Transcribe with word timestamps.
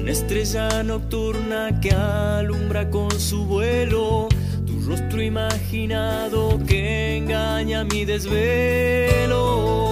Una 0.01 0.11
estrella 0.11 0.83
nocturna 0.83 1.81
que 1.81 1.93
alumbra 1.93 2.91
con 2.91 3.11
su 3.13 3.45
vuelo, 3.47 4.29
tu 4.67 4.81
rostro 4.89 5.23
imaginado 5.23 6.59
que 6.67 7.17
engaña 7.19 7.85
mi 7.85 8.05
desvelos. 8.05 9.92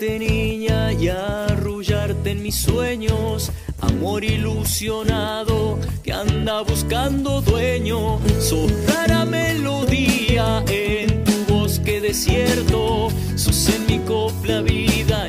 Niña 0.00 0.92
y 0.92 1.08
arrullarte 1.08 2.30
en 2.30 2.42
mis 2.42 2.56
sueños. 2.56 3.52
Amor 3.80 4.24
ilusionado 4.24 5.78
que 6.02 6.12
anda 6.12 6.62
buscando 6.62 7.42
dueño. 7.42 8.18
Sos 8.40 8.72
rara 8.86 9.24
melodía 9.24 10.64
en 10.68 11.22
tu 11.24 11.52
bosque 11.52 12.00
desierto. 12.00 13.08
Sos 13.36 13.68
en 13.68 13.86
mi 13.86 13.98
copla 14.00 14.62
vida 14.62 15.28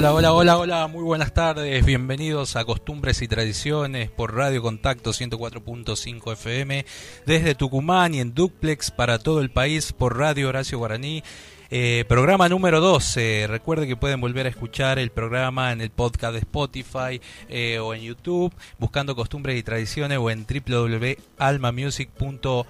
Hola, 0.00 0.14
hola, 0.14 0.32
hola, 0.32 0.56
hola, 0.56 0.86
muy 0.86 1.02
buenas 1.02 1.34
tardes, 1.34 1.84
bienvenidos 1.84 2.56
a 2.56 2.64
Costumbres 2.64 3.20
y 3.20 3.28
Tradiciones 3.28 4.08
por 4.08 4.34
Radio 4.34 4.62
Contacto 4.62 5.10
104.5 5.10 6.32
FM 6.32 6.86
desde 7.26 7.54
Tucumán 7.54 8.14
y 8.14 8.20
en 8.20 8.32
Duplex 8.32 8.92
para 8.92 9.18
todo 9.18 9.42
el 9.42 9.50
país 9.50 9.92
por 9.92 10.16
Radio 10.16 10.48
Horacio 10.48 10.78
Guaraní. 10.78 11.22
Eh, 11.70 12.06
programa 12.08 12.48
número 12.48 12.80
12. 12.80 13.44
Recuerde 13.46 13.86
que 13.86 13.94
pueden 13.94 14.22
volver 14.22 14.46
a 14.46 14.48
escuchar 14.48 14.98
el 14.98 15.10
programa 15.10 15.70
en 15.70 15.82
el 15.82 15.90
podcast 15.90 16.32
de 16.32 16.38
Spotify 16.38 17.20
eh, 17.50 17.78
o 17.78 17.92
en 17.92 18.00
YouTube, 18.00 18.54
buscando 18.78 19.14
costumbres 19.14 19.58
y 19.58 19.62
tradiciones 19.62 20.16
o 20.16 20.30
en 20.30 20.46
www.almamusic.com 20.46 22.64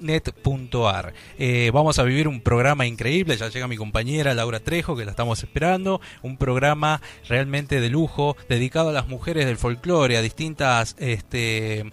net.ar. 0.00 1.12
Eh, 1.38 1.70
vamos 1.72 1.98
a 1.98 2.02
vivir 2.02 2.28
un 2.28 2.40
programa 2.40 2.86
increíble, 2.86 3.36
ya 3.36 3.48
llega 3.48 3.68
mi 3.68 3.76
compañera 3.76 4.34
Laura 4.34 4.60
Trejo, 4.60 4.96
que 4.96 5.04
la 5.04 5.12
estamos 5.12 5.42
esperando, 5.42 6.00
un 6.22 6.36
programa 6.36 7.00
realmente 7.28 7.80
de 7.80 7.90
lujo, 7.90 8.36
dedicado 8.48 8.90
a 8.90 8.92
las 8.92 9.08
mujeres 9.08 9.46
del 9.46 9.56
folclore, 9.56 10.16
a 10.16 10.22
distintas 10.22 10.96
este, 10.98 11.90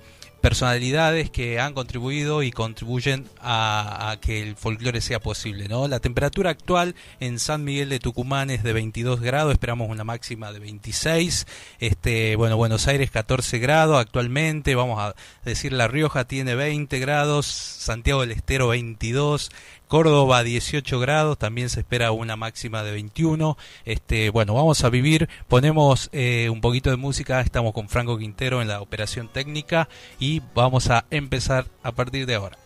personalidades 0.47 1.29
que 1.29 1.59
han 1.59 1.73
contribuido 1.73 2.41
y 2.41 2.51
contribuyen 2.51 3.27
a, 3.41 4.15
que 4.21 4.41
el 4.41 4.55
folclore 4.55 5.01
sea 5.01 5.19
posible. 5.19 5.67
¿no? 5.67 5.89
La 5.89 5.99
temperatura 5.99 6.51
actual 6.51 6.95
en 7.19 7.37
San 7.37 7.65
Miguel 7.65 7.89
de 7.89 7.99
Tucumán 7.99 8.49
es 8.49 8.63
de 8.63 8.71
22 8.71 9.19
grados, 9.19 9.51
esperamos 9.51 9.89
una 9.89 10.05
máxima 10.05 10.53
de 10.53 10.59
26. 10.59 11.47
Este, 11.79 12.37
bueno, 12.37 12.55
Buenos 12.55 12.87
Aires 12.87 13.11
14 13.11 13.59
grados 13.59 13.99
actualmente, 13.99 14.73
vamos 14.73 15.01
a 15.01 15.15
decir 15.43 15.73
La 15.73 15.89
Rioja 15.89 16.23
tiene 16.23 16.55
20 16.55 16.97
grados, 16.99 17.45
Santiago 17.45 18.21
del 18.21 18.31
Estero 18.31 18.69
22, 18.69 19.51
Córdoba 19.87 20.43
18 20.43 20.99
grados, 20.99 21.37
también 21.37 21.69
se 21.69 21.79
espera 21.79 22.11
una 22.11 22.35
máxima 22.35 22.83
de 22.83 22.91
21. 22.91 23.57
Este, 23.85 24.29
bueno, 24.29 24.53
vamos 24.53 24.83
a 24.83 24.89
vivir, 24.89 25.29
ponemos 25.47 26.09
eh, 26.11 26.49
un 26.51 26.61
poquito 26.61 26.89
de 26.89 26.97
música, 26.97 27.41
estamos 27.41 27.73
con 27.73 27.89
Franco 27.89 28.17
Quintero 28.17 28.61
en 28.61 28.67
la 28.67 28.81
operación 28.81 29.29
técnica 29.29 29.87
y 30.19 30.41
vamos 30.53 30.89
a 30.89 31.05
empezar 31.09 31.65
a 31.83 31.91
partir 31.91 32.25
de 32.25 32.35
ahora. 32.35 32.57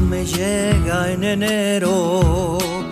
Me 0.00 0.26
llega 0.26 1.10
en 1.10 1.24
enero. 1.24 2.58
en 2.58 2.89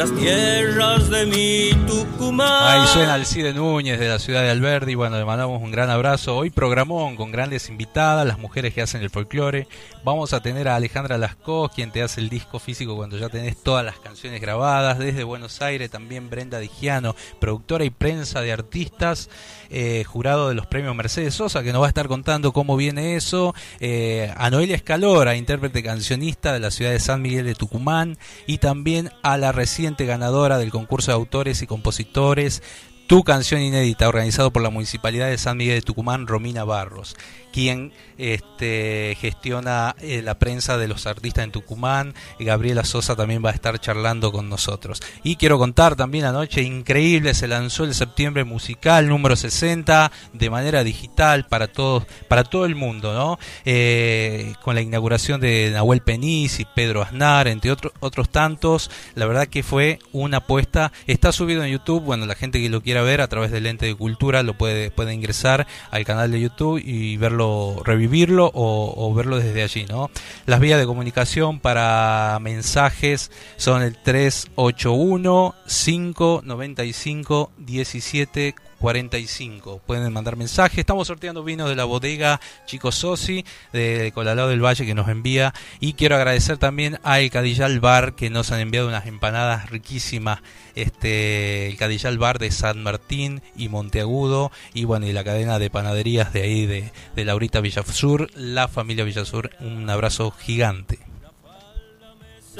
las 0.00 0.14
tierras 0.14 1.10
de 1.10 1.26
mi 1.26 1.86
Tucumán. 1.86 2.80
Ahí 2.80 2.88
suena 2.88 3.12
Alcide 3.12 3.52
Núñez 3.52 4.00
de 4.00 4.08
la 4.08 4.18
ciudad 4.18 4.40
de 4.40 4.48
Alberdi. 4.48 4.94
Bueno, 4.94 5.18
le 5.18 5.26
mandamos 5.26 5.60
un 5.60 5.70
gran 5.70 5.90
abrazo. 5.90 6.38
Hoy 6.38 6.48
programón 6.48 7.16
con 7.16 7.30
grandes 7.30 7.68
invitadas, 7.68 8.26
las 8.26 8.38
mujeres 8.38 8.72
que 8.72 8.80
hacen 8.80 9.02
el 9.02 9.10
folclore. 9.10 9.68
Vamos 10.02 10.32
a 10.32 10.40
tener 10.40 10.68
a 10.68 10.76
Alejandra 10.76 11.18
Lascaux, 11.18 11.74
quien 11.74 11.90
te 11.90 12.02
hace 12.02 12.22
el 12.22 12.30
disco 12.30 12.58
físico 12.58 12.96
cuando 12.96 13.18
ya 13.18 13.28
tenés 13.28 13.62
todas 13.62 13.84
las 13.84 13.98
canciones 13.98 14.40
grabadas. 14.40 14.98
Desde 14.98 15.22
Buenos 15.22 15.60
Aires 15.60 15.90
también 15.90 16.30
Brenda 16.30 16.60
Digiano, 16.60 17.14
productora 17.38 17.84
y 17.84 17.90
prensa 17.90 18.40
de 18.40 18.52
artistas, 18.52 19.28
eh, 19.68 20.04
jurado 20.04 20.48
de 20.48 20.54
los 20.54 20.66
premios 20.66 20.96
Mercedes 20.96 21.34
Sosa, 21.34 21.62
que 21.62 21.74
nos 21.74 21.82
va 21.82 21.86
a 21.86 21.88
estar 21.88 22.08
contando 22.08 22.52
cómo 22.52 22.78
viene 22.78 23.16
eso. 23.16 23.54
Eh, 23.80 24.32
a 24.34 24.48
Noelia 24.48 24.76
Escalora, 24.76 25.36
intérprete 25.36 25.82
cancionista 25.82 26.54
de 26.54 26.60
la 26.60 26.70
ciudad 26.70 26.90
de 26.90 27.00
San 27.00 27.20
Miguel 27.20 27.44
de 27.44 27.54
Tucumán. 27.54 28.16
Y 28.46 28.56
también 28.56 29.10
a 29.22 29.36
la 29.36 29.52
ganadora 29.98 30.58
del 30.58 30.70
concurso 30.70 31.10
de 31.10 31.16
autores 31.16 31.62
y 31.62 31.66
compositores 31.66 32.62
Tu 33.06 33.24
canción 33.24 33.60
inédita, 33.60 34.08
organizado 34.08 34.52
por 34.52 34.62
la 34.62 34.70
Municipalidad 34.70 35.28
de 35.28 35.38
San 35.38 35.56
Miguel 35.56 35.76
de 35.76 35.82
Tucumán, 35.82 36.26
Romina 36.26 36.64
Barros, 36.64 37.16
quien 37.52 37.92
este, 38.18 39.16
gestiona 39.20 39.96
eh, 40.00 40.22
la 40.22 40.38
prensa 40.38 40.78
de 40.78 40.88
los 40.88 41.06
artistas 41.06 41.44
en 41.44 41.52
Tucumán. 41.52 42.14
Gabriela 42.38 42.84
Sosa 42.84 43.16
también 43.16 43.44
va 43.44 43.50
a 43.50 43.54
estar 43.54 43.78
charlando 43.80 44.32
con 44.32 44.48
nosotros. 44.48 45.02
Y 45.22 45.36
quiero 45.36 45.58
contar 45.58 45.96
también 45.96 46.24
anoche, 46.24 46.62
increíble, 46.62 47.34
se 47.34 47.48
lanzó 47.48 47.84
el 47.84 47.94
septiembre 47.94 48.44
musical 48.44 49.08
número 49.08 49.36
60 49.36 50.12
de 50.32 50.50
manera 50.50 50.84
digital 50.84 51.46
para 51.46 51.68
todos, 51.68 52.04
para 52.28 52.44
todo 52.44 52.66
el 52.66 52.74
mundo, 52.74 53.14
¿no? 53.14 53.38
Eh, 53.64 54.54
con 54.62 54.74
la 54.74 54.82
inauguración 54.82 55.40
de 55.40 55.70
Nahuel 55.72 56.02
Peniz 56.02 56.60
y 56.60 56.66
Pedro 56.74 57.02
Aznar, 57.02 57.48
entre 57.48 57.72
otros 57.72 58.28
tantos. 58.30 58.90
La 59.14 59.26
verdad 59.26 59.48
que 59.48 59.62
fue 59.62 59.98
una 60.12 60.38
apuesta. 60.38 60.92
Está 61.06 61.32
subido 61.32 61.64
en 61.64 61.72
YouTube, 61.72 62.02
bueno, 62.02 62.26
la 62.26 62.34
gente 62.34 62.60
que 62.60 62.68
lo 62.68 62.82
quiera 62.82 63.02
ver 63.02 63.20
a 63.20 63.28
través 63.28 63.50
del 63.50 63.66
ente 63.66 63.86
de 63.86 63.94
cultura 63.94 64.42
lo 64.42 64.56
puede 64.56 65.14
ingresar 65.14 65.66
al 65.90 66.04
canal 66.04 66.30
de 66.30 66.40
YouTube 66.40 66.80
y 66.84 67.16
verlo, 67.16 67.39
revivirlo 67.84 68.50
o, 68.54 69.12
verlo 69.14 69.38
desde 69.38 69.62
allí, 69.62 69.86
¿no? 69.86 70.10
Las 70.46 70.60
vías 70.60 70.78
de 70.78 70.86
comunicación 70.86 71.60
para 71.60 72.38
mensajes 72.40 73.30
son 73.56 73.82
el 73.82 73.96
381 73.96 75.54
595 75.66 77.50
17 77.58 78.54
45. 78.80 79.82
Pueden 79.86 80.12
mandar 80.12 80.36
mensajes. 80.36 80.78
Estamos 80.78 81.06
sorteando 81.06 81.44
vinos 81.44 81.68
de 81.68 81.76
la 81.76 81.84
bodega 81.84 82.40
Chico 82.66 82.90
Sosi 82.90 83.44
de 83.72 84.10
Colalao 84.14 84.48
del 84.48 84.64
Valle 84.64 84.86
que 84.86 84.94
nos 84.94 85.08
envía. 85.08 85.52
Y 85.78 85.92
quiero 85.92 86.16
agradecer 86.16 86.56
también 86.56 86.98
a 87.04 87.20
El 87.20 87.30
Cadillal 87.30 87.78
Bar 87.78 88.14
que 88.14 88.30
nos 88.30 88.50
han 88.50 88.60
enviado 88.60 88.88
unas 88.88 89.06
empanadas 89.06 89.70
riquísimas. 89.70 90.40
Este, 90.74 91.68
el 91.68 91.76
Cadillal 91.76 92.18
Bar 92.18 92.38
de 92.38 92.50
San 92.50 92.82
Martín 92.82 93.42
y 93.54 93.68
Monteagudo. 93.68 94.50
Y 94.72 94.84
bueno, 94.84 95.06
y 95.06 95.12
la 95.12 95.24
cadena 95.24 95.58
de 95.58 95.68
panaderías 95.68 96.32
de 96.32 96.42
ahí 96.42 96.66
de, 96.66 96.90
de 97.14 97.24
Laurita 97.24 97.60
Villasur. 97.60 98.30
La 98.34 98.66
familia 98.66 99.04
Villasur. 99.04 99.50
Un 99.60 99.90
abrazo 99.90 100.30
gigante. 100.30 101.09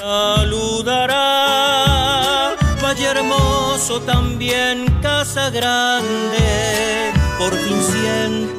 Saludará 0.00 1.16
Valle 2.82 3.04
Hermoso, 3.04 4.00
también 4.00 4.86
Casa 5.02 5.50
Grande. 5.50 7.12
Por 7.36 7.52
fin 7.52 7.76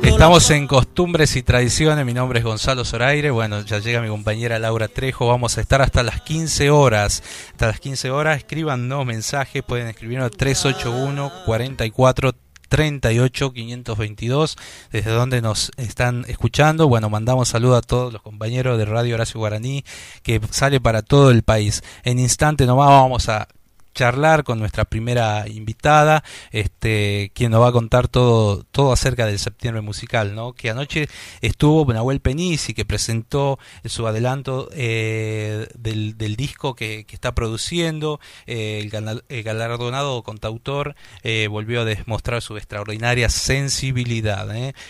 Estamos 0.04 0.52
en 0.52 0.68
costumbres 0.68 1.36
y 1.36 1.42
tradiciones. 1.42 2.06
Mi 2.06 2.14
nombre 2.14 2.38
es 2.38 2.46
Gonzalo 2.46 2.86
Zoraire. 2.86 3.32
Bueno, 3.32 3.62
ya 3.62 3.80
llega 3.80 4.02
mi 4.02 4.10
compañera 4.10 4.60
Laura 4.60 4.88
Trejo. 4.88 5.26
Vamos 5.30 5.58
a 5.58 5.62
estar 5.62 5.82
hasta 5.82 6.04
las 6.04 6.22
15 6.22 6.70
horas. 6.70 7.24
Hasta 7.54 7.66
las 7.66 7.80
15 7.80 8.12
horas. 8.12 8.38
Escríbanos 8.38 9.04
mensajes. 9.04 9.64
Pueden 9.64 9.88
escribirnos 9.88 10.30
381 10.30 11.32
44 11.46 12.34
38 12.72 13.52
522 13.52 14.58
desde 14.94 15.12
donde 15.12 15.42
nos 15.42 15.74
están 15.76 16.24
escuchando. 16.30 16.88
Bueno, 16.88 17.10
mandamos 17.10 17.50
saludos 17.50 17.80
a 17.80 17.82
todos 17.82 18.14
los 18.14 18.22
compañeros 18.22 18.78
de 18.78 18.86
Radio 18.86 19.16
Horacio 19.16 19.42
Guaraní 19.42 19.84
que 20.24 20.40
sale 20.52 20.80
para 20.80 21.02
todo 21.02 21.32
el 21.32 21.44
país. 21.44 21.84
En 22.04 22.18
instante 22.18 22.66
nomás 22.66 22.88
vamos 22.88 23.28
a 23.28 23.50
charlar 23.94 24.44
con 24.44 24.60
nuestra 24.60 24.86
primera 24.86 25.48
invitada, 25.48 26.24
este, 26.52 27.32
quien 27.34 27.52
nos 27.52 27.62
va 27.62 27.70
a 27.70 27.72
contar 27.72 28.08
todo, 28.08 28.64
todo 28.72 28.92
acerca 28.92 29.26
del 29.26 29.40
septiembre 29.40 29.82
musical, 29.82 30.36
¿no? 30.36 30.54
Que 30.54 30.70
anoche 30.70 31.08
estuvo 31.42 31.92
Nahuel 31.92 32.22
Penisi, 32.22 32.74
que 32.74 32.86
presentó 32.86 33.60
su 33.86 34.08
adelanto 34.08 34.70
eh, 34.74 35.68
del, 35.76 36.18
del, 36.18 36.36
disco 36.36 36.76
que, 36.76 37.06
que, 37.06 37.16
está 37.16 37.34
produciendo, 37.34 38.20
eh, 38.48 38.80
el, 38.82 39.44
galardonado 39.44 40.24
contautor 40.24 40.96
eh, 41.24 41.48
volvió 41.48 41.82
a 41.82 41.86
demostrar 41.86 42.42
su 42.42 42.58
extraordinaria 42.58 43.30
sensibilidad. 43.30 44.48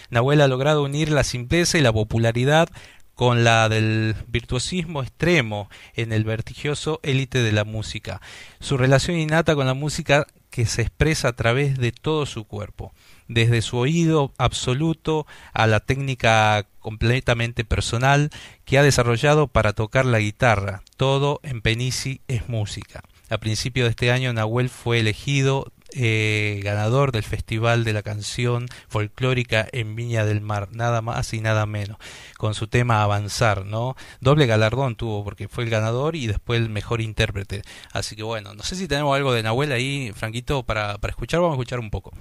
Nahuel 0.09 0.41
ha 0.41 0.47
logrado 0.47 0.83
unir 0.83 1.11
la 1.11 1.23
simpleza 1.23 1.77
y 1.77 1.81
la 1.81 1.93
popularidad 1.93 2.69
con 3.21 3.43
la 3.43 3.69
del 3.69 4.15
virtuosismo 4.29 5.03
extremo 5.03 5.69
en 5.93 6.11
el 6.11 6.23
vertigioso 6.23 6.99
élite 7.03 7.43
de 7.43 7.51
la 7.51 7.65
música. 7.65 8.19
Su 8.59 8.77
relación 8.77 9.15
innata 9.15 9.53
con 9.53 9.67
la 9.67 9.75
música 9.75 10.25
que 10.49 10.65
se 10.65 10.81
expresa 10.81 11.27
a 11.27 11.35
través 11.35 11.77
de 11.77 11.91
todo 11.91 12.25
su 12.25 12.45
cuerpo, 12.45 12.95
desde 13.27 13.61
su 13.61 13.77
oído 13.77 14.33
absoluto 14.39 15.27
a 15.53 15.67
la 15.67 15.81
técnica 15.81 16.65
completamente 16.79 17.63
personal 17.63 18.31
que 18.65 18.79
ha 18.79 18.83
desarrollado 18.83 19.45
para 19.45 19.73
tocar 19.73 20.07
la 20.07 20.17
guitarra. 20.17 20.81
Todo 20.97 21.41
en 21.43 21.61
Penisi 21.61 22.21
es 22.27 22.49
música. 22.49 23.03
A 23.29 23.37
principio 23.37 23.83
de 23.83 23.91
este 23.91 24.11
año 24.11 24.33
Nahuel 24.33 24.67
fue 24.67 24.99
elegido 24.99 25.71
eh, 25.93 26.59
ganador 26.63 27.11
del 27.11 27.23
Festival 27.23 27.83
de 27.83 27.93
la 27.93 28.03
Canción 28.03 28.67
Folclórica 28.87 29.67
en 29.71 29.95
Viña 29.95 30.25
del 30.25 30.41
Mar, 30.41 30.69
nada 30.71 31.01
más 31.01 31.33
y 31.33 31.41
nada 31.41 31.65
menos, 31.65 31.97
con 32.37 32.53
su 32.53 32.67
tema 32.67 33.03
Avanzar, 33.03 33.65
¿no? 33.65 33.95
Doble 34.19 34.45
galardón 34.45 34.95
tuvo 34.95 35.23
porque 35.23 35.47
fue 35.47 35.63
el 35.63 35.69
ganador 35.69 36.15
y 36.15 36.27
después 36.27 36.59
el 36.59 36.69
mejor 36.69 37.01
intérprete. 37.01 37.61
Así 37.91 38.15
que 38.15 38.23
bueno, 38.23 38.53
no 38.53 38.63
sé 38.63 38.75
si 38.75 38.87
tenemos 38.87 39.15
algo 39.15 39.33
de 39.33 39.43
Nahuel 39.43 39.71
ahí, 39.71 40.11
Franquito, 40.15 40.63
para, 40.63 40.97
para 40.97 41.11
escuchar, 41.11 41.39
vamos 41.39 41.53
a 41.53 41.57
escuchar 41.57 41.79
un 41.79 41.89
poco. 41.89 42.11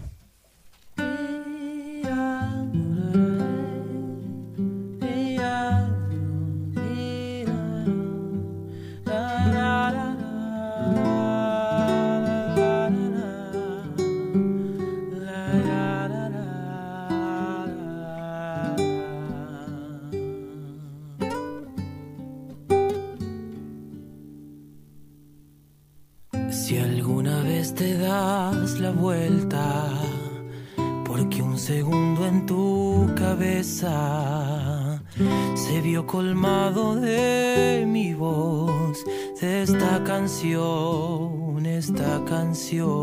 Colmado 36.11 36.97
de 36.97 37.85
mi 37.87 38.15
voz, 38.15 39.05
de 39.41 39.63
esta 39.63 40.03
canción, 40.03 41.65
esta 41.65 42.25
canción. 42.25 43.00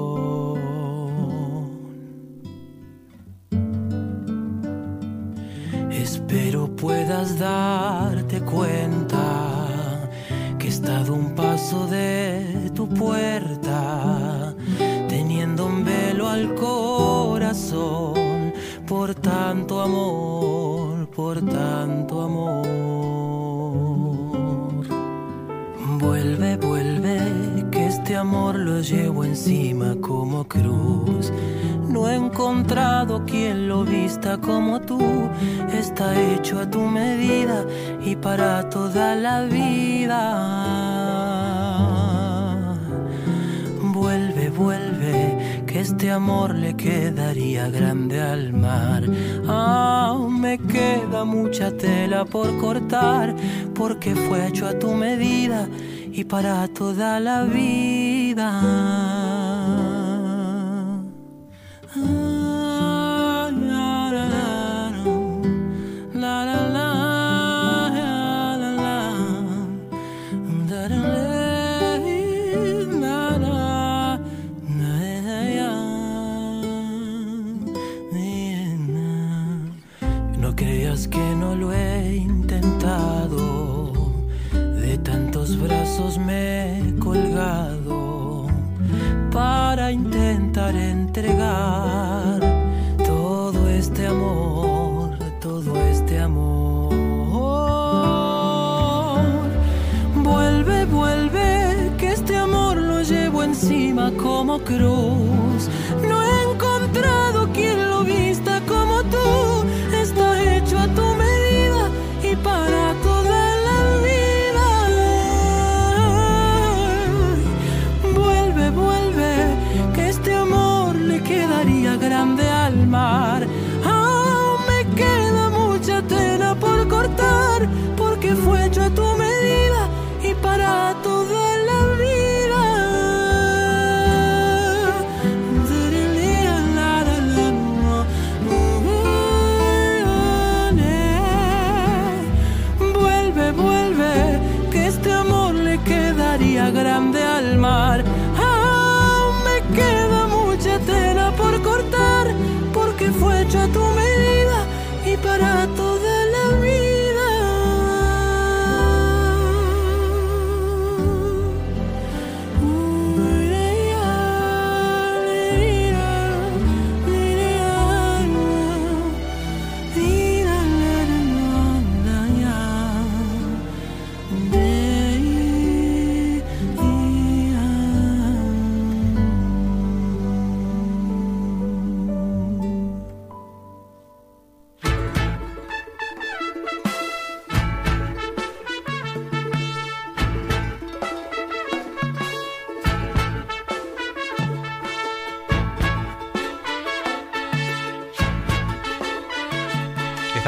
Para 38.28 38.70
toda 38.70 39.16
la 39.16 39.38
vida. 39.44 40.22
Vuelve, 43.94 44.50
vuelve 44.50 44.88
este 45.80 46.10
amor 46.12 46.56
le 46.56 46.76
quedaría 46.76 47.70
grande 47.70 48.20
al 48.20 48.52
mar. 48.54 49.04
Aún 49.48 50.42
me 50.42 50.58
queda 50.58 51.24
mucha 51.24 51.72
tela 51.72 52.26
por 52.26 52.58
cortar, 52.58 53.36
porque 53.76 54.16
fue 54.16 54.48
hecho 54.48 54.68
a 54.68 54.78
tu 54.80 54.94
medida 54.94 55.68
y 56.12 56.24
para 56.24 56.68
toda 56.68 57.20
la 57.20 57.44
vida. 57.44 59.37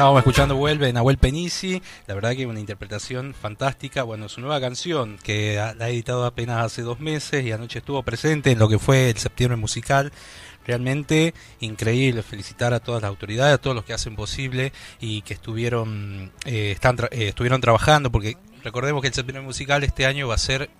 Estábamos 0.00 0.20
escuchando 0.20 0.56
Vuelve 0.56 0.90
Nahuel 0.94 1.18
Penisi, 1.18 1.82
la 2.06 2.14
verdad 2.14 2.34
que 2.34 2.46
una 2.46 2.58
interpretación 2.58 3.34
fantástica, 3.34 4.02
bueno, 4.02 4.30
su 4.30 4.40
nueva 4.40 4.58
canción 4.58 5.18
que 5.22 5.56
la 5.56 5.84
ha 5.84 5.90
editado 5.90 6.24
apenas 6.24 6.64
hace 6.64 6.80
dos 6.80 7.00
meses 7.00 7.44
y 7.44 7.52
anoche 7.52 7.80
estuvo 7.80 8.02
presente 8.02 8.50
en 8.50 8.58
lo 8.58 8.66
que 8.66 8.78
fue 8.78 9.10
el 9.10 9.18
septiembre 9.18 9.58
musical, 9.58 10.10
realmente 10.66 11.34
increíble, 11.60 12.22
felicitar 12.22 12.72
a 12.72 12.80
todas 12.80 13.02
las 13.02 13.10
autoridades, 13.10 13.52
a 13.52 13.58
todos 13.58 13.76
los 13.76 13.84
que 13.84 13.92
hacen 13.92 14.16
posible 14.16 14.72
y 15.02 15.20
que 15.20 15.34
estuvieron, 15.34 16.32
eh, 16.46 16.70
están 16.70 16.96
eh, 17.10 17.28
estuvieron 17.28 17.60
trabajando, 17.60 18.10
porque 18.10 18.38
recordemos 18.64 19.02
que 19.02 19.08
el 19.08 19.14
septiembre 19.14 19.44
musical 19.44 19.84
este 19.84 20.06
año 20.06 20.28
va 20.28 20.36
a 20.36 20.38
ser 20.38 20.70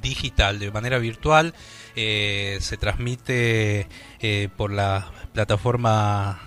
digital, 0.00 0.60
de 0.60 0.70
manera 0.70 0.98
virtual, 0.98 1.54
eh, 1.96 2.58
se 2.60 2.76
transmite 2.76 3.88
por 4.56 4.72
la 4.72 5.10
plataforma, 5.32 6.40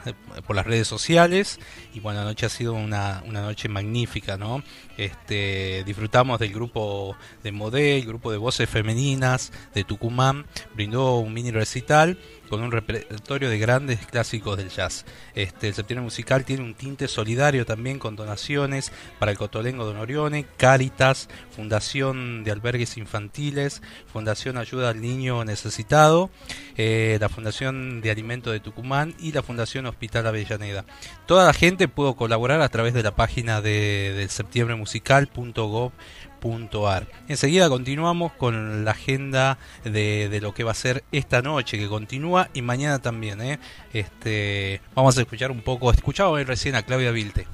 por 0.47 0.55
las 0.55 0.65
redes 0.65 0.87
sociales 0.87 1.59
y 1.93 1.99
bueno, 1.99 2.21
anoche 2.21 2.45
ha 2.45 2.49
sido 2.49 2.73
una, 2.73 3.23
una 3.25 3.41
noche 3.41 3.69
magnífica, 3.69 4.37
¿no? 4.37 4.63
Este, 4.97 5.83
disfrutamos 5.83 6.39
del 6.39 6.53
grupo 6.53 7.15
de 7.43 7.51
Modé, 7.51 7.97
el 7.97 8.05
grupo 8.05 8.31
de 8.31 8.37
voces 8.37 8.69
femeninas 8.69 9.51
de 9.75 9.83
Tucumán, 9.83 10.45
brindó 10.73 11.17
un 11.17 11.33
mini 11.33 11.51
recital 11.51 12.17
con 12.49 12.61
un 12.61 12.71
repertorio 12.71 13.49
de 13.49 13.59
grandes 13.59 14.05
clásicos 14.05 14.57
del 14.57 14.69
jazz. 14.69 15.05
Este, 15.35 15.67
el 15.67 15.73
septiembre 15.73 16.03
musical 16.03 16.45
tiene 16.45 16.63
un 16.63 16.75
tinte 16.75 17.07
solidario 17.07 17.65
también 17.65 17.99
con 17.99 18.15
donaciones 18.15 18.91
para 19.19 19.31
el 19.31 19.37
Cotolengo 19.37 19.85
Don 19.85 19.97
Orione, 19.97 20.45
Cáritas, 20.55 21.29
Fundación 21.51 22.43
de 22.43 22.51
Albergues 22.51 22.97
Infantiles, 22.97 23.81
Fundación 24.11 24.57
Ayuda 24.57 24.89
al 24.89 25.01
Niño 25.01 25.43
Necesitado, 25.45 26.29
eh, 26.77 27.17
la 27.19 27.29
Fundación 27.29 27.66
de 27.67 28.11
Alimento 28.11 28.51
de 28.51 28.59
Tucumán 28.59 29.15
y 29.19 29.31
la 29.31 29.43
Fundación 29.43 29.85
Hospital 29.85 30.25
Avellaneda. 30.27 30.85
Toda 31.25 31.45
la 31.45 31.53
gente 31.53 31.87
pudo 31.87 32.15
colaborar 32.15 32.61
a 32.61 32.69
través 32.69 32.93
de 32.93 33.03
la 33.03 33.15
página 33.15 33.61
de, 33.61 34.13
del 34.15 34.29
septiembremusical.gov.ar. 34.29 37.07
Enseguida 37.27 37.69
continuamos 37.69 38.31
con 38.33 38.85
la 38.85 38.91
agenda 38.91 39.57
de, 39.83 40.39
lo 40.41 40.53
que 40.53 40.63
va 40.63 40.71
a 40.71 40.75
ser 40.75 41.03
esta 41.11 41.41
noche, 41.41 41.77
que 41.77 41.87
continúa 41.87 42.49
y 42.53 42.61
mañana 42.61 42.99
también. 42.99 43.41
¿eh? 43.41 43.59
Este, 43.93 44.81
vamos 44.95 45.17
a 45.17 45.21
escuchar 45.21 45.51
un 45.51 45.61
poco, 45.61 45.91
escuchaba 45.91 46.41
recién 46.43 46.75
a 46.75 46.83
Claudia 46.83 47.11
Vilte. 47.11 47.47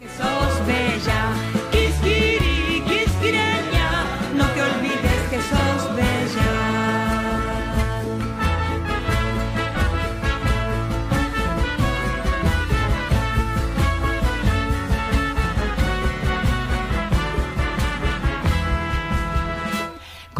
Sos 0.00 0.66
bella, 0.66 1.59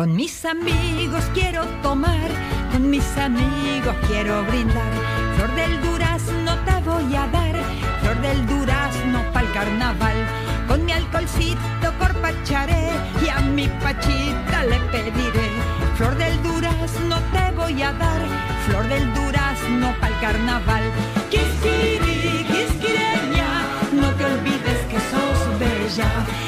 Con 0.00 0.16
mis 0.16 0.46
amigos 0.46 1.22
quiero 1.34 1.62
tomar, 1.82 2.30
con 2.72 2.88
mis 2.88 3.04
amigos 3.18 3.94
quiero 4.08 4.42
brindar. 4.44 4.90
Flor 5.36 5.54
del 5.54 5.78
durazno 5.82 6.52
te 6.64 6.80
voy 6.88 7.14
a 7.14 7.26
dar, 7.26 7.54
flor 8.00 8.18
del 8.22 8.46
durazno 8.46 9.22
pa'l 9.34 9.52
carnaval. 9.52 10.16
Con 10.68 10.86
mi 10.86 10.92
alcoholcito 10.92 11.92
corpacharé 11.98 12.88
y 13.22 13.28
a 13.28 13.40
mi 13.40 13.68
pachita 13.68 14.64
le 14.64 14.80
pediré. 14.90 15.50
Flor 15.98 16.16
del 16.16 16.42
durazno 16.44 17.16
te 17.34 17.50
voy 17.54 17.82
a 17.82 17.92
dar, 17.92 18.22
flor 18.64 18.88
del 18.88 19.04
durazno 19.12 19.94
pa'l 20.00 20.18
carnaval. 20.22 20.84
Quisquiri, 21.28 22.46
quisquireña, 22.48 23.48
no 23.92 24.08
te 24.14 24.24
olvides 24.24 24.80
que 24.88 24.98
sos 25.10 25.58
bella. 25.58 26.39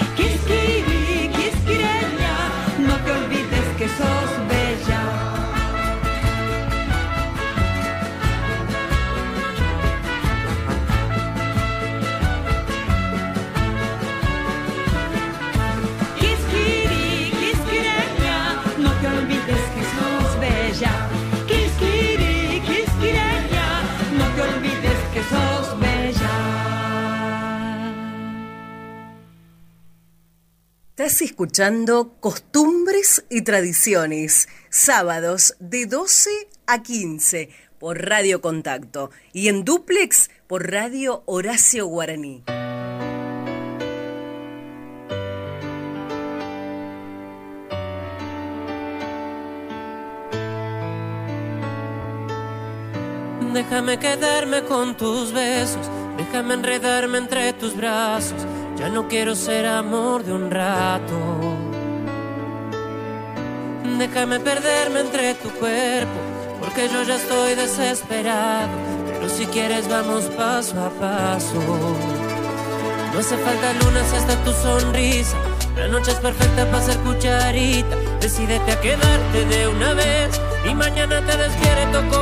Estás 31.03 31.23
escuchando 31.23 32.15
Costumbres 32.21 33.25
y 33.29 33.43
Tradiciones, 33.43 34.49
sábados 34.71 35.57
de 35.59 35.87
12 35.87 36.31
a 36.69 36.81
15 36.85 37.49
por 37.81 38.09
Radio 38.09 38.41
Contacto 38.41 39.11
y 39.33 39.49
en 39.49 39.65
duplex 39.65 40.31
por 40.47 40.71
Radio 40.71 41.25
Horacio 41.27 41.87
Guaraní. 41.87 42.45
Déjame 53.53 53.99
quedarme 53.99 54.63
con 54.63 54.97
tus 54.97 55.33
besos, 55.33 55.91
déjame 56.17 56.55
enredarme 56.55 57.19
entre 57.19 57.53
tus 57.55 57.77
brazos. 57.77 58.47
Ya 58.76 58.88
no 58.88 59.09
quiero 59.09 59.35
ser 59.35 59.67
amor 59.67 60.25
de 60.25 60.33
un 60.33 60.50
rato. 60.50 61.19
Déjame 63.99 64.41
perderme 64.41 65.00
entre 65.00 65.35
tu 65.35 65.50
cuerpo, 65.50 66.19
porque 66.61 66.88
yo 66.88 67.02
ya 67.02 67.17
estoy 67.17 67.55
desesperado. 67.55 68.71
Pero 69.07 69.29
si 69.29 69.47
quieres 69.47 69.88
vamos 69.88 70.25
paso 70.37 70.75
a 70.83 70.91
paso. 70.91 71.61
No 73.12 73.19
hace 73.19 73.37
falta 73.37 73.73
luna 73.75 74.02
si 74.11 74.17
hasta 74.17 74.37
tu 74.45 74.52
sonrisa. 74.52 75.37
La 75.76 75.88
noche 75.88 76.11
es 76.11 76.19
perfecta 76.19 76.64
para 76.71 76.83
ser 76.83 76.97
cucharita. 76.99 77.97
Decídete 78.21 78.73
a 78.73 78.81
quedarte 78.81 79.45
de 79.47 79.69
una 79.69 79.95
vez 79.95 80.41
y 80.69 80.75
mañana 80.75 81.21
te 81.25 81.37
despierto 81.37 82.09
con 82.11 82.22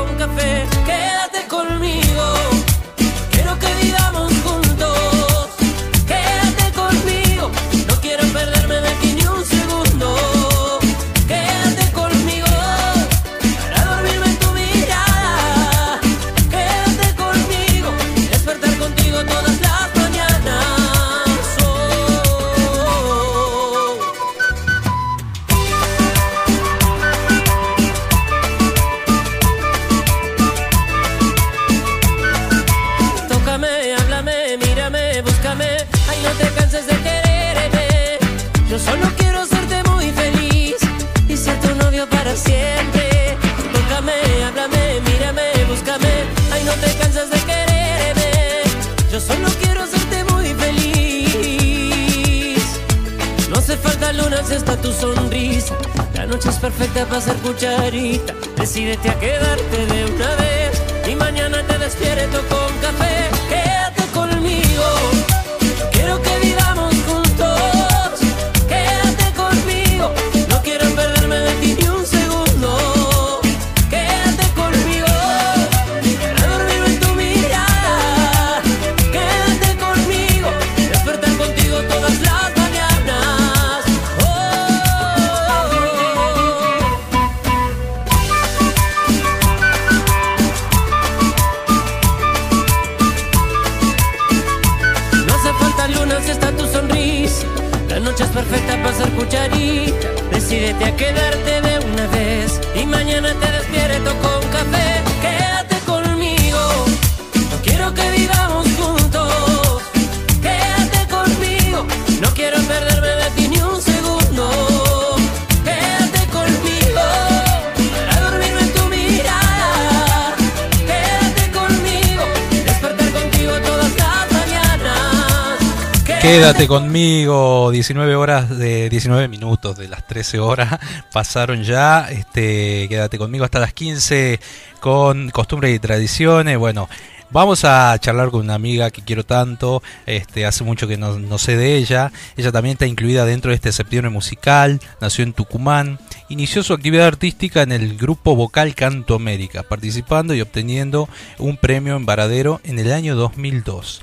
Quédate 126.51 126.67
conmigo, 126.67 127.71
19 127.71 128.17
horas 128.17 128.59
de 128.59 128.91
19 128.91 129.29
minutos 129.29 129.79
de 129.79 129.87
las 129.87 130.05
13 130.09 130.41
horas 130.41 130.81
pasaron 131.13 131.63
ya. 131.63 132.11
Este, 132.11 132.89
quédate 132.89 133.19
conmigo 133.19 133.45
hasta 133.45 133.61
las 133.61 133.73
15 133.73 134.41
con 134.81 135.31
costumbres 135.31 135.77
y 135.77 135.79
tradiciones. 135.79 136.59
Bueno, 136.59 136.89
vamos 137.31 137.65
a 137.65 137.97
charlar 138.01 138.31
con 138.31 138.41
una 138.41 138.55
amiga 138.55 138.91
que 138.91 139.01
quiero 139.01 139.25
tanto. 139.25 139.81
Este, 140.07 140.45
hace 140.45 140.65
mucho 140.65 140.89
que 140.89 140.97
no, 140.97 141.21
no 141.21 141.39
sé 141.39 141.57
de 141.57 141.77
ella. 141.77 142.11
Ella 142.37 142.51
también 142.51 142.73
está 142.73 142.87
incluida 142.89 143.25
dentro 143.25 143.51
de 143.51 143.55
este 143.55 143.71
septiembre 143.71 144.11
musical. 144.11 144.81
Nació 145.01 145.23
en 145.23 145.35
Tucumán. 145.35 146.01
Inició 146.31 146.65
su 146.65 146.73
actividad 146.73 147.07
artística 147.07 147.63
en 147.63 147.71
el 147.71 147.97
grupo 147.97 148.35
vocal 148.35 148.75
Canto 148.75 149.15
América, 149.15 149.63
participando 149.63 150.35
y 150.35 150.41
obteniendo 150.41 151.09
un 151.39 151.57
premio 151.59 151.95
en 151.95 152.07
Varadero 152.07 152.61
en 152.65 152.81
el 152.81 152.93
año 152.93 153.15
2002. 153.15 154.03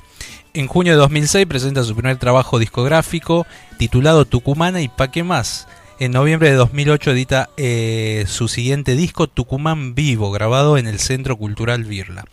En 0.58 0.66
junio 0.66 0.94
de 0.94 0.98
2006 0.98 1.46
presenta 1.46 1.84
su 1.84 1.94
primer 1.94 2.16
trabajo 2.16 2.58
discográfico 2.58 3.46
titulado 3.76 4.24
Tucumana 4.24 4.80
y 4.80 4.88
Pa' 4.88 5.12
qué 5.12 5.22
más. 5.22 5.68
En 6.00 6.10
noviembre 6.10 6.50
de 6.50 6.56
2008 6.56 7.12
edita 7.12 7.48
eh, 7.56 8.24
su 8.26 8.48
siguiente 8.48 8.96
disco 8.96 9.28
Tucumán 9.28 9.94
Vivo, 9.94 10.32
grabado 10.32 10.76
en 10.76 10.88
el 10.88 10.98
Centro 10.98 11.36
Cultural 11.36 11.84
Birla. 11.84 12.24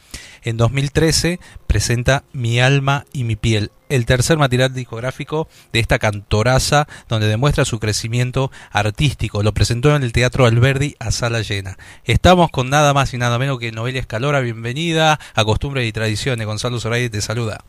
En 0.41 0.57
2013 0.57 1.39
presenta 1.67 2.23
Mi 2.33 2.59
alma 2.59 3.05
y 3.13 3.25
mi 3.25 3.35
piel, 3.35 3.69
el 3.89 4.07
tercer 4.07 4.39
material 4.39 4.73
discográfico 4.73 5.47
de 5.71 5.81
esta 5.81 5.99
cantoraza 5.99 6.87
donde 7.07 7.27
demuestra 7.27 7.63
su 7.63 7.79
crecimiento 7.79 8.49
artístico. 8.71 9.43
Lo 9.43 9.53
presentó 9.53 9.95
en 9.95 10.01
el 10.01 10.13
Teatro 10.13 10.47
Alberdi 10.47 10.95
a 10.97 11.11
sala 11.11 11.43
llena. 11.43 11.77
Estamos 12.05 12.49
con 12.49 12.71
nada 12.71 12.91
más 12.95 13.13
y 13.13 13.19
nada 13.19 13.37
menos 13.37 13.59
que 13.59 13.71
Noelia 13.71 14.01
Escalora. 14.01 14.39
Bienvenida 14.39 15.19
a 15.35 15.45
Costumbres 15.45 15.87
y 15.87 15.91
Tradiciones. 15.91 16.47
Gonzalo 16.47 16.79
Zoraide 16.79 17.11
te 17.11 17.21
saluda. 17.21 17.63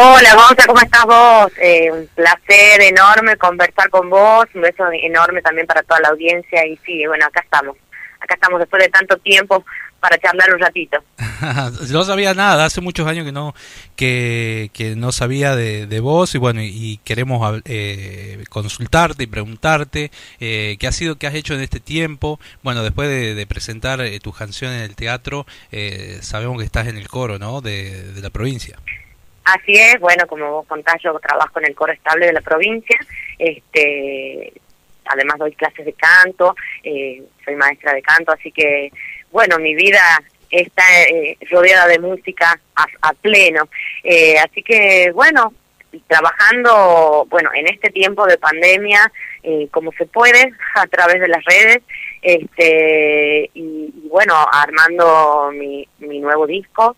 Hola, 0.00 0.32
Gonza, 0.36 0.64
¿cómo 0.64 0.80
estás 0.80 1.04
vos? 1.06 1.52
Eh, 1.60 1.90
un 1.90 2.06
placer 2.14 2.80
enorme 2.82 3.36
conversar 3.36 3.90
con 3.90 4.08
vos, 4.08 4.46
un 4.54 4.62
beso 4.62 4.84
enorme 4.92 5.42
también 5.42 5.66
para 5.66 5.82
toda 5.82 5.98
la 6.00 6.10
audiencia 6.10 6.64
y 6.64 6.76
sí, 6.86 7.04
bueno, 7.04 7.26
acá 7.26 7.40
estamos, 7.40 7.76
acá 8.20 8.34
estamos 8.34 8.60
después 8.60 8.80
de 8.80 8.90
tanto 8.90 9.16
tiempo 9.16 9.64
para 9.98 10.16
charlar 10.18 10.54
un 10.54 10.60
ratito. 10.60 10.98
no 11.90 12.04
sabía 12.04 12.32
nada, 12.32 12.64
hace 12.64 12.80
muchos 12.80 13.08
años 13.08 13.24
que 13.24 13.32
no 13.32 13.56
que, 13.96 14.70
que 14.72 14.94
no 14.94 15.10
sabía 15.10 15.56
de, 15.56 15.88
de 15.88 15.98
vos 15.98 16.32
y 16.36 16.38
bueno, 16.38 16.60
y 16.62 17.00
queremos 17.02 17.60
eh, 17.64 18.44
consultarte 18.50 19.24
y 19.24 19.26
preguntarte 19.26 20.12
eh, 20.38 20.76
qué 20.78 20.86
ha 20.86 20.92
sido, 20.92 21.18
qué 21.18 21.26
has 21.26 21.34
hecho 21.34 21.54
en 21.54 21.60
este 21.60 21.80
tiempo. 21.80 22.38
Bueno, 22.62 22.84
después 22.84 23.08
de, 23.08 23.34
de 23.34 23.46
presentar 23.48 24.00
eh, 24.00 24.20
tus 24.20 24.36
canciones 24.36 24.78
en 24.78 24.84
el 24.90 24.94
teatro, 24.94 25.44
eh, 25.72 26.20
sabemos 26.22 26.58
que 26.58 26.64
estás 26.64 26.86
en 26.86 26.98
el 26.98 27.08
coro, 27.08 27.40
¿no? 27.40 27.60
De, 27.60 28.12
de 28.12 28.20
la 28.20 28.30
provincia. 28.30 28.78
Así 29.54 29.72
es, 29.72 29.98
bueno, 29.98 30.26
como 30.26 30.50
vos 30.50 30.66
contás, 30.66 30.96
yo 31.02 31.18
trabajo 31.20 31.58
en 31.58 31.66
el 31.66 31.74
coro 31.74 31.92
estable 31.92 32.26
de 32.26 32.34
la 32.34 32.42
provincia, 32.42 32.98
este, 33.38 34.52
además 35.06 35.38
doy 35.38 35.52
clases 35.52 35.86
de 35.86 35.94
canto, 35.94 36.54
eh, 36.82 37.22
soy 37.44 37.54
maestra 37.54 37.94
de 37.94 38.02
canto, 38.02 38.32
así 38.32 38.52
que, 38.52 38.92
bueno, 39.30 39.58
mi 39.58 39.74
vida 39.74 40.00
está 40.50 40.82
eh, 41.04 41.38
rodeada 41.50 41.86
de 41.86 41.98
música 41.98 42.60
a, 42.74 43.12
pleno. 43.14 43.68
Eh, 44.04 44.38
así 44.38 44.62
que, 44.62 45.12
bueno, 45.12 45.54
trabajando, 46.06 47.26
bueno, 47.30 47.50
en 47.54 47.68
este 47.68 47.88
tiempo 47.88 48.26
de 48.26 48.36
pandemia, 48.36 49.10
eh, 49.42 49.68
como 49.70 49.92
se 49.92 50.04
puede, 50.04 50.52
a 50.74 50.86
través 50.88 51.20
de 51.20 51.28
las 51.28 51.42
redes, 51.44 51.78
este, 52.20 53.50
y, 53.54 53.94
y 54.04 54.08
bueno, 54.08 54.34
armando 54.52 55.50
mi, 55.54 55.88
mi 56.00 56.18
nuevo 56.18 56.46
disco, 56.46 56.96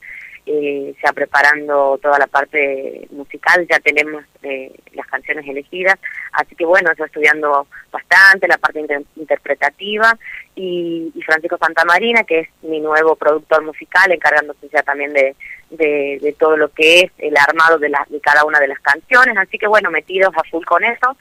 eh, 0.52 0.94
ya 1.00 1.12
preparando 1.12 1.96
toda 2.02 2.18
la 2.18 2.26
parte 2.26 3.06
musical, 3.12 3.64
ya 3.70 3.78
tenemos 3.78 4.24
eh, 4.42 4.72
las 4.94 5.06
canciones 5.06 5.46
elegidas, 5.46 5.96
así 6.32 6.56
que 6.56 6.64
bueno, 6.64 6.90
estoy 6.90 7.06
estudiando 7.06 7.68
bastante 7.92 8.48
la 8.48 8.58
parte 8.58 8.80
inter 8.80 9.04
interpretativa 9.14 10.18
y, 10.56 11.12
y, 11.14 11.22
Francisco 11.22 11.56
Santamarina, 11.56 12.24
que 12.24 12.40
es 12.40 12.48
mi 12.62 12.80
nuevo 12.80 13.14
productor 13.14 13.62
musical, 13.62 14.10
encargándose 14.10 14.68
ya 14.72 14.82
también 14.82 15.12
de, 15.12 15.36
de, 15.70 16.18
de 16.20 16.32
todo 16.32 16.56
lo 16.56 16.72
que 16.72 17.02
es 17.02 17.12
el 17.18 17.36
armado 17.36 17.78
de, 17.78 17.90
la, 17.90 18.04
de 18.08 18.20
cada 18.20 18.44
una 18.44 18.58
de 18.58 18.66
las 18.66 18.80
canciones, 18.80 19.36
así 19.36 19.56
que 19.56 19.68
bueno, 19.68 19.92
metidos 19.92 20.34
a 20.36 20.42
full 20.50 20.64
con 20.64 20.82
eso. 20.82 21.16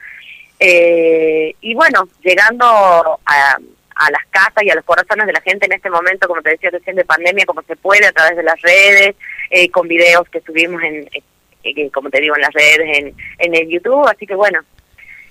Eh, 0.58 1.54
y 1.60 1.74
bueno, 1.74 2.08
llegando 2.22 2.66
a 2.66 3.58
a 4.00 4.10
las 4.10 4.24
casas 4.30 4.64
y 4.64 4.70
a 4.70 4.74
los 4.74 4.84
corazones 4.84 5.26
de 5.26 5.32
la 5.32 5.42
gente 5.42 5.66
en 5.66 5.72
este 5.72 5.90
momento, 5.90 6.26
como 6.26 6.40
te 6.40 6.50
decía 6.50 6.70
recién, 6.70 6.96
de 6.96 7.04
pandemia, 7.04 7.44
como 7.44 7.62
se 7.62 7.76
puede, 7.76 8.06
a 8.06 8.12
través 8.12 8.34
de 8.34 8.42
las 8.42 8.60
redes, 8.62 9.14
eh, 9.50 9.70
con 9.70 9.86
videos 9.86 10.26
que 10.30 10.40
subimos 10.40 10.82
en, 10.82 11.06
eh, 11.62 11.90
como 11.90 12.08
te 12.08 12.20
digo, 12.20 12.34
en 12.34 12.40
las 12.40 12.52
redes, 12.54 12.98
en, 12.98 13.14
en 13.38 13.54
el 13.54 13.68
YouTube. 13.68 14.08
Así 14.08 14.26
que 14.26 14.34
bueno, 14.34 14.60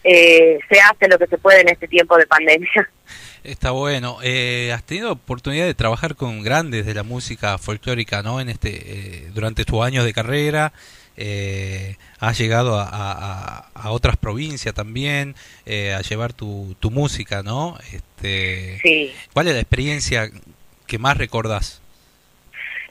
eh, 0.04 0.60
se 0.70 0.80
hace 0.80 1.08
lo 1.10 1.18
que 1.18 1.28
se 1.28 1.38
puede 1.38 1.62
en 1.62 1.70
este 1.70 1.88
tiempo 1.88 2.18
de 2.18 2.28
pandemia. 2.28 2.70
Está 3.44 3.72
bueno. 3.72 4.18
Eh, 4.24 4.72
has 4.74 4.84
tenido 4.84 5.14
oportunidad 5.14 5.66
de 5.66 5.74
trabajar 5.74 6.16
con 6.16 6.44
grandes 6.44 6.86
de 6.86 6.94
la 6.94 7.04
música 7.04 7.58
folclórica, 7.58 8.22
¿no? 8.22 8.40
En 8.40 8.50
este, 8.50 8.70
eh, 8.70 9.30
durante 9.34 9.66
tus 9.66 9.84
años 9.84 10.06
de 10.06 10.14
carrera. 10.14 10.74
Eh, 11.22 11.98
has 12.20 12.38
llegado 12.38 12.80
a, 12.80 12.88
a, 12.90 13.70
a, 13.74 13.92
otras 13.92 14.16
provincias 14.16 14.74
también 14.74 15.36
eh, 15.66 15.94
a 15.94 16.00
llevar 16.00 16.32
tu, 16.32 16.78
tu 16.80 16.92
música, 16.92 17.44
¿no? 17.44 17.78
Este, 17.92 18.80
sí. 18.82 19.14
¿Cuál 19.34 19.50
es 19.50 19.54
la 19.56 19.60
experiencia 19.60 20.30
que 20.88 20.98
más 20.98 21.18
recordás? 21.18 21.82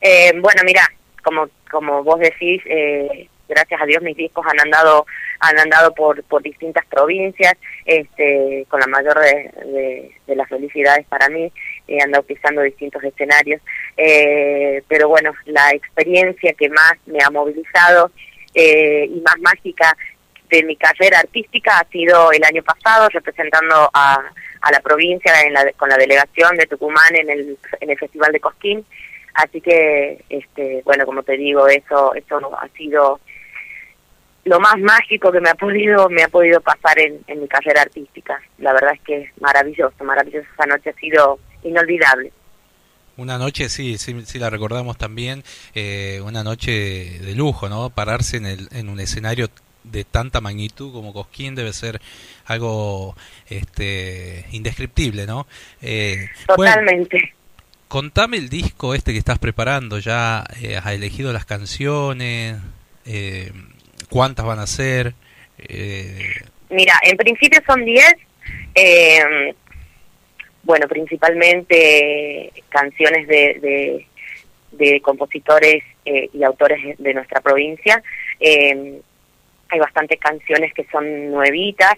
Eh, 0.02 0.32
bueno, 0.40 0.60
mira, 0.66 0.82
como 1.24 1.48
como 1.70 2.04
vos 2.04 2.20
decís, 2.20 2.60
eh, 2.66 3.28
gracias 3.48 3.80
a 3.80 3.86
Dios 3.86 4.02
mis 4.02 4.16
discos 4.16 4.44
han 4.46 4.60
andado 4.60 5.06
han 5.40 5.58
andado 5.58 5.94
por 5.94 6.22
por 6.24 6.42
distintas 6.42 6.84
provincias, 6.84 7.54
este, 7.86 8.66
con 8.68 8.80
la 8.80 8.88
mayor 8.88 9.18
de, 9.20 9.50
de, 9.64 10.12
de 10.26 10.36
las 10.36 10.50
felicidades 10.50 11.06
para 11.06 11.30
mí, 11.30 11.50
he 11.88 12.00
andado 12.02 12.22
pisando 12.22 12.62
distintos 12.62 13.02
escenarios, 13.02 13.60
eh, 13.96 14.82
pero 14.86 15.08
bueno, 15.08 15.32
la 15.46 15.70
experiencia 15.72 16.52
que 16.52 16.68
más 16.68 16.94
me 17.06 17.18
ha 17.24 17.30
movilizado 17.30 18.10
eh, 18.54 19.06
y 19.10 19.20
más 19.20 19.38
mágica 19.40 19.96
de 20.50 20.62
mi 20.64 20.76
carrera 20.76 21.20
artística 21.20 21.78
ha 21.78 21.88
sido 21.88 22.30
el 22.32 22.44
año 22.44 22.62
pasado 22.62 23.08
representando 23.08 23.90
a, 23.92 24.22
a 24.60 24.72
la 24.72 24.80
provincia 24.80 25.32
en 25.42 25.52
la, 25.52 25.72
con 25.72 25.88
la 25.88 25.96
delegación 25.96 26.56
de 26.56 26.66
Tucumán 26.66 27.16
en 27.16 27.28
el, 27.30 27.58
en 27.80 27.90
el 27.90 27.98
Festival 27.98 28.32
de 28.32 28.40
Cosquín. 28.40 28.84
Así 29.34 29.60
que, 29.60 30.24
este, 30.30 30.82
bueno, 30.84 31.06
como 31.06 31.22
te 31.22 31.36
digo, 31.36 31.68
eso, 31.68 32.14
eso 32.14 32.58
ha 32.58 32.68
sido 32.76 33.20
lo 34.44 34.58
más 34.58 34.78
mágico 34.78 35.30
que 35.30 35.40
me 35.40 35.50
ha 35.50 35.54
podido, 35.54 36.08
me 36.08 36.22
ha 36.22 36.28
podido 36.28 36.60
pasar 36.60 36.98
en, 36.98 37.20
en 37.26 37.42
mi 37.42 37.48
carrera 37.48 37.82
artística. 37.82 38.40
La 38.58 38.72
verdad 38.72 38.94
es 38.94 39.00
que 39.02 39.22
es 39.22 39.42
maravilloso, 39.42 40.02
maravilloso. 40.02 40.48
Esa 40.54 40.66
noche 40.66 40.90
ha 40.90 40.94
sido 40.94 41.38
inolvidable. 41.62 42.32
Una 43.16 43.36
noche, 43.36 43.68
sí, 43.68 43.98
sí, 43.98 44.14
sí 44.26 44.38
la 44.38 44.48
recordamos 44.48 44.96
también, 44.96 45.42
eh, 45.74 46.20
una 46.24 46.44
noche 46.44 47.18
de 47.20 47.34
lujo, 47.34 47.68
¿no? 47.68 47.90
Pararse 47.90 48.36
en, 48.36 48.46
el, 48.46 48.68
en 48.70 48.88
un 48.88 49.00
escenario 49.00 49.50
de 49.90 50.04
tanta 50.04 50.40
magnitud 50.40 50.92
como 50.92 51.12
Cosquín 51.12 51.54
debe 51.54 51.72
ser 51.72 52.00
algo 52.46 53.16
este, 53.48 54.46
indescriptible, 54.52 55.26
¿no? 55.26 55.46
Eh, 55.82 56.28
Totalmente. 56.46 57.34
contame 57.88 58.36
el 58.36 58.48
disco 58.48 58.94
este 58.94 59.12
que 59.12 59.18
estás 59.18 59.38
preparando, 59.38 59.98
ya 59.98 60.44
eh, 60.60 60.76
has 60.76 60.92
elegido 60.92 61.32
las 61.32 61.44
canciones, 61.44 62.56
eh, 63.04 63.52
cuántas 64.08 64.46
van 64.46 64.58
a 64.58 64.66
ser. 64.66 65.14
Mira, 66.70 66.94
en 67.02 67.16
principio 67.16 67.60
son 67.66 67.84
10. 67.84 68.14
Bueno, 70.68 70.86
principalmente 70.86 72.52
canciones 72.68 73.26
de, 73.26 74.06
de, 74.70 75.00
compositores 75.00 75.82
y 76.04 76.42
autores 76.44 76.96
de 76.98 77.14
nuestra 77.14 77.40
provincia. 77.40 78.00
Eh, 78.38 79.00
hay 79.70 79.78
bastantes 79.78 80.20
canciones 80.20 80.72
que 80.72 80.86
son 80.92 81.30
nuevitas, 81.30 81.96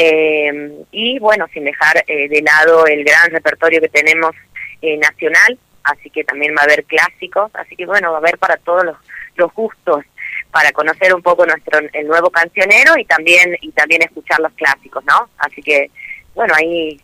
eh, 0.00 0.84
y 0.92 1.18
bueno, 1.18 1.48
sin 1.52 1.64
dejar 1.64 2.04
eh, 2.06 2.28
de 2.28 2.40
lado 2.42 2.86
el 2.86 3.02
gran 3.02 3.32
repertorio 3.32 3.80
que 3.80 3.88
tenemos 3.88 4.32
eh, 4.80 4.96
nacional, 4.96 5.58
así 5.82 6.08
que 6.10 6.22
también 6.22 6.54
va 6.56 6.60
a 6.60 6.64
haber 6.66 6.84
clásicos, 6.84 7.50
así 7.54 7.74
que 7.74 7.84
bueno, 7.84 8.12
va 8.12 8.18
a 8.18 8.20
haber 8.20 8.38
para 8.38 8.58
todos 8.58 8.84
los, 8.84 8.96
los 9.34 9.52
gustos, 9.52 10.04
para 10.52 10.70
conocer 10.70 11.12
un 11.12 11.22
poco 11.22 11.44
nuestro 11.46 11.80
el 11.92 12.06
nuevo 12.06 12.30
cancionero 12.30 12.96
y 12.96 13.04
también 13.06 13.56
y 13.60 13.72
también 13.72 14.02
escuchar 14.02 14.38
los 14.38 14.52
clásicos, 14.52 15.04
¿no? 15.04 15.30
Así 15.38 15.62
que 15.62 15.90
bueno, 16.32 16.54
ahí 16.56 17.00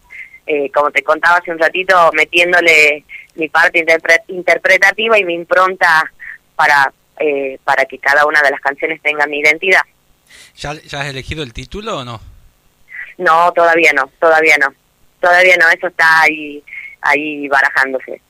como 0.74 0.90
te 0.90 1.02
contaba 1.02 1.38
hace 1.38 1.50
un 1.50 1.58
ratito, 1.58 2.10
metiéndole 2.12 3.04
mi 3.36 3.48
parte 3.48 3.84
interpretativa 4.28 5.18
y 5.18 5.24
mi 5.24 5.34
impronta 5.34 6.10
para 6.54 6.92
para 7.62 7.84
que 7.84 7.98
cada 7.98 8.26
una 8.26 8.42
de 8.42 8.50
las 8.50 8.60
canciones 8.60 9.00
tenga 9.00 9.26
mi 9.26 9.38
identidad. 9.38 9.82
¿Ya, 10.56 10.74
¿Ya 10.74 11.00
has 11.00 11.06
elegido 11.06 11.42
el 11.42 11.52
título 11.52 11.98
o 11.98 12.04
no? 12.04 12.20
No, 13.18 13.52
todavía 13.52 13.92
no, 13.92 14.10
todavía 14.18 14.56
no. 14.58 14.74
Todavía 15.20 15.56
no, 15.56 15.68
eso 15.70 15.86
está 15.86 16.22
ahí, 16.22 16.62
ahí 17.00 17.48
barajándose. 17.48 18.20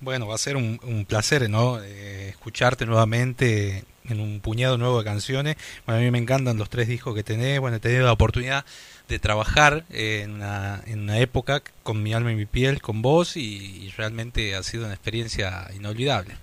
Bueno, 0.00 0.26
va 0.26 0.34
a 0.34 0.38
ser 0.38 0.56
un, 0.56 1.06
placer, 1.08 1.48
¿no? 1.48 1.82
Eh, 1.82 2.28
escucharte 2.28 2.84
nuevamente 2.84 3.84
en 4.06 4.20
un 4.20 4.40
puñado 4.40 4.76
nuevo 4.76 4.98
de 4.98 5.04
canciones. 5.04 5.56
Bueno, 5.86 6.00
a 6.00 6.04
mí 6.04 6.10
me 6.10 6.18
encantan 6.18 6.58
los 6.58 6.68
tres 6.68 6.88
discos 6.88 7.14
que 7.14 7.22
tenés. 7.22 7.60
Bueno, 7.60 7.78
he 7.78 7.80
tenido 7.80 8.04
la 8.04 8.12
oportunidad 8.12 8.66
de 9.08 9.18
trabajar 9.18 9.84
en 9.90 10.32
una, 10.32 10.80
en 10.86 11.00
una 11.00 11.18
época 11.18 11.62
con 11.82 12.02
mi 12.02 12.14
alma 12.14 12.32
y 12.32 12.36
mi 12.36 12.46
piel, 12.46 12.80
con 12.80 13.02
vos, 13.02 13.36
y 13.36 13.92
realmente 13.96 14.54
ha 14.54 14.62
sido 14.62 14.84
una 14.84 14.94
experiencia 14.94 15.68
inolvidable. 15.76 16.34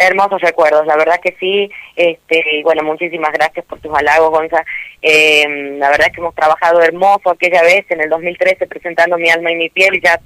Hermosos 0.00 0.40
recuerdos, 0.40 0.86
la 0.86 0.96
verdad 0.96 1.20
que 1.22 1.36
sí. 1.38 1.70
Este, 1.94 2.42
y 2.52 2.62
bueno, 2.62 2.82
muchísimas 2.82 3.32
gracias 3.32 3.66
por 3.66 3.80
tus 3.80 3.94
halagos, 3.94 4.30
Gonza. 4.30 4.64
Eh, 5.02 5.76
la 5.78 5.90
verdad 5.90 6.06
es 6.06 6.14
que 6.14 6.20
hemos 6.20 6.34
trabajado 6.34 6.80
hermoso 6.80 7.28
aquella 7.28 7.62
vez, 7.62 7.84
en 7.90 8.00
el 8.00 8.08
2013, 8.08 8.66
presentando 8.66 9.18
Mi 9.18 9.28
alma 9.28 9.52
y 9.52 9.56
mi 9.56 9.68
piel, 9.68 9.96
y 9.96 10.00
ya 10.00 10.18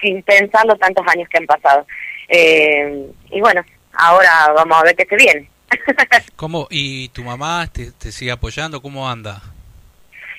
sin 0.00 0.22
pensarlo 0.22 0.76
tantos 0.76 1.04
años 1.08 1.28
que 1.28 1.38
han 1.38 1.46
pasado. 1.46 1.84
Eh, 2.28 3.06
y 3.32 3.40
bueno, 3.40 3.64
ahora 3.94 4.52
vamos 4.54 4.78
a 4.78 4.84
ver 4.84 4.94
qué 4.94 5.06
se 5.06 5.16
viene. 5.16 5.50
¿Cómo? 6.36 6.68
¿Y 6.70 7.08
tu 7.08 7.24
mamá 7.24 7.66
te, 7.72 7.90
te 7.90 8.12
sigue 8.12 8.30
apoyando? 8.30 8.80
¿Cómo 8.80 9.10
anda? 9.10 9.42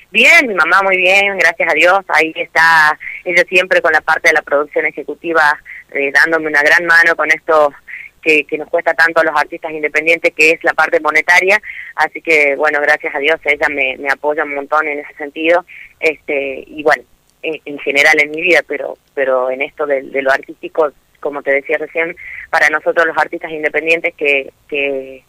Bien, 0.09 0.47
mi 0.47 0.53
mamá 0.53 0.81
muy 0.83 0.97
bien, 0.97 1.37
gracias 1.37 1.69
a 1.69 1.73
Dios. 1.73 1.99
Ahí 2.07 2.31
está 2.35 2.97
ella 3.25 3.43
siempre 3.49 3.81
con 3.81 3.91
la 3.91 4.01
parte 4.01 4.29
de 4.29 4.35
la 4.35 4.41
producción 4.41 4.85
ejecutiva, 4.85 5.59
eh, 5.91 6.11
dándome 6.13 6.47
una 6.47 6.61
gran 6.61 6.85
mano 6.85 7.15
con 7.15 7.29
esto 7.29 7.73
que, 8.21 8.57
nos 8.57 8.69
cuesta 8.69 8.93
tanto 8.93 9.21
a 9.21 9.23
los 9.23 9.35
artistas 9.35 9.71
independientes, 9.71 10.33
que 10.33 10.51
es 10.51 10.63
la 10.63 10.73
parte 10.73 10.99
monetaria. 10.99 11.61
Así 11.95 12.21
que, 12.21 12.55
bueno, 12.55 12.79
gracias 12.81 13.13
a 13.15 13.19
Dios, 13.19 13.39
ella 13.45 13.67
me, 13.69 13.97
apoya 14.09 14.43
un 14.43 14.55
montón 14.55 14.87
en 14.87 14.99
ese 14.99 15.13
sentido. 15.15 15.65
este 15.99 16.63
Y 16.67 16.83
bueno, 16.83 17.03
en, 17.41 17.79
general 17.79 18.19
en 18.19 18.31
mi 18.31 18.41
vida, 18.41 18.61
pero, 18.67 18.97
pero 19.13 19.49
en 19.49 19.61
esto 19.61 19.85
de, 19.85 20.03
lo 20.03 20.31
artístico, 20.31 20.91
como 21.19 21.41
te 21.41 21.51
decía 21.51 21.77
recién, 21.77 22.15
para 22.49 22.69
nosotros 22.69 23.05
los 23.05 23.17
artistas 23.17 23.51
independientes 23.51 24.13
que, 24.15 24.51
que 24.67 25.23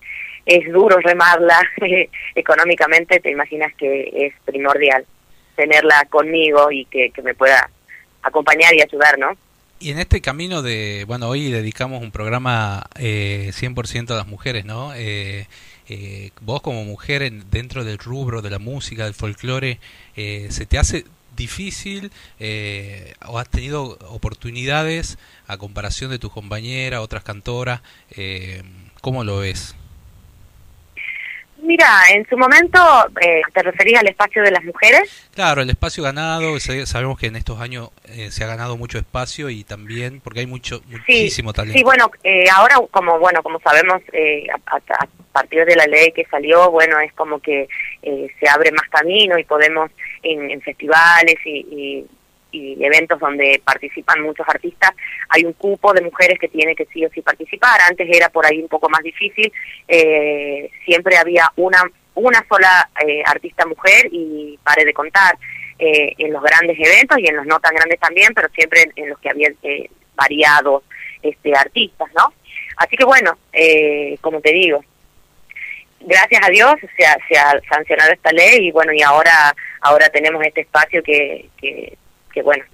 es 0.48 0.72
duro 0.72 0.98
remarla 0.98 1.60
económicamente, 2.34 3.20
te 3.20 3.30
imaginas 3.30 3.72
que 3.74 4.10
es 4.14 4.32
primordial 4.46 5.04
tenerla 5.54 6.06
conmigo 6.08 6.72
y 6.72 6.86
que, 6.86 7.10
que 7.10 7.20
me 7.20 7.34
pueda 7.34 7.68
acompañar 8.22 8.74
y 8.74 8.80
ayudar, 8.80 9.18
¿no? 9.18 9.36
Y 9.78 9.90
en 9.90 9.98
este 9.98 10.20
camino 10.22 10.62
de, 10.62 11.04
bueno, 11.06 11.28
hoy 11.28 11.50
dedicamos 11.50 12.02
un 12.02 12.10
programa 12.10 12.86
eh, 12.98 13.50
100% 13.52 14.10
a 14.10 14.16
las 14.16 14.26
mujeres, 14.26 14.64
¿no? 14.64 14.92
Eh, 14.94 15.46
eh, 15.88 16.30
vos 16.40 16.62
como 16.62 16.82
mujer 16.84 17.30
dentro 17.50 17.84
del 17.84 17.98
rubro 17.98 18.40
de 18.40 18.50
la 18.50 18.58
música, 18.58 19.04
del 19.04 19.14
folclore, 19.14 19.78
eh, 20.16 20.48
¿se 20.50 20.64
te 20.64 20.78
hace 20.78 21.04
difícil 21.36 22.10
o 23.26 23.38
has 23.38 23.48
tenido 23.48 23.98
oportunidades 24.08 25.18
a 25.46 25.56
comparación 25.58 26.10
de 26.10 26.18
tus 26.18 26.32
compañeras, 26.32 27.00
otras 27.00 27.22
cantoras? 27.22 27.80
¿Cómo 29.00 29.22
lo 29.22 29.38
ves? 29.38 29.76
Mira, 31.68 31.86
en 32.14 32.26
su 32.26 32.38
momento, 32.38 32.80
eh, 33.20 33.42
¿te 33.52 33.62
referís 33.62 33.98
al 33.98 34.08
espacio 34.08 34.42
de 34.42 34.50
las 34.50 34.64
mujeres? 34.64 35.28
Claro, 35.34 35.60
el 35.60 35.68
espacio 35.68 36.02
ganado, 36.02 36.58
sabemos 36.58 37.18
que 37.18 37.26
en 37.26 37.36
estos 37.36 37.60
años 37.60 37.90
eh, 38.06 38.30
se 38.30 38.42
ha 38.42 38.46
ganado 38.46 38.78
mucho 38.78 38.96
espacio 38.96 39.50
y 39.50 39.64
también 39.64 40.22
porque 40.22 40.40
hay 40.40 40.46
mucho 40.46 40.80
muchísimo 40.86 41.52
talento. 41.52 41.76
Sí, 41.76 41.84
bueno, 41.84 42.10
eh, 42.24 42.48
ahora 42.50 42.76
como 42.90 43.18
bueno 43.18 43.42
como 43.42 43.60
sabemos 43.60 44.00
eh, 44.14 44.46
a, 44.64 44.80
partir 45.30 45.66
de 45.66 45.76
la 45.76 45.84
ley 45.84 46.10
que 46.12 46.24
salió, 46.30 46.70
bueno 46.70 47.00
es 47.00 47.12
como 47.12 47.38
que 47.38 47.68
se 48.02 48.48
abre 48.48 48.72
más 48.72 48.88
camino 48.88 49.38
y 49.38 49.44
podemos 49.44 49.90
en, 50.22 50.58
festivales 50.62 51.36
y 51.44 51.66
y 51.70 52.06
eventos 52.52 53.18
donde 53.18 53.60
participan 53.64 54.22
muchos 54.22 54.48
artistas, 54.48 54.92
hay 55.28 55.44
un 55.44 55.52
cupo 55.52 55.92
de 55.92 56.02
mujeres 56.02 56.38
que 56.38 56.48
tiene 56.48 56.74
que 56.74 56.86
sí 56.86 57.04
o 57.04 57.10
sí 57.10 57.20
participar. 57.20 57.80
Antes 57.88 58.08
era 58.10 58.28
por 58.28 58.46
ahí 58.46 58.60
un 58.60 58.68
poco 58.68 58.88
más 58.88 59.02
difícil, 59.02 59.52
eh, 59.86 60.70
siempre 60.84 61.16
había 61.16 61.50
una, 61.56 61.82
una 62.14 62.44
sola 62.48 62.88
eh, 63.06 63.22
artista 63.26 63.66
mujer 63.66 64.08
y 64.10 64.58
pare 64.62 64.84
de 64.84 64.94
contar 64.94 65.36
eh, 65.78 66.14
en 66.18 66.32
los 66.32 66.42
grandes 66.42 66.78
eventos 66.78 67.18
y 67.18 67.26
en 67.28 67.36
los 67.36 67.46
no 67.46 67.60
tan 67.60 67.74
grandes 67.74 68.00
también, 68.00 68.32
pero 68.34 68.48
siempre 68.50 68.90
en, 68.96 69.08
los 69.08 69.18
que 69.18 69.30
había 69.30 69.50
variados 70.14 70.82
este, 71.22 71.52
artistas, 71.54 72.08
¿no? 72.16 72.32
Así 72.76 72.96
que 72.96 73.04
bueno, 73.04 73.36
como 74.20 74.40
te 74.40 74.52
digo, 74.52 74.84
gracias 76.00 76.40
a 76.46 76.50
Dios 76.50 76.74
se 76.96 77.06
ha, 77.06 77.16
se 77.28 77.36
ha 77.36 77.60
sancionado 77.68 78.12
esta 78.12 78.30
ley 78.30 78.68
y 78.68 78.70
bueno, 78.70 78.92
y 78.92 79.02
ahora 79.02 79.54
ahora 79.80 80.08
tenemos 80.10 80.44
este 80.44 80.62
espacio 80.62 81.02
que, 81.02 81.48
que 81.60 81.96
que 82.32 82.42
bueno, 82.42 82.64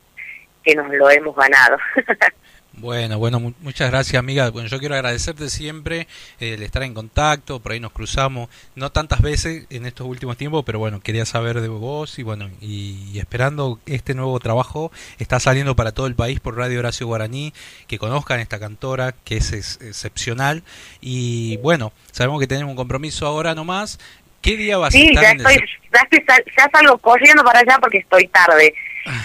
que 0.62 0.74
nos 0.74 0.92
lo 0.92 1.10
hemos 1.10 1.34
ganado. 1.36 1.76
Bueno, 2.76 3.18
bueno, 3.18 3.38
muchas 3.60 3.90
gracias 3.90 4.18
amiga. 4.18 4.50
Bueno, 4.50 4.68
yo 4.68 4.80
quiero 4.80 4.96
agradecerte 4.96 5.48
siempre 5.48 6.08
el 6.40 6.60
estar 6.62 6.82
en 6.82 6.92
contacto, 6.92 7.60
por 7.60 7.70
ahí 7.70 7.78
nos 7.78 7.92
cruzamos, 7.92 8.48
no 8.74 8.90
tantas 8.90 9.22
veces 9.22 9.66
en 9.70 9.86
estos 9.86 10.08
últimos 10.08 10.36
tiempos, 10.36 10.64
pero 10.66 10.80
bueno, 10.80 11.00
quería 11.00 11.24
saber 11.24 11.60
de 11.60 11.68
vos 11.68 12.18
y 12.18 12.24
bueno, 12.24 12.50
y, 12.60 13.16
esperando 13.18 13.78
este 13.86 14.14
nuevo 14.14 14.40
trabajo, 14.40 14.90
está 15.18 15.38
saliendo 15.38 15.76
para 15.76 15.92
todo 15.92 16.08
el 16.08 16.16
país 16.16 16.40
por 16.40 16.56
Radio 16.56 16.80
Horacio 16.80 17.06
Guaraní, 17.06 17.54
que 17.86 17.98
conozcan 17.98 18.40
esta 18.40 18.58
cantora, 18.58 19.14
que 19.24 19.36
es, 19.36 19.52
excepcional, 19.52 20.64
y 21.00 21.58
bueno, 21.58 21.92
sabemos 22.10 22.40
que 22.40 22.48
tenemos 22.48 22.70
un 22.70 22.76
compromiso 22.76 23.26
ahora 23.26 23.54
nomás. 23.54 24.00
¿Qué 24.42 24.56
día 24.56 24.76
vas 24.76 24.94
a 24.94 24.98
estar 24.98 25.22
ya 25.22 25.30
estoy, 25.30 25.56
ya, 25.90 26.00
estoy, 26.10 26.44
ya 26.58 26.68
salgo 26.70 26.98
corriendo 26.98 27.42
para 27.44 27.60
allá 27.60 27.78
porque 27.80 27.98
estoy 27.98 28.26
tarde 28.28 28.74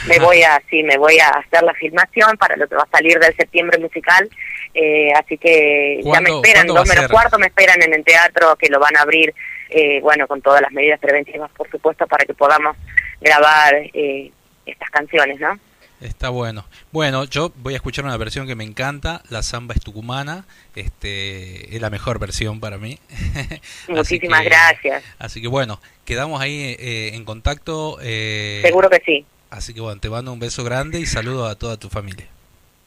me 0.07 0.19
voy 0.19 0.41
a 0.43 0.61
sí 0.69 0.83
me 0.83 0.97
voy 0.97 1.19
a 1.19 1.29
hacer 1.29 1.63
la 1.63 1.73
filmación 1.73 2.37
para 2.37 2.55
lo 2.55 2.67
que 2.67 2.75
va 2.75 2.83
a 2.83 2.97
salir 2.97 3.19
del 3.19 3.35
septiembre 3.35 3.79
musical 3.79 4.29
eh, 4.73 5.11
así 5.13 5.37
que 5.37 6.01
ya 6.03 6.21
me 6.21 6.29
esperan 6.29 6.67
dos 6.67 6.87
menos 6.87 7.07
cuarto 7.07 7.39
me 7.39 7.47
esperan 7.47 7.81
en 7.81 7.93
el 7.93 8.03
teatro 8.03 8.55
que 8.55 8.69
lo 8.69 8.79
van 8.79 8.95
a 8.97 9.01
abrir 9.01 9.33
eh, 9.69 9.99
bueno 10.01 10.27
con 10.27 10.41
todas 10.41 10.61
las 10.61 10.71
medidas 10.71 10.99
preventivas 10.99 11.49
por 11.51 11.69
supuesto 11.69 12.07
para 12.07 12.25
que 12.25 12.33
podamos 12.33 12.75
grabar 13.21 13.75
eh, 13.93 14.31
estas 14.65 14.89
canciones 14.89 15.39
no 15.39 15.57
Está 16.01 16.29
bueno. 16.29 16.63
Bueno, 16.93 17.25
yo 17.25 17.51
voy 17.57 17.73
a 17.73 17.75
escuchar 17.75 18.05
una 18.05 18.15
versión 18.15 18.47
que 18.47 18.55
me 18.55 18.63
encanta, 18.63 19.21
La 19.27 19.43
Samba 19.43 19.73
es 19.75 19.81
Tucumana. 19.81 20.45
Este, 20.73 21.75
es 21.75 21.81
la 21.81 21.89
mejor 21.89 22.19
versión 22.19 22.61
para 22.61 22.77
mí. 22.77 22.97
Muchísimas 23.89 24.45
gracias. 24.45 25.03
Así 25.17 25.41
que 25.41 25.49
bueno, 25.49 25.81
quedamos 26.05 26.39
ahí 26.39 26.77
en 26.79 27.25
contacto. 27.25 27.97
Seguro 27.99 28.89
que 28.89 29.01
sí. 29.05 29.25
Así 29.49 29.73
que 29.73 29.81
bueno, 29.81 29.99
te 29.99 30.09
mando 30.09 30.31
un 30.31 30.39
beso 30.39 30.63
grande 30.63 30.99
y 30.99 31.05
saludo 31.05 31.47
a 31.47 31.55
toda 31.55 31.77
tu 31.77 31.89
familia. 31.89 32.27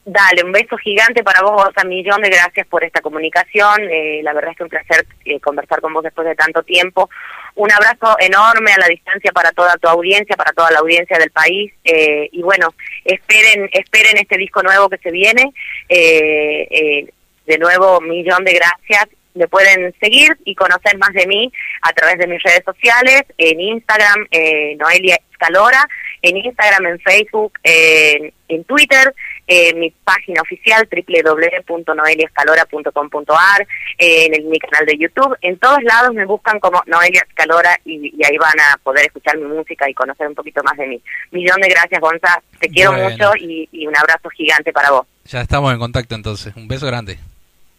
Dale, 0.05 0.43
un 0.43 0.51
beso 0.51 0.77
gigante 0.79 1.23
para 1.23 1.43
vos, 1.43 1.69
un 1.81 1.89
millón 1.89 2.23
de 2.23 2.31
gracias 2.31 2.67
por 2.67 2.83
esta 2.83 3.01
comunicación. 3.01 3.83
Eh, 3.89 4.21
la 4.25 4.33
verdad 4.33 4.51
es 4.51 4.57
que 4.57 4.65
un 4.65 4.69
placer 4.69 5.07
eh, 5.25 5.39
conversar 5.39 5.81
con 5.81 5.93
vos 5.95 6.03
después 6.03 6.27
de 6.27 6.35
tanto 6.35 6.65
tiempo. 6.65 7.09
Un 7.55 7.71
abrazo 7.71 8.17
enorme 8.19 8.73
a 8.73 8.79
la 8.79 8.89
distancia 8.89 9.31
para 9.31 9.53
toda 9.53 9.77
tu 9.77 9.87
audiencia, 9.87 10.37
para 10.37 10.53
toda 10.53 10.73
la 10.73 10.81
audiencia 10.81 11.19
del 11.19 11.31
país. 11.31 11.73
Eh, 11.85 12.29
y 12.33 12.43
bueno, 12.43 12.75
esperen, 13.05 13.71
esperen 13.73 14.17
este 14.17 14.39
disco 14.39 14.63
nuevo 14.63 14.89
que 14.89 14.99
se 14.99 15.13
viene. 15.13 15.53
de 15.89 17.59
nuevo, 17.59 18.01
millón 18.01 18.45
de 18.45 18.55
gracias 18.55 19.09
me 19.35 19.49
pueden 19.49 19.95
seguir 20.01 20.37
y 20.45 20.55
conocer 20.55 20.97
más 20.99 21.13
de 21.13 21.27
mí 21.27 21.53
a 21.83 21.93
través 21.93 22.19
de 22.19 22.27
mis 22.27 22.43
redes 22.43 22.63
sociales, 22.65 23.23
en 23.39 23.61
Instagram, 23.61 24.27
eh, 24.31 24.77
Noelia 24.77 25.19
Escalora, 25.31 25.89
en 26.23 26.37
Instagram, 26.37 26.87
en 26.87 27.01
Facebook, 27.01 27.53
en 27.65 28.65
Twitter, 28.65 29.13
en 29.47 29.81
mi 29.81 29.91
página 29.91 30.41
oficial 30.41 30.89
www.noeliascalora.com.ar, 30.89 33.67
en 33.99 34.49
mi 34.49 34.59
canal 34.59 34.87
de 34.87 34.97
YouTube, 34.97 35.37
en 35.43 35.59
todos 35.59 35.83
lados 35.83 36.15
me 36.15 36.25
buscan 36.25 36.59
como 36.61 36.83
Noelia 36.87 37.27
Escalora 37.29 37.79
y, 37.85 38.25
ahí 38.25 38.39
van 38.39 38.59
a 38.61 38.79
poder 38.83 39.05
escuchar 39.07 39.37
mi 39.37 39.45
música 39.45 39.91
y 39.91 39.95
conocer 39.95 40.29
un 40.29 40.35
poquito 40.35 40.63
más 40.63 40.77
de 40.77 40.87
mí. 40.87 41.03
Millón 41.33 41.61
de 41.61 41.69
gracias, 41.69 42.01
Gonza, 42.01 42.41
te 42.61 42.69
quiero 42.69 42.93
mucho 42.93 43.33
y, 43.39 43.69
y 43.73 43.87
un 43.87 43.97
abrazo 43.97 44.31
gigante 44.31 44.73
para 44.73 44.93
vos. 44.93 45.07
Ya 45.25 45.41
estamos 45.41 45.73
en 45.73 45.79
contacto 45.79 46.15
entonces, 46.15 46.55
un 46.57 46.69
beso 46.69 46.87
grande. 46.87 47.19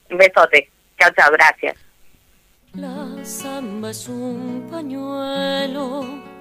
Un 0.09 0.17
besote. 0.17 0.69
Chao, 0.99 1.11
chao, 1.15 1.31
gracias. 1.31 1.77
La 2.73 3.23
samba 3.23 3.91
es 3.91 4.07
un 4.07 4.67
pañuelo 4.71 6.32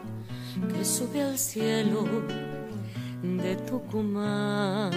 que 0.68 0.84
sube 0.84 1.22
al 1.22 1.38
cielo 1.38 2.06
de 3.22 3.56
Tucumán. 3.56 4.90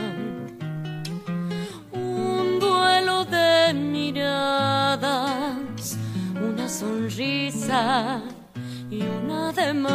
Un 1.92 2.60
duelo 2.60 3.26
de 3.26 3.74
miradas, 3.74 5.08
una 6.42 6.68
sonrisa 6.68 8.22
y 8.90 9.02
un 9.02 9.32
ademán. 9.32 9.88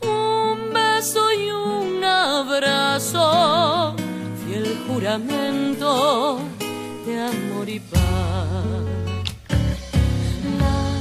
Un 0.00 0.72
beso 0.72 1.32
y 1.32 1.50
un 1.50 2.02
abrazo, 2.04 3.94
fiel 4.46 4.78
juramento 4.86 6.38
de 7.06 7.20
amor 7.20 7.68
y 7.68 7.80
paz. 7.80 8.93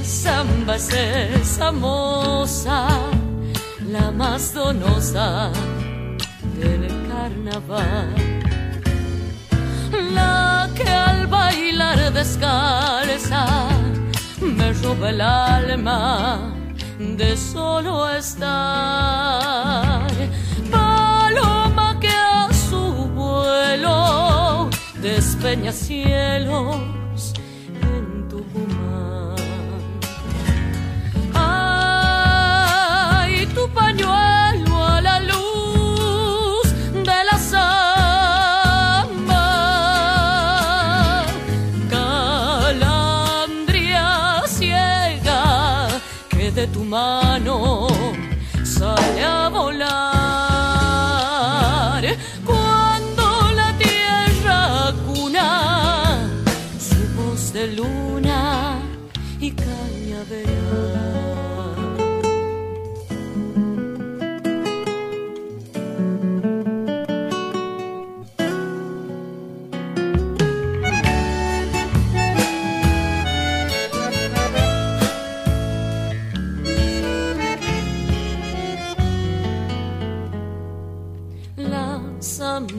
Samba 0.04 0.76
es 0.76 0.90
esa 0.94 1.72
moza, 1.72 2.88
la 3.88 4.12
más 4.12 4.54
donosa 4.54 5.50
del 6.60 6.88
carnaval. 7.08 8.14
La 10.14 10.70
que 10.76 10.90
al 10.90 11.28
bailar 11.28 12.12
descalza 12.12 13.70
me 14.42 14.74
roba 14.74 15.10
el 15.10 15.22
alma 15.22 16.54
de 17.00 17.38
solo 17.38 18.10
estar. 18.10 18.52
Paloma 20.70 21.98
que 22.02 22.10
a 22.10 22.50
su 22.52 23.08
vuelo 23.16 24.70
despeña 25.02 25.72
cielos 25.72 27.03
Ay, 33.96 34.33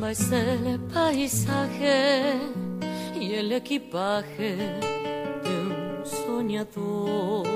samba 0.04 0.10
es 0.10 0.30
el 0.32 0.80
paisaje 0.92 2.34
y 3.18 3.34
el 3.34 3.52
equipaje 3.52 4.56
de 5.44 5.50
un 5.50 6.02
soñador. 6.04 7.46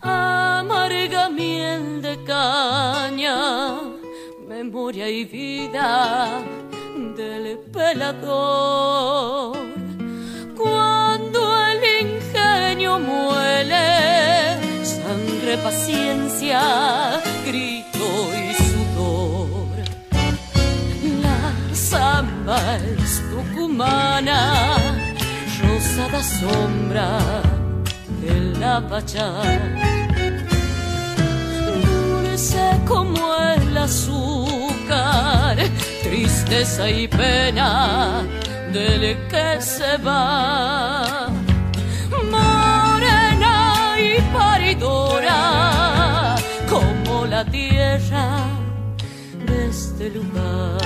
Amarga 0.00 1.28
miel 1.28 2.02
de 2.02 2.22
caña, 2.24 3.80
memoria 4.48 5.08
y 5.08 5.24
vida 5.24 6.40
del 7.16 7.58
pelador. 7.72 9.56
Cuando 10.56 11.40
el 11.66 11.80
ingenio 12.06 12.98
muele, 12.98 14.84
sangre, 14.84 15.58
paciencia, 15.62 17.20
grito 17.44 18.06
y 18.34 18.55
es 22.54 23.22
tucumana, 23.30 24.76
rosada 25.62 26.22
sombra 26.22 27.18
de 28.20 28.58
la 28.60 28.80
pachá. 28.88 29.32
Dulce 31.82 32.80
como 32.86 33.36
el 33.56 33.76
azúcar, 33.76 35.56
tristeza 36.04 36.88
y 36.88 37.08
pena 37.08 38.22
del 38.72 39.18
que 39.28 39.60
se 39.60 39.96
va. 39.98 41.28
Morena 42.30 43.96
y 43.98 44.20
paridora, 44.32 46.36
como 46.70 47.26
la 47.26 47.44
tierra 47.44 48.38
de 49.46 49.68
este 49.68 50.10
lugar. 50.10 50.85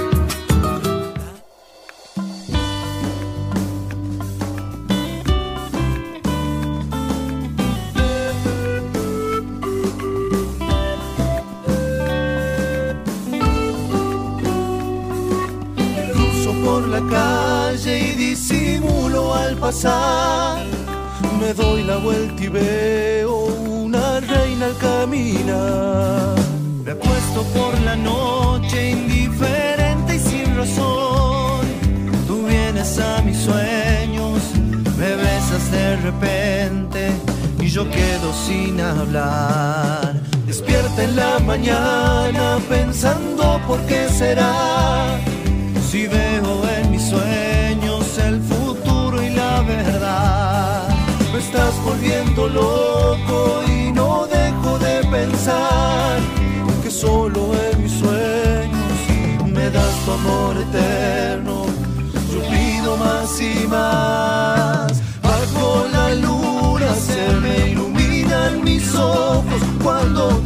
yo 37.83 37.89
quedo 37.89 38.33
sin 38.33 38.79
hablar. 38.79 40.13
Despierta 40.45 41.03
en 41.03 41.15
la 41.15 41.39
mañana 41.39 42.59
pensando 42.69 43.59
por 43.67 43.79
qué 43.87 44.07
será. 44.09 45.19
Si 45.89 46.07
veo 46.07 46.51
en 46.77 46.91
mis 46.91 47.03
sueños 47.03 48.17
el 48.19 48.39
futuro 48.41 49.21
y 49.21 49.29
la 49.29 49.61
verdad, 49.61 50.89
me 51.33 51.39
estás 51.39 51.73
volviendo 51.83 52.47
loco 52.47 53.61
y 53.67 53.91
no 53.91 54.27
dejo 54.27 54.77
de 54.79 54.95
pensar 55.17 56.19
que 56.83 56.91
solo 56.91 57.51
en 57.71 57.83
mis 57.83 57.93
sueños 57.93 59.47
me 59.47 59.69
das 59.69 59.93
tu 60.05 60.11
amor 60.11 60.55
eterno. 60.57 61.65
Yo 62.31 62.39
pido 62.49 62.97
más 62.97 63.41
y 63.41 63.67
más. 63.67 65.00
Me 67.39 67.69
iluminan 67.71 68.63
mis 68.63 68.93
ojos 68.95 69.61
cuando 69.83 70.40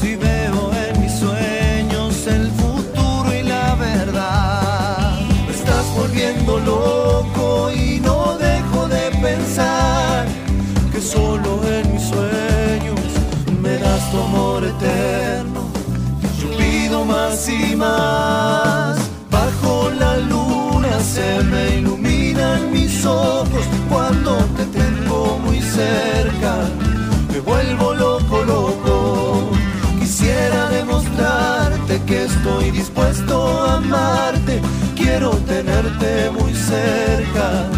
Si 0.00 0.16
veo 0.16 0.70
en 0.72 1.02
mis 1.02 1.12
sueños 1.12 2.26
el 2.26 2.50
futuro 2.52 3.30
y 3.30 3.42
la 3.42 3.74
verdad, 3.74 5.20
me 5.46 5.52
estás 5.52 5.84
volviendo 5.94 6.58
loco 6.60 7.70
y 7.70 8.00
no 8.00 8.38
dejo 8.38 8.88
de 8.88 9.10
pensar 9.20 10.26
que 10.90 11.00
solo 11.02 11.60
en 11.68 11.92
mis 11.92 12.04
sueños 12.04 13.00
me 13.60 13.76
das 13.76 14.10
tu 14.10 14.18
amor 14.22 14.64
eterno. 14.64 15.68
Yo 16.40 16.56
pido 16.56 17.04
más 17.04 17.46
y 17.50 17.76
más. 17.76 18.96
Bajo 19.30 19.90
la 19.90 20.16
luna 20.16 21.00
se 21.00 21.42
me 21.44 21.80
iluminan 21.80 22.72
mis 22.72 23.04
ojos 23.04 23.41
vuelvo 27.44 27.94
loco, 27.94 28.42
loco. 28.44 29.50
Quisiera 29.98 30.68
demostrarte 30.70 32.00
que 32.06 32.24
estoy 32.24 32.70
dispuesto 32.70 33.64
a 33.64 33.76
amarte. 33.76 34.60
Quiero 34.96 35.30
tenerte 35.30 36.30
muy 36.30 36.54
cerca. 36.54 37.68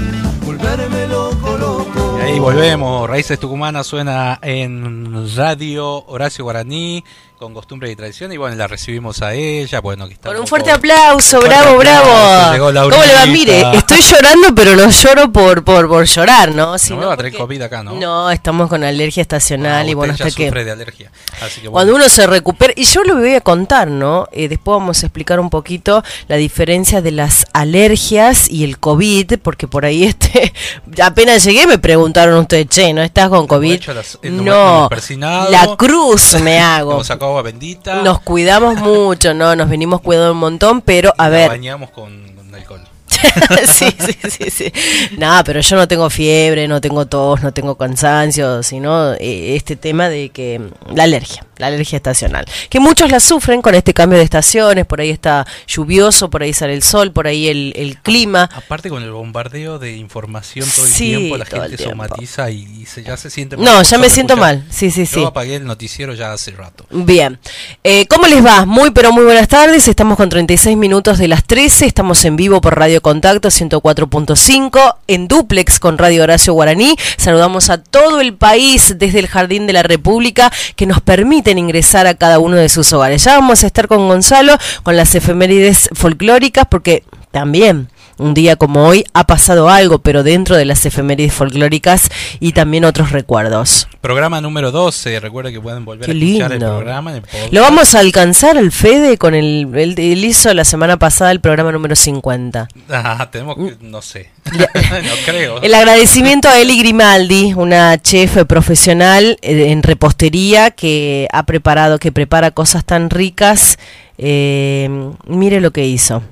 Volverme 0.44 1.06
loco, 1.06 1.56
loco. 1.58 2.18
Y 2.18 2.22
ahí 2.22 2.38
volvemos. 2.38 3.08
Raíces 3.08 3.38
Tucumanas 3.38 3.86
suena 3.86 4.38
en 4.42 5.03
Radio 5.36 6.04
Horacio 6.06 6.44
Guaraní 6.44 7.04
con 7.38 7.52
costumbre 7.52 7.90
y 7.90 7.96
tradición. 7.96 8.32
Y 8.32 8.36
bueno, 8.38 8.56
la 8.56 8.66
recibimos 8.66 9.20
a 9.20 9.34
ella. 9.34 9.80
Bueno, 9.80 10.04
aquí 10.04 10.14
está 10.14 10.28
Con 10.28 10.36
un 10.36 10.40
poco- 10.42 10.48
fuerte 10.50 10.70
aplauso, 10.70 11.40
Fuerte 11.40 11.48
bravo, 11.48 11.76
aplauso, 11.80 12.08
bravo. 12.08 12.52
llegó 12.72 12.90
¿Cómo 12.90 13.04
le 13.04 13.14
va? 13.14 13.26
Mire, 13.26 13.62
estoy 13.76 14.00
llorando, 14.00 14.54
pero 14.54 14.76
no 14.76 14.88
lloro 14.88 15.30
por, 15.32 15.62
por, 15.64 15.88
por 15.88 16.04
llorar, 16.06 16.54
¿no? 16.54 16.72
No 16.72 16.78
Sino 16.78 16.96
me 17.00 17.06
va 17.06 17.14
a 17.14 17.16
traer 17.16 17.32
porque- 17.32 17.42
COVID 17.42 17.62
acá, 17.62 17.82
¿no? 17.82 17.94
No, 17.94 18.30
estamos 18.30 18.68
con 18.70 18.82
alergia 18.84 19.20
estacional 19.20 19.86
Ah, 19.86 19.90
y 19.90 19.94
bueno, 19.94 20.14
hasta 20.14 20.30
que... 20.30 20.50
de 20.50 20.70
alergia. 20.70 21.10
Así 21.42 21.60
que 21.60 21.68
bueno. 21.68 21.72
Cuando 21.72 21.94
uno 21.96 22.08
se 22.08 22.26
recupera, 22.26 22.72
y 22.76 22.84
yo 22.84 23.02
lo 23.02 23.16
voy 23.16 23.34
a 23.34 23.40
contar, 23.42 23.88
¿no? 23.88 24.26
Eh, 24.32 24.48
después 24.48 24.76
vamos 24.78 25.02
a 25.02 25.06
explicar 25.06 25.38
un 25.40 25.50
poquito 25.50 26.02
la 26.28 26.36
diferencia 26.36 27.02
de 27.02 27.10
las 27.10 27.46
alergias 27.52 28.48
y 28.48 28.64
el 28.64 28.78
COVID, 28.78 29.38
porque 29.42 29.68
por 29.68 29.84
ahí 29.84 30.04
este, 30.04 30.52
apenas 31.02 31.44
llegué 31.44 31.66
me 31.66 31.78
preguntaron 31.78 32.38
ustedes, 32.38 32.68
che, 32.68 32.92
¿no 32.94 33.02
estás 33.02 33.28
con 33.28 33.46
COVID? 33.46 33.72
hecho 33.74 33.92
las- 33.92 34.18
no, 34.22 34.88
la 35.10 35.74
cruz 35.76 36.40
me 36.40 36.58
hago. 36.60 37.02
Agua 37.08 37.42
bendita. 37.42 38.02
Nos 38.02 38.20
cuidamos 38.20 38.76
mucho, 38.76 39.34
¿no? 39.34 39.56
Nos 39.56 39.68
venimos 39.68 40.00
cuidando 40.00 40.32
un 40.32 40.38
montón, 40.38 40.80
pero 40.82 41.12
a 41.16 41.28
ver, 41.28 41.48
bañamos 41.48 41.90
con, 41.90 42.34
con 42.34 42.54
alcohol. 42.54 42.80
sí, 43.66 43.86
sí, 43.98 44.30
sí, 44.30 44.50
sí. 44.50 44.72
Nada, 45.16 45.44
pero 45.44 45.60
yo 45.60 45.76
no 45.76 45.88
tengo 45.88 46.10
fiebre, 46.10 46.68
no 46.68 46.80
tengo 46.80 47.06
tos, 47.06 47.42
no 47.42 47.52
tengo 47.52 47.76
cansancio, 47.76 48.62
sino 48.62 49.14
eh, 49.14 49.56
este 49.56 49.76
tema 49.76 50.08
de 50.08 50.30
que 50.30 50.60
la 50.92 51.04
alergia, 51.04 51.46
la 51.58 51.68
alergia 51.68 51.96
estacional, 51.96 52.44
que 52.68 52.80
muchos 52.80 53.10
la 53.10 53.20
sufren 53.20 53.62
con 53.62 53.74
este 53.74 53.94
cambio 53.94 54.18
de 54.18 54.24
estaciones, 54.24 54.86
por 54.86 55.00
ahí 55.00 55.10
está 55.10 55.46
lluvioso, 55.66 56.30
por 56.30 56.42
ahí 56.42 56.52
sale 56.52 56.74
el 56.74 56.82
sol, 56.82 57.12
por 57.12 57.26
ahí 57.26 57.48
el, 57.48 57.72
el 57.76 57.98
clima. 57.98 58.48
Aparte 58.54 58.88
con 58.88 59.02
el 59.02 59.10
bombardeo 59.10 59.78
de 59.78 59.96
información 59.96 60.68
todo 60.74 60.86
el 60.86 60.92
Sí, 60.92 61.10
tiempo, 61.10 61.36
la 61.36 61.44
gente 61.44 61.76
tiempo. 61.76 61.90
somatiza 61.90 62.50
y, 62.50 62.84
se, 62.86 63.02
ya 63.02 63.16
se 63.16 63.30
siente 63.30 63.56
No, 63.56 63.76
por 63.76 63.84
ya 63.84 63.98
me 63.98 64.08
siento 64.10 64.34
escuchar. 64.34 64.56
mal. 64.58 64.66
Sí, 64.70 64.90
sí, 64.90 65.06
sí. 65.06 65.20
Yo 65.20 65.28
apagué 65.28 65.56
el 65.56 65.64
noticiero 65.64 66.14
ya 66.14 66.32
hace 66.32 66.50
rato. 66.52 66.86
Bien, 66.90 67.38
Eh, 67.82 68.06
¿cómo 68.06 68.26
les 68.26 68.44
va? 68.44 68.64
Muy 68.66 68.90
pero 68.90 69.12
muy 69.12 69.24
buenas 69.24 69.48
tardes, 69.48 69.88
estamos 69.88 70.16
con 70.16 70.28
36 70.28 70.76
minutos 70.76 71.18
de 71.18 71.28
las 71.28 71.44
13, 71.44 71.86
estamos 71.86 72.24
en 72.24 72.36
vivo 72.36 72.60
por 72.60 72.76
Radio 72.78 73.00
Contacto 73.02 73.50
104.5, 73.50 74.96
en 75.06 75.28
duplex 75.28 75.78
con 75.80 75.98
Radio 75.98 76.22
Horacio 76.22 76.52
Guaraní, 76.54 76.96
saludamos 77.16 77.70
a 77.70 77.78
todo 77.78 78.20
el 78.20 78.34
país 78.34 78.94
desde 78.98 79.18
el 79.18 79.26
Jardín 79.28 79.66
de 79.66 79.72
la 79.72 79.82
República 79.82 80.52
que 80.76 80.86
nos 80.86 81.00
permiten 81.44 81.58
ingresar 81.58 82.06
a 82.06 82.14
cada 82.14 82.38
uno 82.38 82.56
de 82.56 82.68
sus 82.68 82.92
hogares. 82.92 83.22
Ya 83.24 83.38
vamos 83.38 83.62
a 83.62 83.66
estar 83.66 83.86
con 83.86 84.08
Gonzalo 84.08 84.56
con 84.82 84.96
las 84.96 85.14
efemérides 85.14 85.90
folclóricas 85.92 86.66
porque 86.68 87.04
también... 87.30 87.88
Un 88.16 88.32
día 88.32 88.54
como 88.54 88.86
hoy 88.86 89.04
ha 89.12 89.26
pasado 89.26 89.68
algo, 89.68 89.98
pero 89.98 90.22
dentro 90.22 90.56
de 90.56 90.64
las 90.64 90.86
efemérides 90.86 91.34
folclóricas 91.34 92.10
y 92.38 92.52
también 92.52 92.84
otros 92.84 93.10
recuerdos. 93.10 93.88
Programa 94.00 94.40
número 94.40 94.70
12, 94.70 95.18
recuerda 95.18 95.50
que 95.50 95.60
pueden 95.60 95.84
volver 95.84 96.06
Qué 96.06 96.12
a 96.12 96.14
escuchar 96.14 96.52
el 96.52 96.58
programa 96.58 97.10
en 97.10 97.16
el. 97.16 97.24
Lo 97.54 97.62
vamos 97.62 97.94
a 97.94 98.00
alcanzar 98.00 98.56
al 98.56 98.70
Fede 98.70 99.18
con 99.18 99.34
el, 99.34 99.68
él 99.74 100.24
hizo 100.24 100.54
la 100.54 100.64
semana 100.64 100.96
pasada 100.96 101.32
el 101.32 101.40
programa 101.40 101.72
número 101.72 101.96
50. 101.96 102.68
Ah, 102.90 103.28
tenemos 103.32 103.56
que, 103.56 103.76
no 103.80 104.00
sé, 104.00 104.30
no 104.52 105.14
creo. 105.26 105.60
El 105.60 105.74
agradecimiento 105.74 106.48
a 106.48 106.60
Eli 106.60 106.78
Grimaldi, 106.78 107.54
una 107.54 108.00
chef 108.00 108.44
profesional 108.44 109.38
eh, 109.42 109.72
en 109.72 109.82
repostería 109.82 110.70
que 110.70 111.26
ha 111.32 111.42
preparado, 111.44 111.98
que 111.98 112.12
prepara 112.12 112.52
cosas 112.52 112.84
tan 112.84 113.10
ricas. 113.10 113.78
Eh, 114.18 114.88
mire 115.26 115.60
lo 115.60 115.72
que 115.72 115.86
hizo. 115.86 116.22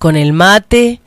Con 0.00 0.16
el 0.16 0.32
mate 0.32 1.00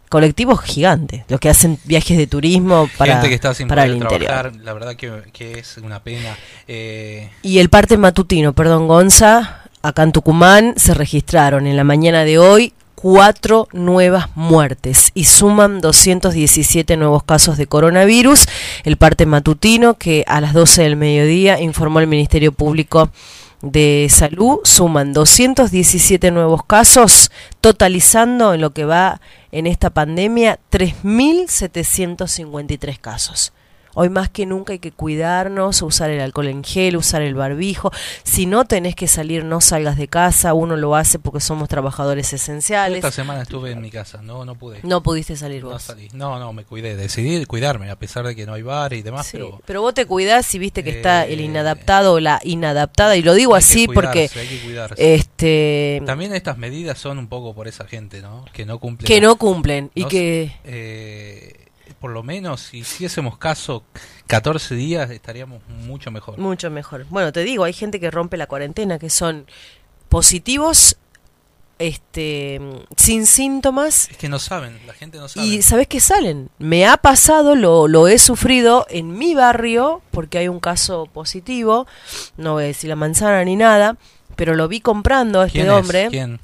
colectivos 0.10 0.62
gigantes, 0.62 1.24
los 1.30 1.40
que 1.40 1.50
hacen 1.50 1.78
viajes 1.86 2.18
de 2.18 2.26
turismo 2.26 2.90
para, 2.98 3.14
Gente 3.14 3.30
que 3.30 3.36
está 3.36 3.54
sin 3.54 3.68
para 3.68 3.84
poder 3.84 3.92
el 3.96 4.02
interior. 4.02 4.32
trabajar, 4.32 4.56
la 4.64 4.74
verdad 4.74 4.96
que, 4.96 5.12
que 5.32 5.60
es 5.60 5.78
una 5.78 6.02
pena. 6.04 6.36
Eh, 6.68 7.30
Y 7.44 7.60
el 7.60 7.70
parte 7.70 7.96
matutino, 7.96 8.54
perdón, 8.54 8.88
Gonza, 8.88 9.62
acá 9.84 10.04
en 10.04 10.12
Tucumán 10.12 10.74
se 10.78 10.96
registraron 10.96 11.68
en 11.68 11.78
la 11.78 11.84
mañana 11.84 12.26
de 12.26 12.40
hoy 12.40 12.74
cuatro 13.02 13.70
nuevas 13.72 14.28
muertes 14.36 15.12
y 15.14 15.24
suman 15.24 15.80
217 15.80 16.98
nuevos 16.98 17.24
casos 17.24 17.58
de 17.58 17.66
coronavirus. 17.66 18.46
El 18.84 18.98
parte 18.98 19.26
matutino 19.26 19.94
que 19.94 20.26
a 20.28 20.42
las 20.42 20.54
12 20.54 20.84
del 20.84 20.98
mediodía 20.98 21.62
informó 21.62 22.02
el 22.02 22.08
Ministerio 22.08 22.52
Público 22.52 23.10
de 23.62 24.08
Salud 24.10 24.60
suman 24.66 25.14
217 25.14 26.30
nuevos 26.32 26.66
casos, 26.66 27.32
totalizando 27.62 28.54
en 28.54 28.60
lo 28.60 28.72
que 28.72 28.84
va 28.84 29.22
en 29.54 29.66
esta 29.66 29.92
pandemia 29.92 30.60
3.753 30.70 33.00
casos. 33.00 33.54
Hoy 34.02 34.08
más 34.08 34.30
que 34.30 34.46
nunca 34.46 34.72
hay 34.72 34.80
que 34.80 34.94
cuidarnos, 34.94 35.82
usar 35.82 36.10
el 36.10 36.22
alcohol 36.22 36.48
en 36.48 36.64
gel, 36.64 36.96
usar 36.96 37.22
el 37.22 37.36
barbijo. 37.36 37.92
Si 38.24 38.46
no 38.46 38.64
tenés 38.64 38.96
que 38.96 39.10
salir, 39.10 39.44
no 39.44 39.60
salgas 39.60 39.98
de 39.98 40.08
casa. 40.08 40.54
Uno 40.54 40.78
lo 40.78 40.96
hace 40.96 41.20
porque 41.20 41.42
somos 41.42 41.68
trabajadores 41.68 42.32
esenciales. 42.32 43.00
esta 43.00 43.12
semana 43.12 43.42
estuve 43.42 43.72
en 43.72 43.82
mi 43.82 43.92
casa, 43.92 44.22
no 44.22 44.46
no 44.46 44.56
pude. 44.56 44.80
No 44.84 45.04
pudiste 45.04 45.36
salir 45.36 45.66
vos. 45.66 45.74
No 45.74 45.80
salí. 45.80 46.08
No, 46.14 46.40
no, 46.40 46.54
me 46.54 46.64
cuidé, 46.64 46.96
decidí 46.96 47.46
cuidarme 47.46 47.90
a 47.90 47.98
pesar 47.98 48.26
de 48.26 48.38
que 48.38 48.46
no 48.46 48.54
hay 48.54 48.62
bar 48.62 48.94
y 48.94 49.02
demás, 49.02 49.28
pero 49.34 49.60
Pero 49.66 49.82
vos 49.82 49.94
te 49.94 50.06
cuidás 50.06 50.46
si 50.46 50.60
viste 50.60 50.82
que 50.82 50.92
está 50.92 51.26
Eh, 51.26 51.34
el 51.34 51.42
inadaptado 51.42 52.14
o 52.14 52.20
la 52.22 52.40
inadaptada. 52.46 53.18
Y 53.18 53.22
lo 53.22 53.34
digo 53.34 53.54
hay 53.54 53.60
que 53.60 53.66
así 53.66 53.88
porque 53.90 54.30
hay 54.34 54.48
que 54.48 54.60
cuidarse. 54.64 55.14
este 55.14 56.02
También 56.06 56.34
estas 56.34 56.58
medidas 56.58 56.98
son 56.98 57.18
un 57.18 57.28
poco 57.28 57.54
por 57.54 57.68
esa 57.68 57.86
gente, 57.86 58.22
¿no? 58.22 58.46
Que 58.54 58.66
no 58.66 58.80
cumplen. 58.80 59.08
que 59.08 59.20
no 59.20 59.36
cumplen 59.36 59.92
y 59.94 60.06
que 60.06 60.54
eh, 60.64 61.69
por 62.00 62.12
lo 62.12 62.24
menos 62.24 62.62
si 62.62 62.80
hiciésemos 62.80 63.38
caso 63.38 63.84
14 64.28 64.76
días 64.76 65.10
estaríamos 65.12 65.62
mucho 65.68 66.12
mejor. 66.12 66.38
mucho 66.38 66.70
mejor. 66.70 67.06
Bueno, 67.10 67.32
te 67.32 67.44
digo, 67.44 67.64
hay 67.64 67.74
gente 67.74 68.00
que 68.00 68.10
rompe 68.12 68.38
la 68.38 68.48
cuarentena 68.48 69.00
que 69.00 69.10
son 69.10 69.46
positivos 70.08 70.98
este 71.80 72.60
sin 72.98 73.26
síntomas 73.26 74.10
Es 74.10 74.18
que 74.18 74.28
no 74.28 74.38
saben, 74.38 74.78
la 74.86 74.94
gente 74.94 75.18
no 75.18 75.30
sabe. 75.30 75.48
Y 75.48 75.62
¿sabes 75.62 75.88
qué 75.88 76.02
salen? 76.02 76.50
Me 76.60 76.86
ha 76.86 76.98
pasado, 76.98 77.56
lo, 77.56 77.88
lo 77.88 78.08
he 78.10 78.20
sufrido 78.20 78.86
en 78.90 79.18
mi 79.18 79.34
barrio, 79.34 80.02
porque 80.12 80.38
hay 80.40 80.50
un 80.50 80.60
caso 80.60 81.06
positivo, 81.14 81.88
no 82.36 82.54
voy 82.54 82.66
a 82.66 82.68
decir 82.68 82.90
la 82.90 82.98
manzana 82.98 83.44
ni 83.46 83.56
nada, 83.56 83.96
pero 84.36 84.56
lo 84.56 84.68
vi 84.68 84.82
comprando 84.82 85.40
a 85.40 85.48
este 85.48 85.60
¿Quién 85.60 85.72
es? 85.72 85.74
hombre, 85.74 86.08
¿Quién? 86.10 86.40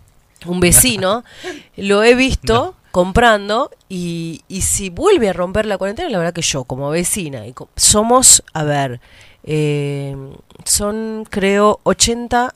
un 0.45 0.62
vecino, 0.62 1.26
lo 1.76 2.03
he 2.03 2.16
visto 2.16 2.76
comprando 2.95 3.71
y, 3.89 4.45
y 4.47 4.61
si 4.61 4.89
vuelve 4.89 5.27
a 5.27 5.33
romper 5.33 5.65
la 5.65 5.77
cuarentena, 5.77 6.09
la 6.09 6.17
verdad 6.17 6.31
que 6.31 6.41
yo 6.41 6.63
como 6.63 6.89
vecina, 6.91 7.45
y 7.45 7.53
somos, 7.75 8.41
a 8.53 8.63
ver, 8.63 9.01
eh, 9.43 10.15
son 10.63 11.27
creo 11.29 11.81
80 11.83 12.55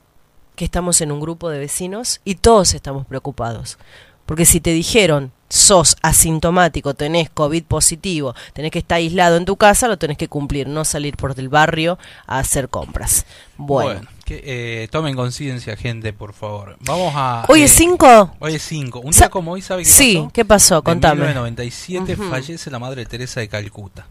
que 0.56 0.64
estamos 0.64 1.02
en 1.02 1.12
un 1.12 1.20
grupo 1.20 1.50
de 1.50 1.58
vecinos 1.58 2.22
y 2.24 2.36
todos 2.36 2.72
estamos 2.72 3.04
preocupados. 3.04 3.76
Porque 4.24 4.46
si 4.46 4.62
te 4.62 4.70
dijeron, 4.70 5.30
sos 5.50 5.94
asintomático, 6.00 6.94
tenés 6.94 7.28
COVID 7.28 7.64
positivo, 7.64 8.34
tenés 8.54 8.70
que 8.70 8.78
estar 8.78 8.96
aislado 8.96 9.36
en 9.36 9.44
tu 9.44 9.56
casa, 9.56 9.88
lo 9.88 9.98
tenés 9.98 10.16
que 10.16 10.28
cumplir, 10.28 10.68
no 10.68 10.86
salir 10.86 11.18
por 11.18 11.34
del 11.34 11.50
barrio 11.50 11.98
a 12.26 12.38
hacer 12.38 12.70
compras. 12.70 13.26
Bueno. 13.58 14.08
Que, 14.38 14.82
eh, 14.84 14.88
tomen 14.88 15.16
conciencia, 15.16 15.76
gente, 15.76 16.12
por 16.12 16.32
favor. 16.34 16.76
Vamos 16.80 17.12
a. 17.16 17.44
¿Hoy 17.48 17.62
eh, 17.62 17.64
es 17.64 17.72
5? 17.72 18.36
Hoy 18.38 18.54
es 18.54 18.62
5. 18.62 19.00
Un 19.00 19.12
Sa- 19.12 19.24
día 19.24 19.30
como 19.30 19.52
hoy, 19.52 19.62
¿sabe 19.62 19.82
qué 19.82 19.88
Sí, 19.90 20.14
pasó? 20.16 20.30
¿qué 20.32 20.44
pasó? 20.44 20.76
En 20.76 20.82
Contame. 20.82 21.20
1997 21.26 22.14
Ujú. 22.14 22.30
fallece 22.30 22.70
la 22.70 22.78
madre 22.78 23.04
Teresa 23.06 23.40
de 23.40 23.48
Calcuta. 23.48 24.06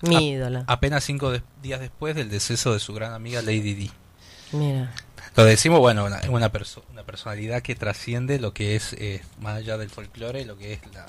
Mi 0.00 0.16
A- 0.16 0.20
ídola. 0.22 0.64
Apenas 0.66 1.04
cinco 1.04 1.30
de- 1.30 1.42
días 1.62 1.80
después 1.80 2.14
del 2.16 2.30
deceso 2.30 2.72
de 2.72 2.80
su 2.80 2.94
gran 2.94 3.12
amiga 3.12 3.42
Lady 3.42 3.74
Di. 3.74 3.90
Mira. 4.52 4.90
Lo 5.36 5.44
decimos, 5.44 5.78
bueno, 5.80 6.04
una, 6.06 6.20
una, 6.30 6.50
perso- 6.52 6.82
una 6.90 7.04
personalidad 7.04 7.62
que 7.62 7.74
trasciende 7.74 8.38
lo 8.38 8.52
que 8.52 8.74
es, 8.76 8.94
eh, 8.94 9.22
más 9.40 9.56
allá 9.58 9.76
del 9.78 9.88
folclore, 9.90 10.44
lo 10.44 10.56
que 10.58 10.72
es 10.74 10.80
la, 10.92 11.06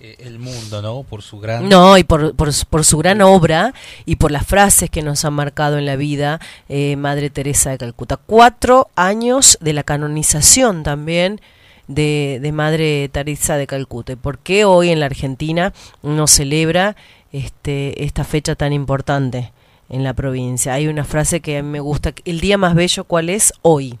el 0.00 0.38
mundo, 0.38 0.80
¿no? 0.80 1.02
Por 1.02 1.22
su 1.22 1.40
gran... 1.40 1.68
No, 1.68 1.98
y 1.98 2.04
por, 2.04 2.34
por, 2.34 2.50
por 2.68 2.84
su 2.84 2.98
gran 2.98 3.20
obra 3.20 3.74
y 4.06 4.16
por 4.16 4.30
las 4.30 4.46
frases 4.46 4.90
que 4.90 5.02
nos 5.02 5.24
han 5.24 5.34
marcado 5.34 5.76
en 5.76 5.86
la 5.86 5.96
vida, 5.96 6.40
eh, 6.68 6.96
Madre 6.96 7.30
Teresa 7.30 7.70
de 7.70 7.78
Calcuta. 7.78 8.16
Cuatro 8.16 8.88
años 8.94 9.58
de 9.60 9.72
la 9.72 9.82
canonización 9.82 10.84
también 10.84 11.40
de, 11.88 12.38
de 12.40 12.52
Madre 12.52 13.08
Teresa 13.08 13.56
de 13.56 13.66
Calcuta. 13.66 14.12
¿Y 14.12 14.16
por 14.16 14.38
qué 14.38 14.64
hoy 14.64 14.90
en 14.90 15.00
la 15.00 15.06
Argentina 15.06 15.72
no 16.02 16.26
celebra 16.28 16.94
este, 17.32 18.04
esta 18.04 18.22
fecha 18.24 18.54
tan 18.54 18.72
importante 18.72 19.52
en 19.88 20.04
la 20.04 20.14
provincia? 20.14 20.74
Hay 20.74 20.86
una 20.86 21.04
frase 21.04 21.40
que 21.40 21.58
a 21.58 21.62
mí 21.62 21.70
me 21.70 21.80
gusta, 21.80 22.12
el 22.24 22.40
día 22.40 22.56
más 22.56 22.74
bello, 22.76 23.02
¿cuál 23.02 23.30
es? 23.30 23.52
Hoy. 23.62 23.98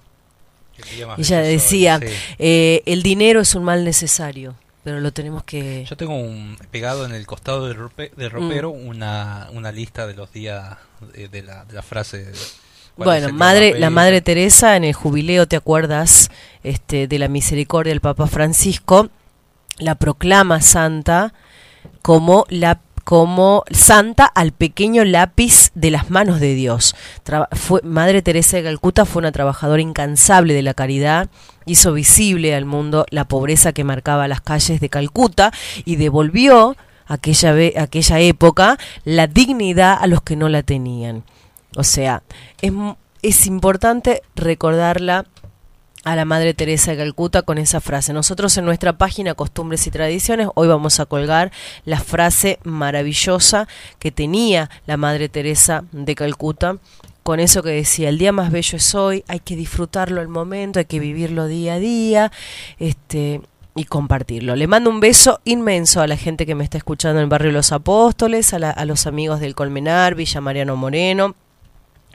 El 0.76 0.96
día 0.96 1.06
más 1.08 1.18
Ella 1.18 1.40
bello 1.40 1.48
es 1.48 1.48
hoy, 1.48 1.54
decía, 1.54 1.98
sí. 2.00 2.06
eh, 2.38 2.82
el 2.86 3.02
dinero 3.02 3.40
es 3.40 3.56
un 3.56 3.64
mal 3.64 3.84
necesario, 3.84 4.54
pero 4.88 5.00
lo 5.02 5.12
tenemos 5.12 5.44
que... 5.44 5.84
Yo 5.84 5.98
tengo 5.98 6.14
un, 6.14 6.56
pegado 6.70 7.04
en 7.04 7.12
el 7.12 7.26
costado 7.26 7.66
del, 7.68 7.76
rope- 7.76 8.10
del 8.16 8.30
ropero 8.30 8.72
Mm. 8.72 8.86
una, 8.88 9.48
una 9.52 9.70
lista 9.70 10.06
de 10.06 10.14
los 10.14 10.32
días 10.32 10.78
de, 11.12 11.28
de 11.28 11.42
la, 11.42 11.66
de 11.66 11.74
la 11.74 11.82
frase. 11.82 12.24
de- 12.24 12.32
Bueno, 12.96 13.30
madre, 13.34 13.78
la 13.78 13.90
madre 13.90 14.22
Teresa 14.22 14.76
en 14.76 14.84
el 14.84 14.94
jubileo, 14.94 15.46
¿te 15.46 15.56
acuerdas? 15.56 16.30
Este, 16.62 17.06
de 17.06 17.18
la 17.18 17.28
misericordia 17.28 17.90
del 17.92 18.00
Papa 18.00 18.26
Francisco, 18.28 19.10
la 19.76 19.94
proclama 19.94 20.62
santa 20.62 21.34
como 22.00 22.46
la 22.48 22.80
como 23.08 23.64
santa 23.70 24.26
al 24.26 24.52
pequeño 24.52 25.02
lápiz 25.02 25.70
de 25.74 25.90
las 25.90 26.10
manos 26.10 26.40
de 26.40 26.52
Dios. 26.52 26.94
Madre 27.82 28.20
Teresa 28.20 28.58
de 28.58 28.64
Calcuta 28.64 29.06
fue 29.06 29.20
una 29.20 29.32
trabajadora 29.32 29.80
incansable 29.80 30.52
de 30.52 30.60
la 30.60 30.74
caridad, 30.74 31.30
hizo 31.64 31.94
visible 31.94 32.54
al 32.54 32.66
mundo 32.66 33.06
la 33.08 33.24
pobreza 33.24 33.72
que 33.72 33.82
marcaba 33.82 34.28
las 34.28 34.42
calles 34.42 34.78
de 34.78 34.90
Calcuta 34.90 35.52
y 35.86 35.96
devolvió 35.96 36.76
aquella, 37.06 37.54
aquella 37.78 38.20
época 38.20 38.76
la 39.06 39.26
dignidad 39.26 39.96
a 39.98 40.06
los 40.06 40.20
que 40.20 40.36
no 40.36 40.50
la 40.50 40.62
tenían. 40.62 41.24
O 41.76 41.84
sea, 41.84 42.22
es, 42.60 42.74
es 43.22 43.46
importante 43.46 44.20
recordarla 44.34 45.24
a 46.04 46.16
la 46.16 46.24
Madre 46.24 46.54
Teresa 46.54 46.92
de 46.92 46.96
Calcuta 46.98 47.42
con 47.42 47.58
esa 47.58 47.80
frase. 47.80 48.12
Nosotros 48.12 48.56
en 48.56 48.64
nuestra 48.64 48.96
página 48.96 49.34
Costumbres 49.34 49.86
y 49.86 49.90
Tradiciones 49.90 50.48
hoy 50.54 50.68
vamos 50.68 51.00
a 51.00 51.06
colgar 51.06 51.50
la 51.84 52.00
frase 52.00 52.58
maravillosa 52.64 53.68
que 53.98 54.10
tenía 54.12 54.70
la 54.86 54.96
Madre 54.96 55.28
Teresa 55.28 55.84
de 55.92 56.14
Calcuta 56.14 56.76
con 57.22 57.40
eso 57.40 57.62
que 57.62 57.70
decía, 57.70 58.08
el 58.08 58.16
día 58.16 58.32
más 58.32 58.50
bello 58.50 58.76
es 58.78 58.94
hoy, 58.94 59.22
hay 59.28 59.40
que 59.40 59.54
disfrutarlo 59.54 60.22
al 60.22 60.28
momento, 60.28 60.78
hay 60.78 60.86
que 60.86 60.98
vivirlo 60.98 61.46
día 61.46 61.74
a 61.74 61.78
día, 61.78 62.32
este 62.78 63.42
y 63.74 63.84
compartirlo. 63.84 64.56
Le 64.56 64.66
mando 64.66 64.88
un 64.90 64.98
beso 64.98 65.40
inmenso 65.44 66.00
a 66.00 66.06
la 66.06 66.16
gente 66.16 66.46
que 66.46 66.54
me 66.54 66.64
está 66.64 66.78
escuchando 66.78 67.18
en 67.20 67.24
el 67.24 67.28
barrio 67.28 67.52
Los 67.52 67.70
Apóstoles, 67.70 68.52
a, 68.54 68.58
la- 68.58 68.70
a 68.70 68.84
los 68.86 69.06
amigos 69.06 69.40
del 69.40 69.54
Colmenar, 69.54 70.14
Villa 70.14 70.40
Mariano 70.40 70.74
Moreno, 70.74 71.34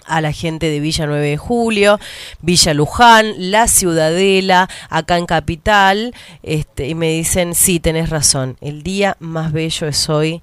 a 0.05 0.21
la 0.21 0.31
gente 0.31 0.69
de 0.69 0.79
Villa 0.79 1.05
9 1.07 1.25
de 1.29 1.37
Julio, 1.37 1.99
Villa 2.41 2.73
Luján, 2.73 3.33
La 3.37 3.67
Ciudadela, 3.67 4.69
acá 4.89 5.17
en 5.17 5.25
Capital, 5.25 6.13
este, 6.43 6.87
y 6.87 6.95
me 6.95 7.09
dicen, 7.11 7.55
sí, 7.55 7.79
tenés 7.79 8.09
razón, 8.09 8.57
el 8.61 8.83
día 8.83 9.17
más 9.19 9.51
bello 9.51 9.87
es 9.87 10.09
hoy 10.09 10.41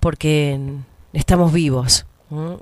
porque 0.00 0.58
estamos 1.12 1.52
vivos, 1.52 2.06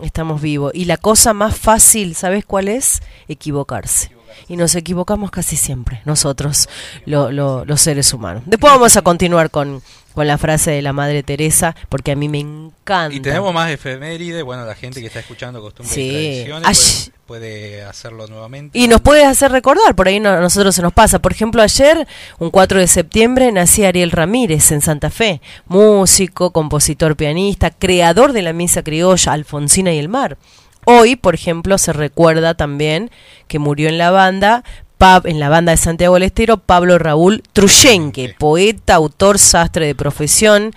estamos 0.02 0.40
vivos. 0.40 0.72
Y 0.74 0.86
la 0.86 0.96
cosa 0.96 1.32
más 1.34 1.56
fácil, 1.56 2.14
¿sabes 2.14 2.44
cuál 2.44 2.68
es? 2.68 3.02
Equivocarse. 3.28 4.10
Y 4.48 4.56
nos 4.56 4.74
equivocamos 4.74 5.30
casi 5.30 5.56
siempre, 5.56 6.00
nosotros, 6.04 6.68
lo- 7.06 7.32
lo- 7.32 7.64
los 7.64 7.80
seres 7.80 8.12
humanos. 8.12 8.42
Después 8.46 8.72
vamos 8.72 8.96
a 8.96 9.02
continuar 9.02 9.50
con, 9.50 9.82
con 10.18 10.26
la 10.26 10.36
frase 10.36 10.72
de 10.72 10.82
la 10.82 10.92
Madre 10.92 11.22
Teresa, 11.22 11.76
porque 11.88 12.10
a 12.10 12.16
mí 12.16 12.28
me 12.28 12.40
encanta. 12.40 13.14
Y 13.14 13.20
tenemos 13.20 13.54
más 13.54 13.70
efemérides. 13.70 14.42
Bueno, 14.42 14.64
la 14.66 14.74
gente 14.74 15.00
que 15.00 15.06
está 15.06 15.20
escuchando 15.20 15.60
Costumbres 15.60 15.94
Sí. 15.94 16.08
y 16.08 16.44
Tradiciones 16.44 17.12
puede 17.24 17.84
hacerlo 17.84 18.26
nuevamente. 18.26 18.76
Y 18.76 18.88
nos 18.88 19.00
puede 19.00 19.24
hacer 19.24 19.52
recordar, 19.52 19.94
por 19.94 20.08
ahí 20.08 20.18
no- 20.18 20.30
a 20.30 20.40
nosotros 20.40 20.74
se 20.74 20.82
nos 20.82 20.92
pasa. 20.92 21.20
Por 21.20 21.30
ejemplo, 21.30 21.62
ayer, 21.62 22.08
un 22.40 22.50
4 22.50 22.80
de 22.80 22.88
septiembre, 22.88 23.52
nacía 23.52 23.90
Ariel 23.90 24.10
Ramírez 24.10 24.72
en 24.72 24.80
Santa 24.80 25.08
Fe, 25.10 25.40
músico, 25.68 26.50
compositor, 26.50 27.14
pianista, 27.14 27.70
creador 27.70 28.32
de 28.32 28.42
la 28.42 28.52
misa 28.52 28.82
criolla 28.82 29.34
Alfonsina 29.34 29.92
y 29.92 29.98
el 29.98 30.08
Mar. 30.08 30.36
Hoy, 30.84 31.14
por 31.14 31.36
ejemplo, 31.36 31.78
se 31.78 31.92
recuerda 31.92 32.54
también 32.54 33.12
que 33.46 33.60
murió 33.60 33.88
en 33.88 33.98
la 33.98 34.10
banda 34.10 34.64
en 35.00 35.38
la 35.38 35.48
banda 35.48 35.72
de 35.72 35.78
Santiago 35.78 36.14
del 36.14 36.24
Estero, 36.24 36.56
Pablo 36.56 36.98
Raúl 36.98 37.42
Truyenque, 37.52 38.34
poeta, 38.36 38.94
autor, 38.96 39.38
sastre 39.38 39.86
de 39.86 39.94
profesión. 39.94 40.74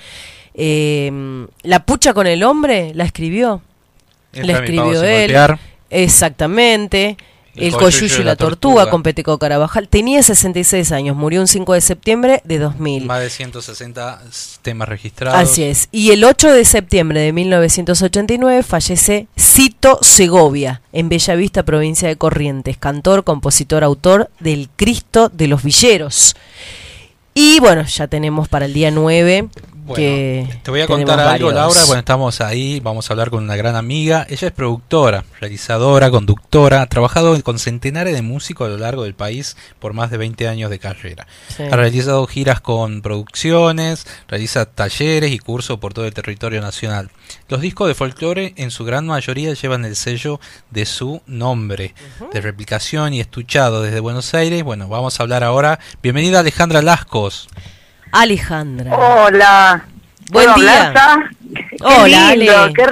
Eh, 0.53 1.47
la 1.63 1.85
pucha 1.85 2.13
con 2.13 2.27
el 2.27 2.43
hombre 2.43 2.91
la 2.93 3.03
escribió. 3.03 3.61
la 4.33 4.53
escribió 4.53 5.03
él. 5.03 5.35
Exactamente. 5.89 7.17
El, 7.55 7.73
Coyuyo 7.73 8.21
y 8.21 8.23
la, 8.23 8.35
Tortuga, 8.35 8.89
con 8.89 9.03
Peteco 9.03 9.37
Carabajal. 9.37 9.87
Tenía 9.89 10.23
66 10.23 10.91
años, 10.91 11.15
murió 11.15 11.41
un 11.41 11.47
5 11.47 11.73
de 11.73 11.81
septiembre 11.81 12.41
de 12.45 12.59
2000. 12.59 13.05
Más 13.05 13.21
de 13.21 13.29
160 13.29 14.21
temas 14.61 14.87
registrados. 14.87 15.39
Así 15.39 15.63
es. 15.63 15.89
Y 15.91 16.11
el 16.11 16.23
8 16.23 16.51
de 16.51 16.65
septiembre 16.65 17.19
de 17.19 17.33
1989 17.33 18.63
fallece 18.63 19.27
Cito 19.37 19.99
Segovia, 20.01 20.81
en 20.93 21.09
Bellavista, 21.09 21.63
provincia 21.63 22.07
de 22.07 22.15
Corrientes. 22.15 22.77
Cantor, 22.77 23.23
compositor, 23.23 23.83
autor 23.83 24.29
del 24.39 24.69
Cristo 24.75 25.29
de 25.29 25.47
los 25.47 25.63
Villeros. 25.63 26.35
Y 27.33 27.59
bueno, 27.59 27.83
ya 27.83 28.07
tenemos 28.07 28.49
para 28.49 28.65
el 28.65 28.73
día 28.73 28.91
9 28.91 29.49
te 29.85 30.71
voy 30.71 30.81
a 30.81 30.87
contar 30.87 31.19
algo, 31.19 31.51
Laura. 31.51 31.79
Bueno, 31.85 31.99
estamos 31.99 32.41
ahí, 32.41 32.79
vamos 32.79 33.09
a 33.09 33.13
hablar 33.13 33.29
con 33.29 33.43
una 33.43 33.55
gran 33.55 33.75
amiga. 33.75 34.25
Ella 34.29 34.47
es 34.47 34.53
productora, 34.53 35.25
realizadora, 35.39 36.11
conductora, 36.11 36.81
ha 36.81 36.87
trabajado 36.87 37.41
con 37.43 37.59
centenares 37.59 38.13
de 38.13 38.21
músicos 38.21 38.67
a 38.67 38.69
lo 38.69 38.77
largo 38.77 39.03
del 39.03 39.13
país 39.13 39.57
por 39.79 39.93
más 39.93 40.11
de 40.11 40.17
20 40.17 40.47
años 40.47 40.69
de 40.69 40.79
carrera. 40.79 41.27
Ha 41.59 41.75
realizado 41.75 42.25
giras 42.27 42.61
con 42.61 43.01
producciones, 43.01 44.05
realiza 44.27 44.65
talleres 44.65 45.31
y 45.31 45.39
cursos 45.39 45.79
por 45.79 45.93
todo 45.93 46.05
el 46.05 46.13
territorio 46.13 46.61
nacional. 46.61 47.09
Los 47.47 47.61
discos 47.61 47.87
de 47.87 47.95
folclore 47.95 48.53
en 48.57 48.71
su 48.71 48.85
gran 48.85 49.07
mayoría 49.07 49.53
llevan 49.53 49.85
el 49.85 49.95
sello 49.95 50.39
de 50.69 50.85
su 50.85 51.21
nombre, 51.25 51.95
de 52.31 52.41
replicación 52.41 53.13
y 53.13 53.19
estuchado 53.19 53.81
desde 53.81 53.99
Buenos 53.99 54.33
Aires. 54.33 54.63
Bueno, 54.63 54.87
vamos 54.87 55.19
a 55.19 55.23
hablar 55.23 55.43
ahora. 55.43 55.79
Bienvenida 56.01 56.39
Alejandra 56.39 56.81
Lascos. 56.81 57.47
Alejandra. 58.11 58.95
Hola. 58.95 59.85
Buen 60.31 60.53
día. 60.55 60.93
Qué 61.53 61.77
Hola, 61.81 62.35
lindo, 62.35 62.53
qué 62.73 62.85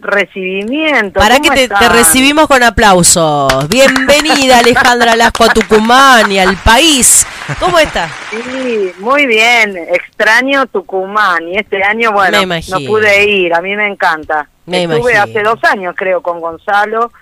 recibimiento. 0.00 1.20
Para 1.20 1.38
que 1.40 1.50
te, 1.50 1.88
recibimos 1.90 2.46
con 2.46 2.62
aplausos. 2.62 3.68
Bienvenida 3.68 4.58
Alejandra 4.60 5.16
Lasco 5.16 5.44
a 5.44 5.48
Tucumán 5.48 6.32
y 6.32 6.38
al 6.38 6.56
país. 6.56 7.26
¿Cómo 7.58 7.78
estás? 7.78 8.10
Sí, 8.30 8.92
muy 8.98 9.26
bien. 9.26 9.76
Extraño 9.76 10.66
Tucumán 10.66 11.48
y 11.48 11.58
este 11.58 11.82
año, 11.82 12.12
bueno, 12.12 12.40
no 12.46 12.80
pude 12.86 13.24
ir. 13.26 13.52
A 13.52 13.60
mí 13.60 13.76
me 13.76 13.86
encanta. 13.86 14.48
Me 14.64 14.84
Estuve 14.84 15.18
hace 15.18 15.42
dos 15.42 15.62
años, 15.64 15.94
creo, 15.96 16.22
con 16.22 16.40
Gonzalo. 16.40 17.12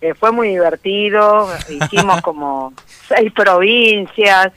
Eh, 0.00 0.14
fue 0.14 0.32
muy 0.32 0.48
divertido. 0.48 1.48
Hicimos 1.68 2.20
como 2.22 2.72
seis 3.06 3.30
provincias 3.32 4.52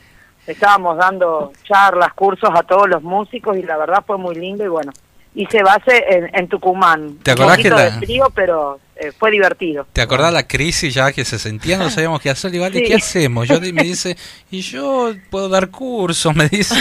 estábamos 0.48 0.98
dando 0.98 1.52
charlas, 1.64 2.14
cursos 2.14 2.50
a 2.54 2.64
todos 2.64 2.90
los 2.90 3.04
músicos 3.04 3.58
y 3.58 3.64
la 3.64 3.78
verdad 3.78 4.04
fue 4.06 4.18
muy 4.18 4.36
lindo 4.36 4.64
y 4.64 4.70
bueno, 4.70 4.92
hice 5.36 5.62
base 5.62 6.04
en, 6.10 6.30
en 6.34 6.48
Tucumán. 6.48 7.18
¿Te 7.22 7.32
acordás 7.32 7.58
que 7.58 7.70
de 7.70 7.92
frío, 7.92 8.32
pero 8.34 8.80
eh, 8.96 9.12
fue 9.12 9.30
divertido. 9.30 9.86
¿Te 9.94 10.02
acordás 10.02 10.34
la 10.34 10.48
crisis 10.48 10.94
ya 10.94 11.12
que 11.12 11.24
se 11.24 11.38
sentía? 11.38 11.78
No 11.78 11.90
sabíamos 11.92 12.22
qué 12.22 12.30
hacer. 12.32 12.54
Igual, 12.54 12.72
¿qué 12.72 12.96
hacemos? 12.96 13.48
Yo 13.48 13.60
me 13.62 13.84
dice, 13.84 14.18
y 14.50 14.62
yo 14.62 15.14
puedo 15.30 15.50
dar 15.50 15.70
cursos, 15.70 16.36
me 16.36 16.50
dice. 16.50 16.76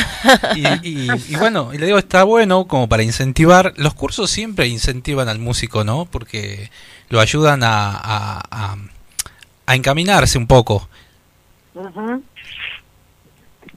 Y, 0.55 1.11
y, 1.33 1.37
bueno, 1.37 1.75
y 1.75 1.79
le 1.79 1.87
digo, 1.87 1.99
está 1.99 2.25
bueno 2.25 2.67
como 2.67 2.89
para 2.89 3.03
incentivar. 3.03 3.75
Los 3.77 3.95
cursos 3.95 4.31
siempre 4.31 4.67
incentivan 4.67 5.29
al 5.29 5.39
músico, 5.39 5.85
¿no? 5.85 6.07
Porque 6.07 6.71
lo 7.11 7.21
ayudan 7.21 7.63
a, 7.63 7.91
a, 7.93 8.77
a, 9.67 9.75
encaminarse 9.75 10.39
un 10.39 10.47
poco. 10.47 10.89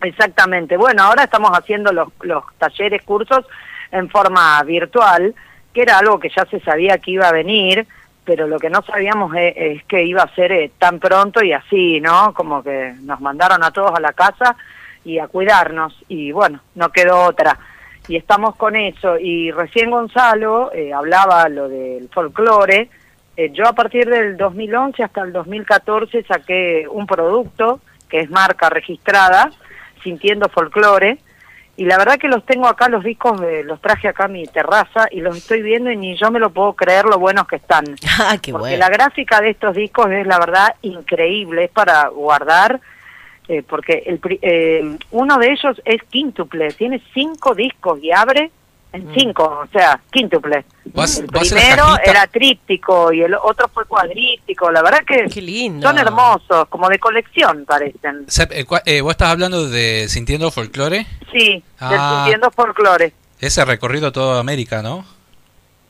Exactamente. 0.02 0.78
Bueno, 0.78 1.04
ahora 1.04 1.24
estamos 1.24 1.52
haciendo 1.52 1.92
los, 1.92 2.10
los 2.22 2.44
talleres, 2.58 3.04
cursos 3.04 3.46
en 3.92 4.10
forma 4.10 4.62
virtual, 4.64 5.34
que 5.74 5.82
era 5.82 5.98
algo 5.98 6.20
que 6.20 6.30
ya 6.30 6.46
se 6.46 6.60
sabía 6.62 6.98
que 7.00 7.12
iba 7.12 7.28
a 7.28 7.34
venir, 7.34 7.86
pero 8.24 8.48
lo 8.48 8.60
que 8.60 8.70
no 8.70 8.82
sabíamos 8.84 9.34
es, 9.36 9.84
que 9.86 10.04
iba 10.04 10.22
a 10.22 10.36
ser 10.36 10.52
eh, 10.52 10.72
tan 10.78 11.00
pronto 11.00 11.44
y 11.44 11.52
así, 11.52 12.00
¿no? 12.00 12.34
Como 12.34 12.62
que 12.64 12.94
nos 13.02 13.20
mandaron 13.22 13.64
a 13.64 13.72
todos 13.72 13.92
a 13.96 14.00
la 14.00 14.14
casa 14.14 14.56
y 15.04 15.20
a 15.20 15.28
cuidarnos 15.28 15.96
y 16.08 16.32
bueno, 16.32 16.60
no 16.76 16.90
quedó 16.90 17.24
otra. 17.24 17.58
Y 18.08 18.16
estamos 18.16 18.56
con 18.56 18.76
eso. 18.76 19.18
Y 19.18 19.52
recién 19.52 19.92
Gonzalo 19.92 20.72
eh, 20.74 20.94
hablaba 20.94 21.48
lo 21.50 21.70
del 21.70 22.10
folclore. 22.10 22.90
Eh, 23.36 23.52
yo 23.52 23.68
a 23.68 23.74
partir 23.74 24.10
del 24.10 24.38
2011 24.38 25.04
hasta 25.04 25.22
el 25.22 25.32
2014 25.34 26.24
saqué 26.24 26.88
un 26.90 27.08
producto 27.08 27.80
que 28.10 28.22
es 28.22 28.30
marca 28.30 28.70
registrada, 28.70 29.52
sintiendo 30.04 30.50
folclore. 30.50 31.18
Y 31.78 31.86
la 31.86 31.98
verdad 31.98 32.18
que 32.18 32.28
los 32.28 32.46
tengo 32.46 32.68
acá, 32.68 32.90
los 32.90 33.06
discos, 33.06 33.40
los 33.64 33.82
traje 33.82 34.10
acá 34.10 34.26
a 34.26 34.28
mi 34.28 34.46
terraza 34.46 35.08
y 35.12 35.22
los 35.22 35.38
estoy 35.38 35.62
viendo 35.62 35.90
y 35.90 35.96
ni 35.96 36.18
yo 36.18 36.30
me 36.30 36.40
lo 36.40 36.50
puedo 36.50 36.74
creer 36.74 37.06
lo 37.06 37.18
buenos 37.18 37.48
que 37.48 37.56
están. 37.56 37.86
Ah, 38.20 38.38
qué 38.42 38.52
porque 38.52 38.76
la 38.76 38.90
gráfica 38.90 39.40
de 39.40 39.52
estos 39.52 39.76
discos 39.76 40.12
es 40.12 40.28
la 40.28 40.40
verdad 40.40 40.76
increíble, 40.82 41.64
es 41.66 41.72
para 41.72 42.10
guardar, 42.10 42.82
eh, 43.48 43.64
porque 43.64 44.04
el, 44.06 44.20
eh, 44.42 44.98
uno 45.12 45.38
de 45.38 45.52
ellos 45.52 45.82
es 45.86 46.04
quíntuple, 46.04 46.74
tiene 46.74 47.02
cinco 47.14 47.56
discos 47.56 48.04
y 48.04 48.12
abre 48.12 48.52
en 48.92 49.08
mm. 49.08 49.14
cinco, 49.14 49.62
o 49.64 49.68
sea, 49.72 50.00
quíntuple. 50.12 50.66
el 50.86 51.28
primero 51.28 51.86
era 52.04 52.28
tríptico 52.28 53.14
y 53.14 53.22
el 53.22 53.36
otro 53.36 53.70
fue 53.70 53.86
cuadríptico. 53.86 54.72
La 54.72 54.82
verdad 54.82 55.00
que 55.06 55.30
son 55.82 55.98
hermosos, 55.98 56.68
como 56.70 56.90
de 56.90 57.00
colección 57.00 57.66
parecen. 57.66 58.26
Eh, 58.52 58.66
eh, 58.86 59.02
¿Vos 59.02 59.12
estás 59.12 59.30
hablando 59.30 59.70
de 59.70 60.08
Sintiendo 60.10 60.50
Folklore? 60.52 61.06
Sí, 61.32 61.56
de 61.56 61.64
ah. 61.80 62.22
Sintiendo 62.24 62.50
Folklore. 62.52 63.14
Ese 63.40 63.64
recorrido 63.64 64.12
toda 64.12 64.40
América, 64.40 64.82
¿no? 64.82 65.06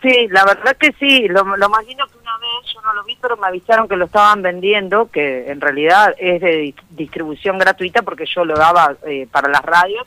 Sí, 0.01 0.27
la 0.29 0.45
verdad 0.45 0.77
que 0.77 0.93
sí. 0.99 1.27
Lo, 1.27 1.43
lo 1.43 1.67
imagino 1.67 2.05
que 2.07 2.17
una 2.17 2.37
vez 2.37 2.73
yo 2.73 2.81
no 2.81 2.93
lo 2.93 3.03
vi, 3.03 3.17
pero 3.21 3.37
me 3.37 3.47
avisaron 3.47 3.87
que 3.87 3.95
lo 3.95 4.05
estaban 4.05 4.41
vendiendo, 4.41 5.09
que 5.09 5.49
en 5.49 5.59
realidad 5.59 6.13
es 6.17 6.41
de 6.41 6.73
distribución 6.91 7.57
gratuita 7.57 8.01
porque 8.01 8.25
yo 8.25 8.45
lo 8.45 8.55
daba 8.55 8.95
eh, 9.05 9.27
para 9.31 9.49
las 9.49 9.61
radios 9.61 10.05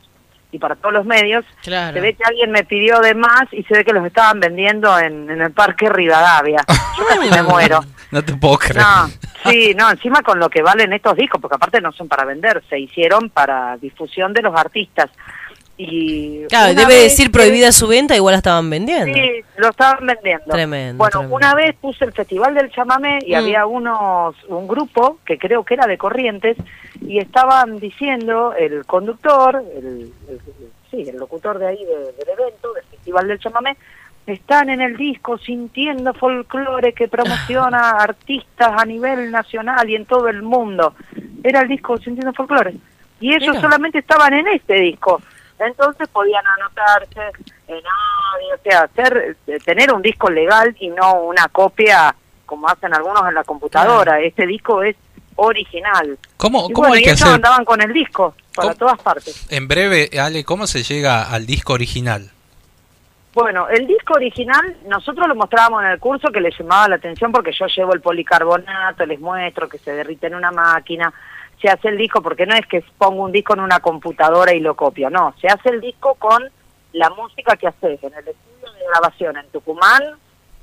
y 0.53 0.59
para 0.59 0.77
todos 0.77 0.93
los 0.93 1.07
medios, 1.07 1.45
se 1.63 1.71
ve 1.71 2.15
que 2.15 2.25
alguien 2.25 2.51
me 2.51 2.63
pidió 2.63 3.01
de 3.01 3.15
más 3.15 3.45
y 3.53 3.65
se 3.65 3.75
ve 3.75 3.85
que 3.85 3.93
los 3.93 4.05
estaban 4.05 4.39
vendiendo 4.39 4.97
en, 4.99 5.29
en 5.31 5.41
el 5.41 5.51
Parque 5.51 5.89
Rivadavia. 5.89 6.63
Yo 6.99 7.07
casi 7.07 7.31
me 7.31 7.43
muero. 7.43 7.81
No 8.11 8.23
te 8.23 8.37
puedo 8.37 8.59
creer. 8.59 8.77
No, 8.77 9.09
sí, 9.51 9.75
no, 9.75 9.91
encima 9.91 10.21
con 10.21 10.39
lo 10.39 10.51
que 10.51 10.61
valen 10.61 10.93
estos 10.93 11.17
discos, 11.17 11.41
porque 11.41 11.57
aparte 11.57 11.81
no 11.81 11.91
son 11.93 12.07
para 12.07 12.27
vender, 12.27 12.63
se 12.69 12.79
hicieron 12.79 13.31
para 13.31 13.79
difusión 13.79 14.35
de 14.35 14.43
los 14.43 14.55
artistas. 14.55 15.11
Y 15.77 16.45
claro, 16.49 16.75
debe 16.75 16.95
decir 16.95 17.33
prohibida 17.33 17.73
su 17.73 17.89
venta, 17.89 18.15
igual 18.15 18.33
la 18.33 18.39
estaban 18.39 18.69
vendiendo. 18.69 19.15
Sí, 19.15 19.43
lo 19.57 19.71
estaban 19.71 20.07
vendiendo. 20.07 20.45
Tremendo. 20.51 20.99
Bueno, 20.99 21.35
una 21.35 21.55
vez 21.55 21.75
puse 21.81 22.05
el 22.05 22.13
Festival 22.13 22.55
del 22.55 22.71
Chamamé 22.71 23.21
y 23.27 23.33
mm. 23.33 23.37
había 23.37 23.67
unos 23.67 24.37
un 24.49 24.69
grupo 24.69 25.19
que 25.25 25.39
creo 25.39 25.65
que 25.65 25.75
era 25.75 25.87
de 25.87 25.97
Corrientes 25.97 26.57
y 27.01 27.19
estaban 27.19 27.79
diciendo 27.79 28.55
el 28.55 28.85
conductor, 28.85 29.65
el, 29.75 30.13
sí, 30.91 31.05
el 31.09 31.17
locutor 31.17 31.59
de 31.59 31.69
ahí 31.69 31.85
del 31.85 32.29
evento, 32.29 32.73
del 32.75 32.85
Festival 32.85 33.29
del 33.29 33.39
Chamamé, 33.39 33.77
están 34.27 34.71
en 34.71 34.81
el 34.81 34.97
disco 34.97 35.39
sintiendo 35.39 36.15
folclore 36.15 36.93
que 36.93 37.09
promociona 37.09 37.91
artistas 37.99 38.73
a 38.77 38.85
nivel 38.85 39.31
nacional 39.31 39.89
y 39.89 39.97
en 39.97 40.07
todo 40.07 40.29
el 40.29 40.43
mundo. 40.43 40.95
Era 41.43 41.63
el 41.63 41.69
disco 41.69 41.99
Sintiendo 41.99 42.33
Folclore. 42.33 42.75
Y 43.21 43.35
ellos 43.35 43.57
solamente 43.61 43.99
estaban 43.99 44.33
en 44.35 44.49
este 44.49 44.75
disco. 44.75 45.21
Entonces 45.67 46.09
podían 46.09 46.45
anotarse 46.47 47.21
en 47.69 47.77
audio, 47.77 48.55
o 48.55 48.63
sea, 48.63 48.83
hacer, 48.83 49.37
eh, 49.47 49.59
tener 49.65 49.93
un 49.93 50.03
disco 50.03 50.31
legal 50.31 50.77
y 50.79 50.89
no 50.89 51.15
una 51.23 51.49
copia 51.49 52.15
como 52.47 52.69
hacen 52.69 52.93
algunos 52.95 53.27
en 53.29 53.35
la 53.35 53.45
computadora. 53.45 54.21
Este 54.21 54.47
disco 54.47 54.83
es 54.83 54.97
original. 55.37 56.19
¿Cómo, 56.37 56.69
cómo 56.71 56.93
hay 56.93 57.01
y 57.01 57.05
que 57.05 57.11
ellos 57.11 57.29
andaban 57.29 57.65
con 57.65 57.81
el 57.81 57.93
disco 57.93 58.35
para 58.55 58.75
todas 58.75 59.01
partes. 59.01 59.47
En 59.51 59.69
breve, 59.69 60.11
Ale, 60.19 60.45
¿cómo 60.45 60.67
se 60.67 60.83
llega 60.83 61.31
al 61.31 61.47
disco 61.47 61.73
original? 61.73 62.31
Bueno, 63.35 63.67
el 63.69 63.87
disco 63.87 64.15
original 64.15 64.77
nosotros 64.87 65.27
lo 65.27 65.35
mostrábamos 65.35 65.83
en 65.85 65.91
el 65.93 65.99
curso 65.99 66.29
que 66.31 66.41
les 66.41 66.57
llamaba 66.59 66.89
la 66.89 66.97
atención 66.97 67.33
porque 67.33 67.53
yo 67.59 67.67
llevo 67.67 67.95
el 67.95 68.03
policarbonato, 68.03 69.07
les 69.07 69.19
muestro 69.21 69.69
que 69.69 69.79
se 69.79 69.93
derrite 69.93 70.27
en 70.27 70.35
una 70.35 70.51
máquina, 70.51 71.11
se 71.63 71.69
hace 71.69 71.89
el 71.89 71.97
disco 71.97 72.21
porque 72.21 72.45
no 72.45 72.55
es 72.55 72.67
que 72.67 72.85
pongo 72.99 73.23
un 73.23 73.33
disco 73.33 73.55
en 73.55 73.61
una 73.61 73.81
computadora 73.81 74.53
y 74.53 74.61
lo 74.61 74.75
copio, 74.75 75.09
no, 75.09 75.33
se 75.41 75.47
hace 75.47 75.71
el 75.71 75.81
disco 75.81 76.17
con 76.17 76.43
la 76.93 77.09
música 77.11 77.57
que 77.57 77.69
haces 77.69 78.03
en 78.03 78.13
el 78.13 78.29
estudio 78.29 78.73
de 78.73 78.85
grabación 78.91 79.37
en 79.37 79.47
Tucumán, 79.47 80.03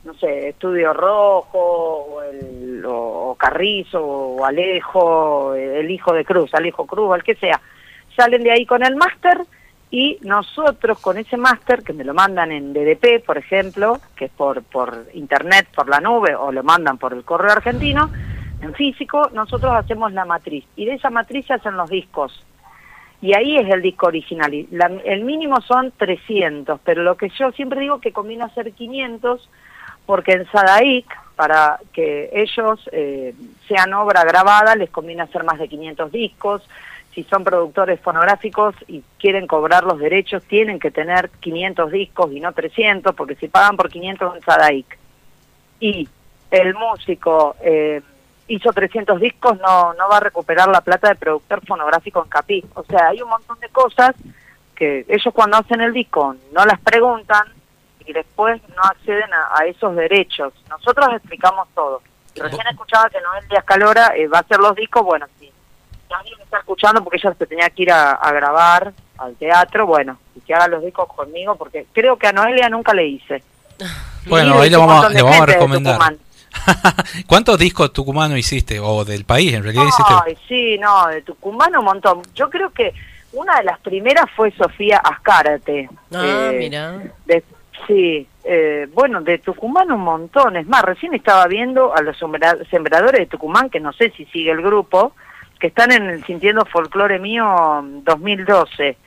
no 0.04 0.14
sé, 0.14 0.50
Estudio 0.50 0.94
Rojo, 0.94 1.58
o, 1.58 2.22
el, 2.22 2.84
o 2.86 3.36
Carrizo, 3.36 4.02
o 4.04 4.46
Alejo, 4.46 5.56
el 5.56 5.90
hijo 5.90 6.14
de 6.14 6.26
Cruz, 6.26 6.54
Alejo 6.54 6.86
Cruz, 6.86 7.16
el 7.16 7.24
que 7.24 7.36
sea, 7.36 7.60
salen 8.16 8.44
de 8.44 8.52
ahí 8.52 8.66
con 8.66 8.84
el 8.84 8.96
máster 8.96 9.40
y 9.92 10.20
nosotros 10.22 11.00
con 11.00 11.18
ese 11.18 11.36
máster, 11.36 11.82
que 11.84 11.94
me 11.94 12.04
lo 12.04 12.14
mandan 12.14 12.52
en 12.52 12.74
DDP, 12.74 13.26
por 13.26 13.38
ejemplo, 13.38 14.00
que 14.16 14.26
es 14.26 14.32
por, 14.32 14.62
por 14.64 15.06
internet, 15.14 15.68
por 15.76 15.90
la 15.90 16.00
nube, 16.00 16.36
o 16.36 16.52
lo 16.52 16.64
mandan 16.64 16.98
por 16.98 17.14
el 17.14 17.24
correo 17.24 17.52
argentino, 17.52 18.10
en 18.62 18.74
físico, 18.74 19.30
nosotros 19.34 19.74
hacemos 19.74 20.12
la 20.14 20.26
matriz 20.26 20.66
y 20.76 20.86
de 20.86 20.94
esa 20.96 21.10
matriz 21.10 21.46
se 21.48 21.54
hacen 21.54 21.78
los 21.78 21.90
discos. 21.90 22.46
Y 23.22 23.34
ahí 23.34 23.58
es 23.58 23.70
el 23.70 23.82
disco 23.82 24.08
original. 24.08 24.52
La- 24.72 24.92
el 25.06 25.24
mínimo 25.24 25.60
son 25.62 25.92
300, 25.98 26.80
pero 26.84 27.04
lo 27.04 27.18
que 27.18 27.30
yo 27.38 27.52
siempre 27.52 27.82
digo 27.82 28.00
que 28.00 28.14
conviene 28.14 28.44
hacer 28.46 28.72
500 28.72 29.50
porque 30.06 30.32
en 30.34 30.46
Sadaic, 30.52 31.06
para 31.36 31.80
que 31.94 32.30
ellos 32.34 32.90
eh, 32.92 33.34
sean 33.68 33.94
obra 33.94 34.24
grabada, 34.24 34.76
les 34.76 34.90
conviene 34.90 35.22
hacer 35.22 35.44
más 35.44 35.60
de 35.60 35.68
500 35.68 36.12
discos. 36.12 36.68
Si 37.14 37.24
son 37.26 37.44
productores 37.44 38.00
fonográficos 38.00 38.76
y 38.88 39.04
quieren 39.20 39.48
cobrar 39.48 39.84
los 39.84 40.00
derechos, 40.00 40.44
tienen 40.46 40.80
que 40.80 40.90
tener 40.92 41.30
500 41.42 41.92
discos 41.92 42.32
y 42.32 42.40
no 42.40 42.54
300, 42.54 43.14
porque 43.16 43.36
si 43.36 43.48
pagan 43.50 43.76
por 43.78 43.90
500 43.90 44.36
en 44.36 44.42
Sadaic 44.42 44.98
y 45.80 46.08
el 46.52 46.74
músico 46.76 47.56
eh, 47.62 48.02
hizo 48.50 48.72
300 48.74 49.20
discos, 49.20 49.58
no, 49.60 49.94
no 49.94 50.10
va 50.10 50.18
a 50.18 50.22
recuperar 50.22 50.68
la 50.68 50.82
plata 50.82 51.10
de 51.10 51.16
productor 51.16 51.66
fonográfico 51.66 52.22
en 52.24 52.30
Capí. 52.30 52.66
O 52.74 52.84
sea, 52.84 53.08
hay 53.08 53.22
un 53.22 53.30
montón 53.30 53.60
de 53.60 53.70
cosas 53.70 54.16
que 54.76 55.06
ellos 55.08 55.34
cuando 55.34 55.58
hacen 55.58 55.82
el 55.82 55.94
disco 55.94 56.36
no 56.52 56.66
las 56.66 56.80
preguntan 56.80 57.48
y 58.06 58.12
después 58.12 58.62
no 58.76 58.82
acceden 58.84 59.32
a, 59.34 59.60
a 59.60 59.66
esos 59.66 59.96
derechos. 59.96 60.54
Nosotros 60.70 61.10
explicamos 61.14 61.68
todo. 61.76 62.02
Recién 62.36 62.68
escuchaba 62.68 63.10
que 63.10 63.20
Noel 63.22 63.48
Díaz 63.48 63.64
Calora 63.66 64.14
eh, 64.16 64.28
va 64.28 64.40
a 64.40 64.42
hacer 64.42 64.60
los 64.60 64.76
discos, 64.76 65.04
bueno, 65.04 65.26
sí. 65.40 65.52
Si 66.08 66.14
alguien 66.14 66.38
me 66.38 66.44
está 66.44 66.60
escuchando 66.60 67.04
porque 67.04 67.18
ella 67.18 67.36
se 67.38 67.46
tenía 67.46 67.70
que 67.70 67.84
ir 67.84 67.92
a, 67.92 68.12
a 68.14 68.32
grabar 68.32 68.94
al 69.18 69.36
teatro, 69.36 69.86
bueno, 69.86 70.18
y 70.36 70.42
que 70.42 70.54
haga 70.54 70.68
los 70.68 70.84
discos 70.84 71.08
conmigo, 71.14 71.56
porque 71.56 71.86
creo 71.92 72.18
que 72.18 72.28
a 72.28 72.32
Noelia 72.32 72.70
nunca 72.70 72.94
le 72.94 73.06
hice. 73.06 73.44
Bueno, 74.28 74.60
ahí 74.60 74.70
le 74.70 74.78
un 74.78 74.88
vamos, 74.88 75.12
le 75.14 75.22
vamos 75.22 75.42
a 75.42 75.46
recomendar. 75.46 76.16
¿Cuántos 77.28 77.58
discos 77.58 77.92
tucumanos 77.94 78.38
hiciste? 78.38 78.80
O 78.80 79.04
del 79.06 79.26
país, 79.26 79.54
en 79.54 79.64
realidad 79.64 79.86
hiciste. 79.88 80.14
Ay, 80.26 80.38
sí, 80.48 80.78
no, 80.80 81.08
de 81.08 81.22
Tucumán 81.22 81.76
un 81.78 81.86
montón. 81.86 82.22
Yo 82.36 82.50
creo 82.50 82.70
que 82.72 82.94
una 83.34 83.58
de 83.58 83.64
las 83.64 83.80
primeras 83.80 84.26
fue 84.36 84.52
Sofía 84.52 84.98
Azcárate. 84.98 85.90
Ah, 86.14 86.50
Eh, 86.52 86.56
mira. 86.60 86.98
de- 87.26 87.44
sí, 87.88 88.28
eh, 88.44 88.88
bueno, 88.94 89.22
de 89.22 89.38
Tucumán 89.40 89.92
un 89.92 90.02
montón. 90.02 90.56
Es 90.58 90.68
más, 90.68 90.82
recién 90.84 91.14
estaba 91.14 91.46
viendo 91.48 91.96
a 91.96 92.02
los 92.02 92.18
sembra- 92.18 92.58
sembradores 92.70 93.20
de 93.22 93.26
Tucumán, 93.28 93.70
que 93.70 93.80
no 93.80 93.94
sé 93.94 94.12
si 94.18 94.26
sigue 94.26 94.52
el 94.52 94.62
grupo, 94.62 95.14
que 95.60 95.68
están 95.68 95.92
en 95.92 96.10
el 96.10 96.24
Sintiendo 96.26 96.66
Folclore 96.66 97.20
Mío 97.20 97.46
2012. 98.04 98.98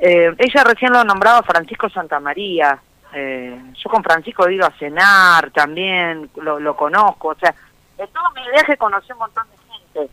Eh, 0.00 0.34
ella 0.38 0.64
recién 0.64 0.92
lo 0.92 1.04
nombraba 1.04 1.42
Francisco 1.42 1.88
Santamaría. 1.88 2.78
Eh, 3.14 3.58
yo 3.82 3.90
con 3.90 4.02
Francisco 4.02 4.46
he 4.48 4.54
ido 4.54 4.66
a 4.66 4.72
cenar 4.72 5.50
también, 5.52 6.28
lo, 6.36 6.58
lo 6.58 6.76
conozco. 6.76 7.28
O 7.28 7.34
sea, 7.36 7.54
de 7.96 8.06
todo 8.08 8.24
mi 8.34 8.42
viaje 8.50 8.76
conocí 8.76 9.12
un 9.12 9.18
montón 9.18 9.44
de 9.50 9.56
gente. 10.02 10.12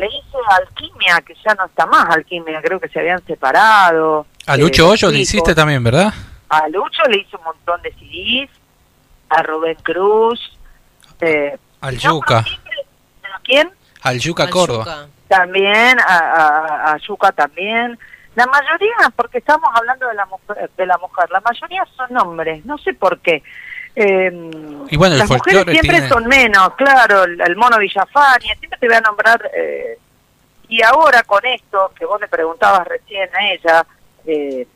Le 0.00 0.06
hice 0.06 0.36
Alquimia, 0.60 1.20
que 1.22 1.34
ya 1.44 1.54
no 1.54 1.64
está 1.64 1.86
más 1.86 2.14
Alquimia, 2.14 2.60
creo 2.62 2.78
que 2.78 2.88
se 2.88 3.00
habían 3.00 3.24
separado. 3.24 4.26
A 4.46 4.54
Eh, 4.54 4.58
Lucho 4.58 4.88
Hoyo 4.88 5.10
le 5.10 5.18
hiciste 5.20 5.54
también, 5.54 5.82
¿verdad? 5.82 6.12
A 6.50 6.68
Lucho 6.68 7.02
le 7.08 7.18
hice 7.20 7.36
un 7.36 7.44
montón 7.44 7.80
de 7.82 7.92
CDs, 7.92 8.50
a 9.30 9.42
Rubén 9.42 9.76
Cruz. 9.82 10.58
Eh, 11.20 11.56
Al 11.80 11.96
Yuca. 11.98 12.38
¿A 12.38 13.40
quién? 13.42 13.70
Al 14.02 14.18
Yuca 14.18 14.50
Córdoba. 14.50 15.06
También, 15.28 15.98
a, 16.00 16.16
a, 16.18 16.92
a 16.92 16.96
Yuca 16.98 17.32
también. 17.32 17.98
La 18.34 18.46
mayoría, 18.46 18.94
porque 19.14 19.38
estamos 19.38 19.68
hablando 19.74 20.08
de 20.08 20.14
la 20.14 20.24
mujer, 20.26 20.70
de 20.76 20.86
la 20.86 20.96
mujer, 20.98 21.30
la 21.30 21.40
mayoría 21.40 21.84
son 21.96 22.16
hombres, 22.16 22.64
no 22.64 22.78
sé 22.78 22.94
por 22.94 23.18
qué. 23.20 23.42
Eh, 23.94 24.30
Y 24.88 24.96
bueno, 24.96 25.16
las 25.16 25.28
mujeres 25.30 25.64
siempre 25.72 25.90
tiene- 25.98 26.08
son 26.08 26.26
menos, 26.26 26.74
claro, 26.76 27.24
el, 27.24 27.38
el 27.40 27.56
mono 27.56 27.78
Villafaña, 27.78 28.54
siempre 28.58 28.78
te 28.80 28.86
voy 28.88 28.96
a 28.96 29.00
nombrar. 29.02 29.50
eh, 29.54 29.98
y 30.68 30.82
ahora 30.82 31.22
con 31.24 31.44
esto, 31.44 31.92
que 31.94 32.06
vos 32.06 32.18
le 32.18 32.28
preguntabas 32.28 32.86
recién 32.88 33.28
a 33.36 33.50
ella, 33.52 33.86
eh, 34.24 34.66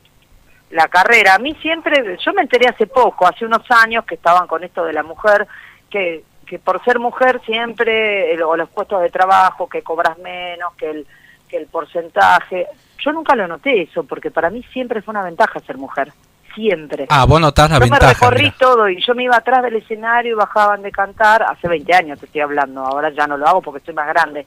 la 0.71 0.89
carrera, 0.89 1.37
a 1.37 1.39
mí 1.39 1.55
siempre, 1.63 2.19
yo 2.23 2.33
me 2.35 2.43
enteré 2.43 2.69
hace 2.69 2.87
poco, 2.87 3.27
hace 3.27 3.47
unos 3.47 3.63
años 3.71 4.05
que 4.05 4.17
estaban 4.17 4.47
con 4.47 4.63
esto 4.65 4.85
de 4.85 4.93
la 4.93 5.03
mujer, 5.03 5.47
que, 5.89 6.23
que 6.45 6.59
por 6.59 6.85
ser 6.85 6.99
mujer 6.99 7.41
siempre, 7.47 8.35
el- 8.35 8.43
o 8.43 8.55
los 8.57 8.69
puestos 8.69 9.01
de 9.01 9.09
trabajo, 9.09 9.67
que 9.69 9.83
cobras 9.83 10.19
menos, 10.19 10.75
que 10.75 10.91
el, 10.91 11.07
que 11.49 11.57
el 11.57 11.67
porcentaje, 11.67 12.67
yo 13.07 13.13
nunca 13.13 13.35
lo 13.37 13.47
noté 13.49 13.83
eso, 13.83 14.03
porque 14.05 14.31
para 14.31 14.51
mí 14.51 14.63
siempre 14.73 15.01
fue 15.01 15.13
una 15.13 15.23
ventaja 15.23 15.61
ser 15.61 15.79
mujer, 15.79 16.13
siempre. 16.55 17.07
Ah, 17.09 17.25
vos 17.25 17.41
notás 17.41 17.71
la 17.71 17.77
yo 17.77 17.85
me 17.85 17.91
ventaja. 17.91 18.13
recorrí 18.13 18.51
todo 18.59 18.89
y 18.89 19.01
yo 19.03 19.15
me 19.15 19.23
iba 19.25 19.37
atrás 19.37 19.63
del 19.63 19.77
escenario 19.77 20.33
y 20.33 20.35
bajaban 20.35 20.83
de 20.83 20.91
cantar, 20.91 21.43
hace 21.45 21.69
20 21.69 21.95
años 21.95 22.19
te 22.21 22.27
estoy 22.27 22.41
hablando, 22.41 22.81
ahora 22.85 23.11
ya 23.11 23.27
no 23.27 23.37
lo 23.37 23.47
hago 23.47 23.63
porque 23.63 23.79
estoy 23.79 23.95
más 23.95 24.09
grande. 24.09 24.47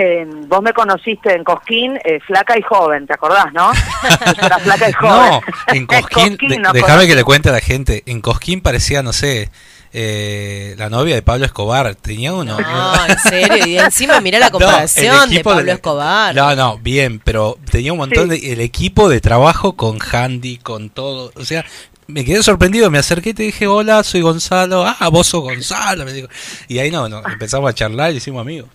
Eh, 0.00 0.24
vos 0.46 0.62
me 0.62 0.72
conociste 0.72 1.34
en 1.34 1.42
Cosquín, 1.42 1.98
eh, 2.04 2.20
flaca 2.20 2.56
y 2.56 2.62
joven, 2.62 3.06
¿te 3.06 3.14
acordás, 3.14 3.52
no? 3.52 3.72
Yo 4.40 4.46
era 4.46 4.58
flaca 4.58 4.88
y 4.88 4.92
joven. 4.92 5.30
No, 5.30 5.40
en 5.74 5.86
Cosquín, 5.88 6.36
de- 6.36 6.58
no 6.58 6.72
déjame 6.72 7.06
que 7.08 7.14
le 7.16 7.24
cuente 7.24 7.48
a 7.48 7.52
la 7.52 7.60
gente, 7.60 8.02
en 8.06 8.20
Cosquín 8.20 8.60
parecía, 8.60 9.02
no 9.02 9.12
sé, 9.12 9.48
eh, 9.92 10.74
la 10.78 10.88
novia 10.90 11.14
de 11.14 11.22
Pablo 11.22 11.44
Escobar, 11.46 11.94
tenía 11.94 12.32
uno. 12.34 12.58
No, 12.60 13.06
en 13.06 13.18
serio, 13.18 13.66
y 13.66 13.78
encima 13.78 14.20
mirá 14.20 14.38
la 14.38 14.50
comparación 14.52 15.30
de 15.30 15.42
Pablo 15.42 15.64
de- 15.64 15.72
Escobar. 15.72 16.34
No, 16.34 16.54
no, 16.56 16.78
bien, 16.78 17.20
pero 17.20 17.58
tenía 17.70 17.92
un 17.92 17.98
montón 17.98 18.28
de 18.28 18.52
el 18.52 18.60
equipo 18.60 19.08
de 19.08 19.20
trabajo 19.20 19.76
con 19.76 19.98
Handy, 20.00 20.58
con 20.58 20.90
todo, 20.90 21.32
o 21.34 21.44
sea, 21.44 21.64
me 22.06 22.24
quedé 22.24 22.42
sorprendido, 22.42 22.90
me 22.90 22.98
acerqué 22.98 23.30
y 23.30 23.34
te 23.34 23.42
dije, 23.42 23.66
"Hola, 23.66 24.02
soy 24.02 24.22
Gonzalo." 24.22 24.84
Ah, 24.86 25.08
vos 25.10 25.26
sos 25.26 25.42
Gonzalo, 25.42 26.04
me 26.06 26.12
dijo. 26.12 26.28
Y 26.66 26.78
ahí 26.78 26.90
no, 26.90 27.08
no, 27.08 27.22
empezamos 27.26 27.68
a 27.70 27.74
charlar 27.74 28.12
y 28.12 28.16
hicimos 28.16 28.40
amigos. 28.40 28.70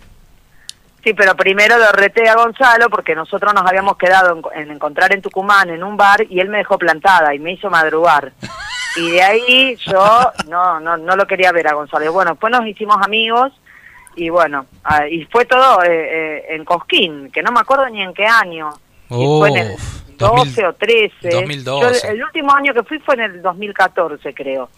Sí, 1.03 1.13
pero 1.13 1.35
primero 1.35 1.77
lo 1.77 1.91
reté 1.91 2.29
a 2.29 2.35
Gonzalo 2.35 2.89
porque 2.89 3.13
nosotros 3.13 3.53
nos 3.53 3.65
habíamos 3.67 3.97
quedado 3.97 4.39
en, 4.53 4.61
en 4.63 4.71
encontrar 4.71 5.13
en 5.13 5.21
Tucumán 5.21 5.69
en 5.69 5.83
un 5.83 5.97
bar 5.97 6.25
y 6.29 6.39
él 6.39 6.47
me 6.47 6.59
dejó 6.59 6.77
plantada 6.77 7.33
y 7.35 7.39
me 7.39 7.53
hizo 7.53 7.69
madrugar. 7.69 8.31
Y 8.95 9.11
de 9.11 9.23
ahí 9.23 9.75
yo 9.87 10.31
no 10.47 10.79
no 10.79 10.97
no 10.97 11.15
lo 11.15 11.25
quería 11.25 11.51
ver 11.51 11.67
a 11.67 11.73
Gonzalo. 11.73 12.05
Y 12.05 12.09
bueno, 12.09 12.31
después 12.31 12.51
nos 12.51 12.67
hicimos 12.67 12.97
amigos 13.01 13.51
y 14.15 14.29
bueno, 14.29 14.65
ah, 14.83 15.07
y 15.07 15.25
fue 15.25 15.45
todo 15.45 15.83
eh, 15.83 15.87
eh, 15.89 16.45
en 16.49 16.65
Cosquín, 16.65 17.31
que 17.31 17.41
no 17.41 17.51
me 17.51 17.59
acuerdo 17.59 17.89
ni 17.89 18.01
en 18.01 18.13
qué 18.13 18.25
año. 18.25 18.69
Y 19.09 19.25
fue 19.25 19.49
en 19.49 19.57
el 19.57 19.71
Uf, 19.73 20.03
12 20.17 20.65
o 20.67 20.73
13. 20.73 21.29
2012. 21.29 21.81
Yo 21.81 22.09
el, 22.09 22.15
el 22.17 22.23
último 22.23 22.53
año 22.53 22.73
que 22.73 22.83
fui 22.83 22.99
fue 22.99 23.15
en 23.15 23.21
el 23.21 23.41
2014, 23.41 24.33
creo. 24.33 24.69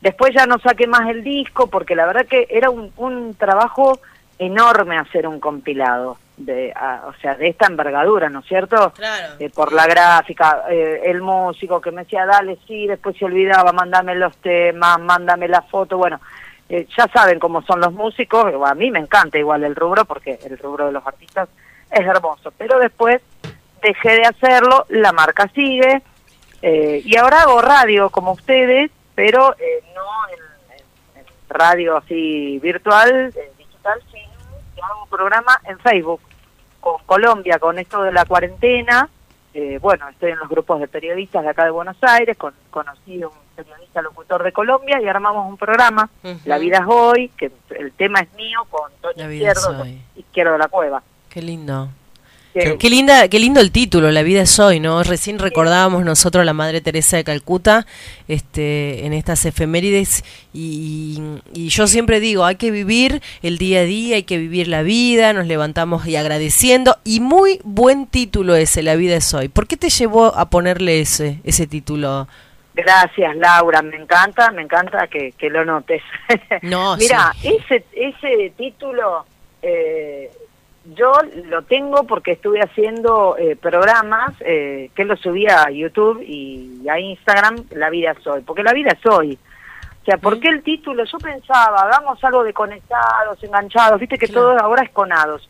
Después 0.00 0.32
ya 0.34 0.46
no 0.46 0.58
saqué 0.58 0.86
más 0.86 1.08
el 1.08 1.22
disco 1.22 1.66
porque 1.66 1.94
la 1.94 2.06
verdad 2.06 2.26
que 2.26 2.46
era 2.48 2.70
un, 2.70 2.92
un 2.96 3.34
trabajo 3.34 4.00
enorme 4.38 4.96
hacer 4.96 5.26
un 5.26 5.38
compilado, 5.38 6.16
de, 6.44 6.72
a- 6.74 7.02
o 7.06 7.12
sea, 7.20 7.34
de 7.34 7.48
esta 7.48 7.66
envergadura, 7.66 8.28
¿no 8.30 8.40
es 8.40 8.46
cierto? 8.46 8.92
Claro. 8.96 9.34
Eh, 9.38 9.50
por 9.50 9.72
la 9.72 9.86
gráfica, 9.86 10.64
eh, 10.70 11.02
el 11.04 11.20
músico 11.20 11.80
que 11.80 11.90
me 11.90 12.02
decía, 12.04 12.24
dale, 12.26 12.58
sí, 12.66 12.86
después 12.86 13.16
se 13.16 13.26
olvidaba, 13.26 13.72
mándame 13.72 14.14
los 14.14 14.36
temas, 14.38 14.98
mándame 15.00 15.48
la 15.48 15.62
foto, 15.62 15.98
bueno, 15.98 16.18
eh, 16.68 16.86
ya 16.96 17.06
saben 17.12 17.38
cómo 17.38 17.62
son 17.62 17.80
los 17.80 17.92
músicos, 17.92 18.52
a 18.66 18.74
mí 18.74 18.90
me 18.90 19.00
encanta 19.00 19.36
igual 19.38 19.64
el 19.64 19.76
rubro, 19.76 20.04
porque 20.06 20.38
el 20.44 20.56
rubro 20.58 20.86
de 20.86 20.92
los 20.92 21.06
artistas 21.06 21.48
es 21.90 22.06
hermoso, 22.06 22.52
pero 22.56 22.78
después 22.78 23.20
dejé 23.82 24.10
de 24.12 24.24
hacerlo, 24.26 24.86
la 24.88 25.12
marca 25.12 25.48
sigue, 25.54 26.02
eh, 26.62 27.02
y 27.04 27.16
ahora 27.16 27.42
hago 27.42 27.60
radio 27.60 28.08
como 28.10 28.32
ustedes, 28.32 28.90
pero 29.14 29.54
eh, 29.58 29.82
no 29.94 30.02
en, 30.32 30.78
en- 31.18 31.20
en 31.20 31.26
radio 31.48 31.96
así 31.98 32.58
virtual, 32.62 33.34
digital, 33.58 34.00
sino 34.10 34.30
hago 34.86 35.02
un 35.02 35.08
programa 35.10 35.60
en 35.64 35.78
Facebook 35.80 36.20
con 36.80 36.96
Colombia, 37.06 37.58
con 37.58 37.78
esto 37.78 38.02
de 38.02 38.12
la 38.12 38.24
cuarentena. 38.24 39.08
Eh, 39.52 39.78
bueno, 39.80 40.08
estoy 40.08 40.32
en 40.32 40.38
los 40.38 40.48
grupos 40.48 40.80
de 40.80 40.88
periodistas 40.88 41.42
de 41.42 41.50
acá 41.50 41.64
de 41.64 41.70
Buenos 41.70 41.96
Aires, 42.02 42.36
con, 42.36 42.54
conocí 42.70 43.20
a 43.22 43.28
un 43.28 43.34
periodista 43.56 44.00
locutor 44.00 44.42
de 44.42 44.52
Colombia 44.52 45.00
y 45.00 45.08
armamos 45.08 45.48
un 45.48 45.56
programa, 45.56 46.08
La 46.44 46.58
Vida 46.58 46.78
es 46.78 46.84
Hoy, 46.86 47.28
que 47.36 47.50
el 47.70 47.92
tema 47.92 48.20
es 48.20 48.32
mío, 48.34 48.64
con 48.70 48.90
Toño 49.00 49.30
Izquierdo. 49.30 49.84
Izquierdo 50.16 50.52
de 50.52 50.58
la 50.58 50.68
Cueva. 50.68 51.02
Qué 51.28 51.42
lindo. 51.42 51.88
Sí. 52.52 52.60
Qué 52.80 52.90
linda, 52.90 53.28
qué 53.28 53.38
lindo 53.38 53.60
el 53.60 53.70
título, 53.70 54.10
La 54.10 54.22
vida 54.22 54.42
es 54.42 54.58
hoy, 54.58 54.80
¿no? 54.80 55.04
Recién 55.04 55.38
recordábamos 55.38 56.04
nosotros 56.04 56.42
a 56.42 56.44
la 56.44 56.52
Madre 56.52 56.80
Teresa 56.80 57.16
de 57.16 57.22
Calcuta, 57.22 57.86
este, 58.26 59.06
en 59.06 59.12
estas 59.12 59.44
efemérides 59.46 60.24
y, 60.52 61.20
y 61.54 61.68
yo 61.68 61.86
siempre 61.86 62.18
digo, 62.18 62.44
hay 62.44 62.56
que 62.56 62.72
vivir 62.72 63.22
el 63.42 63.56
día 63.56 63.80
a 63.80 63.84
día, 63.84 64.16
hay 64.16 64.24
que 64.24 64.36
vivir 64.36 64.66
la 64.66 64.82
vida, 64.82 65.32
nos 65.32 65.46
levantamos 65.46 66.06
y 66.08 66.16
agradeciendo 66.16 66.96
y 67.04 67.20
muy 67.20 67.60
buen 67.62 68.06
título 68.06 68.56
ese, 68.56 68.82
La 68.82 68.96
vida 68.96 69.14
es 69.14 69.32
hoy. 69.32 69.48
¿Por 69.48 69.68
qué 69.68 69.76
te 69.76 69.88
llevó 69.88 70.34
a 70.34 70.50
ponerle 70.50 71.00
ese, 71.00 71.38
ese 71.44 71.68
título? 71.68 72.26
Gracias, 72.74 73.36
Laura. 73.36 73.82
Me 73.82 73.96
encanta, 73.96 74.50
me 74.50 74.62
encanta 74.62 75.06
que, 75.06 75.32
que 75.38 75.50
lo 75.50 75.64
notes. 75.64 76.02
No, 76.62 76.96
Mira, 76.98 77.32
sí. 77.40 77.56
ese, 77.64 77.84
ese 77.92 78.52
título 78.56 79.24
eh, 79.62 80.30
yo 80.94 81.12
lo 81.46 81.62
tengo 81.62 82.04
porque 82.04 82.32
estuve 82.32 82.60
haciendo 82.60 83.36
eh, 83.38 83.56
programas 83.56 84.36
que 84.38 85.04
lo 85.04 85.16
subía 85.16 85.62
a 85.62 85.70
YouTube 85.70 86.22
y 86.22 86.88
a 86.88 86.98
Instagram, 86.98 87.64
La 87.70 87.90
vida 87.90 88.12
es 88.12 88.26
hoy. 88.26 88.42
Porque 88.42 88.62
la 88.62 88.72
vida 88.72 88.90
es 88.90 89.06
hoy. 89.06 89.38
O 90.02 90.04
sea, 90.04 90.16
¿por 90.16 90.40
qué 90.40 90.48
el 90.48 90.62
título? 90.62 91.04
Yo 91.04 91.18
pensaba, 91.18 91.82
hagamos 91.82 92.22
algo 92.24 92.42
de 92.42 92.54
conectados, 92.54 93.42
enganchados, 93.42 94.00
viste 94.00 94.16
que 94.16 94.28
todo 94.28 94.58
ahora 94.58 94.82
es 94.82 94.90
conados. 94.90 95.48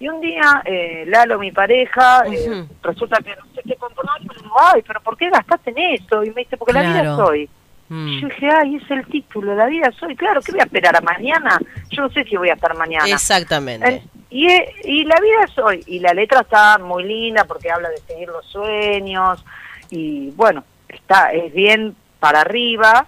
Y 0.00 0.08
un 0.08 0.20
día, 0.20 0.62
eh, 0.64 1.04
Lalo, 1.08 1.38
mi 1.38 1.50
pareja, 1.50 2.22
eh, 2.26 2.64
resulta 2.82 3.18
que 3.18 3.34
no 3.34 3.42
sé 3.54 3.62
qué 3.66 3.74
compró, 3.74 4.04
y 4.20 4.28
me 4.28 4.34
digo, 4.36 4.54
ay, 4.72 4.82
pero 4.86 5.00
¿por 5.00 5.16
qué 5.16 5.28
gastaste 5.28 5.70
en 5.70 5.78
eso? 6.00 6.22
Y 6.22 6.30
me 6.30 6.42
dice, 6.42 6.56
porque 6.56 6.74
la 6.74 6.82
vida 6.82 7.16
soy. 7.16 7.50
Mm. 7.88 8.20
Yo 8.20 8.28
dije, 8.28 8.48
ay, 8.50 8.76
es 8.76 8.90
el 8.90 9.04
título, 9.06 9.56
la 9.56 9.66
vida 9.66 9.90
soy. 9.98 10.14
Claro, 10.14 10.40
¿qué 10.42 10.52
voy 10.52 10.60
a 10.60 10.64
esperar 10.64 10.94
a 10.94 11.00
mañana? 11.00 11.58
Yo 11.90 12.02
no 12.02 12.10
sé 12.10 12.22
si 12.22 12.36
voy 12.36 12.50
a 12.50 12.54
estar 12.54 12.76
mañana. 12.76 13.08
Exactamente. 13.08 13.88
Eh, 13.88 14.02
Y, 14.30 14.46
eh, 14.46 14.74
y 14.84 15.04
la 15.04 15.20
vida 15.20 15.44
es 15.44 15.58
hoy. 15.58 15.82
Y 15.86 16.00
la 16.00 16.12
letra 16.12 16.40
está 16.40 16.78
muy 16.78 17.04
linda 17.04 17.44
porque 17.44 17.70
habla 17.70 17.88
de 17.90 17.98
seguir 17.98 18.28
los 18.28 18.44
sueños. 18.46 19.44
Y 19.90 20.30
bueno, 20.32 20.64
está 20.88 21.32
es 21.32 21.52
bien 21.52 21.96
para 22.20 22.40
arriba. 22.42 23.06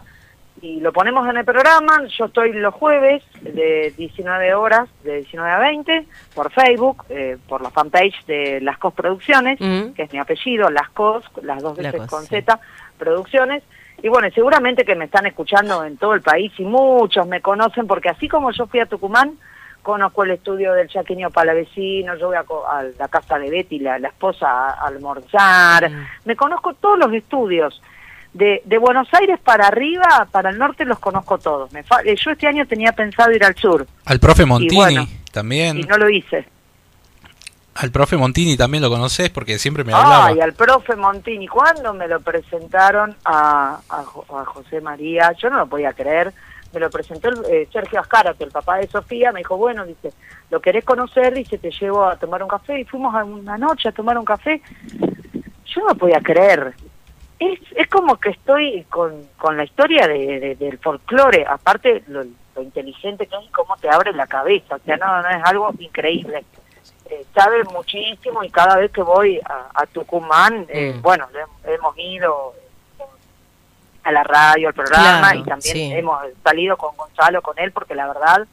Y 0.62 0.80
lo 0.80 0.92
ponemos 0.92 1.26
en 1.28 1.38
el 1.38 1.44
programa. 1.44 2.04
Yo 2.18 2.26
estoy 2.26 2.52
los 2.52 2.74
jueves 2.74 3.22
de 3.40 3.94
19 3.96 4.54
horas, 4.54 4.90
de 5.02 5.16
19 5.18 5.50
a 5.50 5.58
20, 5.58 6.06
por 6.34 6.52
Facebook, 6.52 7.04
eh, 7.08 7.38
por 7.48 7.62
la 7.62 7.70
fanpage 7.70 8.26
de 8.26 8.60
Las 8.60 8.76
Cos 8.76 8.92
Producciones, 8.92 9.58
que 9.58 10.02
es 10.02 10.12
mi 10.12 10.18
apellido, 10.18 10.68
Las 10.68 10.90
Cos, 10.90 11.24
las 11.42 11.62
dos 11.62 11.78
veces 11.78 12.02
con 12.06 12.22
sí. 12.24 12.28
Z, 12.28 12.60
Producciones. 12.98 13.62
Y 14.02 14.08
bueno, 14.08 14.28
seguramente 14.34 14.84
que 14.84 14.94
me 14.94 15.06
están 15.06 15.26
escuchando 15.26 15.84
en 15.84 15.96
todo 15.96 16.14
el 16.14 16.20
país 16.22 16.52
y 16.58 16.64
muchos 16.64 17.26
me 17.26 17.40
conocen 17.40 17.86
porque 17.86 18.10
así 18.10 18.28
como 18.28 18.50
yo 18.50 18.66
fui 18.66 18.80
a 18.80 18.86
Tucumán, 18.86 19.38
conozco 19.82 20.24
el 20.24 20.30
estudio 20.32 20.72
del 20.74 20.88
Chaqueño 20.88 21.30
Palavecino, 21.30 22.16
yo 22.16 22.28
voy 22.28 22.36
a, 22.36 22.40
a 22.40 22.82
la 22.98 23.08
casa 23.08 23.38
de 23.38 23.50
Betty, 23.50 23.78
la, 23.80 23.98
la 23.98 24.08
esposa, 24.08 24.46
a, 24.48 24.70
a 24.72 24.86
almorzar, 24.88 25.90
me 26.24 26.36
conozco 26.36 26.74
todos 26.74 26.98
los 26.98 27.12
estudios. 27.12 27.80
De, 28.32 28.62
de 28.64 28.78
Buenos 28.78 29.08
Aires 29.12 29.40
para 29.42 29.66
arriba, 29.66 30.28
para 30.30 30.50
el 30.50 30.58
norte 30.58 30.84
los 30.84 31.00
conozco 31.00 31.38
todos. 31.38 31.72
Me 31.72 31.82
fa- 31.82 32.02
eh, 32.04 32.14
yo 32.14 32.30
este 32.30 32.46
año 32.46 32.64
tenía 32.64 32.92
pensado 32.92 33.32
ir 33.32 33.44
al 33.44 33.56
sur 33.56 33.84
Al 34.04 34.20
profe 34.20 34.46
Montini 34.46 34.76
bueno, 34.76 35.06
también. 35.32 35.78
y 35.78 35.82
no 35.82 35.96
lo 35.98 36.08
hice. 36.08 36.46
Al 37.74 37.90
profe 37.90 38.16
Montini 38.16 38.56
también 38.56 38.82
lo 38.82 38.90
conoces 38.90 39.30
porque 39.30 39.58
siempre 39.58 39.82
me 39.84 39.92
hablaba. 39.92 40.26
Ay, 40.26 40.40
al 40.40 40.52
profe 40.52 40.94
Montini, 40.96 41.48
cuando 41.48 41.94
me 41.94 42.06
lo 42.06 42.20
presentaron 42.20 43.16
a, 43.24 43.80
a, 43.88 44.02
Jo- 44.04 44.26
a 44.38 44.44
José 44.44 44.80
María, 44.80 45.32
yo 45.32 45.50
no 45.50 45.56
lo 45.58 45.66
podía 45.66 45.92
creer, 45.92 46.32
me 46.72 46.80
lo 46.80 46.90
presentó 46.90 47.28
el, 47.28 47.44
eh, 47.50 47.68
Sergio 47.72 48.00
Ascárate, 48.00 48.44
el 48.44 48.50
papá 48.50 48.76
de 48.78 48.86
Sofía, 48.86 49.32
me 49.32 49.40
dijo, 49.40 49.56
bueno, 49.56 49.84
dice, 49.86 50.12
¿lo 50.50 50.60
querés 50.60 50.84
conocer? 50.84 51.34
Dice, 51.34 51.58
te 51.58 51.70
llevo 51.70 52.04
a 52.04 52.16
tomar 52.16 52.42
un 52.42 52.48
café, 52.48 52.80
y 52.80 52.84
fuimos 52.84 53.14
a 53.14 53.24
una 53.24 53.58
noche 53.58 53.88
a 53.88 53.92
tomar 53.92 54.16
un 54.18 54.24
café. 54.24 54.60
Yo 55.66 55.80
no 55.86 55.94
podía 55.94 56.20
creer. 56.20 56.74
Es, 57.38 57.58
es 57.74 57.88
como 57.88 58.16
que 58.16 58.30
estoy 58.30 58.84
con, 58.90 59.26
con 59.38 59.56
la 59.56 59.64
historia 59.64 60.06
de, 60.06 60.40
de- 60.40 60.54
del 60.56 60.78
folclore, 60.78 61.46
aparte 61.46 62.02
lo, 62.08 62.22
lo 62.54 62.62
inteligente 62.62 63.26
que 63.26 63.36
es 63.36 63.44
y 63.44 63.48
cómo 63.48 63.76
te 63.78 63.88
abre 63.88 64.12
la 64.12 64.26
cabeza, 64.26 64.76
o 64.76 64.78
sea, 64.80 64.96
no, 64.98 65.22
no 65.22 65.28
es 65.28 65.42
algo 65.44 65.72
increíble 65.78 66.44
eh, 67.06 67.24
sabe 67.34 67.64
muchísimo 67.64 68.44
y 68.44 68.50
cada 68.50 68.76
vez 68.76 68.92
que 68.92 69.02
voy 69.02 69.40
a, 69.44 69.68
a 69.74 69.86
Tucumán, 69.86 70.64
eh, 70.68 70.92
Mm. 70.96 71.02
bueno, 71.02 71.26
hemos 71.64 71.98
ido 71.98 72.54
a 74.10 74.12
la 74.12 74.22
radio, 74.24 74.68
al 74.68 74.74
programa 74.74 75.20
Claro, 75.30 75.40
y 75.40 75.44
también 75.44 75.74
sí. 75.74 75.92
hemos 75.92 76.18
salido 76.44 76.76
con 76.76 76.96
Gonzalo, 76.96 77.40
con 77.42 77.58
él, 77.58 77.72
porque 77.72 77.94
la 77.94 78.06
verdad... 78.08 78.46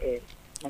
eh, 0.00 0.22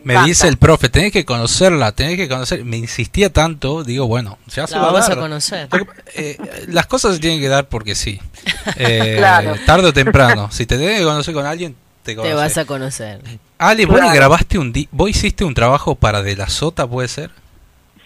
Me 0.03 0.21
dice 0.25 0.49
el 0.49 0.57
profe, 0.59 0.89
tenés 0.89 1.13
que 1.13 1.25
conocerla, 1.25 1.93
tenés 1.93 2.17
que 2.17 2.29
conocer. 2.29 2.65
Me 2.65 2.77
insistía 2.77 3.33
tanto, 3.33 3.85
digo, 3.85 4.07
bueno, 4.07 4.39
ya 4.49 4.67
se 4.67 4.75
La 4.75 4.83
va 4.83 4.99
a 4.99 5.05
a 5.05 5.09
dar. 5.09 5.19
conocer. 5.19 5.69
Eh, 6.15 6.37
las 6.69 6.87
cosas 6.87 7.15
se 7.15 7.21
tienen 7.21 7.41
que 7.41 7.49
dar 7.49 7.67
porque 7.69 7.95
sí. 7.95 8.21
Eh, 8.77 9.15
Claro. 9.19 9.55
Tarde 9.67 9.89
o 9.89 9.93
temprano. 9.93 10.51
Si 10.51 10.67
te 10.67 10.77
tenés 10.79 10.99
que 10.99 11.05
conocer 11.05 11.33
con 11.35 11.47
alguien, 11.47 11.77
te 12.03 12.15
Te 12.17 12.35
vas 12.35 12.59
a 12.59 12.65
conocer. 12.65 13.21
Ale, 13.59 13.87
vos 13.87 13.95
le 13.97 14.01
Claro. 14.03 14.15
grabaste 14.17 14.59
un 14.59 14.73
di 14.73 14.89
vos 14.91 15.09
hiciste 15.09 15.45
un 15.45 15.55
trabajo 15.55 15.95
para 15.95 16.23
De 16.23 16.35
la 16.37 16.49
Sota, 16.49 16.87
¿puede 16.87 17.09
ser? 17.09 17.31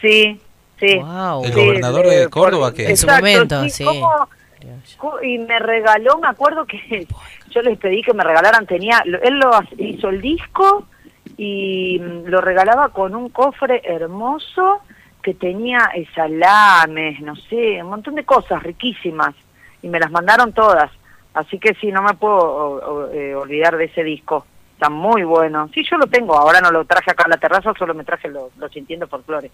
Sí, 0.00 0.40
sí. 0.78 0.86
El 0.86 1.52
Sí, 1.52 1.52
gobernador 1.60 2.06
eh, 2.06 2.16
de 2.20 2.28
Córdoba 2.28 2.68
por- 2.68 2.74
que 2.76 2.90
En 2.90 2.96
su 2.96 3.06
momento, 3.08 3.68
sí. 3.70 3.84
¿cómo- 3.84 4.28
y 5.22 5.38
me 5.38 5.58
regaló, 5.58 6.18
me 6.18 6.28
acuerdo 6.28 6.66
que 6.66 7.06
yo 7.50 7.62
les 7.62 7.78
pedí 7.78 8.02
que 8.02 8.12
me 8.14 8.24
regalaran, 8.24 8.66
tenía, 8.66 9.02
él 9.22 9.38
lo 9.38 9.50
hizo 9.78 10.08
el 10.08 10.20
disco 10.20 10.86
y 11.36 11.98
mm, 12.00 12.26
lo 12.26 12.40
regalaba 12.40 12.88
con 12.90 13.14
un 13.14 13.28
cofre 13.28 13.82
hermoso 13.84 14.80
que 15.22 15.34
tenía 15.34 15.90
salames, 16.14 17.20
no 17.20 17.34
sé, 17.36 17.82
un 17.82 17.90
montón 17.90 18.14
de 18.14 18.24
cosas 18.24 18.62
riquísimas 18.62 19.34
y 19.82 19.88
me 19.88 20.00
las 20.00 20.10
mandaron 20.10 20.52
todas. 20.52 20.90
Así 21.34 21.58
que 21.58 21.74
sí, 21.74 21.92
no 21.92 22.02
me 22.02 22.14
puedo 22.14 22.36
o- 22.36 22.92
o- 23.06 23.10
eh, 23.12 23.34
olvidar 23.34 23.76
de 23.76 23.84
ese 23.84 24.02
disco. 24.02 24.44
Está 24.74 24.88
muy 24.90 25.22
bueno. 25.24 25.68
Sí, 25.74 25.84
yo 25.88 25.96
lo 25.96 26.06
tengo. 26.06 26.34
Ahora 26.36 26.60
no 26.60 26.70
lo 26.70 26.84
traje 26.84 27.10
acá 27.10 27.24
a 27.24 27.28
la 27.28 27.36
terraza, 27.36 27.72
solo 27.78 27.94
me 27.94 28.04
traje 28.04 28.28
lo, 28.28 28.50
lo 28.58 28.68
sintiendo 28.68 29.06
folclore. 29.08 29.50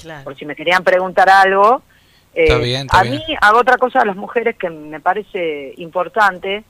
Claro. 0.00 0.24
Por 0.24 0.36
si 0.36 0.44
me 0.44 0.54
querían 0.56 0.82
preguntar 0.84 1.28
algo. 1.30 1.82
Eh, 2.34 2.44
Está 2.44 2.58
bien, 2.58 2.82
está 2.86 2.98
a 3.00 3.02
bien. 3.02 3.14
mí 3.16 3.36
hago 3.40 3.58
otra 3.58 3.76
cosa 3.78 4.00
a 4.00 4.04
las 4.04 4.16
mujeres 4.16 4.56
que 4.56 4.70
me 4.70 5.00
parece 5.00 5.72
importante. 5.76 6.64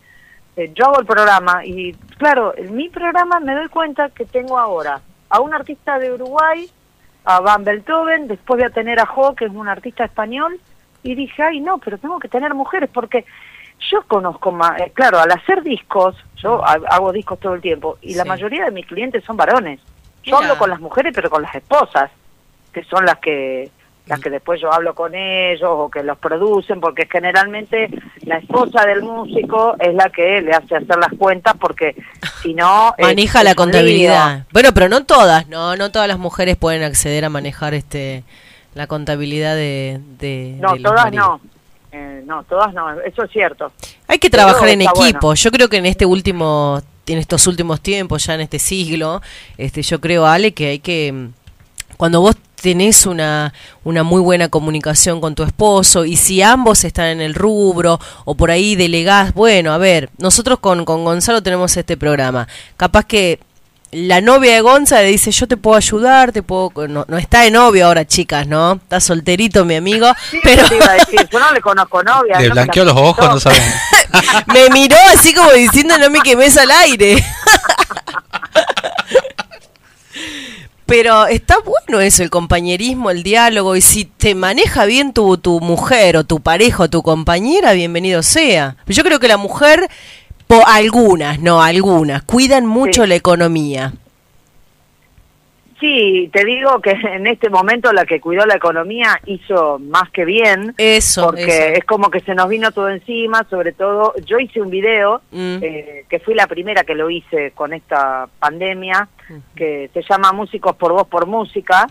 Eh, 0.56 0.70
yo 0.74 0.86
hago 0.86 1.00
el 1.00 1.06
programa 1.06 1.64
y, 1.64 1.92
claro, 2.18 2.54
en 2.56 2.74
mi 2.76 2.88
programa 2.88 3.40
me 3.40 3.54
doy 3.54 3.68
cuenta 3.68 4.10
que 4.10 4.24
tengo 4.24 4.58
ahora 4.58 5.00
a 5.30 5.40
un 5.40 5.52
artista 5.54 5.98
de 5.98 6.12
Uruguay, 6.12 6.68
a 7.24 7.40
Van 7.40 7.64
Beethoven, 7.64 8.28
después 8.28 8.58
voy 8.60 8.66
a 8.66 8.70
tener 8.72 9.00
a 9.00 9.06
Jo, 9.06 9.34
que 9.34 9.46
es 9.46 9.50
un 9.52 9.66
artista 9.68 10.04
español, 10.04 10.60
y 11.02 11.14
dije, 11.14 11.42
ay, 11.42 11.60
no, 11.60 11.78
pero 11.78 11.98
tengo 11.98 12.18
que 12.20 12.28
tener 12.28 12.54
mujeres, 12.54 12.88
porque 12.92 13.24
yo 13.90 14.02
conozco 14.06 14.52
más, 14.52 14.80
eh, 14.80 14.92
claro, 14.94 15.18
al 15.18 15.30
hacer 15.32 15.62
discos, 15.62 16.14
yo 16.36 16.64
ha- 16.64 16.78
hago 16.88 17.12
discos 17.12 17.40
todo 17.40 17.54
el 17.54 17.60
tiempo, 17.60 17.98
y 18.02 18.14
la 18.14 18.24
mayoría 18.24 18.66
de 18.66 18.70
mis 18.70 18.86
clientes 18.86 19.24
son 19.24 19.36
varones. 19.36 19.80
Yo 20.22 20.36
Mira. 20.36 20.38
hablo 20.50 20.58
con 20.58 20.70
las 20.70 20.80
mujeres, 20.80 21.12
pero 21.14 21.28
con 21.30 21.42
las 21.42 21.54
esposas, 21.54 22.10
que 22.72 22.84
son 22.84 23.04
las 23.04 23.18
que 23.18 23.70
las 24.06 24.20
que 24.20 24.30
después 24.30 24.60
yo 24.60 24.72
hablo 24.72 24.94
con 24.94 25.14
ellos 25.14 25.68
o 25.70 25.90
que 25.90 26.02
los 26.02 26.18
producen, 26.18 26.80
porque 26.80 27.06
generalmente 27.10 27.88
la 28.22 28.36
esposa 28.36 28.84
del 28.84 29.02
músico 29.02 29.76
es 29.78 29.94
la 29.94 30.10
que 30.10 30.42
le 30.42 30.52
hace 30.52 30.76
hacer 30.76 30.98
las 30.98 31.12
cuentas, 31.18 31.54
porque 31.58 31.96
si 32.42 32.52
no... 32.52 32.94
Maneja 32.98 33.42
la 33.42 33.54
contabilidad. 33.54 34.44
Bueno, 34.52 34.72
pero 34.74 34.88
no 34.88 35.04
todas, 35.04 35.48
no, 35.48 35.76
no 35.76 35.90
todas 35.90 36.08
las 36.08 36.18
mujeres 36.18 36.56
pueden 36.56 36.82
acceder 36.82 37.24
a 37.24 37.30
manejar 37.30 37.74
este 37.74 38.24
la 38.74 38.86
contabilidad 38.86 39.54
de, 39.54 40.00
de 40.18 40.56
No, 40.60 40.74
de 40.74 40.80
todas 40.80 41.12
no. 41.12 41.40
Eh, 41.92 42.22
no, 42.26 42.42
todas 42.42 42.74
no, 42.74 43.00
eso 43.00 43.22
es 43.22 43.30
cierto. 43.30 43.72
Hay 44.08 44.18
que 44.18 44.28
trabajar 44.28 44.68
en 44.68 44.82
equipo. 44.82 45.18
bueno. 45.20 45.34
Yo 45.34 45.50
creo 45.52 45.68
que 45.68 45.76
en 45.76 45.86
este 45.86 46.04
último, 46.04 46.82
en 47.06 47.18
estos 47.18 47.46
últimos 47.46 47.80
tiempos, 47.80 48.26
ya 48.26 48.34
en 48.34 48.40
este 48.40 48.58
siglo, 48.58 49.22
este, 49.56 49.82
yo 49.82 50.00
creo, 50.00 50.26
Ale, 50.26 50.52
que 50.52 50.70
hay 50.70 50.78
que, 50.80 51.12
mm, 51.12 51.28
cuando 51.96 52.20
vos 52.20 52.36
tenés 52.64 53.04
una, 53.04 53.52
una 53.84 54.04
muy 54.04 54.22
buena 54.22 54.48
comunicación 54.48 55.20
con 55.20 55.34
tu 55.34 55.42
esposo 55.42 56.06
y 56.06 56.16
si 56.16 56.40
ambos 56.40 56.84
están 56.84 57.08
en 57.08 57.20
el 57.20 57.34
rubro 57.34 58.00
o 58.24 58.34
por 58.36 58.50
ahí 58.50 58.74
delegás, 58.74 59.34
bueno, 59.34 59.74
a 59.74 59.76
ver, 59.76 60.08
nosotros 60.16 60.60
con, 60.60 60.86
con 60.86 61.04
Gonzalo 61.04 61.42
tenemos 61.42 61.76
este 61.76 61.98
programa. 61.98 62.48
Capaz 62.78 63.04
que 63.04 63.38
la 63.92 64.22
novia 64.22 64.54
de 64.54 64.62
Gonza 64.62 65.02
le 65.02 65.08
dice, 65.08 65.30
yo 65.30 65.46
te 65.46 65.58
puedo 65.58 65.76
ayudar, 65.76 66.32
te 66.32 66.42
puedo... 66.42 66.88
No, 66.88 67.04
no 67.06 67.18
está 67.18 67.42
de 67.42 67.50
novio 67.50 67.86
ahora, 67.86 68.06
chicas, 68.06 68.46
¿no? 68.46 68.72
Está 68.72 68.98
solterito 68.98 69.66
mi 69.66 69.74
amigo, 69.74 70.10
Sí, 70.30 70.40
pero... 70.42 70.66
te 70.66 70.76
iba 70.76 70.90
a 70.90 70.94
decir, 70.94 71.28
yo 71.30 71.38
no 71.38 71.52
le 71.52 71.60
conozco 71.60 72.02
novia. 72.02 72.40
Le 72.40 72.48
no 72.48 72.54
blanqueó 72.54 72.86
los 72.86 72.96
ojos, 72.96 73.28
no 73.28 73.38
sabemos. 73.38 73.68
Me 74.54 74.70
miró 74.70 74.96
así 75.14 75.34
como 75.34 75.52
diciendo 75.52 75.98
no 75.98 76.08
me 76.08 76.20
quemes 76.20 76.56
al 76.56 76.70
aire. 76.70 77.16
Pero 80.86 81.26
está 81.26 81.56
bueno 81.64 82.00
eso, 82.02 82.22
el 82.22 82.28
compañerismo, 82.30 83.10
el 83.10 83.22
diálogo, 83.22 83.74
y 83.74 83.80
si 83.80 84.04
te 84.04 84.34
maneja 84.34 84.84
bien 84.84 85.14
tu, 85.14 85.38
tu 85.38 85.60
mujer 85.60 86.16
o 86.18 86.24
tu 86.24 86.40
pareja 86.40 86.84
o 86.84 86.90
tu 86.90 87.02
compañera, 87.02 87.72
bienvenido 87.72 88.22
sea. 88.22 88.76
Yo 88.86 89.02
creo 89.02 89.18
que 89.18 89.28
la 89.28 89.38
mujer, 89.38 89.88
po- 90.46 90.66
algunas, 90.66 91.40
no, 91.40 91.62
algunas, 91.62 92.22
cuidan 92.22 92.66
mucho 92.66 93.06
la 93.06 93.14
economía. 93.14 93.94
Sí, 95.80 96.30
te 96.32 96.44
digo 96.44 96.80
que 96.80 96.92
en 96.92 97.26
este 97.26 97.50
momento 97.50 97.92
la 97.92 98.06
que 98.06 98.20
cuidó 98.20 98.46
la 98.46 98.54
economía 98.54 99.20
hizo 99.26 99.78
más 99.80 100.08
que 100.10 100.24
bien. 100.24 100.72
Eso, 100.78 101.26
Porque 101.26 101.42
eso. 101.44 101.78
es 101.78 101.84
como 101.84 102.10
que 102.10 102.20
se 102.20 102.34
nos 102.34 102.48
vino 102.48 102.70
todo 102.72 102.88
encima, 102.88 103.44
sobre 103.50 103.72
todo, 103.72 104.14
yo 104.24 104.38
hice 104.38 104.60
un 104.62 104.70
video, 104.70 105.20
Mm. 105.32 105.58
eh, 105.62 106.04
que 106.08 106.20
fui 106.20 106.34
la 106.34 106.46
primera 106.46 106.84
que 106.84 106.94
lo 106.94 107.10
hice 107.10 107.50
con 107.52 107.72
esta 107.72 108.28
pandemia, 108.38 109.08
que 109.56 109.90
se 109.92 110.02
llama 110.02 110.32
Músicos 110.32 110.76
por 110.76 110.92
Voz 110.92 111.08
por 111.08 111.26
Música, 111.26 111.86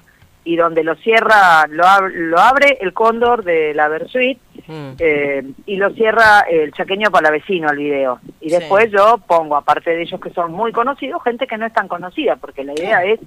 y 0.45 0.55
donde 0.57 0.83
lo 0.83 0.95
cierra, 0.95 1.67
lo, 1.69 1.83
ab- 1.83 2.11
lo 2.13 2.37
abre 2.39 2.77
el 2.81 2.93
cóndor 2.93 3.43
de 3.43 3.73
la 3.73 3.87
Versuit, 3.89 4.39
Mm. 4.65 4.91
eh, 4.99 5.43
y 5.65 5.75
lo 5.75 5.89
cierra 5.91 6.41
el 6.49 6.71
chaqueño 6.71 7.11
palavecino 7.11 7.69
el 7.69 7.77
video. 7.77 8.19
Y 8.39 8.49
después 8.49 8.89
yo 8.91 9.17
pongo, 9.27 9.57
aparte 9.57 9.91
de 9.91 10.03
ellos 10.03 10.21
que 10.21 10.29
son 10.29 10.53
muy 10.53 10.71
conocidos, 10.71 11.21
gente 11.21 11.47
que 11.47 11.57
no 11.57 11.65
es 11.65 11.73
tan 11.73 11.89
conocida, 11.89 12.37
porque 12.37 12.63
la 12.63 12.71
idea 12.73 13.03
es 13.03 13.19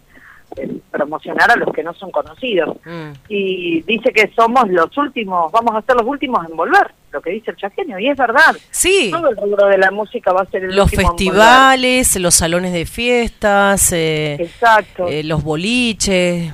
eh, 0.57 0.77
promocionar 0.91 1.51
a 1.51 1.57
los 1.57 1.73
que 1.75 1.83
no 1.83 1.93
son 1.95 2.11
conocidos. 2.11 2.77
Mm. 2.85 3.11
Y 3.29 3.83
dice 3.83 4.13
que 4.13 4.31
somos 4.35 4.69
los 4.69 4.97
últimos, 4.97 5.51
vamos 5.53 5.75
a 5.77 5.83
ser 5.83 5.97
los 5.97 6.07
últimos 6.07 6.47
en 6.49 6.57
volver, 6.57 6.93
lo 7.13 7.21
que 7.21 7.31
dice 7.31 7.51
el 7.51 7.57
chaqueño, 7.57 7.99
y 7.99 8.09
es 8.09 8.17
verdad. 8.17 8.57
Sí. 8.71 9.11
Todo 9.13 9.29
el 9.31 9.37
rubro 9.37 9.67
de 9.67 9.79
la 9.79 9.91
música 9.91 10.33
va 10.33 10.43
a 10.43 10.47
ser 10.47 10.65
el 10.65 10.75
Los 10.77 10.87
último 10.87 11.03
en 11.03 11.07
volver. 11.09 11.19
festivales, 11.19 12.17
los 12.17 12.35
salones 12.35 12.73
de 12.73 12.87
fiestas, 12.87 13.93
eh, 13.93 14.35
Exacto. 14.41 15.09
eh, 15.09 15.23
los 15.25 15.43
boliches. 15.43 16.53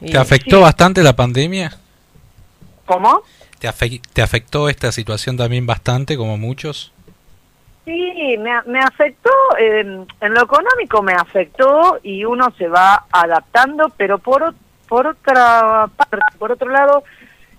y- 0.00 0.10
¿Te 0.10 0.18
afectó 0.18 0.60
bastante 0.60 1.02
la 1.02 1.14
pandemia? 1.16 1.76
¿Cómo? 2.86 3.22
¿Te, 3.58 3.68
afe- 3.68 4.00
¿Te 4.12 4.22
afectó 4.22 4.68
esta 4.68 4.92
situación 4.92 5.36
también 5.36 5.66
bastante, 5.66 6.16
como 6.16 6.38
muchos? 6.38 6.92
Sí, 7.88 8.36
me, 8.36 8.50
me 8.66 8.80
afectó, 8.80 9.30
en 9.58 10.06
lo 10.20 10.42
económico 10.42 11.02
me 11.02 11.14
afectó 11.14 11.98
y 12.02 12.22
uno 12.22 12.50
se 12.58 12.68
va 12.68 13.06
adaptando, 13.10 13.90
pero 13.96 14.18
por, 14.18 14.54
por 14.86 15.06
otra 15.06 15.88
parte, 15.96 16.18
por 16.38 16.52
otro 16.52 16.68
lado, 16.68 17.02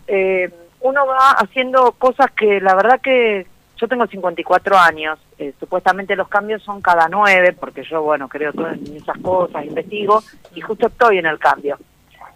eh, 0.05 0.53
uno 0.81 1.07
va 1.07 1.31
haciendo 1.31 1.93
cosas 1.93 2.29
que 2.29 2.61
la 2.61 2.75
verdad 2.75 3.01
que 3.01 3.47
yo 3.75 3.87
tengo 3.87 4.05
54 4.05 4.77
años, 4.77 5.17
eh, 5.39 5.51
supuestamente 5.59 6.15
los 6.15 6.27
cambios 6.27 6.61
son 6.61 6.79
cada 6.79 7.09
nueve, 7.09 7.55
porque 7.59 7.81
yo, 7.81 8.03
bueno, 8.03 8.29
creo 8.29 8.51
en 8.51 8.97
esas 8.97 9.17
cosas, 9.23 9.65
investigo, 9.65 10.21
y 10.53 10.61
justo 10.61 10.85
estoy 10.85 11.17
en 11.17 11.25
el 11.25 11.39
cambio. 11.39 11.79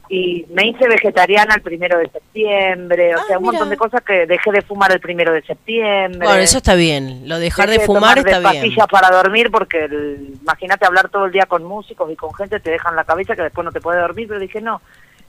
Y 0.09 0.45
me 0.53 0.67
hice 0.67 0.87
vegetariana 0.87 1.55
el 1.55 1.61
primero 1.61 1.97
de 1.97 2.09
septiembre, 2.09 3.15
o 3.15 3.23
sea, 3.25 3.37
un 3.39 3.45
montón 3.45 3.69
de 3.69 3.77
cosas 3.77 4.01
que 4.03 4.25
dejé 4.25 4.51
de 4.51 4.61
fumar 4.61 4.91
el 4.91 4.99
primero 4.99 5.31
de 5.33 5.41
septiembre. 5.43 6.19
Bueno, 6.27 6.41
eso 6.41 6.57
está 6.57 6.75
bien. 6.75 7.27
Lo 7.27 7.39
dejar 7.39 7.69
de 7.69 7.79
fumar 7.79 8.15
tomar 8.15 8.17
está 8.19 8.39
de 8.39 8.49
bien. 8.49 8.61
pastillas 8.63 8.87
para 8.87 9.09
dormir 9.09 9.49
porque 9.49 9.85
el- 9.85 10.33
imagínate 10.41 10.85
hablar 10.85 11.09
todo 11.09 11.25
el 11.25 11.31
día 11.31 11.45
con 11.45 11.63
músicos 11.63 12.11
y 12.11 12.15
con 12.15 12.33
gente 12.33 12.59
te 12.59 12.71
dejan 12.71 12.95
la 12.95 13.05
cabeza 13.05 13.35
que 13.35 13.43
después 13.43 13.63
no 13.65 13.71
te 13.71 13.79
puede 13.81 14.01
dormir 14.01 14.27
pero 14.27 14.39
dije 14.39 14.59
no 14.61 14.81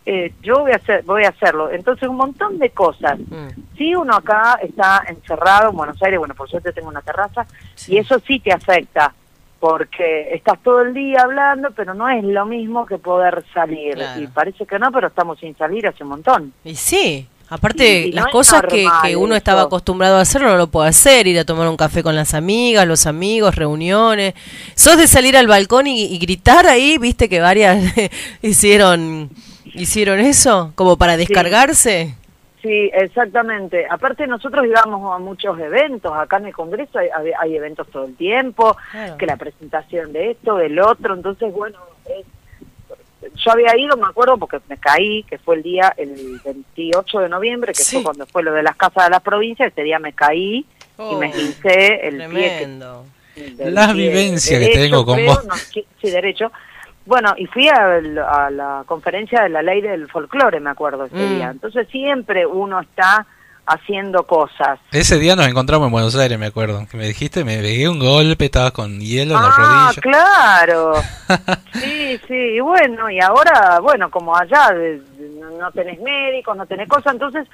eh, 0.07 0.33
yo 0.43 0.59
voy 0.61 0.73
a 0.73 0.77
hacer 0.77 1.03
voy 1.05 1.25
a 1.25 1.29
hacerlo 1.31 1.71
entonces 1.71 2.09
un 2.09 2.17
montón 2.17 2.59
de 2.59 2.71
cosas 2.71 3.19
Mm. 3.19 3.49
si 3.79 3.95
uno 3.95 4.15
acá 4.17 4.59
está 4.63 5.03
encerrado 5.09 5.71
en 5.71 5.77
Buenos 5.77 6.03
Aires 6.03 6.19
bueno 6.19 6.35
por 6.35 6.51
suerte 6.51 6.73
tengo 6.73 6.89
una 6.89 7.01
terraza 7.01 7.47
y 7.87 7.97
eso 7.99 8.19
sí 8.27 8.39
te 8.41 8.53
afecta 8.53 9.15
porque 9.65 10.29
estás 10.35 10.59
todo 10.63 10.83
el 10.83 10.93
día 10.93 11.23
hablando 11.23 11.71
pero 11.75 11.95
no 11.95 12.07
es 12.11 12.23
lo 12.23 12.45
mismo 12.45 12.85
que 12.85 12.99
poder 12.99 13.43
salir 13.55 13.95
Claro. 13.95 14.21
y 14.21 14.27
parece 14.27 14.67
que 14.67 14.79
no 14.79 14.93
pero 14.93 15.07
estamos 15.07 15.39
sin 15.39 15.57
salir 15.57 15.87
hace 15.87 16.03
un 16.03 16.11
montón 16.11 16.53
Y 16.65 16.75
sí, 16.75 17.27
aparte 17.49 18.11
las 18.13 18.27
no 18.27 18.31
cosas 18.31 18.63
que, 18.69 18.87
uno 19.17 19.29
eso. 19.29 19.37
estaba 19.37 19.63
acostumbrado 19.63 20.19
a 20.19 20.21
hacer 20.21 20.43
no 20.43 20.55
lo 20.59 20.67
puede 20.67 20.91
hacer, 20.91 21.27
ir 21.27 21.39
a 21.39 21.47
tomar 21.47 21.67
un 21.69 21.79
café 21.79 22.03
con 22.03 22.15
las 22.15 22.35
amigas, 22.35 22.87
los 22.87 23.07
amigos, 23.07 23.55
reuniones. 23.55 24.35
¿Sos 24.75 24.99
de 24.99 25.07
salir 25.07 25.35
al 25.35 25.47
balcón 25.47 25.87
y, 25.87 26.05
y 26.15 26.19
gritar 26.19 26.67
ahí? 26.67 26.99
¿Viste 26.99 27.31
que 27.31 27.41
varias 27.41 27.79
hicieron 28.43 29.31
hicieron 29.65 30.21
eso? 30.21 30.73
Como 30.75 30.99
para 30.99 31.17
descargarse. 31.17 32.09
Sí, 32.09 32.24
exactamente. 32.71 33.87
Aparte 33.89 34.27
nosotros 34.27 34.65
íbamos 34.67 35.15
a 35.15 35.19
muchos 35.19 35.59
eventos, 35.59 36.13
acá 36.17 36.39
en 36.39 36.47
el 36.47 36.53
Congreso 36.55 36.99
hay, 36.99 37.09
hay- 37.17 37.33
hay 37.39 37.57
eventos 37.57 37.87
todo 37.89 38.05
el 38.07 38.17
tiempo, 38.17 38.77
Claro. 38.91 39.17
que 39.17 39.27
la 39.27 39.37
presentación 39.37 40.13
de 40.13 40.33
esto, 40.33 40.57
del 40.57 40.79
otro, 40.79 41.15
entonces 41.15 41.53
bueno, 41.53 41.79
es- 42.07 42.27
yo 43.37 43.53
había 43.53 43.77
ido, 43.79 43.97
me 43.97 44.07
acuerdo, 44.07 44.37
porque 44.37 44.59
me 44.69 44.77
caí, 44.77 45.23
que 45.25 45.39
fue 45.39 45.57
el 45.57 45.63
día, 45.63 45.93
el 45.97 46.41
28 46.45 47.21
de 47.21 47.29
noviembre, 47.29 47.73
que 47.73 47.83
Sí. 47.83 47.97
fue 47.97 48.05
cuando 48.05 48.27
fue 48.27 48.43
lo 48.43 48.53
de 48.53 48.63
las 48.63 48.77
casas 48.77 49.05
de 49.05 49.11
las 49.11 49.23
provincias, 49.23 49.73
ese 49.73 49.83
día 49.83 49.99
me 49.99 50.13
caí 50.13 50.67
y 50.99 51.15
me 51.17 51.27
esguincé 51.29 52.07
el 52.07 52.17
pie. 52.29 52.29
que- 52.29 52.57
Tremendo. 52.59 53.05
del 53.35 53.75
Las 53.75 53.93
pie 53.95 54.09
vivencias 54.09 54.61
que 54.61 54.67
derecho, 54.67 54.81
tengo 54.83 55.05
con 55.07 55.27
vos. 55.27 55.45
no, 55.47 55.55
sí, 55.57 55.85
sí, 56.01 56.11
derecho. 56.11 56.53
Bueno, 57.07 57.35
y 57.37 57.47
fui 57.47 57.69
a, 57.69 57.97
a 57.97 58.51
la 58.51 58.83
conferencia 58.87 59.43
de 59.43 59.49
la 59.51 59.63
ley 59.63 59.81
del 59.83 60.09
folclore, 60.09 60.61
me 60.61 60.71
acuerdo 60.71 61.05
ese 61.05 61.17
Mm. 61.17 61.35
día. 61.37 61.51
Entonces 61.51 61.87
siempre 61.91 62.47
uno 62.47 62.81
está 62.81 63.27
haciendo 63.67 64.25
cosas. 64.25 64.79
Ese 64.93 65.19
día 65.19 65.37
nos 65.37 65.47
encontramos 65.49 65.87
en 65.87 65.93
Buenos 65.93 66.15
Aires, 66.17 66.39
me 66.39 66.47
acuerdo. 66.47 66.87
Que 66.91 66.97
me 66.99 67.07
dijiste, 67.07 67.45
me 67.45 67.57
pegué 67.59 67.89
un 67.89 67.99
golpe, 67.99 68.45
estabas 68.47 68.73
con 68.73 69.01
hielo 69.01 69.35
en 69.37 69.43
la 69.43 69.49
Ah, 69.55 69.93
rodilla. 69.93 70.03
claro. 70.03 70.93
Sí, 71.75 72.19
sí, 72.29 72.35
y 72.35 72.61
bueno, 72.61 73.11
y 73.11 73.19
ahora, 73.21 73.81
bueno, 73.81 74.11
como 74.11 74.37
allá 74.37 74.71
de- 74.73 75.03
no 75.59 75.71
tenés 75.73 75.99
médicos, 76.01 76.57
no 76.57 76.67
tenés 76.67 76.89
cosas, 76.89 77.13
entonces 77.15 77.47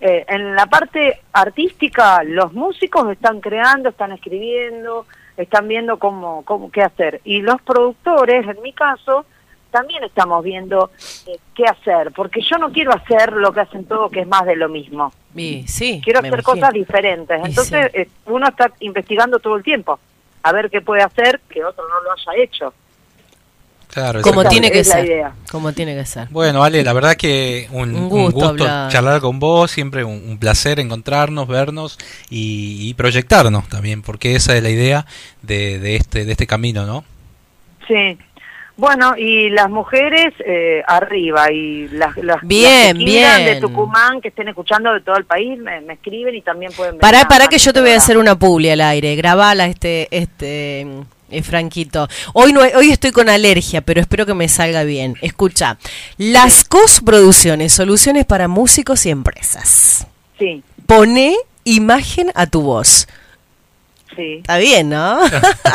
eh, 0.00 0.24
en 0.28 0.54
la 0.54 0.66
parte 0.66 1.20
artística 1.32 2.22
los 2.24 2.52
músicos 2.52 3.10
están 3.12 3.40
creando, 3.40 3.88
están 3.90 4.12
escribiendo, 4.12 5.06
están 5.42 5.68
viendo 5.68 5.98
cómo, 5.98 6.44
cómo 6.44 6.70
qué 6.70 6.82
hacer. 6.82 7.20
Y 7.24 7.40
los 7.42 7.60
productores, 7.62 8.46
en 8.46 8.60
mi 8.62 8.72
caso, 8.72 9.24
también 9.70 10.02
estamos 10.04 10.42
viendo 10.42 10.90
eh, 11.26 11.38
qué 11.54 11.64
hacer, 11.64 12.12
porque 12.12 12.40
yo 12.40 12.58
no 12.58 12.72
quiero 12.72 12.92
hacer 12.92 13.32
lo 13.32 13.52
que 13.52 13.60
hacen 13.60 13.84
todos, 13.84 14.10
que 14.10 14.20
es 14.20 14.26
más 14.26 14.44
de 14.46 14.56
lo 14.56 14.68
mismo. 14.68 15.12
Y 15.34 15.66
sí, 15.68 16.00
Quiero 16.02 16.20
hacer 16.20 16.32
imagino. 16.32 16.54
cosas 16.54 16.72
diferentes. 16.72 17.40
Entonces 17.44 17.90
eh, 17.94 18.08
uno 18.26 18.48
está 18.48 18.72
investigando 18.80 19.38
todo 19.38 19.56
el 19.56 19.62
tiempo, 19.62 19.98
a 20.42 20.52
ver 20.52 20.70
qué 20.70 20.80
puede 20.80 21.02
hacer 21.02 21.40
que 21.48 21.64
otro 21.64 21.84
no 21.88 22.02
lo 22.02 22.12
haya 22.12 22.42
hecho. 22.42 22.72
Claro, 23.92 24.20
Como 24.20 24.44
tiene 24.44 24.70
que 24.70 24.80
es 24.80 24.88
la 24.88 24.94
ser. 24.96 25.04
idea. 25.06 25.32
Como 25.50 25.72
tiene 25.72 25.94
que 25.94 26.04
ser. 26.04 26.28
Bueno, 26.30 26.62
Ale, 26.62 26.84
la 26.84 26.92
verdad 26.92 27.16
que 27.16 27.68
un, 27.72 27.94
Un 27.94 28.02
un 28.02 28.08
gusto 28.30 28.54
charlar 28.90 29.20
con 29.20 29.40
vos, 29.40 29.70
siempre 29.70 30.04
un, 30.04 30.22
un 30.28 30.38
placer 30.38 30.78
encontrarnos, 30.78 31.48
vernos 31.48 31.98
y, 32.28 32.88
y 32.88 32.94
proyectarnos 32.94 33.66
también, 33.68 34.02
porque 34.02 34.34
esa 34.36 34.54
es 34.56 34.62
la 34.62 34.68
idea 34.70 35.06
de, 35.42 35.78
de 35.78 35.96
este 35.96 36.24
de 36.26 36.32
este 36.32 36.46
camino, 36.46 36.84
¿no? 36.84 37.02
Sí. 37.88 38.18
Bueno, 38.76 39.16
y 39.16 39.48
las 39.50 39.68
mujeres 39.70 40.32
eh, 40.46 40.82
arriba 40.86 41.50
y 41.50 41.88
las, 41.88 42.16
las, 42.18 42.40
Bien, 42.42 42.96
las 42.96 42.98
que 42.98 43.04
quieran 43.04 43.38
bien. 43.42 43.54
de 43.54 43.60
Tucumán 43.60 44.20
que 44.20 44.28
estén 44.28 44.46
escuchando 44.48 44.92
de 44.92 45.00
todo 45.00 45.16
el 45.16 45.24
país 45.24 45.58
me, 45.58 45.80
me 45.80 45.94
escriben 45.94 46.34
y 46.36 46.42
también 46.42 46.70
pueden 46.72 46.92
venir 46.92 47.00
Pará, 47.00 47.22
a- 47.22 47.28
pará 47.28 47.46
a 47.46 47.48
que 47.48 47.58
yo 47.58 47.72
te 47.72 47.80
voy 47.80 47.90
a 47.90 47.96
hacer 47.96 48.18
una 48.18 48.38
publi 48.38 48.70
al 48.70 48.80
aire. 48.82 49.16
Grabala 49.16 49.66
este, 49.66 50.06
este, 50.12 50.86
eh, 51.30 51.42
Franquito. 51.42 52.08
Hoy 52.32 52.52
no, 52.52 52.60
hoy 52.60 52.90
estoy 52.90 53.10
con 53.12 53.28
alergia, 53.28 53.80
pero 53.80 54.00
espero 54.00 54.26
que 54.26 54.34
me 54.34 54.48
salga 54.48 54.84
bien. 54.84 55.14
Escucha, 55.22 55.78
las 56.16 56.64
COS 56.64 57.00
Producciones, 57.04 57.72
soluciones 57.72 58.24
para 58.26 58.48
músicos 58.48 59.04
y 59.06 59.10
empresas. 59.10 60.06
Sí, 60.38 60.62
Pone 60.86 61.36
imagen 61.64 62.30
a 62.34 62.46
tu 62.46 62.62
voz. 62.62 63.06
sí. 64.16 64.36
Está 64.38 64.56
bien, 64.58 64.88
¿no? 64.88 65.20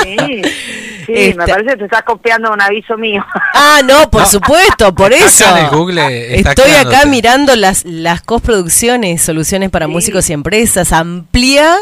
Sí, 0.04 0.18
sí 1.06 1.34
me 1.36 1.46
parece 1.48 1.70
que 1.72 1.78
te 1.78 1.84
estás 1.86 2.04
copiando 2.04 2.52
un 2.52 2.62
aviso 2.62 2.98
mío. 2.98 3.24
Ah, 3.56 3.82
no, 3.86 4.10
por 4.10 4.22
No. 4.22 4.28
supuesto, 4.28 4.94
por 4.96 5.14
Acá 5.14 5.26
eso. 5.26 5.46
en 5.58 5.66
el 5.66 5.70
Google 5.72 6.36
está 6.38 6.50
Estoy 6.52 6.72
acá 6.72 7.06
mirando 7.06 7.56
las, 7.56 7.86
las 7.86 8.22
cosproducciones, 8.22 9.22
soluciones 9.22 9.70
para 9.70 9.88
músicos 9.88 10.30
y 10.30 10.34
empresas. 10.34 10.92
Amplía, 10.92 11.76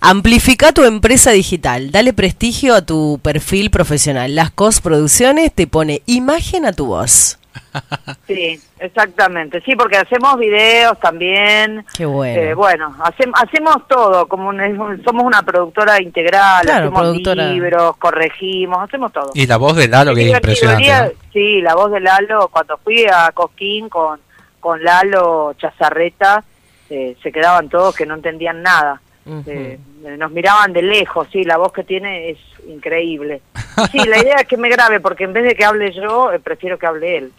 amplifica 0.00 0.72
tu 0.72 0.84
empresa 0.84 1.30
digital. 1.32 1.90
Dale 1.90 2.12
prestigio 2.12 2.74
a 2.74 2.82
tu 2.82 3.18
perfil 3.22 3.70
profesional. 3.70 4.34
Las 4.34 4.50
cosproducciones 4.50 5.52
te 5.52 5.66
pone 5.66 6.02
imagen 6.06 6.64
a 6.64 6.72
tu 6.72 6.86
voz. 6.86 7.38
Sí, 8.26 8.60
exactamente. 8.80 9.60
Sí, 9.64 9.76
porque 9.76 9.96
hacemos 9.98 10.36
videos 10.38 10.98
también. 10.98 11.84
Qué 11.96 12.04
bueno. 12.06 12.40
Eh, 12.42 12.54
bueno, 12.54 12.94
hacem- 12.98 13.32
hacemos 13.34 13.86
todo, 13.88 14.26
como 14.26 14.48
un- 14.48 15.02
somos 15.04 15.22
una 15.24 15.42
productora 15.42 16.02
integral, 16.02 16.62
Claro, 16.64 16.86
hacemos 16.86 17.00
productora. 17.02 17.46
libros, 17.48 17.96
corregimos, 17.98 18.82
hacemos 18.82 19.12
todo. 19.12 19.30
Y 19.34 19.46
la 19.46 19.56
voz 19.58 19.76
de 19.76 19.86
Lalo, 19.88 20.12
que 20.14 20.22
es 20.22 20.26
divertido. 20.26 20.52
El 20.70 20.70
impresionante. 20.80 21.16
Sí, 21.32 21.60
la 21.60 21.74
voz 21.76 21.92
de 21.92 22.00
Lalo, 22.00 22.48
cuando 22.48 22.76
fui 22.78 23.04
a 23.06 23.30
Cosquín 23.32 23.88
con, 23.88 24.18
con 24.58 24.82
Lalo 24.82 25.52
Chazarreta, 25.54 26.42
eh, 26.90 27.16
se 27.22 27.30
quedaban 27.30 27.68
todos 27.68 27.94
que 27.94 28.06
no 28.06 28.14
entendían 28.14 28.62
nada. 28.62 29.00
Eh, 29.46 29.78
nos 30.18 30.30
miraban 30.30 30.72
de 30.72 30.82
lejos, 30.82 31.26
sí, 31.32 31.42
la 31.42 31.56
voz 31.56 31.72
que 31.72 31.82
tiene 31.82 32.30
es 32.30 32.38
increíble. 32.68 33.42
Sí, 33.90 33.98
la 34.06 34.18
idea 34.18 34.36
es 34.36 34.46
que 34.46 34.56
me 34.56 34.68
grabe, 34.68 35.00
porque 35.00 35.24
en 35.24 35.32
vez 35.32 35.42
de 35.44 35.54
que 35.56 35.64
hable 35.64 35.90
yo, 35.92 36.32
eh, 36.32 36.38
prefiero 36.38 36.78
que 36.78 36.86
hable 36.86 37.18
él. 37.18 37.32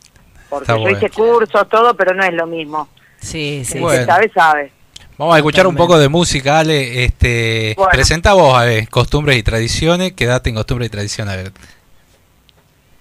Porque 0.49 0.63
Está 0.63 0.75
yo 0.75 0.81
bueno. 0.81 0.97
hice 0.97 1.09
cursos, 1.09 1.69
todo, 1.69 1.93
pero 1.95 2.13
no 2.13 2.23
es 2.23 2.33
lo 2.33 2.47
mismo. 2.47 2.87
Sí, 3.19 3.63
sí. 3.65 3.79
Bueno. 3.79 4.05
sabe, 4.05 4.29
sabe. 4.33 4.71
Vamos 5.17 5.33
a 5.35 5.37
escuchar 5.39 5.65
un 5.65 5.75
poco 5.75 5.97
de 5.97 6.09
música, 6.09 6.59
Ale. 6.59 7.03
Este, 7.03 7.73
Bueno. 7.75 7.91
Presenta 7.91 8.33
vos, 8.33 8.55
a 8.57 8.63
ver, 8.65 8.87
costumbres 8.89 9.37
y 9.37 9.43
tradiciones. 9.43 10.13
Quédate 10.13 10.49
en 10.49 10.55
costumbres 10.55 10.87
y 10.87 10.91
tradiciones, 10.91 11.33
a 11.33 11.37
ver. 11.37 11.51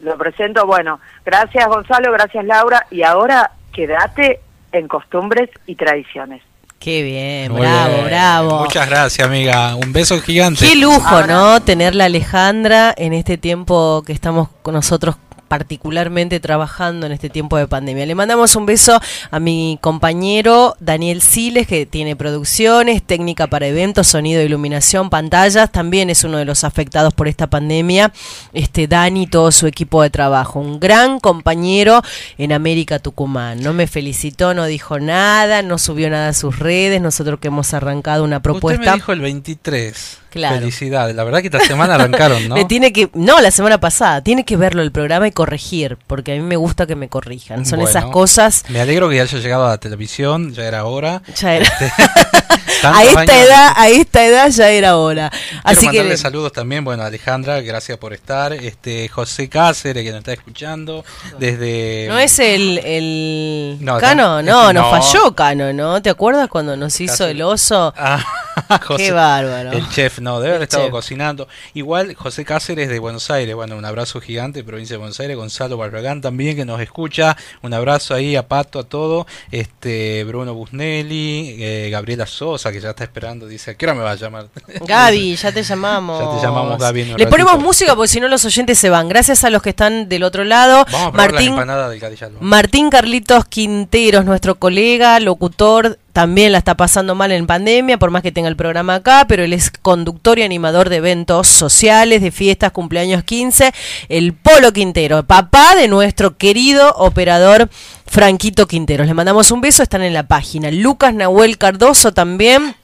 Lo 0.00 0.16
presento, 0.16 0.66
bueno, 0.66 1.00
gracias 1.24 1.66
Gonzalo, 1.66 2.12
gracias 2.12 2.44
Laura, 2.44 2.86
y 2.90 3.02
ahora 3.02 3.50
quédate 3.72 4.40
en 4.72 4.88
costumbres 4.88 5.48
y 5.66 5.74
tradiciones. 5.74 6.42
Qué 6.78 7.02
bien, 7.02 7.50
Muy 7.52 7.62
bravo, 7.62 7.94
bien. 7.94 8.04
bravo. 8.06 8.58
Muchas 8.60 8.88
gracias, 8.88 9.26
amiga. 9.26 9.74
Un 9.74 9.92
beso 9.92 10.20
gigante. 10.20 10.66
Qué 10.68 10.76
lujo, 10.76 11.22
¿no? 11.26 11.60
Tenerla 11.62 12.04
Alejandra 12.04 12.94
en 12.96 13.14
este 13.14 13.38
tiempo 13.38 14.02
que 14.06 14.12
estamos 14.12 14.48
con 14.62 14.74
nosotros 14.74 15.16
particularmente 15.48 16.40
trabajando 16.40 17.06
en 17.06 17.12
este 17.12 17.30
tiempo 17.30 17.56
de 17.56 17.66
pandemia. 17.66 18.06
Le 18.06 18.14
mandamos 18.14 18.56
un 18.56 18.66
beso 18.66 19.00
a 19.30 19.40
mi 19.40 19.78
compañero 19.80 20.76
Daniel 20.80 21.22
Siles, 21.22 21.66
que 21.66 21.86
tiene 21.86 22.16
producciones, 22.16 23.02
técnica 23.02 23.46
para 23.46 23.66
eventos, 23.66 24.06
sonido, 24.06 24.42
iluminación, 24.42 25.10
pantallas. 25.10 25.70
También 25.70 26.10
es 26.10 26.24
uno 26.24 26.38
de 26.38 26.44
los 26.44 26.64
afectados 26.64 27.14
por 27.14 27.28
esta 27.28 27.46
pandemia. 27.48 28.12
Este 28.52 28.86
Dani 28.86 29.22
y 29.22 29.26
todo 29.26 29.52
su 29.52 29.66
equipo 29.66 30.02
de 30.02 30.10
trabajo. 30.10 30.60
Un 30.60 30.80
gran 30.80 31.20
compañero 31.20 32.02
en 32.38 32.52
América 32.52 32.98
Tucumán. 32.98 33.62
No 33.62 33.72
me 33.72 33.86
felicitó, 33.86 34.54
no 34.54 34.66
dijo 34.66 34.98
nada, 34.98 35.62
no 35.62 35.78
subió 35.78 36.10
nada 36.10 36.28
a 36.28 36.32
sus 36.32 36.58
redes. 36.58 37.00
Nosotros 37.00 37.38
que 37.40 37.48
hemos 37.48 37.72
arrancado 37.74 38.24
una 38.24 38.40
propuesta. 38.40 38.80
Usted 38.80 38.90
me 38.90 38.96
dijo 38.96 39.12
el 39.12 39.20
23. 39.20 40.25
Claro. 40.36 40.56
Felicidades. 40.56 41.16
La 41.16 41.24
verdad 41.24 41.40
que 41.40 41.46
esta 41.46 41.60
semana 41.60 41.94
arrancaron, 41.96 42.48
¿no? 42.48 42.54
Me 42.56 42.64
tiene 42.64 42.92
que, 42.92 43.10
no, 43.14 43.40
la 43.40 43.50
semana 43.50 43.78
pasada, 43.80 44.20
tiene 44.22 44.44
que 44.44 44.56
verlo 44.56 44.82
el 44.82 44.92
programa 44.92 45.26
y 45.28 45.32
corregir, 45.32 45.98
porque 46.06 46.32
a 46.32 46.36
mí 46.36 46.42
me 46.42 46.56
gusta 46.56 46.86
que 46.86 46.94
me 46.96 47.08
corrijan. 47.08 47.66
Son 47.66 47.78
Bueno, 47.80 47.90
esas 47.90 48.06
cosas. 48.06 48.64
Me 48.68 48.80
alegro 48.80 49.08
que 49.08 49.20
haya 49.20 49.38
llegado 49.38 49.66
a 49.66 49.70
la 49.70 49.78
televisión, 49.78 50.52
ya 50.52 50.64
era 50.64 50.84
hora. 50.84 51.22
Ya 51.36 51.56
era. 51.56 51.64
Este, 51.66 51.92
a 52.82 53.02
esta 53.04 53.42
edad, 53.42 53.72
a 53.76 53.88
esta 53.88 54.24
edad 54.26 54.50
ya 54.50 54.70
era 54.70 54.96
hora. 54.96 55.30
Quiero 55.30 55.60
Así 55.64 55.86
mandarle 55.86 56.10
que 56.12 56.16
saludos 56.16 56.52
también, 56.52 56.84
bueno, 56.84 57.02
Alejandra, 57.02 57.60
gracias 57.60 57.98
por 57.98 58.12
estar. 58.12 58.52
Este 58.52 59.08
José 59.08 59.48
Cáceres, 59.48 60.04
que 60.04 60.10
nos 60.10 60.18
está 60.18 60.32
escuchando 60.32 61.04
desde... 61.38 62.06
no 62.08 62.18
es 62.18 62.38
el, 62.38 62.78
el 62.78 63.78
No, 63.80 63.98
Cano, 63.98 64.42
no, 64.42 64.72
nos 64.72 64.84
no. 64.84 64.90
falló 64.90 65.34
Cano, 65.34 65.72
¿no? 65.72 66.00
¿Te 66.02 66.10
acuerdas 66.10 66.48
cuando 66.48 66.76
nos 66.76 67.00
hizo 67.00 67.26
el 67.26 67.42
oso? 67.42 67.92
José- 68.86 69.04
Qué 69.04 69.12
bárbaro. 69.12 69.72
El 69.72 69.88
chef, 69.90 70.18
no, 70.20 70.36
debe 70.40 70.50
haber 70.54 70.62
El 70.62 70.62
estado 70.64 70.84
chef. 70.84 70.90
cocinando. 70.92 71.46
Igual 71.74 72.14
José 72.14 72.44
Cáceres 72.44 72.88
de 72.88 72.98
Buenos 72.98 73.30
Aires, 73.30 73.54
bueno, 73.54 73.76
un 73.76 73.84
abrazo 73.84 74.20
gigante, 74.20 74.64
provincia 74.64 74.94
de 74.94 74.98
Buenos 74.98 75.20
Aires. 75.20 75.36
Gonzalo 75.36 75.76
Barragán 75.76 76.20
también, 76.20 76.56
que 76.56 76.64
nos 76.64 76.80
escucha. 76.80 77.36
Un 77.62 77.74
abrazo 77.74 78.14
ahí 78.14 78.34
a 78.36 78.48
Pato, 78.48 78.78
a 78.80 78.84
todo. 78.84 79.26
Este 79.50 80.24
Bruno 80.24 80.54
Busnelli, 80.54 81.56
eh, 81.58 81.88
Gabriela 81.90 82.26
Sosa, 82.26 82.65
que 82.72 82.80
ya 82.80 82.90
está 82.90 83.04
esperando, 83.04 83.46
dice, 83.46 83.72
¿a 83.72 83.74
qué 83.74 83.86
hora 83.86 83.94
me 83.94 84.02
va 84.02 84.12
a 84.12 84.14
llamar? 84.14 84.48
Gaby, 84.86 85.36
ya 85.36 85.52
te 85.52 85.62
llamamos. 85.62 86.20
Ya 86.20 86.40
te 86.40 86.46
llamamos, 86.46 86.78
Gaby, 86.78 87.14
Le 87.16 87.26
ponemos 87.26 87.58
música 87.58 87.94
porque 87.94 88.08
si 88.08 88.20
no 88.20 88.28
los 88.28 88.44
oyentes 88.44 88.78
se 88.78 88.90
van. 88.90 89.08
Gracias 89.08 89.44
a 89.44 89.50
los 89.50 89.62
que 89.62 89.70
están 89.70 90.08
del 90.08 90.22
otro 90.22 90.44
lado. 90.44 90.84
Vamos 90.90 91.08
a 91.08 91.16
Martín, 91.16 91.56
la 91.56 91.88
del. 91.88 92.00
Martín 92.40 92.90
Carlitos 92.90 93.44
Quinteros, 93.46 94.24
nuestro 94.24 94.56
colega, 94.56 95.18
locutor, 95.20 95.98
también 96.16 96.52
la 96.52 96.56
está 96.56 96.74
pasando 96.78 97.14
mal 97.14 97.30
en 97.30 97.46
pandemia, 97.46 97.98
por 97.98 98.10
más 98.10 98.22
que 98.22 98.32
tenga 98.32 98.48
el 98.48 98.56
programa 98.56 98.94
acá, 98.94 99.26
pero 99.28 99.44
él 99.44 99.52
es 99.52 99.70
conductor 99.70 100.38
y 100.38 100.44
animador 100.44 100.88
de 100.88 100.96
eventos 100.96 101.46
sociales, 101.46 102.22
de 102.22 102.30
fiestas, 102.30 102.72
cumpleaños 102.72 103.22
15, 103.22 103.70
el 104.08 104.32
Polo 104.32 104.72
Quintero, 104.72 105.24
papá 105.24 105.74
de 105.74 105.88
nuestro 105.88 106.38
querido 106.38 106.94
operador 106.96 107.68
Franquito 108.06 108.66
Quinteros. 108.66 109.06
Le 109.06 109.14
mandamos 109.14 109.50
un 109.50 109.60
beso, 109.60 109.82
están 109.82 110.02
en 110.02 110.14
la 110.14 110.26
página. 110.26 110.70
Lucas 110.70 111.14
Nahuel 111.14 111.58
Cardoso 111.58 112.12
también. 112.12 112.74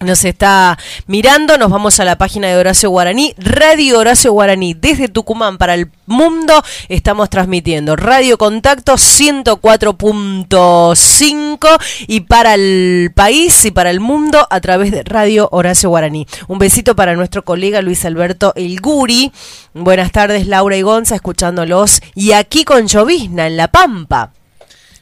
Nos 0.00 0.24
está 0.24 0.76
mirando, 1.06 1.56
nos 1.56 1.70
vamos 1.70 2.00
a 2.00 2.04
la 2.04 2.18
página 2.18 2.48
de 2.48 2.56
Horacio 2.56 2.90
Guaraní, 2.90 3.32
Radio 3.38 4.00
Horacio 4.00 4.32
Guaraní, 4.32 4.74
desde 4.74 5.06
Tucumán 5.08 5.56
para 5.56 5.74
el 5.74 5.88
mundo, 6.06 6.64
estamos 6.88 7.30
transmitiendo 7.30 7.94
Radio 7.94 8.36
Contacto 8.36 8.94
104.5 8.94 11.78
y 12.08 12.22
para 12.22 12.54
el 12.54 13.12
país 13.14 13.64
y 13.64 13.70
para 13.70 13.90
el 13.90 14.00
mundo 14.00 14.44
a 14.50 14.60
través 14.60 14.90
de 14.90 15.04
Radio 15.04 15.48
Horacio 15.52 15.90
Guaraní. 15.90 16.26
Un 16.48 16.58
besito 16.58 16.96
para 16.96 17.14
nuestro 17.14 17.44
colega 17.44 17.80
Luis 17.80 18.04
Alberto 18.04 18.52
El 18.56 18.80
Guri. 18.80 19.30
Buenas 19.74 20.10
tardes 20.10 20.48
Laura 20.48 20.76
y 20.76 20.82
Gonza, 20.82 21.14
escuchándolos. 21.14 22.00
Y 22.16 22.32
aquí 22.32 22.64
con 22.64 22.88
llovizna 22.88 23.46
en 23.46 23.56
La 23.56 23.68
Pampa. 23.68 24.32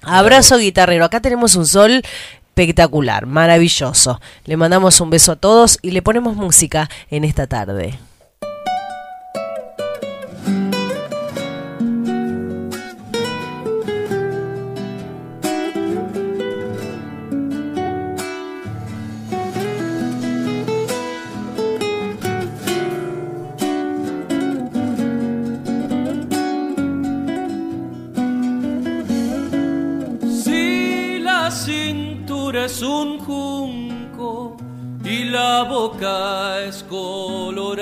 Abrazo 0.03 0.59
guitarrero. 0.59 1.05
Acá 1.05 1.21
tenemos 1.21 1.55
un 1.55 1.67
sol 1.67 2.03
espectacular, 2.49 3.27
maravilloso. 3.27 4.21
Le 4.45 4.57
mandamos 4.57 5.01
un 5.01 5.11
beso 5.11 5.33
a 5.33 5.37
todos 5.37 5.79
y 5.81 5.93
le 5.93 6.03
ponemos 6.03 6.37
música 6.37 6.91
en 7.11 7.25
esta 7.25 7.47
tarde. 7.47 7.99
Es 32.55 32.83
un 32.83 33.19
junco 33.19 34.57
y 35.05 35.25
la 35.25 35.63
boca 35.65 36.63
es 36.63 36.83
colorada, 36.85 37.79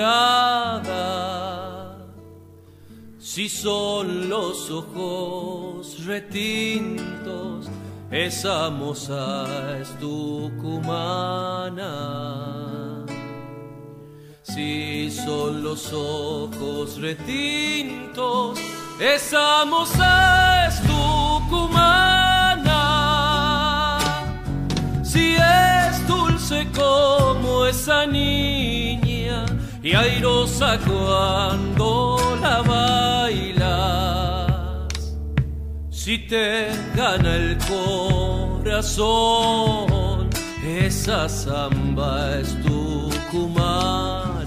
si 3.19 3.47
son 3.49 4.29
los 4.29 4.71
ojos 4.71 6.05
retintos, 6.05 7.69
esa 8.09 8.69
moza 8.69 9.77
es 9.79 9.89
tucumana. 9.99 11.81
Si 14.43 15.09
son 15.11 15.63
los 15.63 15.93
ojos 15.93 16.99
retintos, 16.99 18.59
esa 18.99 19.63
moza 19.65 20.67
es 20.67 20.81
tucumana. 20.81 22.00
Como 26.75 27.65
esa 27.65 28.05
niña 28.05 29.45
y 29.81 29.93
airosa 29.93 30.77
cuando 30.79 32.17
la 32.41 32.61
bailas. 32.61 34.51
Si 35.89 36.17
te 36.27 36.67
gana 36.95 37.35
el 37.35 37.57
corazón, 38.63 39.01
esa 40.65 41.29
samba 41.29 42.37
es 42.39 42.61
tucumana. 42.61 44.41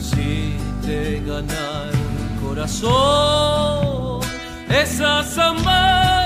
Si 0.00 0.56
te 0.84 1.20
gana 1.20 1.84
el 1.92 1.98
corazón, 2.42 4.20
esa 4.68 5.22
samba 5.22 6.25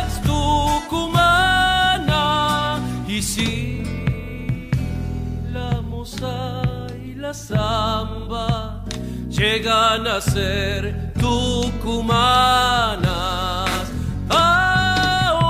Y 3.21 3.23
si 3.23 3.83
la 5.53 5.83
moza 5.83 6.87
y 7.05 7.15
la 7.17 7.35
samba 7.35 8.83
llegan 9.29 10.07
a 10.07 10.23
ser 10.23 11.13
tucumanas, 11.21 12.17
ahogate 14.31 15.49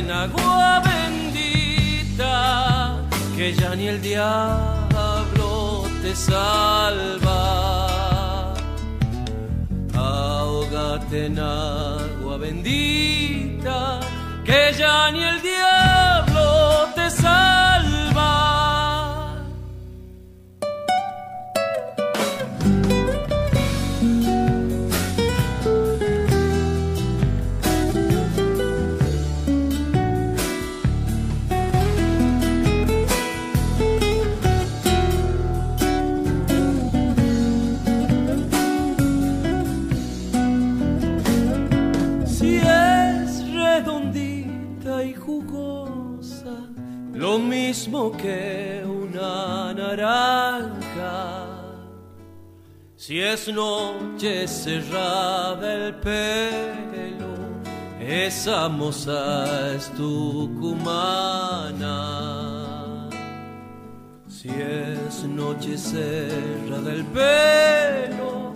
en 0.00 0.10
agua 0.10 0.82
bendita, 0.90 2.34
que 3.34 3.54
ya 3.54 3.74
ni 3.74 3.86
el 3.88 4.02
diablo 4.02 5.84
te 6.02 6.14
salva. 6.14 7.40
Ahogate 9.94 11.26
en 11.28 11.38
agua 11.38 12.36
bendita, 12.36 14.00
que 14.44 14.74
ya 14.76 15.10
ni 15.12 15.22
el 15.22 15.40
diablo 15.40 15.51
que 48.10 48.82
una 48.84 49.72
naranja. 49.72 51.46
Si 52.96 53.20
es 53.20 53.46
noche 53.48 54.48
cerrada 54.48 55.72
el 55.72 55.94
pelo, 55.96 57.34
esa 58.00 58.68
moza 58.68 59.74
es 59.74 59.90
tucumana. 59.92 61.96
Si 64.28 64.48
es 64.48 65.24
noche 65.24 65.78
cerrada 65.78 66.92
el 66.92 67.04
pelo, 67.06 68.52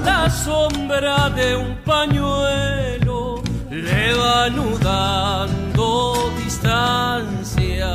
la 0.05 0.29
sombra 0.31 1.31
de 1.31 1.57
un 1.57 1.77
pañuelo 1.85 3.43
le 3.71 4.15
va 4.15 4.45
anudando 4.45 6.33
distancias, 6.45 7.87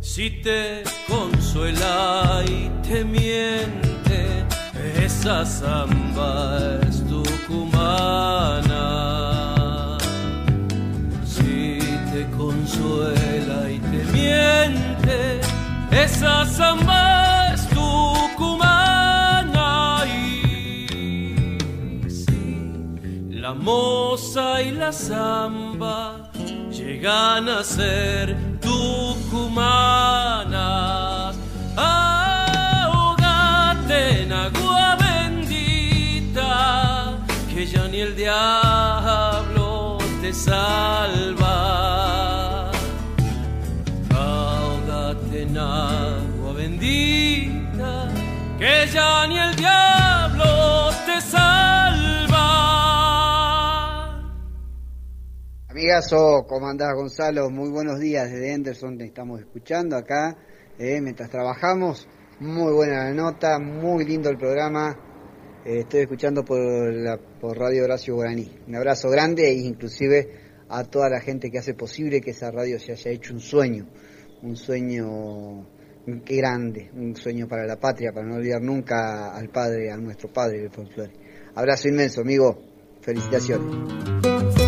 si 0.00 0.30
te 0.42 0.82
consuela 1.06 2.42
y 2.46 2.70
te 2.86 3.04
miente, 3.04 4.44
esa 5.04 5.44
samba 5.44 6.80
es 6.88 7.04
tucumana. 7.06 8.84
Si 11.24 11.78
te 12.12 12.26
consuela 12.36 13.70
y 13.70 13.78
te 13.78 14.04
miente, 14.12 15.40
esa 15.90 16.44
samba 16.46 17.27
la 23.48 23.54
moza 23.54 24.60
y 24.60 24.72
la 24.72 24.92
samba 24.92 26.28
llegan 26.70 27.48
a 27.48 27.64
ser 27.64 28.36
tucumanas. 28.60 29.64
Ahogate 31.74 33.20
en 34.24 34.32
agua 34.34 34.96
bendita, 35.06 36.50
que 37.48 37.64
ya 37.64 37.88
ni 37.88 38.00
el 38.00 38.14
diablo 38.14 39.96
te 40.20 40.30
salva. 40.34 41.56
Ahogate 44.14 45.42
en 45.44 45.56
agua 45.56 46.52
bendita, 46.54 48.08
que 48.58 48.86
ya 48.92 49.26
ni 49.26 49.38
el 49.38 49.56
diablo 49.56 49.87
Amigazo, 55.78 56.44
¿cómo 56.48 56.66
andás 56.66 56.92
Gonzalo? 56.92 57.50
Muy 57.50 57.70
buenos 57.70 58.00
días 58.00 58.28
desde 58.28 58.52
Henderson, 58.52 58.98
te 58.98 59.04
estamos 59.04 59.38
escuchando 59.38 59.96
acá 59.96 60.36
eh, 60.76 61.00
mientras 61.00 61.30
trabajamos. 61.30 62.08
Muy 62.40 62.72
buena 62.72 63.04
la 63.04 63.14
nota, 63.14 63.60
muy 63.60 64.04
lindo 64.04 64.28
el 64.28 64.36
programa. 64.36 64.98
Eh, 65.64 65.82
estoy 65.82 66.00
escuchando 66.00 66.44
por 66.44 67.56
Radio 67.56 67.84
Horacio 67.84 68.16
Guaraní. 68.16 68.50
Un 68.66 68.74
abrazo 68.74 69.08
grande 69.08 69.48
e 69.48 69.54
inclusive 69.54 70.64
a 70.68 70.82
toda 70.82 71.08
la 71.08 71.20
gente 71.20 71.48
que 71.48 71.58
hace 71.58 71.74
posible 71.74 72.20
que 72.20 72.32
esa 72.32 72.50
radio 72.50 72.80
se 72.80 72.90
haya 72.90 73.12
hecho 73.12 73.32
un 73.32 73.40
sueño, 73.40 73.86
un 74.42 74.56
sueño 74.56 75.64
grande, 76.04 76.90
un 76.92 77.14
sueño 77.14 77.46
para 77.46 77.64
la 77.66 77.76
patria, 77.76 78.10
para 78.12 78.26
no 78.26 78.34
olvidar 78.34 78.60
nunca 78.60 79.32
al 79.32 79.48
padre, 79.50 79.92
a 79.92 79.96
nuestro 79.96 80.28
padre 80.32 80.58
del 80.58 80.72
folclore. 80.72 81.12
Abrazo 81.54 81.86
inmenso, 81.86 82.22
amigo. 82.22 82.58
Felicitaciones. 83.00 84.67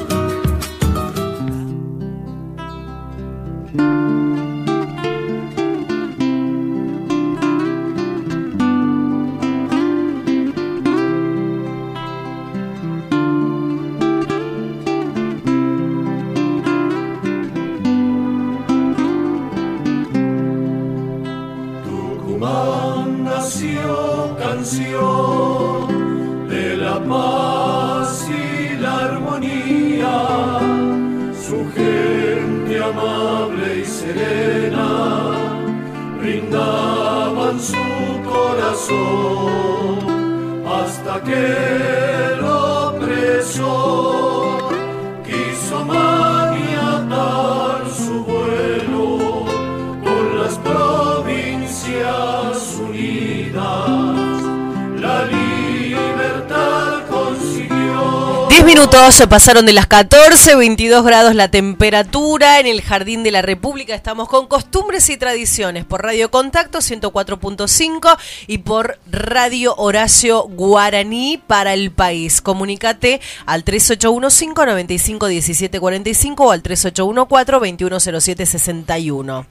se 59.21 59.27
pasaron 59.27 59.67
de 59.67 59.73
las 59.73 59.85
14, 59.85 60.55
22 60.55 61.05
grados 61.05 61.35
la 61.35 61.51
temperatura 61.51 62.59
en 62.59 62.65
el 62.65 62.81
Jardín 62.81 63.21
de 63.21 63.29
la 63.29 63.43
República. 63.43 63.93
Estamos 63.93 64.27
con 64.27 64.47
Costumbres 64.47 65.11
y 65.11 65.17
Tradiciones 65.17 65.85
por 65.85 66.01
Radio 66.01 66.31
Contacto 66.31 66.79
104.5 66.79 68.17
y 68.47 68.57
por 68.57 68.97
Radio 69.11 69.75
Horacio 69.75 70.47
Guaraní 70.47 71.39
para 71.45 71.75
el 71.75 71.91
país. 71.91 72.41
Comunícate 72.41 73.21
al 73.45 73.63
3815-951745 73.63 76.35
o 76.39 76.51
al 76.51 76.63
3814-210761. 76.63 79.45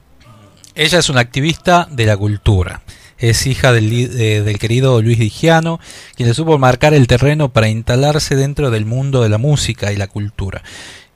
Ella 0.75 0.99
es 0.99 1.07
una 1.07 1.21
activista 1.21 1.87
de 1.89 2.07
la 2.07 2.17
cultura. 2.17 2.81
Es 3.21 3.45
hija 3.45 3.71
del, 3.71 3.91
eh, 3.93 4.41
del 4.41 4.57
querido 4.57 5.01
Luis 5.01 5.19
Digiano, 5.19 5.79
quien 6.15 6.27
le 6.27 6.33
supo 6.33 6.57
marcar 6.57 6.95
el 6.95 7.05
terreno 7.05 7.53
para 7.53 7.69
instalarse 7.69 8.35
dentro 8.35 8.71
del 8.71 8.85
mundo 8.85 9.21
de 9.21 9.29
la 9.29 9.37
música 9.37 9.93
y 9.93 9.95
la 9.95 10.07
cultura. 10.07 10.63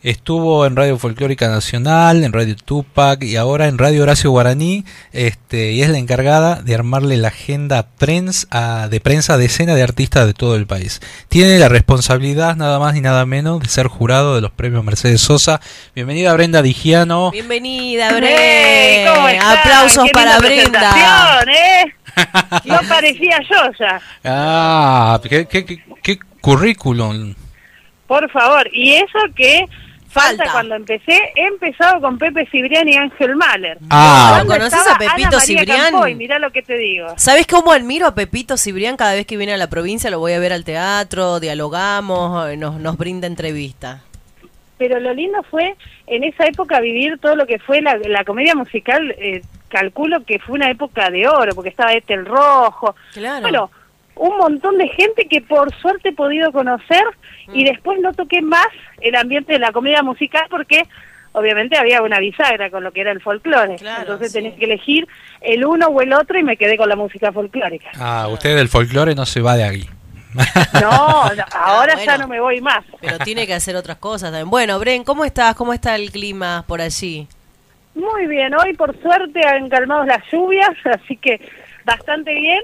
Estuvo 0.09 0.67
en 0.67 0.75
Radio 0.75 0.99
Folclórica 0.99 1.47
Nacional, 1.47 2.23
en 2.23 2.31
Radio 2.31 2.55
Tupac 2.55 3.23
y 3.23 3.37
ahora 3.37 3.67
en 3.67 3.79
Radio 3.79 4.03
Horacio 4.03 4.29
Guaraní, 4.29 4.85
este, 5.13 5.71
y 5.71 5.81
es 5.81 5.89
la 5.89 5.97
encargada 5.97 6.61
de 6.61 6.75
armarle 6.75 7.17
la 7.17 7.29
agenda 7.29 7.87
prens- 7.99 8.45
a- 8.51 8.87
de 8.87 8.99
prensa 8.99 9.33
a 9.33 9.37
decenas 9.39 9.75
de 9.75 9.81
artistas 9.81 10.27
de 10.27 10.35
todo 10.35 10.57
el 10.57 10.67
país. 10.67 11.01
Tiene 11.27 11.57
la 11.57 11.69
responsabilidad 11.69 12.55
nada 12.55 12.77
más 12.77 12.93
ni 12.93 13.01
nada 13.01 13.25
menos 13.25 13.59
de 13.61 13.67
ser 13.67 13.87
jurado 13.87 14.35
de 14.35 14.41
los 14.41 14.51
premios 14.51 14.83
Mercedes 14.83 15.21
Sosa. 15.21 15.59
Bienvenida 15.95 16.32
Brenda 16.36 16.61
Digiano. 16.61 17.32
Bienvenida, 17.32 18.09
Hey, 18.21 19.05
¿cómo 19.07 19.25
Brenda. 19.25 19.41
están? 19.43 19.57
Aplausos 19.57 20.09
para 20.13 20.37
Brenda. 20.37 21.41
¿eh? 21.47 21.86
No 22.65 22.79
parecía 22.87 23.39
yo 23.49 23.57
ya, 23.79 23.99
Ah, 24.23 25.19
qué, 25.27 25.47
qué, 25.47 25.65
qué- 25.65 25.83
qué 26.03 26.19
currículum. 26.41 27.33
por 28.05 28.29
favor. 28.29 28.69
Y 28.71 28.93
eso 28.93 29.17
que 29.36 29.65
falta, 30.16 30.37
Falta. 30.43 30.51
cuando 30.54 30.75
empecé, 30.75 31.20
he 31.36 31.46
empezado 31.47 32.01
con 32.01 32.17
Pepe 32.17 32.47
Cibrián 32.51 32.87
y 32.87 32.96
Ángel 32.97 33.36
Mahler. 33.36 33.78
Ah. 33.89 34.43
¿Conoces 34.47 34.87
a 34.87 34.97
Pepito 34.97 35.39
Cibrián? 35.39 35.92
Campoy, 35.92 36.16
mirá 36.16 36.39
lo 36.39 36.51
que 36.51 36.62
te 36.63 36.78
digo. 36.78 37.08
¿Sabes 37.17 37.46
cómo 37.46 37.71
admiro 37.71 38.08
a 38.08 38.16
Pepito 38.16 38.58
Cibrián 38.58 38.97
cada 38.97 39.13
vez 39.13 39.28
que 39.28 39.37
viene 39.37 39.54
a 39.54 39.58
la 39.58 39.67
provincia? 39.70 40.09
Lo 40.09 40.20
voy 40.20 40.33
a 40.33 40.39
ver 40.39 40.54
al 40.54 40.63
teatro, 40.63 41.39
dialogamos, 41.39 42.50
eh, 42.50 42.58
nos, 42.58 42.79
nos 42.79 42.97
brinda 42.97 43.28
entrevista. 43.28 44.01
Pero 44.78 45.00
lo 45.00 45.13
lindo 45.13 45.42
fue 45.50 45.75
en 46.08 46.24
esa 46.24 46.46
época 46.46 46.79
vivir 46.82 47.17
todo 47.20 47.36
lo 47.36 47.46
que 47.46 47.59
fue 47.59 47.82
la, 47.82 47.97
la 47.97 48.24
comedia 48.25 48.55
musical. 48.55 49.13
eh, 49.17 49.42
calculo 49.70 50.24
que 50.24 50.39
fue 50.39 50.55
una 50.55 50.70
época 50.70 51.09
de 51.09 51.28
oro, 51.28 51.54
porque 51.54 51.70
estaba 51.70 51.92
este 51.93 52.13
el 52.13 52.25
rojo. 52.25 52.96
Claro. 53.13 53.42
Bueno, 53.42 53.70
un 54.16 54.37
montón 54.37 54.78
de 54.78 54.87
gente 54.89 55.28
que 55.29 55.42
por 55.42 55.74
suerte 55.75 56.09
he 56.09 56.13
podido 56.13 56.51
conocer 56.51 57.04
y 57.54 57.63
Mm. 57.63 57.66
después 57.67 58.00
no 58.00 58.13
toqué 58.13 58.42
más 58.42 58.67
el 59.01 59.16
ambiente 59.16 59.54
de 59.54 59.59
la 59.59 59.71
comedia 59.71 60.01
musical 60.04 60.46
porque 60.50 60.83
obviamente 61.33 61.78
había 61.78 62.01
una 62.01 62.20
bisagra 62.20 62.70
con 62.70 62.83
lo 62.83 62.92
que 62.93 63.01
era 63.01 63.12
el 63.12 63.21
folclore. 63.21 63.75
Claro, 63.75 64.01
Entonces 64.04 64.32
sí. 64.32 64.37
tenía 64.37 64.55
que 64.55 64.66
elegir 64.66 65.05
el 65.42 65.66
uno 65.66 65.87
o 65.87 66.01
el 66.01 66.13
otro 66.13 66.39
y 66.39 66.43
me 66.43 66.55
quedé 66.58 66.78
con 66.78 66.87
la 66.87 66.96
música 66.96 67.32
folclórica. 67.33 67.89
Ah, 68.00 68.28
usted 68.32 68.55
del 68.55 68.70
folclore 68.70 69.16
no 69.16 69.25
se 69.25 69.42
va 69.42 69.55
de 69.58 69.66
aquí. 69.66 69.89
No, 70.82 71.29
no, 71.36 71.43
ahora 71.54 71.96
ya 71.96 72.04
bueno. 72.05 72.17
no 72.20 72.28
me 72.28 72.39
voy 72.39 72.62
más. 72.62 72.83
Pero 73.01 73.20
tiene 73.20 73.46
que 73.47 73.54
hacer 73.54 73.75
otras 73.75 73.97
cosas 73.97 74.32
también. 74.32 74.50
Bueno, 74.50 74.79
Bren, 74.79 75.04
¿cómo 75.04 75.24
estás? 75.25 75.55
¿Cómo 75.55 75.74
está 75.74 75.96
el 75.96 76.12
clima 76.12 76.63
por 76.67 76.82
allí? 76.82 77.28
Muy 77.96 78.28
bien, 78.28 78.54
hoy 78.55 78.74
por 78.74 79.00
suerte 79.01 79.46
han 79.47 79.70
calmado 79.70 80.04
las 80.05 80.21
lluvias, 80.32 80.71
así 80.86 81.16
que 81.17 81.39
bastante 81.86 82.33
bien. 82.33 82.62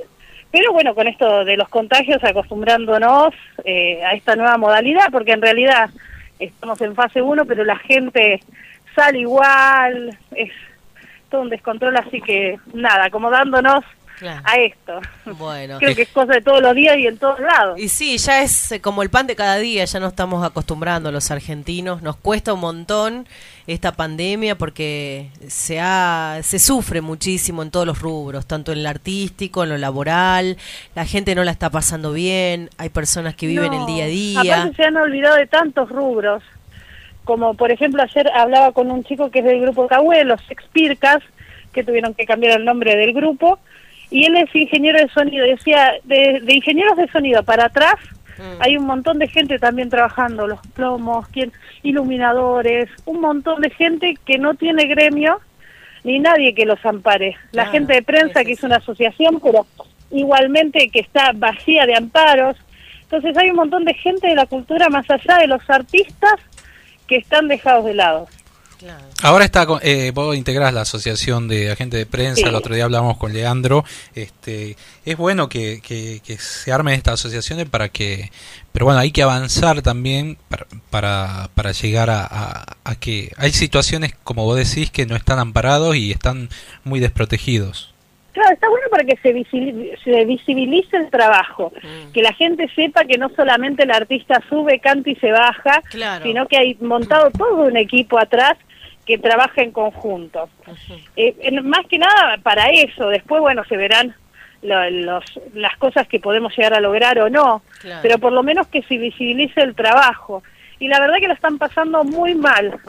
Pero 0.51 0.73
bueno, 0.73 0.93
con 0.93 1.07
esto 1.07 1.45
de 1.45 1.55
los 1.55 1.69
contagios, 1.69 2.23
acostumbrándonos 2.23 3.33
eh, 3.63 4.03
a 4.03 4.13
esta 4.13 4.35
nueva 4.35 4.57
modalidad, 4.57 5.09
porque 5.11 5.31
en 5.31 5.41
realidad 5.41 5.89
estamos 6.39 6.81
en 6.81 6.93
fase 6.93 7.21
1, 7.21 7.45
pero 7.45 7.63
la 7.63 7.77
gente 7.77 8.41
sale 8.95 9.19
igual, 9.19 10.17
es 10.35 10.51
todo 11.29 11.41
un 11.41 11.49
descontrol, 11.49 11.95
así 11.95 12.19
que 12.21 12.59
nada, 12.73 13.05
acomodándonos 13.05 13.85
a 14.27 14.55
esto. 14.55 14.99
Bueno. 15.37 15.77
Creo 15.79 15.95
que 15.95 16.03
es 16.03 16.09
cosa 16.09 16.33
de 16.33 16.41
todos 16.41 16.61
los 16.61 16.75
días 16.75 16.97
y 16.97 17.07
en 17.07 17.17
todos 17.17 17.39
lados. 17.39 17.79
Y 17.79 17.89
sí, 17.89 18.17
ya 18.17 18.41
es 18.41 18.71
eh, 18.71 18.81
como 18.81 19.03
el 19.03 19.09
pan 19.09 19.27
de 19.27 19.35
cada 19.35 19.57
día, 19.57 19.85
ya 19.85 19.99
no 19.99 20.07
estamos 20.07 20.45
acostumbrando 20.45 21.11
los 21.11 21.31
argentinos, 21.31 22.01
nos 22.01 22.15
cuesta 22.17 22.53
un 22.53 22.59
montón 22.59 23.27
esta 23.67 23.91
pandemia 23.93 24.57
porque 24.57 25.29
se 25.47 25.79
ha 25.79 26.39
se 26.41 26.59
sufre 26.59 27.01
muchísimo 27.01 27.63
en 27.63 27.71
todos 27.71 27.85
los 27.85 27.99
rubros, 27.99 28.45
tanto 28.45 28.71
en 28.71 28.79
el 28.79 28.85
artístico, 28.85 29.63
en 29.63 29.69
lo 29.69 29.77
laboral, 29.77 30.57
la 30.95 31.05
gente 31.05 31.35
no 31.35 31.43
la 31.43 31.51
está 31.51 31.69
pasando 31.69 32.11
bien, 32.11 32.69
hay 32.77 32.89
personas 32.89 33.35
que 33.35 33.47
viven 33.47 33.73
el 33.73 33.85
día 33.85 34.05
a 34.05 34.07
día. 34.07 34.39
Aparte 34.41 34.75
se 34.75 34.83
han 34.83 34.97
olvidado 34.97 35.35
de 35.35 35.47
tantos 35.47 35.89
rubros, 35.89 36.43
como 37.23 37.53
por 37.53 37.71
ejemplo 37.71 38.01
ayer 38.01 38.29
hablaba 38.33 38.71
con 38.71 38.91
un 38.91 39.03
chico 39.03 39.29
que 39.31 39.39
es 39.39 39.45
del 39.45 39.61
grupo 39.61 39.87
Cahué, 39.87 40.23
los 40.23 40.41
Expircas, 40.49 41.21
que 41.71 41.83
tuvieron 41.83 42.13
que 42.13 42.25
cambiar 42.25 42.59
el 42.59 42.65
nombre 42.65 42.95
del 42.95 43.13
grupo, 43.13 43.59
y 44.11 44.25
él 44.25 44.35
es 44.35 44.53
ingeniero 44.53 44.99
de 44.99 45.07
sonido, 45.09 45.45
decía, 45.45 45.93
de, 46.03 46.41
de 46.43 46.53
ingenieros 46.53 46.97
de 46.97 47.07
sonido 47.07 47.43
para 47.43 47.65
atrás, 47.65 47.95
hay 48.59 48.75
un 48.75 48.85
montón 48.85 49.19
de 49.19 49.27
gente 49.27 49.59
también 49.59 49.89
trabajando, 49.89 50.47
los 50.47 50.59
plomos, 50.73 51.27
quien, 51.27 51.51
iluminadores, 51.83 52.89
un 53.05 53.21
montón 53.21 53.61
de 53.61 53.69
gente 53.69 54.15
que 54.25 54.37
no 54.37 54.55
tiene 54.55 54.85
gremio 54.85 55.39
ni 56.03 56.19
nadie 56.19 56.55
que 56.55 56.65
los 56.65 56.83
ampare. 56.85 57.37
La 57.51 57.63
Claro, 57.63 57.71
gente 57.71 57.93
de 57.93 58.01
prensa 58.01 58.43
que 58.43 58.53
hizo 58.53 58.65
una 58.65 58.77
asociación, 58.77 59.39
pero 59.39 59.67
igualmente 60.09 60.89
que 60.89 60.99
está 60.99 61.31
vacía 61.33 61.85
de 61.85 61.95
amparos. 61.95 62.57
Entonces 63.03 63.37
hay 63.37 63.51
un 63.51 63.57
montón 63.57 63.85
de 63.85 63.93
gente 63.93 64.27
de 64.27 64.35
la 64.35 64.45
cultura 64.45 64.89
más 64.89 65.09
allá 65.09 65.37
de 65.37 65.47
los 65.47 65.69
artistas 65.69 66.35
que 67.07 67.17
están 67.17 67.47
dejados 67.47 67.85
de 67.85 67.93
lado. 67.93 68.27
Ahora 69.23 69.45
está, 69.45 69.65
con- 69.65 69.79
eh, 69.83 70.11
vos 70.13 70.35
integrás 70.35 70.73
la 70.73 70.81
asociación 70.81 71.47
de 71.47 71.71
agentes 71.71 71.99
de 71.99 72.05
prensa, 72.05 72.41
Sí. 72.41 72.47
el 72.47 72.55
otro 72.55 72.73
día 72.75 72.83
hablamos 72.85 73.17
con 73.17 73.33
Leandro, 73.33 73.83
este, 74.15 74.75
es 75.05 75.17
bueno 75.17 75.49
que, 75.49 75.81
que, 75.81 76.21
que 76.25 76.37
se 76.37 76.71
armen 76.71 76.95
estas 76.95 77.15
asociaciones 77.15 77.67
para 77.69 77.89
que, 77.89 78.31
pero 78.71 78.85
bueno, 78.85 78.99
hay 78.99 79.11
que 79.11 79.23
avanzar 79.23 79.81
también 79.81 80.37
para, 80.49 80.65
para, 80.89 81.49
para 81.53 81.71
llegar 81.71 82.09
a, 82.09 82.25
a- 82.25 82.65
a 82.83 82.95
que 82.95 83.31
hay 83.37 83.51
situaciones, 83.51 84.13
como 84.23 84.45
vos 84.45 84.57
decís, 84.57 84.89
que 84.91 85.05
no 85.05 85.15
están 85.15 85.39
amparados 85.39 85.95
y 85.95 86.11
están 86.11 86.49
muy 86.83 86.99
desprotegidos. 86.99 87.89
Claro, 88.33 88.53
está 88.53 88.69
bueno 88.69 88.85
para 88.89 89.03
que 89.03 89.17
se, 89.21 89.33
visili- 89.35 89.91
se 90.05 90.23
visibilice 90.25 90.95
el 90.95 91.09
trabajo, 91.09 91.73
que 92.13 92.21
la 92.21 92.33
gente 92.33 92.69
sepa 92.73 93.03
que 93.03 93.17
no 93.17 93.29
solamente 93.35 93.83
el 93.83 93.91
artista 93.91 94.41
sube, 94.49 94.79
canta 94.79 95.09
y 95.09 95.15
se 95.17 95.31
baja, 95.31 95.81
Claro. 95.89 96.23
sino 96.25 96.47
que 96.47 96.57
hay 96.57 96.75
montado 96.79 97.29
todo 97.31 97.63
un 97.63 97.75
equipo 97.75 98.17
atrás 98.17 98.57
que 99.11 99.17
trabaja 99.17 99.61
en 99.61 99.71
conjunto. 99.71 100.49
Eh, 101.15 101.35
en- 101.41 101.67
más 101.67 101.85
que 101.87 101.97
nada 101.97 102.37
para 102.41 102.69
eso, 102.69 103.09
después, 103.09 103.41
bueno, 103.41 103.63
se 103.65 103.75
verán 103.77 104.15
lo- 104.61 104.89
los, 104.89 105.23
las 105.53 105.75
cosas 105.77 106.07
que 106.07 106.19
podemos 106.19 106.55
llegar 106.55 106.73
a 106.73 106.79
lograr 106.79 107.19
o 107.19 107.29
no, 107.29 107.61
Claro. 107.81 107.99
pero 108.01 108.19
por 108.19 108.31
lo 108.31 108.43
menos 108.43 108.67
que 108.67 108.81
se 108.83 108.97
visibilice 108.97 109.61
el 109.61 109.75
trabajo. 109.75 110.43
Y 110.79 110.87
la 110.87 110.99
verdad 110.99 111.17
que 111.19 111.27
lo 111.27 111.33
están 111.33 111.57
pasando 111.57 112.03
muy 112.03 112.35
mal, 112.35 112.79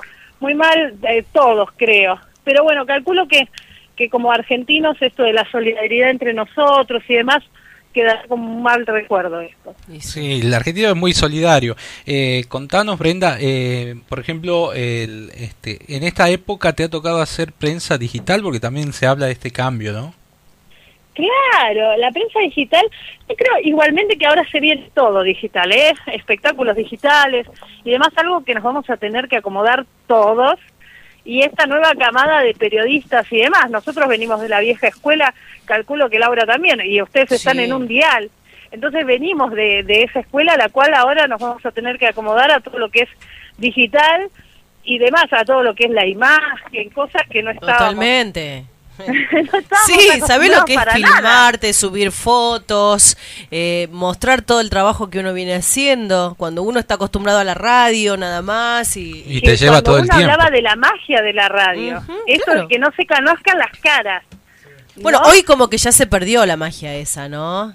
muy 0.41 0.55
mal 0.55 0.95
eh, 1.09 1.25
todos, 1.33 1.71
creo. 1.77 2.19
Pero 2.45 2.63
bueno, 2.63 2.87
calculo 2.87 3.27
que, 3.29 3.49
que 3.97 4.09
como 4.09 4.31
argentinos 4.33 4.97
esto 5.01 5.23
de 5.25 5.33
la 5.33 5.45
solidaridad 5.51 6.11
entre 6.11 6.33
nosotros 6.35 7.03
y 7.09 7.15
demás 7.15 7.43
queda 7.93 8.23
como 8.29 8.51
un 8.51 8.63
mal 8.63 8.87
recuerdo 8.87 9.41
esto. 9.41 9.75
Sí, 10.01 10.41
el 10.41 10.53
argentino 10.53 10.89
es 10.89 10.97
muy 10.97 11.13
solidario. 11.13 11.77
Eh, 12.07 12.45
contanos, 12.49 12.99
Brenda, 12.99 13.37
eh, 13.41 13.97
por 14.09 14.19
ejemplo, 14.19 14.73
el, 14.73 15.31
este, 15.37 15.79
en 15.89 16.03
esta 16.03 16.29
época 16.31 16.73
te 16.73 16.85
ha 16.85 16.89
tocado 16.89 17.21
hacer 17.21 17.53
prensa 17.53 17.99
digital 17.99 18.43
porque 18.43 18.61
también 18.61 18.93
se 18.93 19.07
habla 19.07 19.27
de 19.27 19.33
este 19.33 19.51
cambio, 19.51 19.93
¿no? 19.93 20.15
Claro, 21.15 21.97
la 21.99 22.11
prensa 22.11 22.41
digital, 22.41 22.89
yo 23.29 23.37
creo 23.37 23.53
igualmente 23.63 24.17
que 24.17 24.27
ahora 24.27 24.47
se 24.51 24.61
viene 24.61 24.91
todo 24.95 25.23
digital, 25.23 25.71
¿eh? 25.71 25.93
espectáculos 26.13 26.75
digitales 26.75 27.47
y 27.85 27.91
demás, 27.91 28.09
algo 28.17 28.43
que 28.45 28.55
nos 28.55 28.63
vamos 28.63 28.89
a 28.89 28.97
tener 28.97 29.29
que 29.29 29.37
acomodar 29.37 29.85
todos. 30.07 30.59
Y 31.25 31.43
esta 31.43 31.67
nueva 31.67 31.95
camada 31.95 32.41
de 32.41 32.53
periodistas 32.55 33.31
y 33.31 33.37
demás, 33.37 33.71
nosotros 33.71 34.09
venimos 34.09 34.41
de 34.41 34.49
la 34.49 34.59
vieja 34.59 34.89
escuela, 34.89 35.33
calculo 35.73 36.11
que 36.11 36.19
Laura 36.19 36.45
también, 36.47 36.81
y 36.85 37.01
ustedes 37.01 37.33
están 37.33 37.57
Sí. 37.57 37.65
en 37.65 37.73
un 37.73 37.87
dial. 37.89 38.31
Entonces 38.71 39.05
venimos 39.07 39.51
de, 39.53 39.83
de 39.83 40.03
esa 40.03 40.21
escuela 40.21 40.53
a 40.55 40.57
la 40.57 40.69
cual 40.69 40.93
ahora 40.95 41.27
nos 41.29 41.41
vamos 41.41 41.65
a 41.65 41.71
tener 41.73 41.99
que 41.99 42.07
acomodar 42.09 42.51
a 42.51 42.61
todo 42.61 42.79
lo 42.79 42.91
que 42.91 43.03
es 43.03 43.09
digital 43.59 44.29
y 44.85 44.99
demás, 44.99 45.27
a 45.33 45.45
todo 45.45 45.63
lo 45.63 45.75
que 45.75 45.85
es 45.85 45.91
la 45.91 46.07
imagen, 46.07 46.91
cosas 46.91 47.23
que 47.31 47.43
no 47.43 47.51
estábamos. 47.51 47.79
Totalmente. 47.79 48.65
no 48.99 49.59
estábamos 49.59 49.87
Sí, 49.87 50.21
¿sabés 50.27 50.51
lo 50.57 50.65
que 50.65 50.73
es 50.75 50.79
nada. 50.79 50.93
filmarte, 50.95 51.73
subir 51.73 52.13
fotos, 52.13 53.17
eh, 53.51 53.89
mostrar 53.91 54.43
todo 54.43 54.61
el 54.61 54.71
trabajo 54.71 55.09
que 55.11 55.19
uno 55.21 55.33
viene 55.35 55.55
haciendo? 55.55 56.35
Cuando 56.39 56.63
uno 56.63 56.79
está 56.79 56.95
acostumbrado 56.95 57.39
a 57.41 57.45
la 57.45 57.55
radio 57.55 58.17
nada 58.17 58.43
más 58.43 58.97
y... 58.97 59.23
Y 59.27 59.41
te 59.43 59.57
lleva 59.57 59.83
cuando 59.83 59.91
todo 59.91 59.99
el 59.99 60.05
uno 60.05 60.15
hablaba 60.15 60.51
de 60.51 60.63
la 60.63 60.77
magia 60.77 61.23
de 61.23 61.33
la 61.33 61.49
radio. 61.49 62.03
Eso 62.27 62.45
claro. 62.45 62.63
de 62.63 62.69
que 62.69 62.79
no 62.79 62.89
se 62.97 63.07
conozcan 63.07 63.59
las 63.59 63.73
caras. 63.81 64.25
Bueno, 64.97 65.21
¿no? 65.21 65.31
hoy 65.31 65.43
como 65.43 65.69
que 65.69 65.79
ya 65.79 65.93
se 65.93 66.07
perdió 66.07 66.45
la 66.47 66.57
magia 66.57 66.95
esa, 66.95 67.29
¿no? 67.29 67.75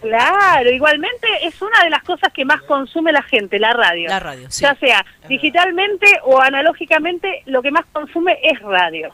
Claro, 0.00 0.70
igualmente 0.70 1.26
es 1.42 1.60
una 1.60 1.82
de 1.82 1.90
las 1.90 2.02
cosas 2.02 2.32
que 2.32 2.44
más 2.44 2.62
consume 2.62 3.12
la 3.12 3.22
gente, 3.22 3.58
la 3.58 3.72
radio. 3.72 4.08
La 4.08 4.20
radio, 4.20 4.50
sí. 4.50 4.62
Ya 4.62 4.74
sea 4.76 5.04
digitalmente 5.28 6.06
o 6.24 6.40
analógicamente, 6.40 7.42
lo 7.46 7.62
que 7.62 7.70
más 7.70 7.86
consume 7.92 8.38
es 8.42 8.60
radio. 8.60 9.12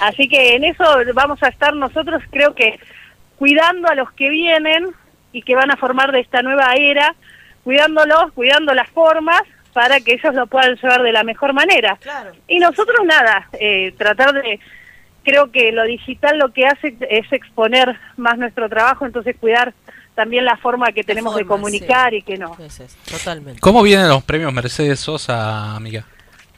Así 0.00 0.28
que 0.28 0.54
en 0.54 0.64
eso 0.64 0.84
vamos 1.14 1.42
a 1.42 1.48
estar 1.48 1.74
nosotros, 1.74 2.22
creo 2.30 2.54
que 2.54 2.78
cuidando 3.36 3.88
a 3.88 3.94
los 3.94 4.10
que 4.12 4.30
vienen 4.30 4.86
y 5.32 5.42
que 5.42 5.54
van 5.54 5.70
a 5.70 5.76
formar 5.76 6.12
de 6.12 6.20
esta 6.20 6.42
nueva 6.42 6.74
era, 6.74 7.14
cuidándolos, 7.64 8.32
cuidando 8.32 8.72
las 8.74 8.88
formas 8.90 9.42
para 9.72 10.00
que 10.00 10.14
ellos 10.14 10.34
lo 10.34 10.46
puedan 10.46 10.76
llevar 10.76 11.02
de 11.02 11.12
la 11.12 11.24
mejor 11.24 11.52
manera. 11.52 11.98
Y 12.48 12.58
nosotros 12.58 13.04
nada, 13.04 13.48
eh, 13.60 13.92
tratar 13.98 14.32
de, 14.32 14.58
creo 15.26 15.50
que 15.50 15.72
lo 15.72 15.82
digital 15.82 16.38
lo 16.38 16.52
que 16.52 16.66
hace 16.66 16.96
es 17.10 17.30
exponer 17.32 17.98
más 18.16 18.38
nuestro 18.38 18.68
trabajo, 18.68 19.04
entonces 19.04 19.34
cuidar 19.38 19.74
también 20.14 20.44
la 20.44 20.56
forma 20.56 20.92
que 20.92 21.02
tenemos 21.02 21.34
de 21.34 21.44
comunicar 21.44 22.14
y 22.14 22.22
que 22.22 22.38
no. 22.38 22.56
Totalmente. 23.10 23.60
¿Cómo 23.60 23.82
vienen 23.82 24.08
los 24.08 24.22
premios 24.22 24.52
Mercedes 24.52 25.00
Sosa, 25.00 25.74
amiga? 25.74 26.04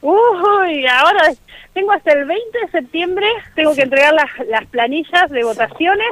Uy, 0.01 0.85
ahora 0.85 1.33
tengo 1.73 1.91
hasta 1.91 2.13
el 2.13 2.25
20 2.25 2.59
de 2.59 2.71
septiembre, 2.71 3.25
tengo 3.55 3.73
que 3.73 3.81
entregar 3.81 4.13
las, 4.13 4.29
las 4.47 4.65
planillas 4.67 5.29
de 5.29 5.43
votaciones, 5.43 6.07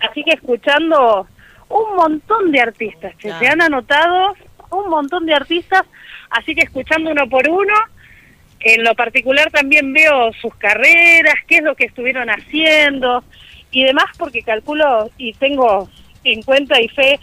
así 0.00 0.22
que 0.22 0.32
escuchando 0.34 1.26
un 1.70 1.96
montón 1.96 2.52
de 2.52 2.60
artistas 2.60 3.16
que 3.16 3.32
se 3.32 3.48
han 3.48 3.62
anotado, 3.62 4.36
un 4.70 4.90
montón 4.90 5.24
de 5.24 5.34
artistas, 5.34 5.84
así 6.30 6.54
que 6.54 6.62
escuchando 6.62 7.10
uno 7.10 7.26
por 7.28 7.48
uno, 7.48 7.74
en 8.60 8.84
lo 8.84 8.94
particular 8.94 9.50
también 9.50 9.92
veo 9.92 10.32
sus 10.40 10.54
carreras, 10.56 11.34
qué 11.46 11.58
es 11.58 11.62
lo 11.62 11.74
que 11.74 11.84
estuvieron 11.84 12.28
haciendo 12.28 13.22
y 13.70 13.84
demás, 13.84 14.06
porque 14.18 14.42
calculo 14.42 15.10
y 15.18 15.32
tengo 15.34 15.88
en 16.24 16.42
cuenta 16.42 16.80
y 16.80 16.88
fe 16.88 17.20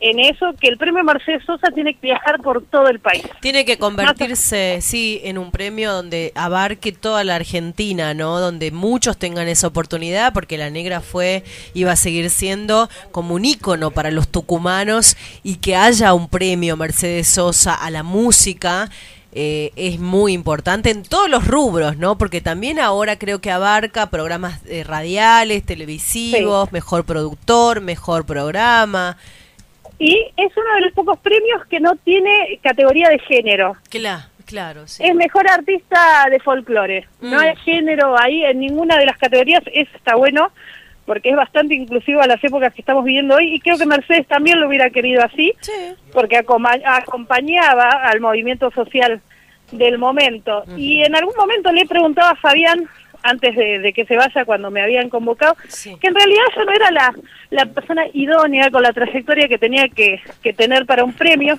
en 0.00 0.18
eso, 0.18 0.54
que 0.60 0.68
el 0.68 0.76
premio 0.76 1.02
Mercedes 1.02 1.42
Sosa 1.46 1.68
tiene 1.74 1.94
que 1.94 2.00
viajar 2.08 2.42
por 2.42 2.62
todo 2.66 2.88
el 2.88 3.00
país. 3.00 3.22
Tiene 3.40 3.64
que 3.64 3.78
convertirse, 3.78 4.80
sí, 4.82 5.20
en 5.24 5.38
un 5.38 5.50
premio 5.50 5.94
donde 5.94 6.30
abarque 6.34 6.92
toda 6.92 7.24
la 7.24 7.36
Argentina, 7.36 8.12
¿no? 8.12 8.38
Donde 8.38 8.70
muchos 8.70 9.16
tengan 9.16 9.48
esa 9.48 9.66
oportunidad, 9.66 10.34
porque 10.34 10.58
la 10.58 10.68
negra 10.68 11.00
fue, 11.00 11.42
iba 11.72 11.92
a 11.92 11.96
seguir 11.96 12.28
siendo 12.28 12.90
como 13.12 13.34
un 13.34 13.46
ícono 13.46 13.92
para 13.92 14.10
los 14.10 14.28
tucumanos 14.28 15.16
y 15.42 15.56
que 15.56 15.74
haya 15.74 16.12
un 16.12 16.28
premio 16.28 16.76
Mercedes 16.76 17.28
Sosa 17.28 17.74
a 17.74 17.90
la 17.90 18.02
música. 18.02 18.90
Eh, 19.36 19.72
es 19.76 19.98
muy 19.98 20.32
importante 20.32 20.90
en 20.90 21.02
todos 21.02 21.28
los 21.28 21.46
rubros, 21.46 21.96
¿no? 21.96 22.16
Porque 22.16 22.40
también 22.40 22.78
ahora 22.78 23.18
creo 23.18 23.40
que 23.40 23.50
abarca 23.50 24.08
programas 24.10 24.60
eh, 24.66 24.84
radiales, 24.84 25.64
televisivos, 25.66 26.70
mejor 26.72 27.04
productor, 27.04 27.80
mejor 27.80 28.24
programa. 28.24 29.16
Y 29.98 30.14
es 30.36 30.52
uno 30.56 30.74
de 30.76 30.80
los 30.82 30.92
pocos 30.92 31.18
premios 31.18 31.64
que 31.68 31.80
no 31.80 31.96
tiene 32.04 32.58
categoría 32.62 33.08
de 33.08 33.18
género. 33.20 33.76
Claro, 33.90 34.22
claro, 34.44 34.86
sí. 34.86 35.02
Es 35.04 35.14
mejor 35.14 35.48
artista 35.48 36.26
de 36.30 36.38
folclore. 36.40 37.08
No 37.20 37.36
Mm. 37.38 37.40
hay 37.40 37.56
género 37.64 38.16
ahí 38.18 38.44
en 38.44 38.60
ninguna 38.60 38.98
de 38.98 39.06
las 39.06 39.16
categorías. 39.18 39.62
Eso 39.72 39.90
está 39.96 40.14
bueno 40.16 40.50
porque 41.06 41.30
es 41.30 41.36
bastante 41.36 41.74
inclusivo 41.74 42.20
a 42.22 42.26
las 42.26 42.42
épocas 42.42 42.72
que 42.72 42.80
estamos 42.80 43.04
viviendo 43.04 43.36
hoy 43.36 43.54
y 43.54 43.60
creo 43.60 43.76
que 43.76 43.86
Mercedes 43.86 44.26
también 44.26 44.60
lo 44.60 44.68
hubiera 44.68 44.88
querido 44.90 45.22
así 45.22 45.52
porque 46.12 46.36
acoma- 46.38 46.80
acompañaba 46.84 47.88
al 47.90 48.20
movimiento 48.20 48.70
social 48.70 49.20
del 49.72 49.98
momento. 49.98 50.64
Y 50.76 51.02
en 51.02 51.14
algún 51.16 51.34
momento 51.36 51.72
le 51.72 51.82
he 51.82 51.86
preguntado 51.86 52.30
a 52.30 52.36
Fabián 52.36 52.88
antes 53.22 53.56
de, 53.56 53.78
de 53.78 53.92
que 53.92 54.04
se 54.04 54.16
vaya 54.16 54.44
cuando 54.44 54.70
me 54.70 54.82
habían 54.82 55.08
convocado, 55.08 55.56
que 55.98 56.08
en 56.08 56.14
realidad 56.14 56.42
yo 56.56 56.64
no 56.64 56.72
era 56.72 56.90
la, 56.90 57.14
la 57.50 57.66
persona 57.66 58.04
idónea 58.12 58.70
con 58.70 58.82
la 58.82 58.92
trayectoria 58.92 59.48
que 59.48 59.56
tenía 59.58 59.88
que, 59.88 60.20
que 60.42 60.52
tener 60.52 60.84
para 60.84 61.04
un 61.04 61.12
premio, 61.14 61.58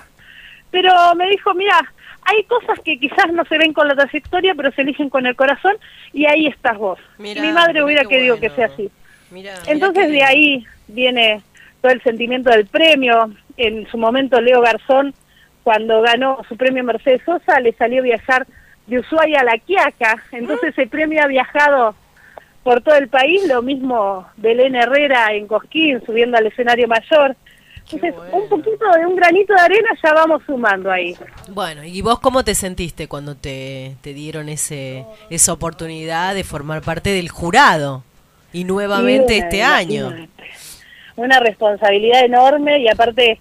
pero 0.70 0.92
me 1.16 1.28
dijo, 1.28 1.54
mira, 1.54 1.74
hay 2.22 2.44
cosas 2.44 2.78
que 2.84 2.98
quizás 2.98 3.32
no 3.32 3.44
se 3.46 3.58
ven 3.58 3.72
con 3.72 3.88
la 3.88 3.94
trayectoria, 3.96 4.54
pero 4.54 4.70
se 4.72 4.82
eligen 4.82 5.08
con 5.10 5.26
el 5.26 5.34
corazón 5.34 5.74
y 6.12 6.26
ahí 6.26 6.46
estás 6.46 6.76
vos. 6.78 6.98
Mirá, 7.18 7.42
Mi 7.42 7.52
madre 7.52 7.82
hubiera 7.82 8.04
querido 8.04 8.36
bueno. 8.36 8.48
que 8.54 8.56
sea 8.56 8.66
así. 8.66 8.90
Mirá, 9.30 9.54
Entonces 9.66 10.10
de 10.10 10.22
ahí 10.22 10.66
viene 10.88 11.42
todo 11.80 11.92
el 11.92 12.02
sentimiento 12.02 12.50
del 12.50 12.66
premio. 12.66 13.30
En 13.56 13.86
su 13.88 13.98
momento 13.98 14.40
Leo 14.40 14.60
Garzón, 14.60 15.14
cuando 15.62 16.02
ganó 16.02 16.38
su 16.48 16.56
premio 16.56 16.84
Mercedes 16.84 17.22
Sosa, 17.24 17.60
le 17.60 17.72
salió 17.72 18.02
viajar 18.02 18.46
de 18.86 18.98
Ushuaia 18.98 19.40
a 19.40 19.44
La 19.44 19.58
Quiaca. 19.58 20.22
Entonces 20.32 20.70
ese 20.70 20.86
premio 20.86 21.22
ha 21.22 21.26
viajado 21.26 21.94
por 22.62 22.82
todo 22.82 22.96
el 22.96 23.08
país, 23.08 23.46
lo 23.46 23.62
mismo 23.62 24.26
Belén 24.36 24.74
Herrera 24.74 25.32
en 25.32 25.46
Cosquín, 25.46 26.02
subiendo 26.04 26.36
al 26.36 26.46
escenario 26.46 26.88
mayor. 26.88 27.36
Entonces, 27.92 28.14
un 28.32 28.48
poquito 28.48 28.84
de 28.98 29.06
un 29.06 29.14
granito 29.14 29.54
de 29.54 29.60
arena 29.60 29.88
ya 30.02 30.12
vamos 30.12 30.42
sumando 30.44 30.90
ahí. 30.90 31.16
Bueno, 31.50 31.84
¿y 31.84 32.02
vos 32.02 32.18
cómo 32.18 32.42
te 32.42 32.56
sentiste 32.56 33.06
cuando 33.06 33.36
te, 33.36 33.94
te 34.00 34.12
dieron 34.12 34.48
ese 34.48 35.04
esa 35.30 35.52
oportunidad 35.52 36.34
de 36.34 36.42
formar 36.42 36.82
parte 36.82 37.10
del 37.10 37.28
jurado? 37.28 38.02
Y 38.56 38.64
nuevamente 38.64 39.36
este 39.36 39.62
año. 39.62 40.14
Una 41.16 41.40
responsabilidad 41.40 42.24
enorme 42.24 42.78
y 42.78 42.88
aparte 42.88 43.38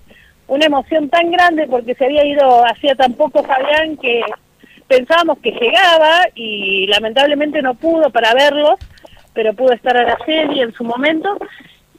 una 0.47 0.65
emoción 0.65 1.09
tan 1.09 1.31
grande 1.31 1.67
porque 1.67 1.95
se 1.95 2.05
había 2.05 2.25
ido 2.25 2.65
hacía 2.65 2.95
tan 2.95 3.13
poco 3.13 3.41
Fabián 3.43 3.95
que 3.97 4.21
pensábamos 4.87 5.39
que 5.39 5.51
llegaba 5.51 6.19
y 6.35 6.85
lamentablemente 6.87 7.61
no 7.61 7.75
pudo 7.75 8.09
para 8.09 8.33
verlos, 8.33 8.77
pero 9.33 9.53
pudo 9.53 9.71
estar 9.71 9.95
a 9.95 10.03
la 10.03 10.17
serie 10.25 10.63
en 10.63 10.73
su 10.73 10.83
momento 10.83 11.37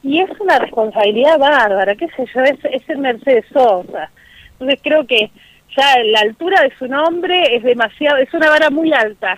y 0.03 0.21
es 0.21 0.29
una 0.39 0.59
responsabilidad 0.59 1.39
bárbara, 1.39 1.95
qué 1.95 2.07
sé 2.15 2.25
yo, 2.33 2.41
es, 2.41 2.57
es 2.71 2.87
el 2.89 2.99
Mercedes 2.99 3.45
Sosa. 3.51 4.11
Entonces 4.53 4.79
creo 4.83 5.07
que 5.07 5.31
ya 5.75 5.97
la 6.05 6.19
altura 6.19 6.61
de 6.61 6.71
su 6.77 6.87
nombre 6.87 7.55
es 7.55 7.63
demasiado, 7.63 8.17
es 8.17 8.31
una 8.33 8.49
vara 8.49 8.69
muy 8.69 8.93
alta. 8.93 9.37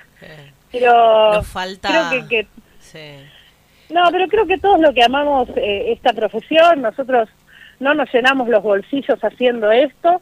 Pero 0.72 1.34
Nos 1.34 1.48
falta- 1.48 2.10
creo 2.12 2.28
que, 2.28 2.44
que 2.44 2.48
no, 3.90 4.10
pero 4.12 4.28
creo 4.28 4.46
que 4.46 4.58
todos 4.58 4.80
lo 4.80 4.94
que 4.94 5.04
amamos 5.04 5.50
eh, 5.56 5.92
esta 5.92 6.14
profesión, 6.14 6.82
nosotros 6.82 7.30
no 7.80 7.94
nos 7.94 8.12
llenamos 8.14 8.50
los 8.50 8.62
bolsillos 8.62 9.20
haciendo 9.22 9.72
esto 9.72 10.22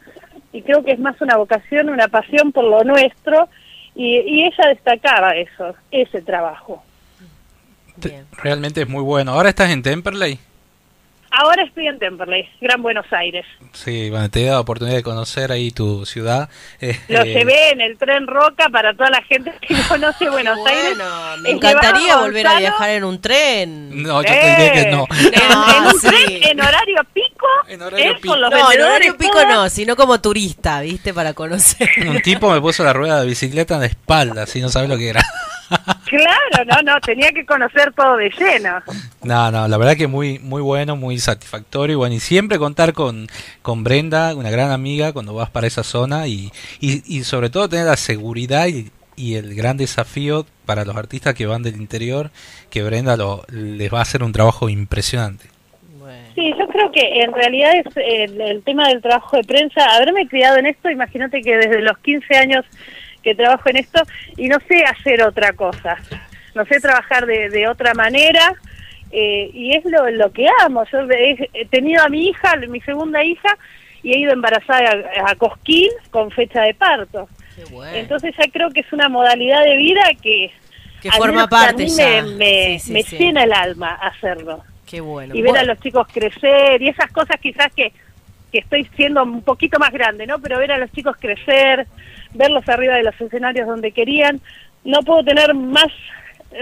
y 0.53 0.61
creo 0.61 0.84
que 0.84 0.91
es 0.91 0.99
más 0.99 1.19
una 1.22 1.38
vocación, 1.38 1.89
una 1.89 2.07
pasión 2.07 2.52
por 2.52 2.64
lo 2.64 2.84
nuestro 2.84 3.49
y, 3.95 4.19
y 4.19 4.44
ella 4.45 4.69
destacaba 4.69 5.31
eso, 5.31 5.76
ese 5.91 6.22
trabajo. 6.22 6.84
Realmente 8.44 8.81
es 8.81 8.89
muy 8.89 9.02
bueno. 9.02 9.31
Ahora 9.31 9.49
estás 9.49 9.72
en 9.72 9.81
Temperley. 9.81 10.39
Ahora 11.29 11.63
estoy 11.63 11.87
en 11.87 11.99
Temperley, 11.99 12.49
Gran 12.61 12.81
Buenos 12.81 13.05
Aires. 13.11 13.45
Sí, 13.73 14.09
bueno, 14.09 14.29
te 14.29 14.41
he 14.41 14.45
dado 14.45 14.57
la 14.57 14.61
oportunidad 14.61 14.95
de 14.95 15.03
conocer 15.03 15.51
ahí 15.51 15.71
tu 15.71 16.05
ciudad. 16.05 16.49
Eh, 16.79 16.97
Lo 17.09 17.21
eh, 17.21 17.25
llevé 17.33 17.71
en 17.71 17.81
el 17.81 17.97
tren 17.97 18.27
Roca 18.27 18.69
para 18.69 18.93
toda 18.93 19.09
la 19.09 19.21
gente 19.23 19.53
que 19.61 19.75
conoce 19.89 20.29
Buenos 20.29 20.57
Aires. 20.65 20.97
Me 21.41 21.49
Eh, 21.49 21.53
encantaría 21.53 22.17
volver 22.17 22.47
a 22.47 22.59
viajar 22.59 22.89
en 22.91 23.03
un 23.03 23.19
tren. 23.21 24.03
No, 24.03 24.21
yo 24.21 24.27
te 24.29 24.33
diría 24.49 24.73
que 24.73 24.91
no. 24.91 25.05
en 25.11 25.85
un 25.85 25.91
sí. 25.99 26.07
tren 26.07 26.43
en 26.43 26.61
horario 26.61 27.03
pico, 27.13 27.47
es 27.67 28.21
con 28.25 28.41
los 28.41 28.49
no, 28.49 28.71
en 28.71 28.81
horario 28.81 29.17
pico 29.17 29.43
no, 29.45 29.69
sino 29.69 29.95
como 29.95 30.19
turista, 30.21 30.81
¿viste? 30.81 31.13
Para 31.13 31.33
conocer. 31.33 31.89
Un 32.07 32.21
tipo 32.21 32.49
me 32.51 32.61
puso 32.61 32.83
la 32.83 32.93
rueda 32.93 33.19
de 33.21 33.27
bicicleta 33.27 33.75
en 33.75 33.81
la 33.81 33.85
espalda, 33.87 34.45
si 34.47 34.61
no 34.61 34.69
sabes 34.69 34.89
lo 34.89 34.97
que 34.97 35.09
era. 35.09 35.23
Claro, 36.06 36.65
no, 36.65 36.94
no, 36.94 37.02
tenía 37.02 37.31
que 37.31 37.45
conocer 37.45 37.91
todo 37.94 38.15
de 38.15 38.30
lleno. 38.30 38.81
No, 39.23 39.52
no, 39.52 39.68
la 39.68 39.77
verdad 39.77 39.98
que 39.98 40.07
muy 40.07 40.39
muy 40.39 40.61
bueno, 40.61 40.95
muy 40.95 41.19
satisfactorio 41.19 41.94
y 41.94 41.98
bueno, 41.98 42.15
y 42.15 42.19
siempre 42.19 42.57
contar 42.57 42.94
con, 42.94 43.27
con 43.61 43.84
Brenda, 43.84 44.34
una 44.35 44.49
gran 44.49 44.72
amiga 44.72 45.11
cuando 45.11 45.34
vas 45.34 45.49
para 45.49 45.68
esa 45.68 45.84
zona 45.84 46.27
y, 46.27 46.52
y, 46.80 47.03
y 47.06 47.23
sobre 47.23 47.49
todo 47.49 47.68
tener 47.68 47.88
la 47.88 47.98
seguridad 47.98 48.68
y, 48.68 48.89
y 49.18 49.35
el 49.35 49.53
gran 49.56 49.76
desafío 49.76 50.45
para 50.65 50.85
los 50.85 50.95
artistas 50.95 51.34
que 51.34 51.45
van 51.45 51.64
del 51.64 51.76
interior, 51.76 52.30
que 52.69 52.84
Brenda 52.84 53.18
lo, 53.18 53.44
les 53.49 53.94
va 53.94 53.99
a 53.99 54.03
hacer 54.03 54.23
un 54.23 54.31
trabajo 54.31 54.69
impresionante. 54.69 55.48
Sí, 56.35 56.53
yo 56.57 56.68
creo 56.68 56.91
que 56.91 57.23
en 57.23 57.34
realidad 57.34 57.72
es 57.77 57.98
el, 57.98 58.39
el 58.39 58.64
tema 58.64 58.88
del 58.89 59.02
trabajo 59.02 59.38
de 59.38 59.44
prensa. 59.44 59.95
Haberme 59.95 60.27
criado 60.27 60.57
en 60.57 60.68
esto, 60.68 60.89
imagínate 60.89 61.41
que 61.41 61.57
desde 61.57 61.81
los 61.81 61.98
15 61.98 62.38
años 62.38 62.65
que 63.27 63.35
trabajo 63.35 63.69
en 63.69 63.75
esto 63.77 64.01
y 64.37 64.47
no 64.47 64.57
sé 64.69 64.83
hacer 64.85 65.21
otra 65.21 65.51
cosa. 65.51 65.97
No 66.55 66.65
sé 66.65 66.79
trabajar 66.79 67.25
de, 67.25 67.49
de 67.49 67.67
otra 67.67 67.93
manera 67.93 68.53
eh, 69.11 69.49
y 69.53 69.75
es 69.75 69.83
lo, 69.83 70.09
lo 70.11 70.31
que 70.31 70.47
amo. 70.63 70.85
Yo 70.91 70.99
he, 71.11 71.49
he 71.53 71.65
tenido 71.65 72.01
a 72.03 72.07
mi 72.09 72.29
hija, 72.29 72.55
mi 72.69 72.79
segunda 72.81 73.21
hija, 73.23 73.57
y 74.01 74.13
he 74.13 74.19
ido 74.19 74.31
embarazada 74.31 74.91
a, 75.25 75.31
a 75.31 75.35
Cosquín 75.35 75.89
con 76.09 76.31
fecha 76.31 76.61
de 76.61 76.73
parto. 76.73 77.27
Entonces 77.93 78.33
ya 78.39 78.49
creo 78.49 78.69
que 78.69 78.79
es 78.81 78.93
una 78.93 79.09
modalidad 79.09 79.63
de 79.65 79.75
vida 79.77 80.03
que, 80.21 80.51
Que 81.01 81.11
forma 81.11 81.47
parte 81.49 81.83
a 81.83 81.85
mí 81.85 81.91
ya. 81.93 82.21
me, 82.23 82.35
me, 82.35 82.79
Sí, 82.79 82.87
sí, 82.87 82.93
me 82.93 83.03
sí. 83.03 83.17
llena 83.17 83.43
el 83.43 83.51
alma 83.51 83.95
hacerlo 83.95 84.63
Qué 84.85 85.01
bueno. 85.01 85.35
y 85.35 85.41
ver 85.41 85.57
a 85.57 85.63
los 85.63 85.79
chicos 85.79 86.07
crecer 86.13 86.81
y 86.81 86.87
esas 86.89 87.11
cosas 87.11 87.37
quizás 87.41 87.73
que, 87.75 87.91
que 88.51 88.59
estoy 88.59 88.85
siendo 88.95 89.21
un 89.23 89.41
poquito 89.41 89.77
más 89.79 89.91
grande, 89.91 90.25
¿no? 90.27 90.39
Pero 90.39 90.59
ver 90.59 90.71
a 90.71 90.77
los 90.77 90.91
chicos 90.91 91.17
crecer, 91.19 91.87
verlos 92.33 92.67
arriba 92.69 92.95
de 92.95 93.03
los 93.03 93.19
escenarios 93.19 93.67
donde 93.67 93.91
querían, 93.91 94.39
no 94.83 95.01
puedo 95.01 95.23
tener 95.23 95.53
más, 95.53 95.87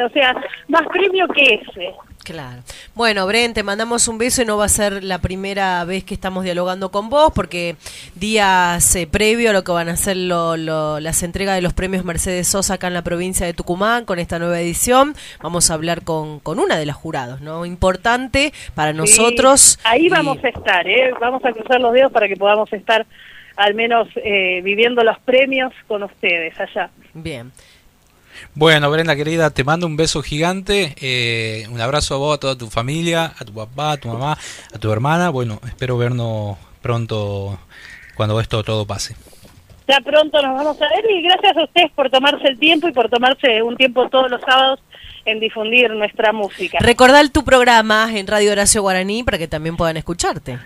o 0.06 0.10
sea, 0.10 0.36
más 0.68 0.82
premio 0.88 1.28
que 1.28 1.56
ese. 1.56 1.94
Claro. 2.24 2.64
Bueno, 2.96 3.28
Bren, 3.28 3.54
te 3.54 3.62
mandamos 3.62 4.08
un 4.08 4.18
beso 4.18 4.42
y 4.42 4.46
no 4.46 4.58
va 4.58 4.66
a 4.66 4.70
ser 4.70 5.04
la 5.04 5.20
primera 5.20 5.86
vez 5.86 6.04
que 6.04 6.16
estamos 6.16 6.44
dialogando 6.44 6.90
con 6.90 7.08
vos, 7.12 7.32
porque 7.36 7.76
días 8.16 8.96
eh, 8.96 9.06
previo 9.06 9.52
a 9.52 9.54
lo 9.54 9.64
que 9.64 9.72
van 9.72 9.90
a 9.90 9.96
ser 9.96 10.18
lo- 10.18 10.58
lo- 10.58 11.00
las 11.00 11.22
entregas 11.22 11.54
de 11.54 11.62
los 11.62 11.74
premios 11.74 12.04
Mercedes 12.04 12.48
Sosa 12.48 12.74
acá 12.76 12.88
en 12.88 12.96
la 12.96 13.04
provincia 13.04 13.46
de 13.46 13.54
Tucumán 13.54 14.06
con 14.06 14.18
esta 14.18 14.40
nueva 14.40 14.60
edición, 14.60 15.14
vamos 15.44 15.70
a 15.70 15.76
hablar 15.76 16.02
con, 16.04 16.40
con 16.40 16.58
una 16.58 16.78
de 16.78 16.88
las 16.88 16.96
jurados, 16.96 17.42
¿no? 17.42 17.64
Importante 17.64 18.54
para 18.74 18.92
nosotros. 18.92 19.78
Ahí 19.84 20.08
y- 20.08 20.10
vamos 20.10 20.44
a 20.44 20.48
estar, 20.50 20.88
¿eh? 20.88 21.12
Vamos 21.22 21.46
a 21.46 21.52
cruzar 21.52 21.80
los 21.80 21.94
dedos 21.94 22.12
para 22.12 22.28
que 22.28 22.38
podamos 22.38 22.74
estar 22.74 23.06
al 23.56 23.74
menos 23.74 24.08
eh, 24.16 24.62
viviendo 24.64 25.04
los 25.04 25.20
premios 25.20 25.74
con 25.88 26.04
ustedes 26.04 26.60
allá. 26.60 26.90
Bien. 27.14 27.52
Bueno, 28.54 28.90
Brenda 28.92 29.16
querida, 29.16 29.50
te 29.50 29.64
mando 29.64 29.88
un 29.88 29.96
beso 29.96 30.22
gigante, 30.22 30.94
eh, 31.02 31.68
un 31.70 31.80
abrazo 31.80 32.16
a 32.16 32.18
vos, 32.18 32.36
a 32.36 32.40
toda 32.40 32.58
tu 32.58 32.70
familia, 32.70 33.34
a 33.38 33.46
tu 33.46 33.54
papá, 33.54 33.94
a 33.94 33.98
tu 33.98 34.10
mamá, 34.10 34.38
a 34.74 34.78
tu 34.78 34.92
hermana. 34.92 35.30
Bueno, 35.30 35.60
espero 35.66 35.98
vernos 35.98 36.58
pronto 36.82 37.58
cuando 38.16 38.40
esto 38.40 38.64
todo 38.64 38.86
pase. 38.86 39.16
Ya 39.88 40.00
pronto 40.02 40.42
nos 40.42 40.56
vamos 40.56 40.82
a 40.82 40.90
ver 40.90 41.06
y 41.10 41.22
gracias 41.22 41.58
a 41.58 41.64
ustedes 41.64 41.92
por 41.92 42.10
tomarse 42.10 42.48
el 42.48 42.58
tiempo 42.58 42.88
y 42.88 42.92
por 42.92 43.10
tomarse 43.10 43.62
un 43.62 43.78
tiempo 43.78 44.10
todos 44.10 44.32
los 44.32 44.42
sábados 44.42 44.80
en 45.26 45.40
difundir 45.40 45.92
nuestra 45.92 46.34
música. 46.34 46.80
Recordar 46.80 47.30
tu 47.30 47.44
programa 47.44 48.10
en 48.16 48.26
Radio 48.26 48.52
Horacio 48.52 48.82
Guaraní 48.82 49.24
para 49.24 49.38
que 49.38 49.48
también 49.48 49.78
puedan 49.78 49.98
escucharte. 49.98 50.58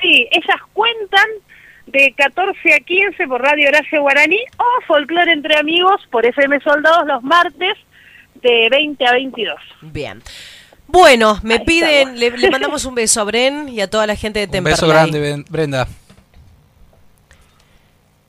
Sí, 0.00 0.28
ellas 0.30 0.60
cuentan 0.72 1.26
de 1.90 2.12
14 2.16 2.74
a 2.74 2.80
15 2.80 3.26
por 3.26 3.42
Radio 3.42 3.68
Horacio 3.68 4.00
Guaraní 4.02 4.38
o 4.58 4.86
Folclore 4.86 5.32
entre 5.32 5.56
Amigos 5.56 6.00
por 6.10 6.24
FM 6.26 6.60
Soldados 6.60 7.06
los 7.06 7.22
martes 7.22 7.76
de 8.42 8.68
20 8.70 9.06
a 9.06 9.12
22. 9.12 9.56
Bien. 9.82 10.22
Bueno, 10.86 11.38
me 11.42 11.60
piden, 11.60 12.18
le, 12.18 12.30
le 12.30 12.50
mandamos 12.52 12.84
un 12.84 12.94
beso 12.94 13.20
a 13.20 13.24
Bren 13.24 13.68
y 13.68 13.80
a 13.80 13.90
toda 13.90 14.06
la 14.06 14.16
gente 14.16 14.38
de 14.40 14.46
Un 14.46 14.52
Temperley. 14.52 14.72
beso 14.74 14.88
grande, 14.88 15.44
Brenda. 15.48 15.86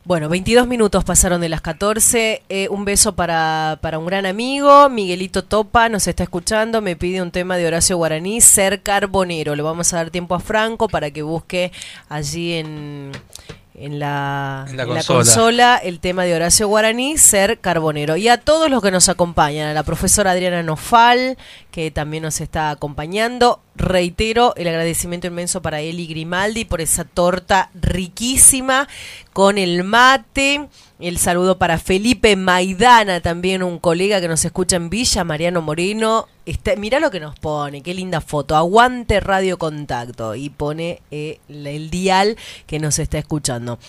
Bueno, 0.10 0.27
22 0.27 0.68
minutos 0.68 1.03
pasaron 1.03 1.40
de 1.40 1.49
las 1.49 1.61
14. 1.61 2.41
Eh, 2.49 2.68
un 2.72 2.84
beso 2.84 3.14
para, 3.14 3.77
para 3.80 3.99
un 3.99 4.07
gran 4.07 4.26
amigo, 4.26 4.90
Miguelito 4.90 5.44
Topa, 5.44 5.88
nos 5.88 6.07
está 6.07 6.23
escuchando. 6.23 6.81
Me 6.81 6.95
pide 6.95 7.22
un 7.22 7.30
tema 7.30 7.57
de 7.57 7.68
Horacio 7.68 7.95
Guaraní, 7.95 8.41
Ser 8.41 8.81
Carbonero. 8.81 9.56
Le 9.56 9.61
vamos 9.61 9.94
a 9.94 9.98
dar 9.98 10.10
tiempo 10.10 10.34
a 10.34 10.40
Franco 10.40 10.88
para 10.88 11.11
que 11.11 11.22
busque 11.22 11.72
allí 12.10 12.53
en, 12.53 13.11
en, 13.76 13.99
la, 13.99 14.65
En 14.68 14.77
la 14.77 14.81
en 14.81 14.90
la 14.95 14.95
consola. 14.95 15.18
consola 15.19 15.77
el 15.77 15.99
tema 15.99 16.23
de 16.23 16.34
Horacio 16.34 16.68
Guaraní, 16.68 17.19
Ser 17.19 17.60
Carbonero. 17.60 18.18
Y 18.18 18.30
a 18.30 18.38
todos 18.40 18.68
los 18.72 18.81
que 18.81 18.90
nos 18.90 19.10
acompañan, 19.10 19.68
a 19.68 19.73
la 19.76 19.84
profesora 19.84 20.31
Adriana 20.31 20.64
Nofal, 20.64 21.38
que 21.69 21.91
también 21.91 22.23
nos 22.23 22.41
está 22.41 22.72
acompañando. 22.72 23.60
Reitero 23.80 24.53
el 24.57 24.68
agradecimiento 24.68 25.27
inmenso 25.27 25.61
para 25.61 25.80
Eli 25.80 26.06
Grimaldi 26.06 26.65
por 26.65 26.81
esa 26.81 27.06
torta 27.06 27.72
riquísima 27.73 28.89
con 29.31 29.57
el 29.57 29.85
mate. 29.85 30.68
El 30.99 31.18
saludo 31.18 31.57
para 31.57 31.77
Felipe 31.77 32.35
Maidana, 32.35 33.22
también 33.22 33.64
un 33.64 33.80
colega 33.80 34.19
que 34.19 34.27
nos 34.27 34.43
escucha 34.43 34.76
en 34.76 34.89
Villa, 34.89 35.23
Mariano 35.23 35.61
Moreno. 35.61 36.27
Está, 36.45 36.76
mirá 36.76 36.99
lo 36.99 37.10
que 37.10 37.22
nos 37.22 37.39
pone, 37.39 37.81
qué 37.81 37.93
linda 37.93 38.19
foto. 38.19 38.57
Aguante 38.57 39.22
Radio 39.22 39.57
Contacto. 39.57 40.35
Y 40.35 40.49
pone 40.49 41.01
eh, 41.10 41.39
el 41.47 41.89
dial 41.89 42.35
que 42.68 42.80
nos 42.80 42.99
está 42.99 43.18
escuchando. 43.18 43.80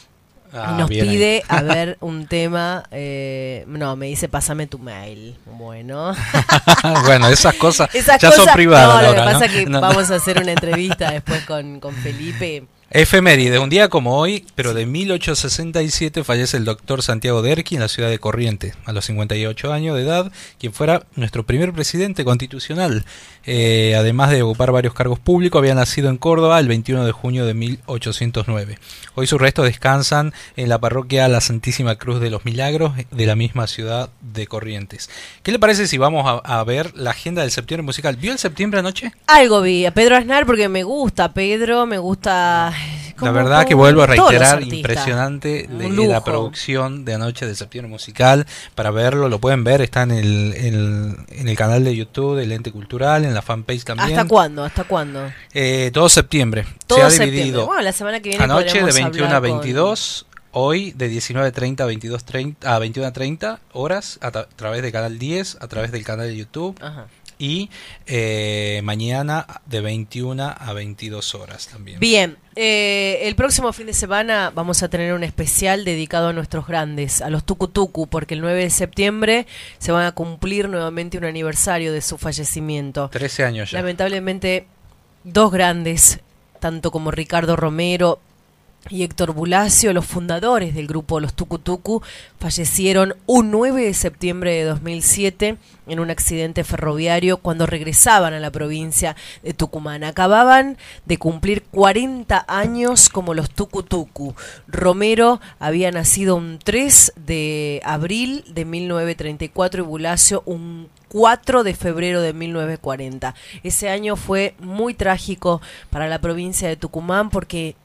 Ah, 0.53 0.73
y 0.75 0.79
nos 0.79 0.89
bien 0.89 1.03
ahí. 1.05 1.09
pide, 1.11 1.43
a 1.49 1.63
ver, 1.63 1.97
un 2.01 2.27
tema. 2.27 2.85
eh, 2.91 3.65
no, 3.67 3.97
me 3.97 4.07
dice, 4.07 4.29
pásame 4.29 4.67
tu 4.67 4.79
mail. 4.79 5.37
Bueno. 5.47 6.15
bueno, 7.05 7.29
esas 7.29 7.55
cosas 7.55 7.95
Esas 7.95 8.21
ya 8.21 8.33
son 8.33 8.47
privadas. 8.53 9.03
No, 9.03 9.09
lo 9.09 9.15
que 9.15 9.21
pasa 9.21 9.39
¿no? 9.39 9.45
es 9.45 9.53
que 9.53 9.67
no. 9.67 9.81
vamos 9.81 10.11
a 10.11 10.17
hacer 10.17 10.41
una 10.41 10.53
entrevista 10.53 11.11
después 11.11 11.45
con, 11.45 11.81
con 11.81 11.95
Felipe. 11.95 12.65
Efeméride, 12.93 13.61
un 13.61 13.71
día 13.71 13.87
como 13.87 14.19
hoy, 14.19 14.45
pero 14.57 14.75
de 14.75 14.85
1867 14.85 16.25
fallece 16.25 16.57
el 16.57 16.65
doctor 16.65 17.05
Santiago 17.05 17.41
Derqui 17.41 17.77
en 17.77 17.83
la 17.83 17.87
ciudad 17.87 18.11
de 18.11 18.19
Corrientes, 18.19 18.75
a 18.85 18.93
los 18.93 19.05
58 19.05 19.73
años 19.73 19.95
de 19.95 20.03
edad, 20.03 20.33
quien 20.59 20.73
fuera 20.73 21.05
nuestro 21.15 21.47
primer 21.47 21.73
presidente 21.73 22.25
constitucional. 22.25 23.05
Eh, 23.47 23.95
además 23.97 24.31
de 24.31 24.43
ocupar 24.43 24.73
varios 24.73 24.93
cargos 24.93 25.21
públicos, 25.21 25.61
había 25.61 25.77
nacido 25.77 26.11
en 26.11 26.17
Córdoba 26.17 26.59
el 26.59 26.67
21 26.67 27.05
de 27.05 27.13
junio 27.13 27.47
de 27.47 27.55
1809. 27.55 28.79
Hoy 29.15 29.29
sus 29.29 29.41
restos 29.41 29.67
descansan 29.67 30.35
en 30.57 30.69
la 30.69 30.81
parroquia 30.81 31.29
La 31.29 31.41
Santísima 31.41 31.95
Cruz 31.95 32.21
de 32.21 32.31
los 32.31 32.45
Milagros 32.45 32.95
de 33.13 33.27
la 33.27 33.37
misma 33.37 33.69
ciudad 33.69 34.11
de 34.21 34.49
Corrientes. 34.49 35.11
¿Qué 35.45 35.53
le 35.53 35.61
parece 35.61 35.87
si 35.87 35.97
vamos 35.97 36.27
a, 36.27 36.39
a 36.39 36.65
ver 36.65 36.93
la 36.97 37.11
agenda 37.11 37.43
del 37.43 37.53
septiembre 37.53 37.85
musical? 37.85 38.17
¿Vio 38.17 38.33
el 38.33 38.39
septiembre 38.39 38.81
anoche? 38.81 39.13
Algo 39.29 39.63
vi 39.63 39.87
a 39.87 39.95
Pedro 39.95 40.17
Aznar 40.17 40.45
porque 40.45 40.69
me 40.69 40.83
gusta 40.83 41.33
Pedro, 41.33 41.87
me 41.87 41.99
gusta 41.99 42.75
La 43.23 43.31
verdad 43.33 43.67
que 43.67 43.75
vuelvo 43.75 44.03
a 44.03 44.07
reiterar, 44.07 44.63
impresionante 44.63 45.67
de, 45.69 45.89
la 46.07 46.23
producción 46.25 47.05
de 47.05 47.15
anoche 47.15 47.47
de 47.47 47.55
septiembre 47.55 47.91
musical. 47.91 48.47
Para 48.75 48.91
verlo, 48.91 49.29
lo 49.29 49.39
pueden 49.41 49.65
ver, 49.65 49.81
está 49.81 50.03
en 50.03 50.11
el, 50.13 50.55
en, 50.57 51.27
en 51.29 51.49
el 51.49 51.57
canal 51.57 51.85
de 51.85 51.95
YouTube 51.97 52.37
del 52.37 52.53
Ente 52.53 52.73
Cultural, 52.73 53.25
en 53.25 53.35
la 53.35 53.43
fanpage 53.43 53.85
también. 53.85 54.11
¿Hasta 54.19 54.29
cuándo? 54.29 54.65
¿Hasta 54.65 54.85
cuándo? 54.85 55.31
Eh, 55.53 55.91
todo 55.93 56.09
septiembre. 56.09 56.67
Todo 56.87 56.99
Se 56.99 57.05
ha 57.05 57.11
septiembre. 57.11 57.37
dividido. 57.37 57.67
Bueno, 57.67 57.83
la 57.83 57.93
semana 57.93 58.21
que 58.21 58.31
viene 58.31 58.45
Anoche 58.45 58.75
de 58.79 58.81
podremos 58.81 58.95
21 58.95 59.25
a 59.33 59.37
hablar 59.37 59.51
con- 59.51 59.61
22. 59.61 60.27
Hoy 60.53 60.91
de 60.97 61.09
19.30 61.09 61.81
a 61.83 61.87
22.30 61.87 62.57
a 62.67 62.79
21 62.81 63.07
a 63.07 63.13
30 63.13 63.61
horas 63.73 64.19
a, 64.21 64.33
tra- 64.33 64.49
través 64.57 64.83
del 64.83 64.91
canal 64.91 65.17
10, 65.17 65.59
a 65.61 65.69
través 65.69 65.93
del 65.93 66.03
canal 66.03 66.27
de 66.27 66.37
YouTube. 66.37 66.77
Ajá. 66.83 67.07
Y 67.41 67.71
eh, 68.07 68.83
mañana 68.85 69.47
de 69.65 69.81
21 69.81 70.45
a 70.59 70.73
22 70.75 71.35
horas 71.35 71.69
también. 71.69 71.99
Bien, 71.99 72.37
eh, 72.55 73.21
el 73.23 73.35
próximo 73.35 73.73
fin 73.73 73.87
de 73.87 73.95
semana 73.95 74.53
vamos 74.55 74.83
a 74.83 74.91
tener 74.91 75.15
un 75.15 75.25
especial 75.25 75.87
dedicado 75.87 76.29
a 76.29 76.33
nuestros 76.35 76.67
grandes, 76.67 77.23
a 77.23 77.31
los 77.31 77.45
tucutucu, 77.45 78.09
porque 78.09 78.35
el 78.35 78.43
9 78.43 78.65
de 78.65 78.69
septiembre 78.71 79.47
se 79.79 79.91
van 79.91 80.05
a 80.05 80.13
cumplir 80.13 80.69
nuevamente 80.69 81.17
un 81.17 81.25
aniversario 81.25 81.95
de 81.95 82.03
su 82.03 82.19
fallecimiento. 82.19 83.09
13 83.09 83.45
años 83.45 83.71
ya. 83.71 83.79
Lamentablemente, 83.79 84.67
dos 85.25 85.51
grandes, 85.51 86.21
tanto 86.61 86.91
como 86.91 87.11
Ricardo 87.11 87.57
Romero 87.57 88.21
y 88.89 89.03
Héctor 89.03 89.33
Bulacio, 89.33 89.93
los 89.93 90.07
fundadores 90.07 90.75
del 90.75 90.87
grupo 90.87 91.21
Los 91.21 91.35
Tucutucu, 91.35 92.03
fallecieron 92.39 93.15
un 93.27 93.51
9 93.51 93.85
de 93.85 93.95
septiembre 93.95 94.53
de 94.55 94.65
2007 94.65 95.59
en 95.87 96.01
un 96.01 96.11
accidente 96.11 96.65
ferroviario 96.65 97.37
cuando 97.37 97.67
regresaban 97.67 98.33
a 98.33 98.41
la 98.41 98.51
provincia 98.51 99.17
de 99.43 99.53
Tucumán. 99.53 100.03
Acababan 100.03 100.79
de 101.05 101.19
cumplir 101.19 101.63
40 101.65 102.45
años 102.49 103.11
como 103.11 103.35
los 103.35 103.51
Tucutucu. 103.51 104.35
Romero 104.67 105.41
había 105.59 105.91
nacido 105.91 106.37
un 106.37 106.59
3 106.59 107.13
de 107.17 107.83
abril 107.85 108.45
de 108.49 108.65
1934 108.65 109.83
y 109.83 109.87
Bulacio 109.87 110.43
un 110.47 110.89
4 111.09 111.65
de 111.65 111.75
febrero 111.75 112.23
de 112.23 112.33
1940. 112.33 113.35
Ese 113.63 113.89
año 113.91 114.17
fue 114.17 114.55
muy 114.59 114.95
trágico 114.95 115.61
para 115.91 116.09
la 116.09 116.21
provincia 116.21 116.69
de 116.69 116.77
Tucumán 116.77 117.31
porque 117.31 117.77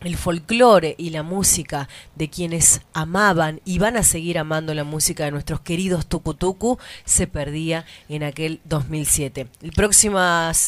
el 0.00 0.16
folclore 0.16 0.94
y 0.98 1.10
la 1.10 1.22
música 1.22 1.88
de 2.14 2.28
quienes 2.30 2.80
amaban 2.92 3.60
y 3.64 3.78
van 3.78 3.96
a 3.96 4.02
seguir 4.02 4.38
amando 4.38 4.74
la 4.74 4.84
música 4.84 5.24
de 5.24 5.30
nuestros 5.32 5.60
queridos 5.60 6.06
tucutucu 6.06 6.78
se 7.04 7.26
perdía 7.26 7.84
en 8.08 8.22
aquel 8.22 8.60
2007. 8.64 9.48
El 9.62 9.72
próximo, 9.72 10.18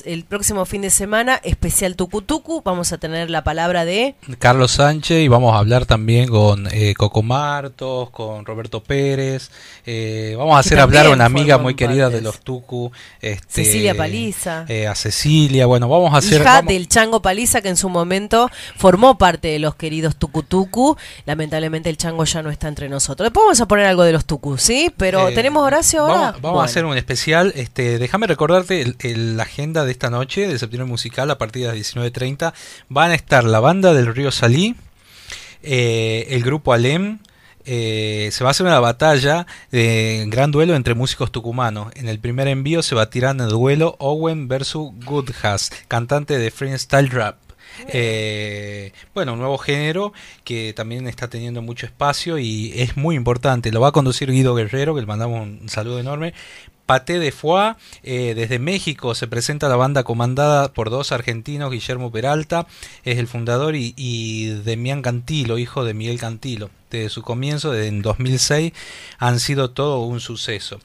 el 0.05 0.25
próximo 0.25 0.65
fin 0.65 0.83
de 0.83 0.91
semana, 0.91 1.41
especial 1.45 1.97
tucutucu, 1.97 2.63
vamos 2.65 2.93
a 2.93 2.99
tener 2.99 3.31
la 3.31 3.45
palabra 3.45 3.85
de... 3.85 4.15
Carlos 4.39 4.73
Sánchez 4.73 5.23
y 5.23 5.29
vamos 5.29 5.55
a 5.55 5.59
hablar 5.59 5.87
también 5.87 6.29
con 6.29 6.67
eh, 6.73 6.95
Coco 6.97 7.23
Martos, 7.23 8.11
con 8.11 8.45
Roberto 8.45 8.83
Pérez. 8.83 9.51
eh, 9.87 10.35
vamos 10.37 10.57
a 10.57 10.61
hacer 10.61 10.81
hablar 10.81 11.07
a 11.07 11.11
una 11.11 11.25
amiga 11.27 11.59
muy 11.59 11.75
querida 11.75 12.11
de 12.11 12.21
los 12.21 12.41
Tucu. 12.41 12.91
Este, 13.21 13.65
Cecilia 13.65 13.95
Paliza. 13.95 14.65
eh, 14.69 14.87
a 14.87 14.95
Cecilia. 14.95 15.67
Bueno, 15.67 15.89
vamos 15.89 16.13
a 16.15 16.19
hacer. 16.19 16.41
hija 16.41 16.55
vamos- 16.57 16.73
del 16.73 16.89
Chango 16.89 17.23
Paliza 17.23 17.61
que 17.61 17.69
en 17.69 17.77
su 17.77 17.89
momento 17.89 18.51
formó 18.77 19.19
parte 19.21 19.49
de 19.49 19.59
los 19.59 19.75
queridos 19.75 20.17
tucutucu. 20.17 20.97
Lamentablemente 21.27 21.91
el 21.91 21.99
Chango 21.99 22.25
ya 22.25 22.43
no 22.43 22.51
está 22.51 22.69
entre 22.69 22.89
nosotros. 22.89 23.27
Después 23.27 23.45
vamos 23.45 23.61
a 23.61 23.69
poner 23.69 23.85
algo 23.87 24.03
de 24.03 24.13
los 24.13 24.25
tucu, 24.25 24.57
¿sí? 24.57 24.91
Pero 24.97 25.29
Eh, 25.29 25.35
tenemos 25.35 25.63
Horacio 25.63 26.01
ahora. 26.01 26.15
Vamos, 26.15 26.33
vamos 26.33 26.41
Bueno. 26.43 26.61
a 26.63 26.65
hacer 26.65 26.85
un 26.87 26.97
especial. 26.97 27.53
Este, 27.55 27.99
déjame 27.99 28.27
recordarte 28.27 28.95
la 29.05 29.43
agenda 29.43 29.85
de 29.85 29.93
esta 29.93 30.09
noche, 30.09 30.49
de 30.49 30.59
septiembre 30.59 30.89
musical, 30.89 31.31
a 31.31 31.37
partir 31.37 31.63
de 31.63 31.69
las 31.69 31.77
19.30. 31.77 32.55
Van 32.89 33.11
a 33.11 33.15
estar 33.15 33.45
la 33.45 33.61
banda 33.61 33.93
del 33.93 34.15
Río 34.15 34.31
Salí, 34.33 34.75
eh, 35.63 36.27
el 36.31 36.43
grupo 36.43 36.73
Alem. 36.73 37.19
eh, 37.67 38.31
se 38.33 38.43
va 38.43 38.51
a 38.51 38.53
hacer 38.53 38.65
una 38.65 38.81
batalla 38.81 39.47
de 39.71 40.25
gran 40.29 40.51
duelo 40.51 40.75
entre 40.75 40.95
músicos 40.95 41.31
tucumanos. 41.31 41.93
En 41.95 42.09
el 42.09 42.19
primer 42.19 42.49
envío 42.49 42.83
se 42.83 42.95
batirán 42.95 43.39
el 43.41 43.51
duelo 43.51 43.97
Owen 43.99 44.49
versus 44.49 44.91
Goodhas, 45.05 45.71
cantante 45.87 46.39
de 46.39 46.51
freestyle 46.51 47.11
rap. 47.11 47.37
Eh, 47.89 48.93
bueno, 49.15 49.33
un 49.35 49.39
nuevo 49.39 49.59
género 49.59 50.13
que 50.45 50.73
también 50.75 51.07
está 51.07 51.29
teniendo 51.29 51.63
mucho 51.63 51.87
espacio 51.87 52.39
y 52.39 52.73
es 52.77 52.97
muy 52.97 53.17
importante. 53.17 53.73
Lo 53.73 53.81
va 53.81 53.89
a 53.89 53.93
conducir 53.93 54.31
Guido 54.31 54.55
Guerrero, 54.55 54.95
que 54.95 55.01
le 55.01 55.07
mandamos 55.07 55.43
un 55.43 55.69
saludo 55.69 55.99
enorme. 55.99 56.35
Paté 56.91 57.21
de 57.21 57.31
Foix, 57.31 57.77
eh, 58.03 58.35
desde 58.35 58.59
México 58.59 59.15
se 59.15 59.29
presenta 59.29 59.69
la 59.69 59.77
banda 59.77 60.03
comandada 60.03 60.73
por 60.73 60.91
dos 60.91 61.13
argentinos, 61.13 61.71
Guillermo 61.71 62.11
Peralta, 62.11 62.67
es 63.05 63.19
el 63.19 63.29
fundador, 63.29 63.77
y, 63.77 63.95
y 63.97 64.47
Demián 64.65 65.01
Cantilo, 65.01 65.59
hijo 65.59 65.85
de 65.85 65.95
Miguel 65.95 66.19
Cantilo. 66.19 66.69
Desde 66.91 67.09
su 67.09 67.23
comienzo, 67.23 67.71
desde 67.71 67.87
en 67.87 68.03
2006, 68.03 68.73
han 69.19 69.39
sido 69.39 69.71
todo 69.71 70.01
un 70.01 70.19
suceso. 70.19 70.81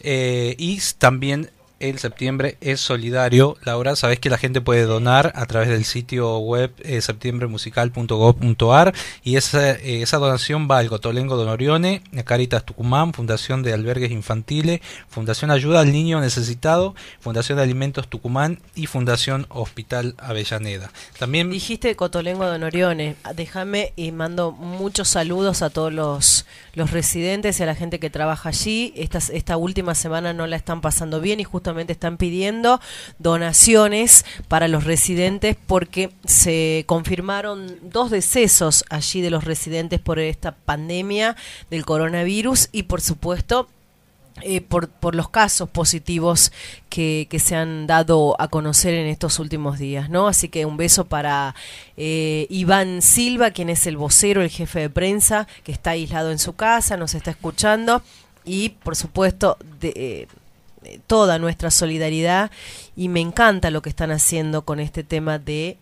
Eh, 0.00 0.54
y 0.58 0.80
también 0.98 1.50
el 1.80 1.98
septiembre 1.98 2.56
es 2.60 2.80
solidario. 2.80 3.56
Laura, 3.64 3.96
sabes 3.96 4.18
que 4.18 4.30
la 4.30 4.38
gente 4.38 4.60
puede 4.60 4.82
donar 4.82 5.32
a 5.34 5.46
través 5.46 5.68
del 5.68 5.84
sitio 5.84 6.38
web 6.38 6.72
eh, 6.80 7.00
septiembremusical.gov.ar 7.00 8.94
y 9.22 9.36
esa, 9.36 9.72
eh, 9.72 10.02
esa 10.02 10.18
donación 10.18 10.68
va 10.70 10.78
al 10.78 10.88
Gotolengo 10.88 11.36
Donorione, 11.36 12.02
a 12.16 12.22
Caritas 12.22 12.64
Tucumán, 12.64 13.12
Fundación 13.12 13.62
de 13.62 13.72
Albergues 13.72 14.10
Infantiles, 14.10 14.80
Fundación 15.08 15.50
Ayuda 15.50 15.80
al 15.80 15.92
Niño 15.92 16.20
Necesitado, 16.20 16.94
Fundación 17.20 17.58
de 17.58 17.64
Alimentos 17.64 18.08
Tucumán 18.08 18.60
y 18.74 18.86
Fundación 18.86 19.46
Hospital 19.48 20.14
Avellaneda. 20.18 20.90
También 21.18 21.50
Dijiste 21.50 21.94
Cotolengo 21.96 22.50
de 22.50 22.58
Norione. 22.58 23.16
Déjame 23.34 23.92
y 23.96 24.12
mando 24.12 24.52
muchos 24.52 25.08
saludos 25.08 25.62
a 25.62 25.70
todos 25.70 25.92
los, 25.92 26.46
los 26.78 26.92
residentes 26.92 27.60
y 27.60 27.62
a 27.62 27.66
la 27.66 27.74
gente 27.74 27.98
que 27.98 28.08
trabaja 28.08 28.48
allí. 28.48 28.94
Esta, 28.96 29.18
esta 29.18 29.56
última 29.58 29.94
semana 29.94 30.32
no 30.32 30.46
la 30.46 30.56
están 30.56 30.80
pasando 30.80 31.20
bien 31.20 31.40
y 31.40 31.44
justamente 31.44 31.92
están 31.92 32.16
pidiendo 32.16 32.80
donaciones 33.18 34.24
para 34.48 34.68
los 34.68 34.84
residentes 34.84 35.56
porque 35.66 36.10
se 36.24 36.84
confirmaron 36.86 37.76
dos 37.82 38.10
decesos 38.10 38.84
allí 38.88 39.20
de 39.20 39.30
los 39.30 39.44
residentes 39.44 40.00
por 40.00 40.18
esta 40.18 40.52
pandemia 40.52 41.36
del 41.70 41.84
coronavirus 41.84 42.68
y 42.72 42.84
por 42.84 43.00
supuesto 43.00 43.68
eh, 44.42 44.60
por, 44.60 45.14
los 45.14 45.28
casos 45.28 45.68
positivos 45.68 46.52
que, 46.88 47.26
se 47.38 47.56
han 47.56 47.86
dado 47.86 48.40
a 48.40 48.48
conocer 48.48 48.94
en 48.94 49.06
estos 49.06 49.38
últimos 49.38 49.78
días, 49.78 50.10
¿no? 50.10 50.28
Así 50.28 50.48
que 50.48 50.66
un 50.66 50.76
beso 50.76 51.04
para 51.04 51.54
eh, 51.96 52.46
Iván 52.50 53.02
Silva, 53.02 53.50
quien 53.50 53.70
es 53.70 53.86
el 53.86 53.96
vocero, 53.96 54.42
el 54.42 54.50
jefe 54.50 54.80
de 54.80 54.90
prensa, 54.90 55.46
que 55.64 55.72
está 55.72 55.90
aislado 55.90 56.30
en 56.30 56.38
su 56.38 56.54
casa, 56.54 56.96
nos 56.96 57.14
está 57.14 57.30
escuchando 57.30 58.02
y, 58.44 58.70
por 58.70 58.96
supuesto, 58.96 59.58
de, 59.80 59.92
eh, 59.96 60.28
eh, 60.84 61.00
toda 61.06 61.38
nuestra 61.38 61.70
solidaridad 61.70 62.50
y 62.96 63.08
me 63.08 63.20
encanta 63.20 63.70
lo 63.70 63.82
que 63.82 63.90
están 63.90 64.10
haciendo 64.10 64.62
con 64.62 64.80
este 64.80 65.04
tema 65.04 65.38
de... 65.38 65.76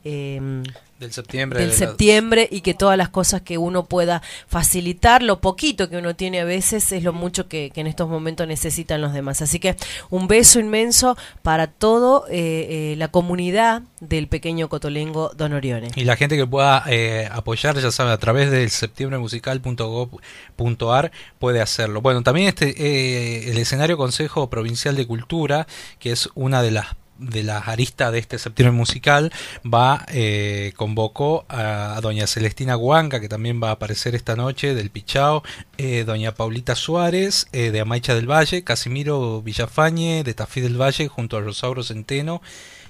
del 0.99 1.13
septiembre. 1.13 1.61
del 1.61 1.69
de 1.71 1.75
la- 1.75 1.79
septiembre 1.79 2.49
y 2.51 2.63
que 2.63 2.73
todas 2.75 2.97
las 2.97 3.09
cosas 3.11 3.43
que 3.43 3.59
uno 3.59 3.85
pueda 3.85 4.23
facilitar, 4.49 5.23
lo 5.23 5.41
poquito 5.41 5.91
que 5.91 5.99
uno 5.99 6.17
tiene 6.17 6.41
a 6.41 6.45
veces 6.45 6.91
es 6.93 7.03
lo 7.03 7.13
mucho 7.13 7.49
que, 7.49 7.71
que 7.75 7.81
en 7.83 7.87
estos 7.87 8.09
momentos 8.09 8.47
necesitan 8.49 9.01
los 9.01 9.13
demás. 9.13 9.43
Así 9.43 9.59
que 9.61 9.77
un 10.11 10.27
beso 10.29 10.59
inmenso 10.59 11.17
para 11.43 11.67
todo 11.67 12.27
eh, 12.29 12.93
eh, 12.93 12.95
la 12.97 13.09
comunidad 13.09 13.83
del 14.01 14.29
pequeño 14.29 14.69
Cotolengo 14.69 15.33
Don 15.37 15.53
Orione. 15.53 15.89
Y 15.97 16.05
la 16.05 16.17
gente 16.17 16.37
que 16.37 16.47
pueda 16.47 16.83
eh, 16.87 17.29
apoyar, 17.31 17.79
ya 17.79 17.91
sabe, 17.91 18.13
a 18.13 18.19
través 18.19 18.51
del 18.51 18.71
septiembremusical.gov.ar 18.71 21.13
puede 21.39 21.61
hacerlo. 21.61 22.01
Bueno, 22.01 22.23
también 22.23 22.49
este 22.49 22.75
eh, 22.77 23.51
el 23.51 23.59
escenario 23.59 23.97
Consejo 23.97 24.49
Provincial 24.51 24.97
de 24.97 25.07
Cultura, 25.07 25.67
que 25.99 26.13
es 26.13 26.29
una 26.35 26.63
de 26.63 26.71
las 26.73 26.87
de 27.19 27.43
las 27.43 27.69
aristas 27.69 28.13
de 28.13 28.19
este 28.19 28.39
septiembre 28.39 28.77
musical 28.77 29.33
va 29.65 30.05
eh, 30.09 30.73
convocó 30.77 31.45
a, 31.49 31.99
doña 32.03 32.27
Celestina 32.27 32.77
Huanca 32.77 33.21
que 33.21 33.29
también 33.29 33.63
va 33.63 33.69
a 33.69 33.73
aparecer 33.73 34.15
esta 34.15 34.37
noche 34.37 34.75
del 34.75 34.91
Pichao 34.91 35.43
eh, 35.79 36.05
doña 36.05 36.35
Paulita 36.35 36.75
Suárez 36.75 37.49
eh, 37.53 37.71
de 37.71 37.81
Amaicha 37.81 38.15
del 38.15 38.31
Valle 38.31 38.65
Casimiro 38.65 39.43
Villafañe 39.43 40.25
de 40.25 40.35
Tafí 40.35 40.61
del 40.61 40.81
Valle 40.81 41.09
junto 41.09 41.37
a 41.37 41.41
Rosauro 41.41 41.83
Centeno 41.83 42.41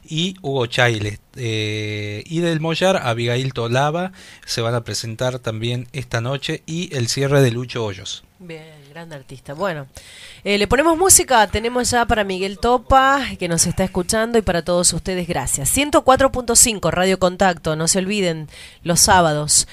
y 0.08 0.36
Hugo 0.42 0.66
Chailes. 0.66 1.20
Eh, 1.34 2.22
y 2.26 2.40
del 2.40 2.60
Mollar, 2.60 2.96
Abigail 2.96 3.52
Tolava 3.52 4.12
se 4.44 4.60
van 4.60 4.74
a 4.74 4.84
presentar 4.84 5.38
también 5.38 5.88
esta 5.92 6.20
noche 6.20 6.62
y 6.66 6.94
el 6.94 7.08
cierre 7.08 7.42
de 7.42 7.50
Lucho 7.50 7.84
Hoyos. 7.84 8.24
Bien, 8.38 8.75
gran 8.96 9.12
artista. 9.12 9.52
Bueno, 9.52 9.88
eh, 10.42 10.56
le 10.56 10.66
ponemos 10.66 10.96
música, 10.96 11.46
tenemos 11.48 11.90
ya 11.90 12.06
para 12.06 12.24
Miguel 12.24 12.58
Topa, 12.58 13.20
que 13.38 13.46
nos 13.46 13.66
está 13.66 13.84
escuchando, 13.84 14.38
y 14.38 14.42
para 14.42 14.62
todos 14.62 14.90
ustedes, 14.94 15.28
gracias. 15.28 15.76
104.5 15.76 16.90
Radio 16.90 17.18
Contacto, 17.18 17.76
no 17.76 17.88
se 17.88 17.98
olviden, 17.98 18.48
los 18.84 19.00
sábados. 19.00 19.68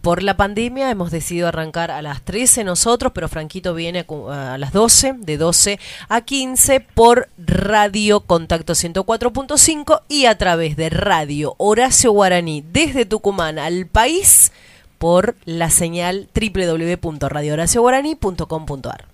Por 0.00 0.22
la 0.22 0.36
pandemia 0.36 0.90
hemos 0.90 1.10
decidido 1.10 1.48
arrancar 1.48 1.90
a 1.90 2.02
las 2.02 2.22
13 2.22 2.62
nosotros, 2.62 3.10
pero 3.12 3.28
Franquito 3.28 3.74
viene 3.74 4.06
a 4.30 4.56
las 4.58 4.72
12, 4.72 5.14
de 5.18 5.38
12 5.38 5.80
a 6.08 6.20
15 6.20 6.78
por 6.78 7.28
Radio 7.36 8.20
Contacto 8.20 8.74
104.5 8.74 10.02
y 10.08 10.26
a 10.26 10.38
través 10.38 10.76
de 10.76 10.90
Radio 10.90 11.56
Horacio 11.58 12.12
Guaraní 12.12 12.62
desde 12.70 13.06
Tucumán 13.06 13.58
al 13.58 13.86
país 13.86 14.52
por 14.98 15.36
la 15.44 15.70
señal 15.70 16.28
www.radiohoracioguaraní.com.ar. 16.34 19.06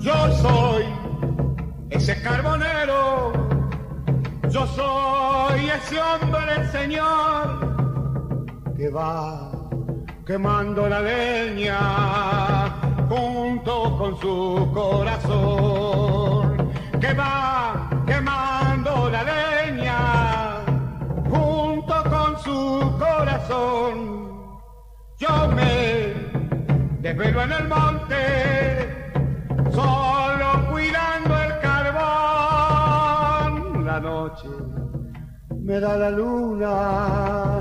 Yo 0.00 0.36
soy 0.38 0.84
ese 1.90 2.20
carbonero, 2.22 3.32
yo 4.48 4.66
soy 4.68 5.68
ese 5.68 6.00
hombre, 6.00 6.66
Señor, 6.72 7.76
que 8.76 8.88
va 8.88 9.50
quemando 10.26 10.88
la 10.88 11.02
leña 11.02 11.76
junto 13.08 13.98
con 13.98 14.18
su 14.20 14.70
corazón, 14.72 16.56
que 17.00 17.12
va 17.14 17.88
quemando 18.06 19.08
la 19.10 19.22
leña 19.24 20.60
junto 21.30 21.94
con 22.04 22.38
su 22.44 22.94
corazón. 22.98 23.94
Yo 25.18 25.48
me 25.56 26.12
desvelo 27.00 27.42
en 27.42 27.52
el 27.52 27.68
monte, 27.68 28.16
solo 29.72 30.68
cuidando 30.70 31.40
el 31.42 31.58
carbón. 31.60 31.92
La 33.86 33.98
noche 34.00 34.48
me 35.62 35.80
da 35.80 35.96
la 35.96 36.10
luna, 36.10 37.58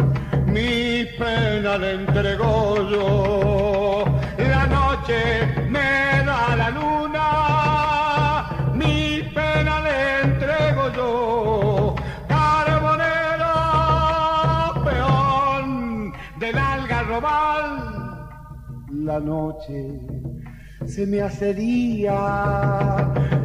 mi 0.47 1.05
pena 1.17 1.77
le 1.77 1.93
entrego 1.93 2.89
yo. 2.89 4.03
La 4.37 4.65
noche 4.65 5.17
me 5.69 6.23
da 6.25 6.55
la 6.57 6.69
luna, 6.71 7.58
la 19.09 19.19
noche 19.19 19.99
se 20.85 21.07
me 21.07 21.19
hace 21.19 21.51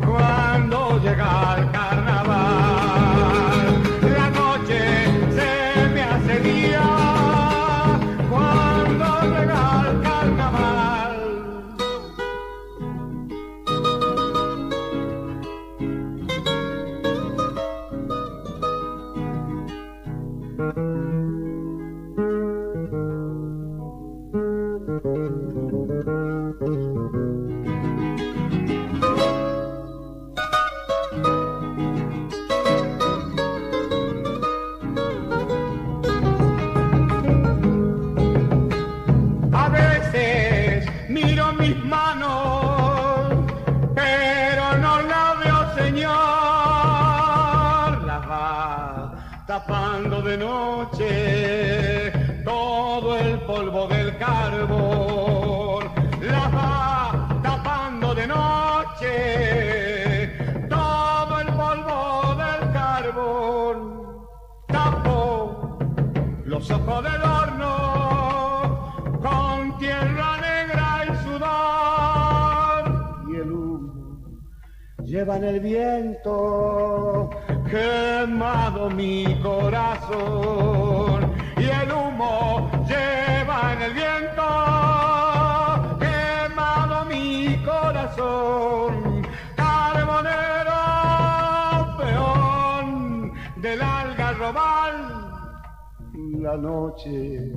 cuando 0.05 1.01
llega 1.03 1.57
el 1.59 1.71
carnaval. 1.71 3.15
Ojos 66.71 67.03
del 67.03 67.23
horno 67.23 68.93
con 69.21 69.79
tierra 69.79 70.37
negra 70.41 71.05
y 71.05 71.17
sudor. 71.25 72.83
Y 73.31 73.37
el 73.37 73.53
humo 73.53 73.93
lleva 75.05 75.37
en 75.37 75.45
el 75.45 75.61
viento 75.61 77.31
quemado 77.71 78.91
mi 78.91 79.39
corazón 79.43 80.74
noche 96.57 97.51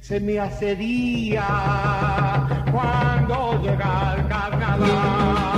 se 0.00 0.20
me 0.20 0.38
hace 0.38 0.74
cuando 2.72 3.60
llega 3.62 4.16
el 4.16 4.28
carnaval. 4.28 5.54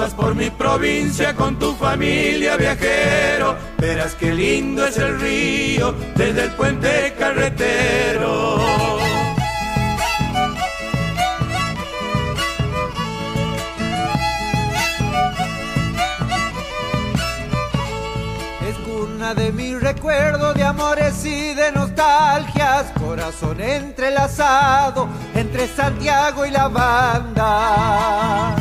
Pasas 0.00 0.14
por 0.14 0.34
mi 0.34 0.48
provincia 0.48 1.34
con 1.34 1.58
tu 1.58 1.74
familia 1.74 2.56
viajero, 2.56 3.56
verás 3.76 4.14
qué 4.14 4.32
lindo 4.32 4.86
es 4.86 4.96
el 4.96 5.20
río 5.20 5.94
desde 6.16 6.44
el 6.44 6.50
puente 6.52 7.14
carretero. 7.18 8.58
Es 18.66 18.76
cuna 18.86 19.34
de 19.34 19.52
mi 19.52 19.74
recuerdo 19.74 20.54
de 20.54 20.64
amores 20.64 21.22
y 21.26 21.52
de 21.52 21.72
nostalgias, 21.72 22.86
corazón 22.98 23.60
entrelazado 23.60 25.08
entre 25.34 25.68
Santiago 25.68 26.46
y 26.46 26.50
la 26.50 26.68
banda. 26.68 28.59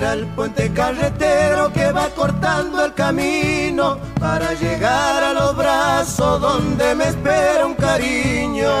Será 0.00 0.14
el 0.14 0.26
puente 0.28 0.72
carretero 0.72 1.70
que 1.74 1.92
va 1.92 2.08
cortando 2.08 2.82
el 2.86 2.94
camino 2.94 3.98
para 4.18 4.54
llegar 4.54 5.22
a 5.22 5.34
los 5.34 5.54
brazos 5.54 6.40
donde 6.40 6.94
me 6.94 7.04
espera 7.08 7.66
un 7.66 7.74
cariño. 7.74 8.72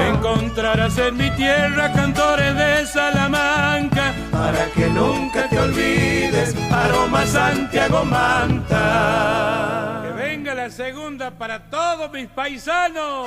Encontrarás 0.00 0.96
en 0.96 1.18
mi 1.18 1.30
tierra 1.32 1.92
cantores 1.92 2.56
de 2.56 2.86
Salamanca 2.86 4.14
Para 4.32 4.70
que 4.70 4.88
nunca 4.88 5.46
te 5.46 5.58
olvides, 5.58 6.54
aroma 6.72 7.26
Santiago 7.26 8.06
Manta. 8.06 10.04
Que 10.04 10.12
venga 10.12 10.54
la 10.54 10.70
segunda 10.70 11.32
para 11.32 11.68
todos 11.68 12.10
mis 12.10 12.28
paisanos. 12.28 13.26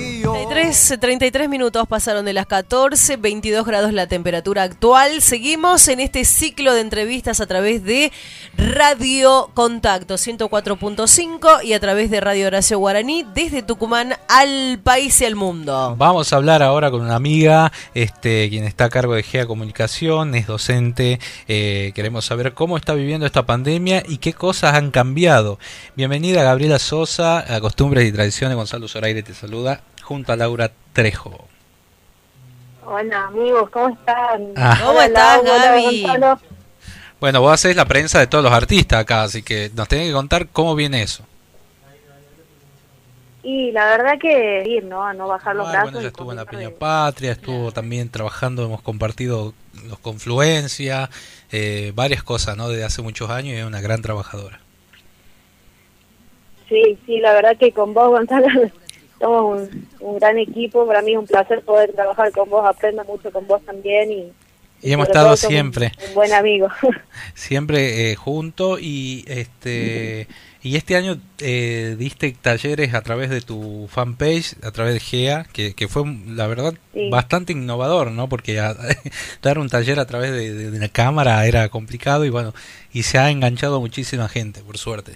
33, 0.21 0.99
33 0.99 1.49
minutos 1.49 1.87
pasaron 1.87 2.25
de 2.25 2.33
las 2.33 2.45
14, 2.45 3.17
22 3.17 3.65
grados 3.65 3.91
la 3.91 4.05
temperatura 4.05 4.61
actual. 4.61 5.19
Seguimos 5.19 5.87
en 5.87 5.99
este 5.99 6.25
ciclo 6.25 6.75
de 6.75 6.81
entrevistas 6.81 7.41
a 7.41 7.47
través 7.47 7.83
de 7.83 8.11
Radio 8.55 9.49
Contacto 9.55 10.15
104.5 10.15 11.63
y 11.63 11.73
a 11.73 11.79
través 11.79 12.11
de 12.11 12.21
Radio 12.21 12.47
Horacio 12.47 12.77
Guaraní 12.77 13.25
desde 13.33 13.63
Tucumán 13.63 14.13
al 14.27 14.79
país 14.83 15.19
y 15.21 15.25
al 15.25 15.35
mundo. 15.35 15.95
Vamos 15.97 16.31
a 16.31 16.35
hablar 16.35 16.61
ahora 16.61 16.91
con 16.91 17.01
una 17.01 17.15
amiga, 17.15 17.71
este, 17.95 18.47
quien 18.49 18.65
está 18.65 18.85
a 18.85 18.89
cargo 18.89 19.15
de 19.15 19.23
GEA 19.23 19.47
Comunicación, 19.47 20.35
es 20.35 20.45
docente. 20.45 21.19
eh, 21.47 21.93
queremos 21.95 22.25
saber 22.25 22.53
cómo 22.53 22.77
está 22.77 22.93
viviendo 22.93 23.25
esta 23.25 23.47
pandemia 23.47 24.03
y 24.07 24.19
qué 24.19 24.33
cosas 24.33 24.75
han 24.75 24.91
cambiado. 24.91 25.57
Bienvenida 25.95 26.43
Gabriela 26.43 26.77
Sosa, 26.77 27.39
a 27.39 27.59
Costumbres 27.59 28.07
y 28.07 28.11
Tradiciones. 28.11 28.55
Gonzalo 28.55 28.87
Zoraire 28.87 29.23
te 29.23 29.33
saluda 29.33 29.81
junto 30.01 30.31
a 30.33 30.35
Laura 30.35 30.71
Trejo. 30.93 31.47
Hola 32.85 33.27
amigos, 33.27 33.69
¿cómo 33.69 33.89
están? 33.89 34.53
Ah. 34.55 34.77
¿Cómo 34.79 34.91
Hola, 34.99 35.05
estás, 35.05 35.43
Gaby? 35.43 36.05
Bueno, 37.19 37.41
vos 37.41 37.53
haces 37.53 37.75
la 37.75 37.85
prensa 37.85 38.19
de 38.19 38.27
todos 38.27 38.43
los 38.43 38.53
artistas 38.53 38.99
acá, 39.01 39.23
así 39.23 39.43
que 39.43 39.69
nos 39.75 39.87
tenés 39.87 40.07
que 40.07 40.13
contar 40.13 40.47
cómo 40.47 40.73
viene 40.75 41.03
eso. 41.03 41.23
Y 43.43 43.71
la 43.71 43.85
verdad 43.85 44.19
que 44.19 44.63
ir, 44.67 44.83
¿no? 44.85 45.03
A 45.03 45.13
no 45.13 45.27
bajar 45.27 45.55
los 45.55 45.67
Ah, 45.67 45.71
brazos. 45.71 45.91
bueno, 45.91 46.01
ya 46.01 46.07
estuvo 46.09 46.31
en 46.31 46.37
la 46.37 46.45
Peña 46.45 46.69
de- 46.69 46.75
Patria, 46.75 47.31
estuvo 47.31 47.71
también 47.71 48.09
trabajando, 48.09 48.63
hemos 48.65 48.81
compartido 48.81 49.53
los 49.87 49.97
Confluencia, 49.99 51.09
eh, 51.51 51.91
varias 51.95 52.23
cosas, 52.23 52.55
¿no? 52.57 52.69
Desde 52.69 52.83
hace 52.83 53.01
muchos 53.01 53.29
años 53.31 53.55
y 53.55 53.57
es 53.57 53.65
una 53.65 53.81
gran 53.81 54.01
trabajadora. 54.03 54.59
Sí, 56.69 56.97
sí, 57.05 57.19
la 57.19 57.33
verdad 57.33 57.57
que 57.57 57.71
con 57.71 57.93
vos, 57.93 58.09
Gonzalo, 58.09 58.47
somos 59.21 59.69
un, 59.71 59.87
un 60.01 60.19
gran 60.19 60.37
equipo. 60.37 60.85
Para 60.85 61.01
mí 61.01 61.13
es 61.13 61.17
un 61.19 61.27
placer 61.27 61.61
poder 61.61 61.93
trabajar 61.93 62.31
con 62.33 62.49
vos, 62.49 62.65
aprendo 62.65 63.05
mucho 63.05 63.31
con 63.31 63.47
vos 63.47 63.61
también 63.65 64.11
y, 64.11 64.31
Y 64.81 64.91
hemos 64.91 65.07
estado 65.07 65.29
un- 65.31 65.37
siempre, 65.37 65.91
Un, 66.09 66.13
buen 66.15 66.33
amigo. 66.33 66.67
siempre 67.35 68.11
eh, 68.11 68.15
juntos 68.15 68.79
y 68.81 69.23
este 69.27 70.27
y 70.63 70.75
este 70.75 70.95
año 70.95 71.19
eh, 71.39 71.95
diste 71.97 72.35
talleres 72.39 72.93
a 72.93 73.01
través 73.01 73.31
de 73.31 73.41
tu 73.41 73.87
fanpage, 73.89 74.55
a 74.63 74.69
través 74.71 74.93
de 74.93 74.99
GEA, 74.99 75.45
que, 75.51 75.73
que 75.73 75.87
fue 75.87 76.03
la 76.27 76.45
verdad 76.47 76.73
Sí. 76.93 77.09
bastante 77.09 77.53
innovador, 77.53 78.11
¿no? 78.11 78.27
Porque 78.29 78.59
a- 78.59 78.75
dar 79.41 79.57
un 79.57 79.69
taller 79.69 79.99
a 79.99 80.05
través 80.05 80.31
de, 80.31 80.53
de- 80.53 80.69
de 80.71 80.79
la 80.79 80.89
cámara 80.89 81.45
era 81.47 81.67
complicado 81.69 82.25
y 82.25 82.29
bueno, 82.29 82.53
y 82.93 83.03
se 83.03 83.17
ha 83.17 83.31
enganchado 83.31 83.79
muchísima 83.79 84.27
gente, 84.29 84.61
por 84.61 84.77
suerte. 84.77 85.13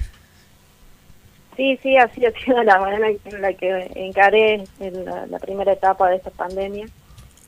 Sí, 1.55 1.79
sí, 1.81 1.95
así 1.97 2.25
ha 2.25 2.31
sido 2.31 2.61
la 2.63 2.79
manera 2.79 3.09
en 3.09 3.41
la 3.41 3.53
que 3.53 3.91
encaré 3.95 4.63
en 4.79 5.05
la, 5.05 5.25
la 5.27 5.39
primera 5.39 5.71
etapa 5.71 6.09
de 6.09 6.17
esta 6.17 6.29
pandemia. 6.31 6.85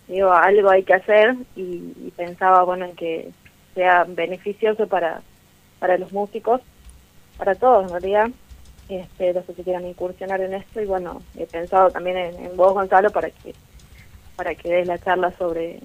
Digo, 0.08 0.32
algo 0.32 0.70
hay 0.70 0.84
que 0.84 0.94
hacer 0.94 1.36
y, 1.56 1.94
y 2.06 2.14
pensaba, 2.16 2.64
bueno, 2.64 2.86
en 2.86 2.96
que 2.96 3.32
sea 3.76 4.06
beneficioso 4.08 4.88
para, 4.88 5.22
para 5.80 5.98
los 5.98 6.14
músicos, 6.14 6.62
para 7.38 7.56
todos 7.56 7.84
en 7.84 7.90
realidad, 7.90 8.30
este, 8.88 9.34
los 9.34 9.44
que 9.44 9.54
se 9.54 9.64
quieran 9.64 9.86
incursionar 9.86 10.40
en 10.40 10.54
esto. 10.54 10.82
Y 10.82 10.86
bueno, 10.86 11.22
he 11.38 11.46
pensado 11.46 11.92
también 11.92 12.18
en, 12.18 12.46
en 12.46 12.56
vos, 12.56 12.74
Gonzalo, 12.74 13.10
para 13.12 13.30
que 13.30 13.54
para 14.38 14.54
que 14.56 14.70
des 14.70 14.88
la 14.88 15.00
charla 15.00 15.34
sobre 15.38 15.80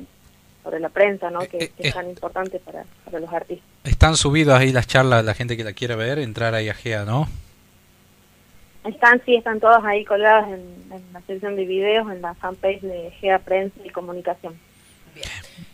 sobre 0.63 0.79
la 0.79 0.91
prensa, 0.91 1.29
¿no? 1.31 1.41
Que, 1.41 1.71
que 1.71 1.89
es 1.89 1.95
tan 1.95 2.09
importante 2.09 2.61
para, 2.61 2.85
para 3.05 3.19
los 3.19 3.33
artistas. 3.33 3.67
Están 3.83 4.15
subidas 4.15 4.61
ahí 4.61 4.71
las 4.71 4.87
charlas, 4.87 5.25
la 5.25 5.35
gente 5.35 5.57
que 5.57 5.65
la 5.65 5.73
quiera 5.73 5.97
ver, 5.97 6.21
entrar 6.21 6.55
ahí 6.55 6.69
a 6.69 6.75
GEA, 6.75 7.05
¿no? 7.05 7.27
Están, 8.85 9.23
sí, 9.25 9.37
están 9.37 9.61
todas 9.61 9.85
ahí 9.85 10.05
colgadas 10.05 10.49
en, 10.49 10.93
en 10.93 11.03
la 11.13 11.21
sección 11.23 11.57
de 11.57 11.65
videos, 11.65 12.11
en 12.11 12.21
la 12.21 12.35
fanpage 12.35 12.81
de 12.81 13.13
GEA 13.21 13.39
Prensa 13.39 13.79
y 13.85 13.91
Comunicación. 13.91 14.55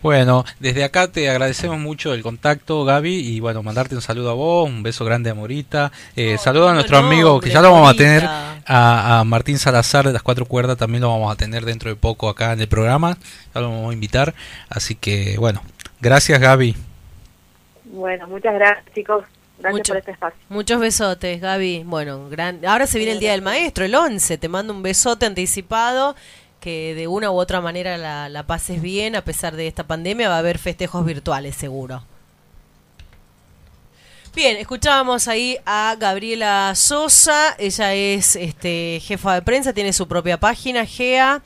Bueno, 0.02 0.44
desde 0.60 0.84
acá 0.84 1.10
te 1.10 1.28
agradecemos 1.28 1.78
mucho 1.78 2.12
el 2.12 2.22
contacto, 2.22 2.84
Gaby, 2.84 3.14
y 3.14 3.40
bueno, 3.40 3.62
mandarte 3.62 3.94
un 3.94 4.02
saludo 4.02 4.30
a 4.30 4.34
vos, 4.34 4.68
un 4.68 4.82
beso 4.82 5.04
grande 5.04 5.30
a 5.30 5.34
Morita. 5.34 5.90
Eh, 6.14 6.38
saludo 6.38 6.68
a 6.68 6.74
nuestro 6.74 6.98
amigo, 6.98 7.40
que 7.40 7.50
ya 7.50 7.62
lo 7.62 7.72
vamos 7.72 7.90
a 7.90 7.94
tener, 7.94 8.24
a, 8.24 9.20
a 9.20 9.24
Martín 9.24 9.58
Salazar 9.58 10.06
de 10.06 10.12
las 10.12 10.22
Cuatro 10.22 10.44
Cuerdas, 10.44 10.76
también 10.76 11.02
lo 11.02 11.08
vamos 11.08 11.32
a 11.32 11.36
tener 11.36 11.64
dentro 11.64 11.90
de 11.90 11.96
poco 11.96 12.28
acá 12.28 12.52
en 12.52 12.60
el 12.60 12.68
programa, 12.68 13.16
ya 13.54 13.60
lo 13.60 13.70
vamos 13.70 13.90
a 13.90 13.94
invitar. 13.94 14.34
Así 14.68 14.94
que 14.94 15.36
bueno, 15.38 15.62
gracias 16.00 16.38
Gaby. 16.38 16.76
Bueno, 17.84 18.28
muchas 18.28 18.54
gracias, 18.54 18.84
chicos. 18.94 19.24
Gracias 19.58 19.78
Mucho. 19.78 19.92
por 19.92 19.98
este 19.98 20.10
espacio. 20.12 20.38
Muchos 20.48 20.80
besotes, 20.80 21.40
Gaby. 21.40 21.82
Bueno, 21.84 22.28
gran... 22.28 22.64
ahora 22.64 22.86
se 22.86 22.98
viene 22.98 23.12
el 23.12 23.20
Día 23.20 23.32
del 23.32 23.42
Maestro, 23.42 23.84
el 23.84 23.94
11. 23.94 24.38
Te 24.38 24.48
mando 24.48 24.72
un 24.72 24.82
besote 24.82 25.26
anticipado. 25.26 26.14
Que 26.60 26.94
de 26.96 27.06
una 27.06 27.30
u 27.30 27.34
otra 27.34 27.60
manera 27.60 27.96
la, 27.98 28.28
la 28.28 28.46
pases 28.46 28.82
bien. 28.82 29.14
A 29.14 29.22
pesar 29.22 29.54
de 29.54 29.68
esta 29.68 29.84
pandemia, 29.84 30.28
va 30.28 30.36
a 30.36 30.38
haber 30.38 30.58
festejos 30.58 31.04
virtuales, 31.04 31.54
seguro. 31.54 32.02
Bien, 34.34 34.56
escuchábamos 34.58 35.26
ahí 35.26 35.58
a 35.66 35.96
Gabriela 35.98 36.72
Sosa. 36.76 37.56
Ella 37.58 37.94
es 37.94 38.36
este, 38.36 39.00
jefa 39.02 39.34
de 39.34 39.42
prensa, 39.42 39.72
tiene 39.72 39.92
su 39.92 40.06
propia 40.06 40.38
página, 40.38 40.86
GEA. 40.86 41.42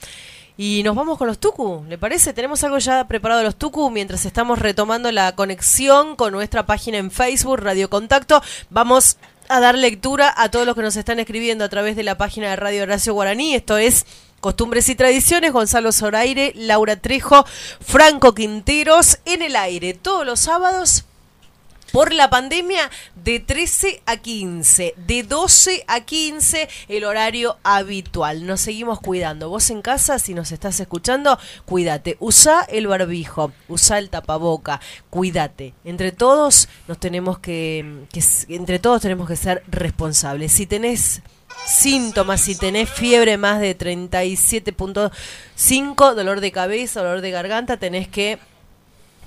Y 0.57 0.83
nos 0.83 0.95
vamos 0.95 1.17
con 1.17 1.27
los 1.27 1.39
Tucu, 1.39 1.85
¿le 1.89 1.97
parece? 1.97 2.35
Tenemos 2.35 2.63
algo 2.63 2.79
ya 2.79 3.09
preparado 3.09 3.43
los 3.43 3.57
Tucu 3.57 3.91
mientras 3.91 4.27
estamos 4.27 4.59
retomando 4.59 5.11
la 5.11 5.35
conexión 5.35 6.15
con 6.15 6.33
nuestra 6.33 6.67
página 6.67 6.99
en 6.99 7.11
Facebook, 7.11 7.61
Radio 7.61 7.89
Contacto. 7.89 8.43
Vamos 8.69 9.17
a 9.49 9.61
dar 9.61 9.77
lectura 9.77 10.33
a 10.37 10.51
todos 10.51 10.67
los 10.67 10.75
que 10.75 10.83
nos 10.83 10.97
están 10.97 11.19
escribiendo 11.19 11.65
a 11.65 11.69
través 11.69 11.97
de 11.97 12.03
la 12.03 12.19
página 12.19 12.51
de 12.51 12.57
Radio 12.57 12.83
Horacio 12.83 13.15
Guaraní. 13.15 13.55
Esto 13.55 13.79
es 13.79 14.05
Costumbres 14.41 14.89
y 14.91 14.95
Tradiciones, 14.95 15.53
Gonzalo 15.53 15.91
Zoraire, 15.91 16.53
Laura 16.55 16.97
Trejo, 16.97 17.47
Franco 17.81 18.35
Quinteros 18.35 19.21
en 19.25 19.41
el 19.41 19.57
aire 19.57 19.95
todos 19.95 20.27
los 20.27 20.41
sábados 20.41 21.05
por 21.93 22.13
la 22.13 22.29
pandemia 22.31 22.91
de 23.15 23.39
13 23.39 24.03
a 24.07 24.17
15, 24.17 24.95
de 24.97 25.23
12 25.23 25.85
a 25.87 26.01
15 26.01 26.69
el 26.89 27.05
horario 27.05 27.59
habitual. 27.63 28.45
Nos 28.47 28.63
seguimos 28.63 28.99
cuidando. 29.01 29.51
Vos 29.51 29.69
en 29.71 29.83
casa, 29.83 30.19
si 30.19 30.35
nos 30.35 30.51
estás 30.53 30.81
escuchando, 30.81 31.39
cuídate. 31.67 32.17
Usa 32.19 32.63
el 32.63 32.87
barbijo, 32.87 33.53
usa 33.69 33.99
el 33.99 34.09
tapaboca, 34.11 34.81
cuídate. 35.11 35.75
Entre 35.85 36.13
todos 36.13 36.69
nos 36.89 36.99
tenemos 36.99 37.39
que, 37.39 38.07
que 38.11 38.23
entre 38.49 38.79
todos 38.79 39.03
tenemos 39.03 39.29
que 39.29 39.37
ser 39.37 39.63
responsables. 39.69 40.53
Si 40.53 40.65
tenés 40.67 41.21
síntomas, 41.67 42.41
si 42.41 42.57
tenés 42.57 42.89
fiebre 42.89 43.37
más 43.37 43.61
de 43.61 43.77
37.5, 43.77 46.15
dolor 46.15 46.41
de 46.41 46.53
cabeza, 46.53 47.03
dolor 47.03 47.21
de 47.21 47.31
garganta, 47.31 47.77
tenés 47.77 48.09
que 48.09 48.39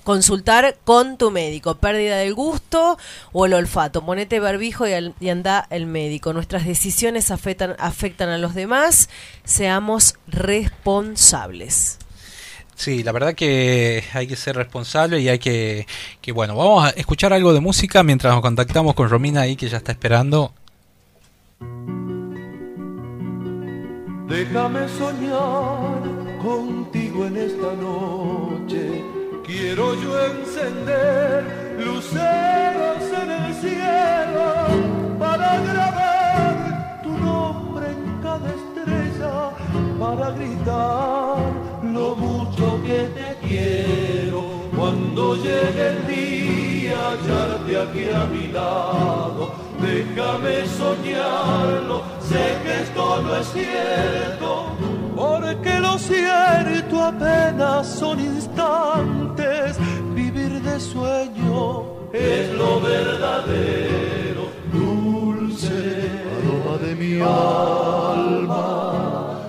consultar 0.06 0.78
con 0.86 1.18
tu 1.18 1.32
médico. 1.32 1.76
Pérdida 1.76 2.16
del 2.16 2.34
gusto 2.34 2.98
o 3.34 3.46
el 3.46 3.54
olfato. 3.54 4.06
Ponete 4.06 4.40
barbijo 4.40 4.88
y, 4.88 4.94
al- 4.94 5.14
y 5.20 5.28
anda 5.28 5.68
el 5.70 5.86
médico. 5.88 6.32
Nuestras 6.32 6.66
decisiones 6.66 7.32
afectan, 7.32 7.76
afectan 7.78 8.30
a 8.30 8.38
los 8.38 8.56
demás. 8.56 9.10
Seamos 9.44 10.16
responsables. 10.28 11.98
Sí, 12.76 13.04
la 13.04 13.12
verdad 13.14 13.34
que 13.36 14.04
hay 14.14 14.28
que 14.28 14.36
ser 14.36 14.56
responsable 14.58 15.20
y 15.22 15.30
hay 15.30 15.40
que, 15.40 15.88
que, 16.22 16.32
bueno, 16.34 16.56
vamos 16.56 16.86
a 16.86 16.90
escuchar 16.90 17.32
algo 17.34 17.54
de 17.54 17.62
música 17.62 18.04
mientras 18.04 18.34
nos 18.34 18.42
contactamos 18.42 18.94
con 18.96 19.10
Romina 19.10 19.42
ahí 19.42 19.56
que 19.56 19.70
ya 19.70 19.78
está 19.78 19.92
esperando. 19.94 20.54
Déjame 24.28 24.90
soñar 24.90 26.02
contigo 26.42 27.26
en 27.28 27.38
esta 27.38 27.74
noche. 27.74 29.15
Quiero 29.46 29.94
yo 30.02 30.26
encender 30.26 31.78
luceros 31.78 33.04
en 33.22 33.30
el 33.30 33.54
cielo 33.54 35.18
para 35.20 35.62
grabar 35.62 37.02
tu 37.04 37.10
nombre 37.12 37.92
en 37.92 38.22
cada 38.24 38.50
estrella, 38.50 39.52
para 40.00 40.32
gritar 40.32 41.38
lo 41.84 42.16
mucho 42.16 42.82
que 42.88 43.08
te 43.14 43.48
quiero. 43.48 44.46
Cuando 44.76 45.36
llegue 45.36 45.90
el 45.90 46.08
día, 46.08 46.98
hallarte 47.10 47.78
aquí 47.78 48.10
a 48.10 48.26
mi 48.26 48.48
lado, 48.48 49.54
déjame 49.80 50.66
soñarlo, 50.66 52.02
sé 52.20 52.58
que 52.64 52.82
esto 52.82 53.22
no 53.22 53.36
es 53.36 53.48
cierto. 53.54 54.95
Porque 55.16 55.80
lo 55.80 55.98
cierto 55.98 57.02
apenas 57.02 57.88
son 57.88 58.20
instantes, 58.20 59.78
vivir 60.14 60.62
de 60.62 60.80
sueño 60.80 61.96
es 62.16 62.54
lo 62.54 62.80
verdadero, 62.80 64.50
dulce 64.72 66.10
aroma 66.38 66.78
de 66.78 66.96
mi 66.96 67.20
alma, 67.22 68.64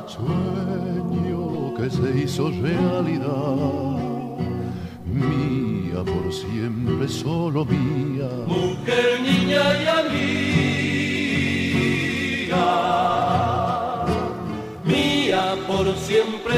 sueño 0.08 1.74
que 1.76 1.90
se 1.90 2.18
hizo 2.22 2.50
realidad. 2.50 3.56
Mía 5.04 6.02
por 6.04 6.32
siempre, 6.32 7.08
solo 7.08 7.64
mía. 7.64 8.28
Mujer, 8.46 9.20
niña 9.22 9.62
y 9.82 9.86
amiga. 12.46 12.85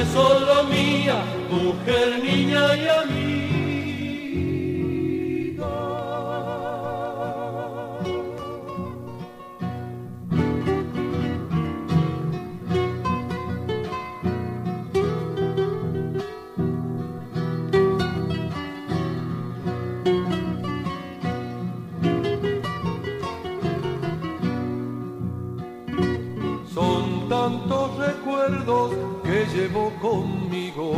Solo 0.06 0.64
mía. 0.64 1.16
Mujer, 1.50 2.22
niña 2.22 2.76
y 2.76 2.88
amiga. 2.88 3.17
Llevo 29.58 29.90
conmigo, 30.00 30.92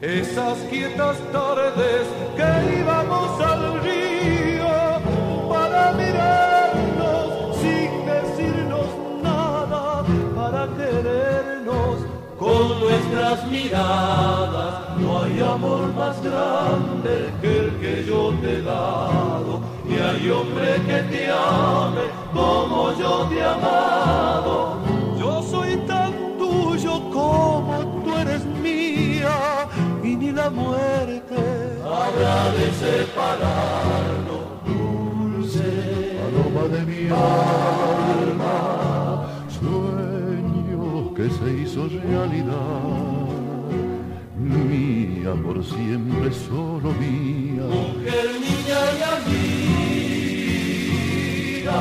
esas 0.00 0.58
quietas 0.70 1.16
tardes 1.32 2.06
que 2.36 2.78
íbamos 2.80 3.40
al 3.40 3.82
río 3.82 4.68
para 5.48 5.92
mirarnos 5.92 7.56
sin 7.60 7.90
decirnos 8.06 8.88
nada, 9.20 10.04
para 10.36 10.68
querernos 10.76 11.96
con 12.38 12.80
nuestras 12.80 13.44
miradas. 13.48 14.74
No 14.98 15.22
hay 15.22 15.40
amor 15.40 15.92
más 15.94 16.22
grande 16.22 17.32
que 17.40 17.58
el 17.58 17.70
que 17.80 18.04
yo 18.06 18.32
te 18.40 18.58
he 18.58 18.62
dado, 18.62 19.60
y 19.88 19.94
hay 19.94 20.30
hombre 20.30 20.74
que 20.86 20.98
te 21.10 21.30
ame 21.30 22.04
como 22.32 22.92
yo 22.96 23.26
te 23.28 23.38
he 23.38 23.44
amado. 23.44 24.87
Muerte 30.50 31.36
habrá 31.84 32.50
de 32.52 32.70
separarnos, 32.72 34.46
dulce 34.66 36.18
aroma 36.26 36.64
de 36.74 36.80
mi 36.86 37.02
alma, 37.08 38.56
sueño 39.58 41.14
que 41.14 41.26
se 41.30 41.48
hizo 41.62 41.80
realidad. 41.88 43.26
Mía 44.36 45.32
por 45.42 45.58
siempre, 45.64 46.32
solo 46.32 46.92
mía. 46.94 47.62
Mujer, 47.64 48.26
niña 48.40 48.80
y 48.98 49.00
amiga. 49.16 51.80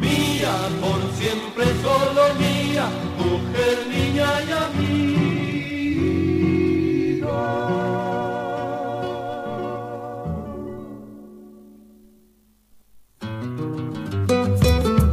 Mía 0.00 0.54
por 0.80 1.00
siempre, 1.18 1.64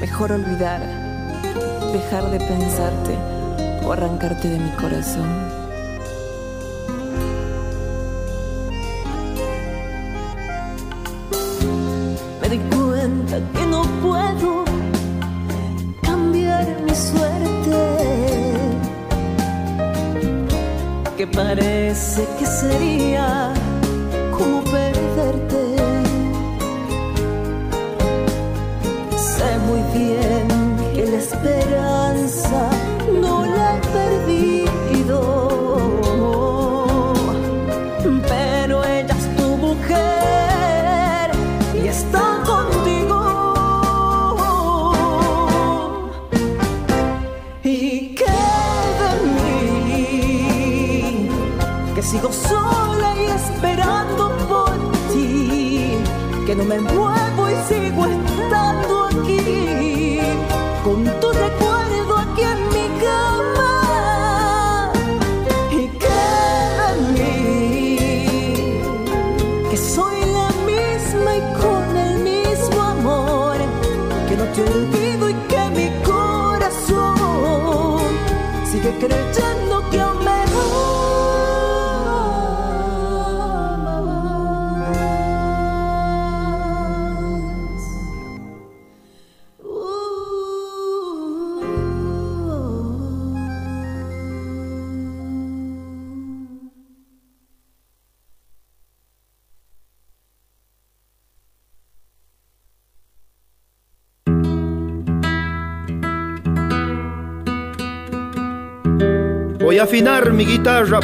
mejor 0.00 0.32
olvidar, 0.32 0.80
dejar 1.92 2.30
de 2.30 2.38
pensarte, 2.38 3.16
o 3.84 3.92
arrancarte 3.92 4.48
de 4.48 4.58
mi 4.58 4.70
corazón. 4.72 5.67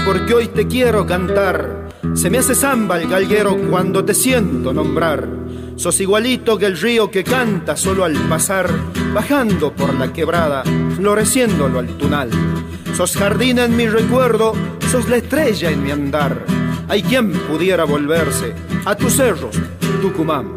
Porque 0.04 0.34
hoy 0.34 0.48
te 0.48 0.66
quiero 0.66 1.06
cantar. 1.06 1.88
Se 2.12 2.28
me 2.28 2.36
hace 2.36 2.54
samba 2.54 3.00
el 3.00 3.08
galguero 3.08 3.56
cuando 3.70 4.04
te 4.04 4.12
siento 4.12 4.74
nombrar. 4.74 5.26
Sos 5.76 5.98
igualito 6.02 6.58
que 6.58 6.66
el 6.66 6.78
río 6.78 7.10
que 7.10 7.24
canta 7.24 7.74
solo 7.74 8.04
al 8.04 8.12
pasar, 8.28 8.68
bajando 9.14 9.72
por 9.72 9.94
la 9.94 10.12
quebrada, 10.12 10.64
floreciéndolo 10.96 11.78
al 11.78 11.88
tunal. 11.96 12.28
Sos 12.94 13.16
jardín 13.16 13.58
en 13.58 13.74
mi 13.74 13.88
recuerdo, 13.88 14.52
sos 14.90 15.08
la 15.08 15.16
estrella 15.16 15.70
en 15.70 15.82
mi 15.82 15.90
andar. 15.90 16.44
Hay 16.86 17.02
quien 17.02 17.32
pudiera 17.32 17.84
volverse 17.84 18.52
a 18.84 18.94
tus 18.94 19.14
cerros, 19.14 19.56
Tucumán. 20.02 20.53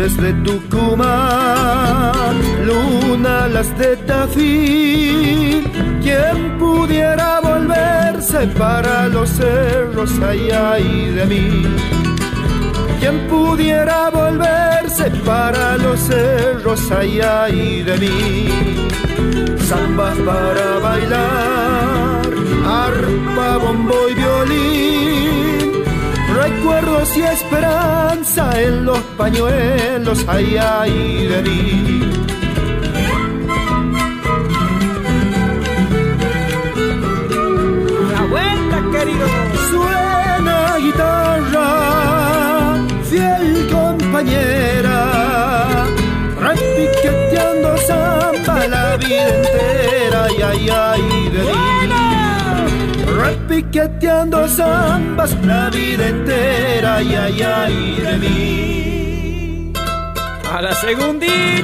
Noches 0.00 0.16
de 0.16 0.32
Tucumán, 0.44 2.36
luna 2.64 3.48
las 3.48 3.76
de 3.78 3.96
Tafí. 3.98 5.62
Quien 6.02 6.58
pudiera 6.58 7.40
volverse 7.40 8.46
para 8.58 9.08
los 9.08 9.28
cerros 9.28 10.18
allá 10.20 10.78
y 10.78 11.10
de 11.10 11.26
mí. 11.26 11.66
Quien 12.98 13.28
pudiera 13.28 14.08
volverse 14.08 15.10
para 15.26 15.76
los 15.76 16.00
cerros 16.00 16.90
allá 16.90 17.50
y 17.50 17.82
de 17.82 17.98
mí. 17.98 18.88
Zambas 19.68 20.16
para 20.20 20.78
bailar, 20.78 22.09
Recuerdos 26.80 27.14
y 27.14 27.22
esperanza 27.22 28.58
en 28.58 28.86
los 28.86 28.98
pañuelos 29.18 30.26
allá 30.26 30.86
y 30.86 31.26
de 31.26 31.42
mí. 31.42 32.10
¡Una 38.08 38.22
vuelta, 38.30 38.82
querido! 38.92 39.26
Suena 39.68 40.76
guitarra, 40.78 41.66
fiel 43.10 43.68
compañera, 43.70 45.84
repiqueteando 46.38 47.76
samba 47.78 48.66
la 48.68 48.96
vida 48.96 49.28
entera, 49.36 50.24
ay, 50.24 50.42
ay, 50.42 50.70
ay, 50.70 51.19
Repiqueteando 53.30 54.48
zambas 54.48 55.36
la 55.44 55.70
vida 55.70 56.08
entera, 56.08 56.96
ay, 56.96 57.14
ay, 57.14 57.42
ay, 57.42 57.96
de 58.02 58.16
mí. 58.22 59.72
A 60.52 60.60
la 60.60 60.74
segundita. 60.74 61.59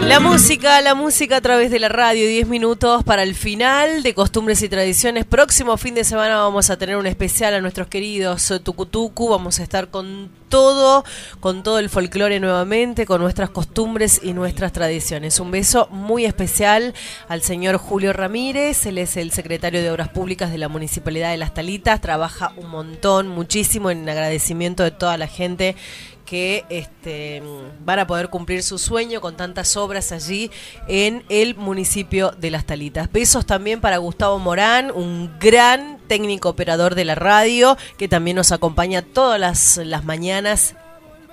La 0.00 0.20
música, 0.20 0.80
la 0.80 0.94
música 0.94 1.36
a 1.36 1.40
través 1.40 1.70
de 1.70 1.78
la 1.78 1.88
radio, 1.88 2.26
10 2.26 2.48
minutos 2.48 3.04
para 3.04 3.22
el 3.22 3.34
final 3.34 4.02
de 4.02 4.14
Costumbres 4.14 4.62
y 4.62 4.68
Tradiciones. 4.68 5.24
Próximo 5.24 5.76
fin 5.76 5.94
de 5.94 6.04
semana 6.04 6.36
vamos 6.36 6.70
a 6.70 6.76
tener 6.76 6.96
un 6.96 7.06
especial 7.06 7.54
a 7.54 7.60
nuestros 7.60 7.88
queridos 7.88 8.52
Tucutucu. 8.62 9.28
Vamos 9.28 9.60
a 9.60 9.62
estar 9.62 9.88
con 9.88 10.30
todo, 10.48 11.02
con 11.40 11.62
todo 11.62 11.78
el 11.78 11.88
folclore 11.88 12.38
nuevamente, 12.40 13.06
con 13.06 13.22
nuestras 13.22 13.48
costumbres 13.48 14.20
y 14.22 14.34
nuestras 14.34 14.72
tradiciones. 14.72 15.40
Un 15.40 15.50
beso 15.50 15.88
muy 15.90 16.26
especial 16.26 16.92
al 17.28 17.40
señor 17.40 17.78
Julio 17.78 18.12
Ramírez, 18.12 18.84
él 18.84 18.98
es 18.98 19.16
el 19.16 19.30
secretario 19.30 19.80
de 19.80 19.90
Obras 19.90 20.10
Públicas 20.10 20.52
de 20.52 20.58
la 20.58 20.68
Municipalidad 20.68 21.30
de 21.30 21.38
Las 21.38 21.54
Talitas, 21.54 22.02
trabaja 22.02 22.52
un 22.56 22.68
montón, 22.68 23.28
muchísimo 23.28 23.90
en 23.90 24.06
agradecimiento 24.06 24.82
de 24.82 24.90
toda 24.90 25.16
la 25.16 25.26
gente 25.26 25.74
que 26.24 26.64
este, 26.68 27.42
van 27.84 27.98
a 27.98 28.06
poder 28.06 28.28
cumplir 28.28 28.62
su 28.62 28.78
sueño 28.78 29.20
con 29.20 29.36
tantas 29.36 29.76
obras 29.76 30.12
allí 30.12 30.50
en 30.88 31.24
el 31.28 31.54
municipio 31.54 32.32
de 32.32 32.50
Las 32.50 32.64
Talitas. 32.64 33.10
Besos 33.10 33.46
también 33.46 33.80
para 33.80 33.98
Gustavo 33.98 34.38
Morán, 34.38 34.90
un 34.90 35.30
gran 35.38 35.98
técnico 36.06 36.48
operador 36.48 36.94
de 36.94 37.04
la 37.04 37.14
radio 37.14 37.76
que 37.96 38.08
también 38.08 38.36
nos 38.36 38.52
acompaña 38.52 39.02
todas 39.02 39.40
las, 39.40 39.78
las 39.78 40.04
mañanas 40.04 40.74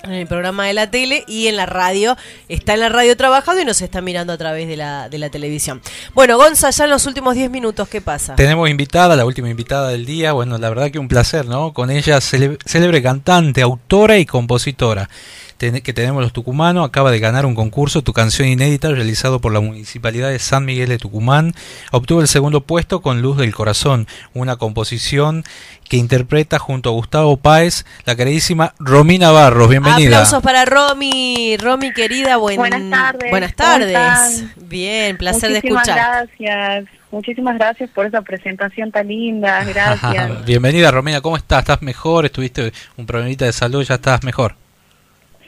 en 0.03 0.11
el 0.11 0.27
programa 0.27 0.67
de 0.67 0.73
la 0.73 0.89
tele 0.89 1.23
y 1.27 1.47
en 1.47 1.55
la 1.55 1.65
radio. 1.65 2.17
Está 2.47 2.73
en 2.73 2.81
la 2.81 2.89
radio 2.89 3.15
trabajando 3.17 3.61
y 3.61 3.65
nos 3.65 3.81
está 3.81 4.01
mirando 4.01 4.33
a 4.33 4.37
través 4.37 4.67
de 4.67 4.77
la, 4.77 5.09
de 5.09 5.17
la 5.17 5.29
televisión. 5.29 5.81
Bueno, 6.13 6.37
Gonza, 6.37 6.69
ya 6.69 6.85
en 6.85 6.89
los 6.89 7.05
últimos 7.05 7.35
10 7.35 7.49
minutos, 7.49 7.87
¿qué 7.89 8.01
pasa? 8.01 8.35
Tenemos 8.35 8.69
invitada, 8.69 9.15
la 9.15 9.25
última 9.25 9.49
invitada 9.49 9.89
del 9.89 10.05
día. 10.05 10.33
Bueno, 10.33 10.57
la 10.57 10.69
verdad 10.69 10.91
que 10.91 10.99
un 10.99 11.07
placer, 11.07 11.45
¿no? 11.45 11.73
Con 11.73 11.91
ella, 11.91 12.19
célebre 12.21 13.01
cantante, 13.01 13.61
autora 13.61 14.17
y 14.17 14.25
compositora 14.25 15.09
que 15.59 15.93
tenemos 15.93 16.23
los 16.23 16.31
tucumanos. 16.33 16.87
Acaba 16.87 17.11
de 17.11 17.19
ganar 17.19 17.45
un 17.45 17.53
concurso, 17.53 18.01
Tu 18.01 18.13
canción 18.13 18.47
inédita, 18.47 18.89
realizado 18.89 19.39
por 19.41 19.51
la 19.53 19.59
Municipalidad 19.59 20.29
de 20.29 20.39
San 20.39 20.63
Miguel 20.65 20.87
de 20.89 20.97
Tucumán. 20.97 21.53
Obtuvo 21.91 22.21
el 22.21 22.27
segundo 22.29 22.61
puesto 22.61 23.01
con 23.01 23.21
Luz 23.21 23.37
del 23.37 23.53
Corazón, 23.53 24.07
una 24.33 24.55
composición 24.55 25.43
que 25.89 25.97
interpreta 25.97 26.59
junto 26.59 26.89
a 26.89 26.93
Gustavo 26.93 27.35
Páez, 27.37 27.85
la 28.05 28.15
queridísima 28.15 28.73
Romina 28.79 29.31
Barros. 29.31 29.69
Bienvenida. 29.69 30.17
Aplausos 30.17 30.41
para 30.41 30.63
Romy. 30.65 31.57
Romy, 31.57 31.91
querida, 31.93 32.37
buen- 32.37 32.55
Buenas 32.57 32.89
tardes. 32.89 33.29
Buenas 33.31 33.53
¿cómo 33.53 33.67
tardes. 33.69 34.43
Bien, 34.55 35.17
placer 35.17 35.49
de 35.51 35.55
Muchísimas 35.57 35.87
escuchar. 35.87 36.27
gracias. 36.37 36.85
Muchísimas 37.11 37.57
gracias 37.57 37.89
por 37.89 38.05
esa 38.05 38.21
presentación 38.21 38.91
tan 38.91 39.07
linda. 39.07 39.63
Gracias. 39.73 40.45
Bienvenida 40.45 40.91
Romina, 40.91 41.21
¿cómo 41.21 41.37
estás? 41.37 41.61
¿Estás 41.61 41.81
mejor? 41.81 42.25
¿Estuviste 42.25 42.71
un 42.97 43.07
problemita 43.07 43.45
de 43.45 43.51
salud? 43.53 43.83
¿Ya 43.83 43.95
estás 43.95 44.23
mejor? 44.23 44.53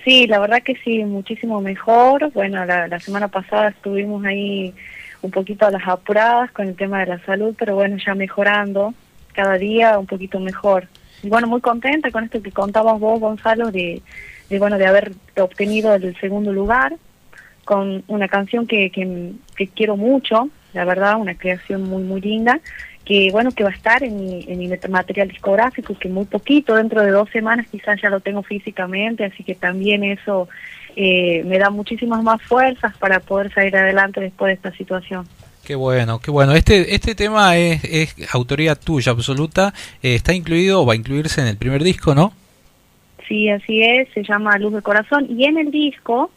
Sí, 0.03 0.26
la 0.28 0.40
verdad 0.40 0.64
que 0.64 0.76
sí, 0.84 1.03
muchísimo 1.03 1.61
mejor. 1.61 2.32
Bueno, 2.34 2.65
la, 2.65 2.88
la 2.88 2.99
semana 2.99 3.28
pasada 3.28 3.69
estuvimos 3.69 4.26
ahí 4.26 4.73
un 5.22 5.32
poquito 5.32 5.68
a 5.68 5.72
las 5.72 5.88
apuradas 5.88 6.52
con 6.52 6.68
el 6.68 6.76
tema 6.76 7.02
de 7.02 7.06
la 7.07 7.19
salud, 7.26 7.56
pero 7.57 7.76
bueno, 7.76 7.98
ya 8.03 8.15
mejorando, 8.15 8.94
cada 9.34 9.57
día 9.57 9.99
un 9.99 10.07
poquito 10.07 10.40
mejor. 10.40 10.88
Y 11.22 11.30
bueno, 11.30 11.48
muy 11.48 11.61
contenta 11.61 12.10
con 12.10 12.23
esto 12.23 12.41
que 12.41 12.52
contabas 12.52 12.99
vos, 12.99 13.19
Gonzalo, 13.19 13.72
de, 13.72 14.02
de 14.49 14.60
bueno, 14.60 14.80
de 14.80 14.88
haber 14.88 15.11
obtenido 15.38 15.94
el 15.94 16.19
segundo 16.19 16.52
lugar 16.52 16.95
con 17.64 18.03
una 18.07 18.28
canción 18.28 18.65
que, 18.65 18.90
que, 18.90 19.34
que 19.56 19.68
quiero 19.68 19.95
mucho, 19.98 20.49
la 20.73 20.84
verdad, 20.84 21.18
una 21.18 21.36
creación 21.36 21.84
muy, 21.84 22.02
muy 22.02 22.22
linda 22.22 22.60
que 23.12 23.30
bueno 23.30 23.52
que 23.52 23.66
va 23.66 23.72
a 23.72 23.74
estar 23.74 24.02
en 24.04 24.18
mi, 24.18 24.46
en 24.48 24.58
mi 24.58 24.70
material 24.90 25.28
discográfico 25.28 25.94
que 26.00 26.08
muy 26.08 26.24
poquito 26.24 26.76
dentro 26.76 27.04
de 27.04 27.12
dos 27.12 27.30
semanas 27.30 27.68
quizás 27.70 28.02
ya 28.02 28.10
lo 28.10 28.22
tengo 28.22 28.42
físicamente 28.42 29.26
así 29.26 29.44
que 29.44 29.54
también 29.54 30.06
eso 30.06 30.48
eh, 30.96 31.44
me 31.46 31.60
da 31.60 31.70
muchísimas 31.70 32.24
más 32.24 32.42
fuerzas 32.42 32.96
para 33.00 33.20
poder 33.20 33.54
salir 33.54 33.76
adelante 33.76 34.22
después 34.22 34.50
de 34.50 34.54
esta 34.54 34.72
situación 34.78 35.28
Qué 35.66 35.76
bueno, 35.76 36.20
qué 36.20 36.32
bueno. 36.32 36.54
Este 36.54 36.96
este 36.96 37.14
tema 37.14 37.56
es, 37.56 37.84
es 37.84 38.16
autoría 38.34 38.74
tuya 38.74 39.12
absoluta. 39.12 39.76
Eh, 40.02 40.16
está 40.16 40.34
incluido 40.34 40.82
o 40.82 40.88
va 40.88 40.94
a 40.94 40.96
incluirse 40.96 41.40
en 41.40 41.46
el 41.46 41.56
primer 41.56 41.84
disco, 41.84 42.16
¿no? 42.16 42.34
Sí, 43.28 43.48
así 43.48 43.84
es. 43.84 44.10
Se 44.12 44.24
llama 44.24 44.58
Luz 44.58 44.74
del 44.74 44.82
Corazón. 44.82 45.28
Y 45.30 45.46
en 45.46 45.60
el 45.60 45.70
disco, 45.70 46.32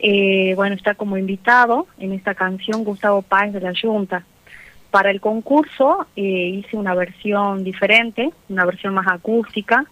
eh, 0.00 0.52
bueno, 0.56 0.74
está 0.74 0.96
como 0.96 1.16
invitado 1.16 1.86
en 2.00 2.12
esta 2.12 2.34
canción 2.34 2.82
Gustavo 2.82 3.22
Páez 3.22 3.52
de 3.52 3.60
la 3.60 3.72
Junta. 3.80 4.24
Para 4.96 5.10
el 5.10 5.20
concurso 5.20 6.06
eh, 6.16 6.22
hice 6.22 6.74
una 6.74 6.94
versión 6.94 7.62
diferente, 7.62 8.30
una 8.48 8.64
versión 8.64 8.94
más 8.94 9.06
acústica, 9.06 9.84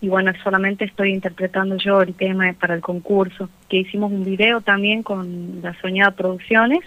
y 0.00 0.08
bueno, 0.08 0.32
solamente 0.42 0.86
estoy 0.86 1.12
interpretando 1.12 1.76
yo 1.76 2.00
el 2.00 2.14
tema 2.14 2.50
para 2.58 2.72
el 2.74 2.80
concurso, 2.80 3.50
que 3.68 3.80
hicimos 3.80 4.10
un 4.10 4.24
video 4.24 4.62
también 4.62 5.02
con 5.02 5.60
la 5.60 5.78
Soñada 5.82 6.12
Producciones. 6.12 6.80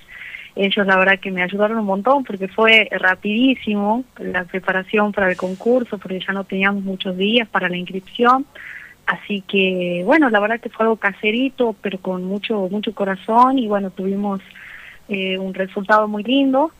Ellos 0.55 0.87
la 0.87 0.97
verdad 0.97 1.19
que 1.19 1.29
me 1.29 1.43
ayudaron 1.43 1.77
un 1.77 1.85
montón 1.85 2.23
porque 2.23 2.47
fue 2.47 2.89
rapidísimo 2.89 4.05
la 4.17 4.45
preparación 4.45 5.11
para 5.11 5.29
el 5.29 5.37
concurso, 5.37 5.99
porque 5.99 6.19
ya 6.19 6.33
no 6.33 6.45
teníamos 6.45 6.83
muchos 6.83 7.15
días 7.15 7.47
para 7.47 7.69
la 7.69 7.77
inscripción. 7.77 8.43
Así 9.05 9.41
que 9.41 10.01
bueno, 10.03 10.31
la 10.31 10.39
verdad 10.39 10.59
que 10.59 10.69
fue 10.69 10.85
algo 10.85 10.95
caserito, 10.95 11.75
pero 11.79 11.99
con 11.99 12.23
mucho 12.23 12.67
mucho 12.71 12.91
corazón 12.95 13.59
y 13.59 13.67
bueno, 13.67 13.91
tuvimos 13.91 14.41
eh, 15.09 15.37
un 15.37 15.53
resultado 15.53 16.07
muy 16.07 16.23
lindo 16.23 16.71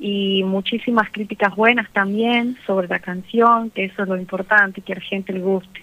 y 0.00 0.42
muchísimas 0.44 1.10
críticas 1.10 1.54
buenas 1.54 1.90
también 1.92 2.56
sobre 2.66 2.88
la 2.88 2.98
canción, 2.98 3.70
que 3.70 3.84
eso 3.84 4.02
es 4.02 4.08
lo 4.08 4.16
importante, 4.16 4.80
que 4.80 4.92
a 4.92 4.96
la 4.96 5.02
gente 5.02 5.32
le 5.32 5.40
guste. 5.40 5.82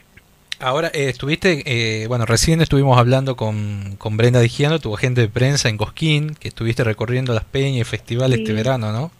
Ahora, 0.59 0.87
eh, 0.87 1.09
estuviste, 1.09 1.63
eh, 1.65 2.07
bueno, 2.07 2.25
recién 2.25 2.61
estuvimos 2.61 2.97
hablando 2.97 3.35
con, 3.35 3.95
con 3.99 4.17
Brenda 4.17 4.39
Digiano, 4.39 4.79
tu 4.79 4.93
agente 4.95 5.21
de 5.21 5.27
prensa 5.29 5.69
en 5.69 5.77
Cosquín, 5.77 6.33
que 6.39 6.47
estuviste 6.47 6.83
recorriendo 6.83 7.33
las 7.35 7.45
peñas 7.45 7.81
y 7.81 7.83
festivales 7.83 8.39
este 8.39 8.53
verano, 8.53 8.91
¿no? 8.91 9.11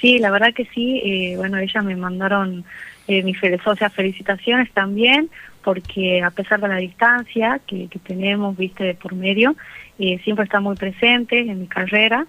Sí, 0.00 0.18
la 0.18 0.30
verdad 0.30 0.54
que 0.54 0.66
sí, 0.66 1.00
eh, 1.04 1.34
bueno, 1.36 1.58
ellas 1.58 1.84
me 1.84 1.96
mandaron 1.96 2.64
eh, 3.06 3.22
mis 3.22 3.36
o 3.66 3.76
sea, 3.76 3.90
felicitaciones 3.90 4.70
también, 4.72 5.28
porque 5.62 6.22
a 6.22 6.30
pesar 6.30 6.60
de 6.60 6.68
la 6.68 6.76
distancia 6.76 7.60
que, 7.66 7.88
que 7.88 7.98
tenemos, 7.98 8.56
viste, 8.56 8.84
de 8.84 8.94
por 8.94 9.14
medio, 9.14 9.56
eh, 9.98 10.18
siempre 10.24 10.44
está 10.44 10.60
muy 10.60 10.76
presente 10.76 11.38
en 11.40 11.60
mi 11.60 11.66
carrera 11.66 12.26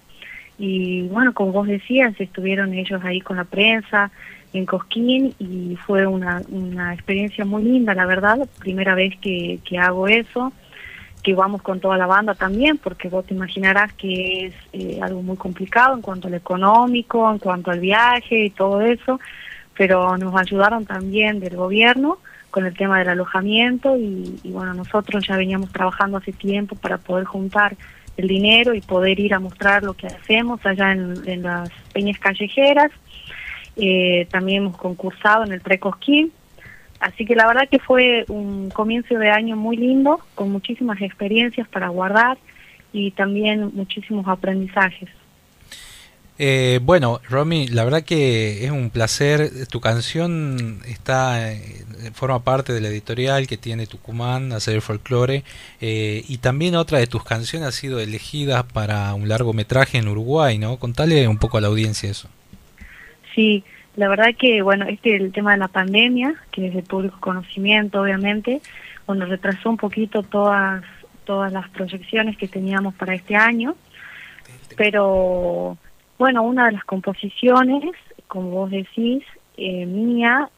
y 0.58 1.02
bueno, 1.08 1.34
como 1.34 1.52
vos 1.52 1.66
decías, 1.66 2.14
estuvieron 2.18 2.72
ellos 2.72 3.02
ahí 3.04 3.20
con 3.20 3.36
la 3.36 3.44
prensa 3.44 4.10
en 4.52 4.64
Cosquín 4.64 5.34
y 5.38 5.76
fue 5.86 6.06
una, 6.06 6.42
una 6.48 6.94
experiencia 6.94 7.44
muy 7.44 7.62
linda, 7.62 7.94
la 7.94 8.06
verdad, 8.06 8.48
primera 8.58 8.94
vez 8.94 9.14
que, 9.20 9.58
que 9.64 9.78
hago 9.78 10.08
eso, 10.08 10.52
que 11.22 11.34
vamos 11.34 11.60
con 11.60 11.80
toda 11.80 11.98
la 11.98 12.06
banda 12.06 12.34
también, 12.34 12.78
porque 12.78 13.08
vos 13.08 13.26
te 13.26 13.34
imaginarás 13.34 13.92
que 13.94 14.46
es 14.46 14.54
eh, 14.72 14.98
algo 15.02 15.22
muy 15.22 15.36
complicado 15.36 15.94
en 15.94 16.00
cuanto 16.00 16.28
al 16.28 16.34
económico, 16.34 17.30
en 17.30 17.38
cuanto 17.38 17.70
al 17.70 17.80
viaje 17.80 18.46
y 18.46 18.50
todo 18.50 18.80
eso, 18.80 19.20
pero 19.76 20.16
nos 20.16 20.34
ayudaron 20.36 20.86
también 20.86 21.38
del 21.40 21.56
gobierno 21.56 22.18
con 22.50 22.64
el 22.64 22.74
tema 22.74 22.98
del 22.98 23.10
alojamiento 23.10 23.96
y, 23.98 24.40
y 24.42 24.52
bueno, 24.52 24.72
nosotros 24.72 25.26
ya 25.26 25.36
veníamos 25.36 25.70
trabajando 25.70 26.16
hace 26.16 26.32
tiempo 26.32 26.76
para 26.76 26.96
poder 26.96 27.26
juntar 27.26 27.76
el 28.16 28.28
dinero 28.28 28.74
y 28.74 28.80
poder 28.80 29.20
ir 29.20 29.34
a 29.34 29.40
mostrar 29.40 29.82
lo 29.82 29.94
que 29.94 30.06
hacemos 30.06 30.64
allá 30.64 30.92
en, 30.92 31.42
las 31.42 31.70
peñas 31.92 32.18
callejeras. 32.18 32.90
Eh, 33.76 34.26
también 34.30 34.64
hemos 34.64 34.76
concursado 34.76 35.44
en 35.44 35.52
el 35.52 35.60
Precosquín. 35.60 36.32
Así 36.98 37.26
que 37.26 37.34
la 37.34 37.46
verdad 37.46 37.68
que 37.70 37.78
fue 37.78 38.24
un 38.28 38.70
comienzo 38.70 39.18
de 39.18 39.30
año 39.30 39.56
muy 39.56 39.76
lindo, 39.76 40.20
con 40.34 40.50
muchísimas 40.50 41.00
experiencias 41.02 41.68
para 41.68 41.88
guardar 41.88 42.38
y 42.92 43.10
también 43.10 43.70
muchísimos 43.74 44.26
aprendizajes. 44.26 45.10
Eh, 46.38 46.80
bueno, 46.82 47.20
Romy, 47.30 47.66
la 47.68 47.84
verdad 47.84 48.02
que 48.02 48.64
es 48.64 48.70
un 48.70 48.90
placer. 48.90 49.50
Tu 49.68 49.80
canción 49.80 50.80
está 50.86 51.52
eh, 51.52 51.84
forma 52.12 52.40
parte 52.40 52.72
de 52.72 52.80
la 52.80 52.88
editorial 52.88 53.46
que 53.46 53.56
tiene 53.56 53.86
Tucumán, 53.86 54.52
Hacer 54.52 54.80
Folklore, 54.82 55.44
eh, 55.80 56.24
y 56.28 56.38
también 56.38 56.74
otra 56.74 56.98
de 56.98 57.06
tus 57.06 57.24
canciones 57.24 57.68
ha 57.68 57.72
sido 57.72 58.00
elegida 58.00 58.64
para 58.64 59.14
un 59.14 59.28
largometraje 59.28 59.98
en 59.98 60.08
Uruguay, 60.08 60.58
¿no? 60.58 60.76
Contale 60.76 61.26
un 61.26 61.38
poco 61.38 61.56
a 61.56 61.60
la 61.60 61.68
audiencia 61.68 62.10
eso. 62.10 62.28
Sí, 63.34 63.64
la 63.96 64.08
verdad 64.08 64.34
que, 64.38 64.60
bueno, 64.60 64.86
este 64.86 65.16
el 65.16 65.32
tema 65.32 65.52
de 65.52 65.58
la 65.58 65.68
pandemia, 65.68 66.34
que 66.50 66.68
es 66.68 66.74
de 66.74 66.82
público 66.82 67.16
conocimiento, 67.18 68.02
obviamente, 68.02 68.60
bueno, 69.06 69.24
retrasó 69.24 69.70
un 69.70 69.78
poquito 69.78 70.22
todas, 70.22 70.84
todas 71.24 71.50
las 71.50 71.68
proyecciones 71.70 72.36
que 72.36 72.46
teníamos 72.46 72.94
para 72.94 73.14
este 73.14 73.36
año, 73.36 73.74
pero 74.76 75.78
bueno, 76.18 76.42
una 76.42 76.66
de 76.66 76.72
las 76.72 76.84
composiciones, 76.84 77.94
como 78.26 78.50
vos 78.50 78.70
decís, 78.70 79.22
eh, 79.56 79.86
mía, 79.86 80.48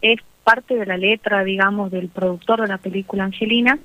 es 0.00 0.20
parte 0.44 0.76
de 0.76 0.86
la 0.86 0.96
letra, 0.96 1.42
digamos, 1.42 1.90
del 1.90 2.08
productor 2.08 2.60
de 2.60 2.68
la 2.68 2.78
película 2.78 3.24
Angelina, 3.24 3.78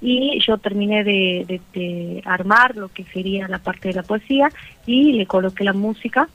y 0.00 0.40
yo 0.40 0.56
terminé 0.56 1.04
de, 1.04 1.60
de, 1.74 2.22
armar 2.24 2.74
lo 2.74 2.88
que 2.88 3.04
sería 3.04 3.48
la 3.48 3.58
parte 3.58 3.88
de 3.88 3.94
la 3.94 4.02
poesía 4.02 4.48
y 4.86 5.12
le 5.12 5.26
coloqué 5.26 5.62
la 5.62 5.74
música. 5.74 6.28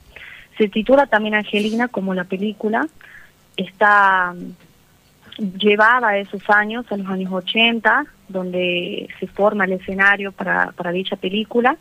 Se 0.59 0.69
titula 0.69 1.07
también 1.07 1.33
Angelina 1.33 1.87
como 1.87 2.13
la 2.13 2.25
película, 2.25 2.87
está 3.57 4.35
mm, 4.35 5.57
llevada 5.57 6.09
a 6.09 6.17
esos 6.19 6.47
años, 6.47 6.85
a 6.91 6.97
los 6.97 7.07
años 7.07 7.33
80, 7.33 8.05
donde 8.27 9.09
se 9.19 9.25
forma 9.25 9.65
el 9.65 9.73
escenario 9.73 10.31
para, 10.31 10.73
para 10.73 10.91
dicha 10.91 11.15
película 11.15 11.75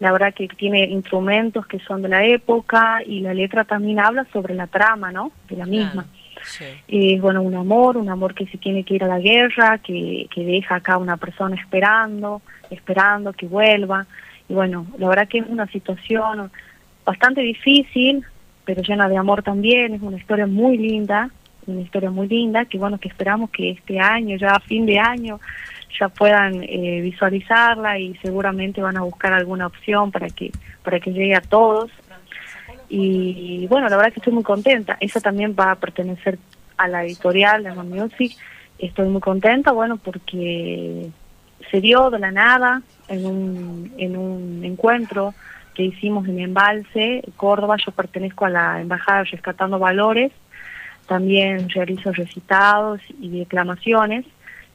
la 0.00 0.12
verdad 0.12 0.32
que 0.34 0.48
tiene 0.48 0.84
instrumentos 0.84 1.66
que 1.66 1.80
son 1.80 2.02
de 2.02 2.08
la 2.08 2.24
época 2.24 3.00
y 3.04 3.20
la 3.20 3.34
letra 3.34 3.64
también 3.64 3.98
habla 3.98 4.26
sobre 4.32 4.54
la 4.54 4.66
trama, 4.66 5.10
¿no? 5.10 5.32
De 5.48 5.56
la 5.56 5.66
misma. 5.66 6.06
Es 6.86 7.20
bueno, 7.20 7.42
un 7.42 7.54
amor, 7.54 7.96
un 7.96 8.08
amor 8.08 8.34
que 8.34 8.46
se 8.46 8.58
tiene 8.58 8.84
que 8.84 8.94
ir 8.94 9.04
a 9.04 9.08
la 9.08 9.18
guerra, 9.18 9.78
que, 9.78 10.28
que 10.32 10.44
deja 10.44 10.76
acá 10.76 10.96
una 10.96 11.16
persona 11.16 11.56
esperando, 11.56 12.42
esperando 12.70 13.32
que 13.32 13.46
vuelva. 13.46 14.06
Y 14.48 14.54
bueno, 14.54 14.86
la 14.98 15.08
verdad 15.08 15.28
que 15.28 15.38
es 15.38 15.46
una 15.48 15.66
situación 15.66 16.50
bastante 17.04 17.40
difícil, 17.40 18.24
pero 18.64 18.82
llena 18.82 19.08
de 19.08 19.16
amor 19.16 19.42
también, 19.42 19.94
es 19.94 20.02
una 20.02 20.16
historia 20.16 20.46
muy 20.46 20.78
linda, 20.78 21.30
una 21.66 21.80
historia 21.80 22.10
muy 22.10 22.28
linda, 22.28 22.64
que 22.64 22.78
bueno, 22.78 22.98
que 22.98 23.08
esperamos 23.08 23.50
que 23.50 23.70
este 23.70 23.98
año, 23.98 24.36
ya 24.36 24.52
a 24.52 24.60
fin 24.60 24.86
de 24.86 24.98
año, 24.98 25.40
ya 25.98 26.08
puedan 26.08 26.62
eh, 26.62 27.00
visualizarla 27.02 27.98
y 27.98 28.14
seguramente 28.16 28.82
van 28.82 28.96
a 28.96 29.02
buscar 29.02 29.32
alguna 29.32 29.66
opción 29.66 30.10
para 30.10 30.28
que 30.28 30.52
para 30.82 31.00
que 31.00 31.12
llegue 31.12 31.34
a 31.34 31.40
todos. 31.40 31.90
Y 32.88 33.66
bueno 33.68 33.88
la 33.88 33.96
verdad 33.96 34.12
que 34.12 34.20
estoy 34.20 34.32
muy 34.32 34.42
contenta. 34.42 34.96
Eso 35.00 35.20
también 35.20 35.54
va 35.58 35.72
a 35.72 35.76
pertenecer 35.76 36.38
a 36.76 36.88
la 36.88 37.04
editorial 37.04 37.64
de 37.64 37.72
Music. 37.72 38.36
Estoy 38.78 39.08
muy 39.08 39.20
contenta 39.20 39.72
bueno 39.72 39.96
porque 39.96 41.10
se 41.70 41.80
dio 41.80 42.10
de 42.10 42.18
la 42.18 42.30
nada 42.30 42.82
en 43.08 43.26
un 43.26 43.92
en 43.98 44.16
un 44.16 44.64
encuentro 44.64 45.34
que 45.74 45.84
hicimos 45.84 46.26
en 46.28 46.40
Embalse 46.40 47.22
Córdoba. 47.36 47.76
Yo 47.84 47.92
pertenezco 47.92 48.44
a 48.44 48.50
la 48.50 48.80
embajada 48.80 49.24
Rescatando 49.24 49.78
Valores. 49.78 50.32
También 51.06 51.70
realizo 51.70 52.12
recitados 52.12 53.00
y 53.18 53.38
declamaciones 53.38 54.26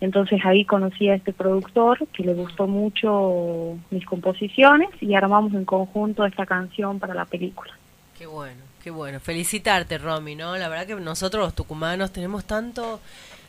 entonces 0.04 0.42
ahí 0.44 0.66
conocí 0.66 1.08
a 1.08 1.16
este 1.16 1.32
productor 1.32 2.06
que 2.08 2.24
le 2.24 2.34
gustó 2.34 2.68
mucho 2.68 3.78
mis 3.90 4.06
composiciones 4.06 4.90
y 5.00 5.16
armamos 5.16 5.54
en 5.54 5.64
conjunto 5.64 6.26
esta 6.26 6.46
canción 6.46 7.00
para 7.00 7.14
la 7.14 7.24
película. 7.24 7.72
Qué 8.18 8.26
bueno, 8.26 8.62
qué 8.84 8.92
bueno. 8.92 9.22
Felicitarte, 9.22 9.98
Romy, 9.98 10.36
¿no? 10.36 10.58
La 10.58 10.68
verdad 10.68 10.88
que 10.88 10.96
nosotros 10.96 11.46
los 11.46 11.56
tucumanos 11.56 12.12
tenemos 12.12 12.44
tanto 12.44 13.00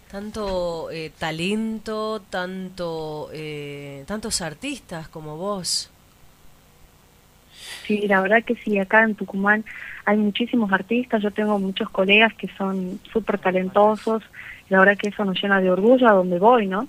tanto 0.09 0.93
eh, 0.93 1.10
talento, 1.18 2.22
tanto 2.31 3.31
eh, 3.32 4.05
tantos 4.06 4.40
artistas 4.40 5.09
como 5.09 5.36
vos. 5.36 5.90
Sí, 7.85 8.06
la 8.06 8.20
verdad 8.20 8.44
que 8.44 8.55
sí, 8.55 8.78
acá 8.78 9.02
en 9.02 9.16
Tucumán 9.16 9.64
hay 10.05 10.18
muchísimos 10.18 10.70
artistas, 10.72 11.20
yo 11.20 11.32
tengo 11.32 11.59
muchos 11.59 11.90
colegas 11.90 12.32
que 12.35 12.48
son 12.56 13.01
súper 13.12 13.39
talentosos, 13.39 14.22
La 14.69 14.78
verdad 14.78 14.97
que 14.97 15.09
eso 15.09 15.24
nos 15.24 15.41
llena 15.41 15.61
de 15.61 15.70
orgullo 15.70 16.09
a 16.09 16.12
donde 16.12 16.39
voy, 16.39 16.66
¿no? 16.66 16.89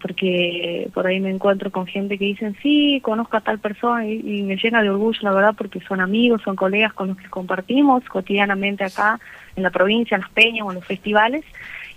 Porque 0.00 0.90
por 0.92 1.06
ahí 1.06 1.20
me 1.20 1.30
encuentro 1.30 1.70
con 1.70 1.86
gente 1.86 2.18
que 2.18 2.24
dicen, 2.24 2.56
sí, 2.60 3.00
conozco 3.02 3.36
a 3.36 3.40
tal 3.40 3.60
persona 3.60 4.06
y, 4.06 4.42
me 4.42 4.56
llena 4.56 4.82
de 4.82 4.90
orgullo, 4.90 5.18
la 5.22 5.32
verdad, 5.32 5.54
porque 5.56 5.80
son 5.80 6.00
amigos, 6.00 6.42
son 6.42 6.56
colegas 6.56 6.92
con 6.92 7.08
los 7.08 7.16
que 7.16 7.30
compartimos 7.30 8.04
cotidianamente 8.04 8.84
acá 8.84 9.20
en 9.54 9.62
la 9.62 9.70
provincia, 9.70 10.16
en 10.16 10.22
las 10.22 10.30
peñas 10.30 10.66
o 10.66 10.70
en 10.70 10.76
los 10.76 10.84
festivales. 10.84 11.44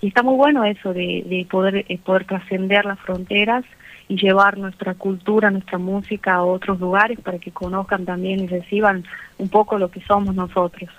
Y 0.02 0.10
está 0.10 0.22
muy 0.22 0.35
bueno 0.35 0.64
eso 0.65 0.93
de, 0.93 1.23
de 1.26 1.47
poder, 1.49 1.85
eh, 1.88 1.97
poder 1.97 2.26
trascender 2.26 2.85
las 2.85 2.99
fronteras 2.99 3.65
y 4.07 4.18
llevar 4.18 4.57
nuestra 4.57 4.93
cultura, 4.93 5.49
nuestra 5.49 5.80
música 5.80 6.35
a 6.35 6.43
otros 6.43 6.80
lugares 6.80 7.19
para 7.19 7.39
que 7.39 7.52
conozcan 7.52 8.06
también 8.06 8.39
y 8.41 8.47
reciban 8.47 9.03
un 9.39 9.49
poco 9.49 9.80
lo 9.80 9.89
que 9.89 10.02
somos 10.02 10.35
nosotros. 10.35 10.89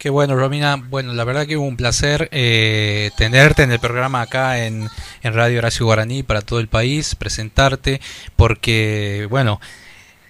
Qué 0.00 0.08
bueno, 0.08 0.34
Romina. 0.34 0.76
Bueno, 0.76 1.12
la 1.12 1.24
verdad 1.24 1.46
que 1.46 1.58
hubo 1.58 1.66
un 1.66 1.76
placer 1.76 2.30
eh, 2.32 3.10
tenerte 3.18 3.64
en 3.64 3.70
el 3.70 3.78
programa 3.78 4.22
acá 4.22 4.64
en, 4.64 4.88
en 5.20 5.34
Radio 5.34 5.58
Horacio 5.58 5.84
Guaraní 5.84 6.22
para 6.22 6.40
todo 6.40 6.58
el 6.58 6.68
país, 6.68 7.14
presentarte, 7.14 8.00
porque, 8.34 9.26
bueno, 9.28 9.60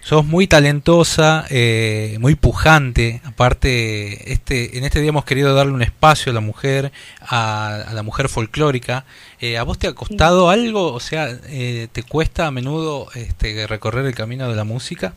sos 0.01 0.25
muy 0.25 0.45
talentosa, 0.47 1.45
eh, 1.49 2.17
muy 2.19 2.35
pujante. 2.35 3.21
Aparte, 3.23 4.33
este, 4.33 4.77
en 4.77 4.83
este 4.83 4.99
día 4.99 5.07
hemos 5.07 5.23
querido 5.23 5.55
darle 5.55 5.71
un 5.71 5.83
espacio 5.83 6.33
a 6.33 6.35
la 6.35 6.41
mujer, 6.41 6.91
a, 7.21 7.75
a 7.75 7.93
la 7.93 8.03
mujer 8.03 8.27
folclórica. 8.27 9.05
Eh, 9.39 9.57
¿A 9.57 9.63
vos 9.63 9.79
te 9.79 9.87
ha 9.87 9.93
costado 9.93 10.49
algo? 10.49 10.91
O 10.91 10.99
sea, 10.99 11.29
eh, 11.47 11.87
¿te 11.93 12.03
cuesta 12.03 12.45
a 12.45 12.51
menudo 12.51 13.07
este, 13.15 13.65
recorrer 13.67 14.05
el 14.05 14.15
camino 14.15 14.49
de 14.49 14.55
la 14.57 14.65
música? 14.65 15.13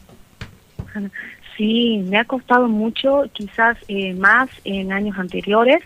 Sí, 1.56 2.04
me 2.08 2.18
ha 2.18 2.24
costado 2.24 2.68
mucho, 2.68 3.24
quizás 3.32 3.76
eh, 3.88 4.12
más 4.14 4.48
en 4.64 4.92
años 4.92 5.18
anteriores. 5.18 5.80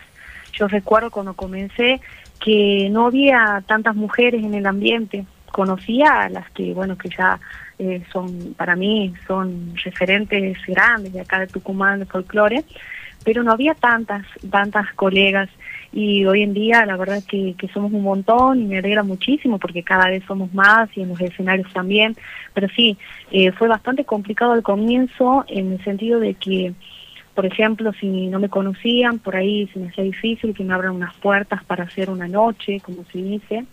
Yo 0.53 0.67
recuerdo 0.67 1.11
cuando 1.11 1.33
comencé 1.35 2.01
que 2.39 2.89
no 2.91 3.07
había 3.07 3.63
tantas 3.67 3.95
mujeres 3.95 4.43
en 4.43 4.53
el 4.53 4.65
ambiente. 4.65 5.25
Conocía 5.51 6.23
a 6.23 6.29
las 6.29 6.49
que, 6.51 6.73
bueno, 6.73 6.97
que 6.97 7.09
ya 7.09 7.39
eh, 7.77 8.03
son, 8.11 8.53
para 8.55 8.75
mí, 8.75 9.13
son 9.27 9.73
referentes 9.83 10.57
grandes 10.67 11.13
de 11.13 11.21
acá 11.21 11.39
de 11.39 11.47
Tucumán, 11.47 11.99
de 11.99 12.05
folclore, 12.05 12.63
pero 13.23 13.43
no 13.43 13.51
había 13.51 13.73
tantas, 13.73 14.25
tantas 14.49 14.91
colegas 14.93 15.49
y 15.91 16.25
hoy 16.25 16.43
en 16.43 16.53
día 16.53 16.85
la 16.85 16.97
verdad 16.97 17.23
que, 17.27 17.55
que 17.57 17.67
somos 17.69 17.91
un 17.91 18.03
montón 18.03 18.61
y 18.61 18.65
me 18.65 18.77
alegra 18.77 19.03
muchísimo 19.03 19.57
porque 19.57 19.83
cada 19.83 20.09
vez 20.09 20.23
somos 20.27 20.53
más 20.53 20.89
y 20.95 21.01
en 21.01 21.09
los 21.09 21.21
escenarios 21.21 21.71
también, 21.73 22.15
pero 22.53 22.67
sí, 22.75 22.97
eh, 23.31 23.51
fue 23.51 23.67
bastante 23.67 24.05
complicado 24.05 24.51
al 24.51 24.63
comienzo 24.63 25.45
en 25.47 25.73
el 25.73 25.83
sentido 25.83 26.19
de 26.19 26.35
que, 26.35 26.73
por 27.33 27.45
ejemplo, 27.45 27.91
si 27.93 28.27
no 28.27 28.39
me 28.39 28.49
conocían, 28.49 29.19
por 29.19 29.35
ahí 29.35 29.67
se 29.73 29.79
me 29.79 29.87
hacía 29.87 30.03
difícil 30.03 30.53
que 30.53 30.63
me 30.63 30.73
abran 30.73 30.95
unas 30.95 31.15
puertas 31.15 31.63
para 31.63 31.85
hacer 31.85 32.09
una 32.09 32.27
noche, 32.27 32.79
como 32.81 33.03
se 33.11 33.17
dice, 33.17 33.65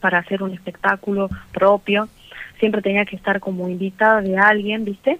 para 0.00 0.18
hacer 0.18 0.42
un 0.42 0.52
espectáculo 0.52 1.28
propio, 1.52 2.08
siempre 2.58 2.82
tenía 2.82 3.04
que 3.04 3.16
estar 3.16 3.38
como 3.40 3.68
invitada 3.68 4.20
de 4.20 4.36
alguien, 4.36 4.84
¿viste? 4.84 5.18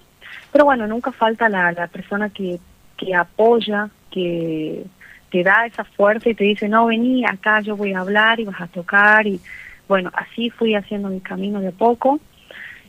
Pero 0.51 0.65
bueno, 0.65 0.87
nunca 0.87 1.11
falta 1.11 1.47
la, 1.47 1.71
la 1.71 1.87
persona 1.87 2.29
que, 2.29 2.59
que 2.97 3.15
apoya, 3.15 3.89
que 4.11 4.85
te 5.29 5.43
da 5.43 5.65
esa 5.65 5.83
fuerza 5.83 6.29
y 6.29 6.33
te 6.33 6.43
dice, 6.43 6.67
no, 6.67 6.87
vení, 6.87 7.25
acá 7.25 7.61
yo 7.61 7.75
voy 7.75 7.93
a 7.93 7.99
hablar 7.99 8.39
y 8.39 8.45
vas 8.45 8.61
a 8.61 8.67
tocar. 8.67 9.27
Y 9.27 9.39
bueno, 9.87 10.11
así 10.13 10.49
fui 10.49 10.75
haciendo 10.75 11.09
mi 11.09 11.19
camino 11.19 11.61
de 11.61 11.69
a 11.69 11.71
poco. 11.71 12.19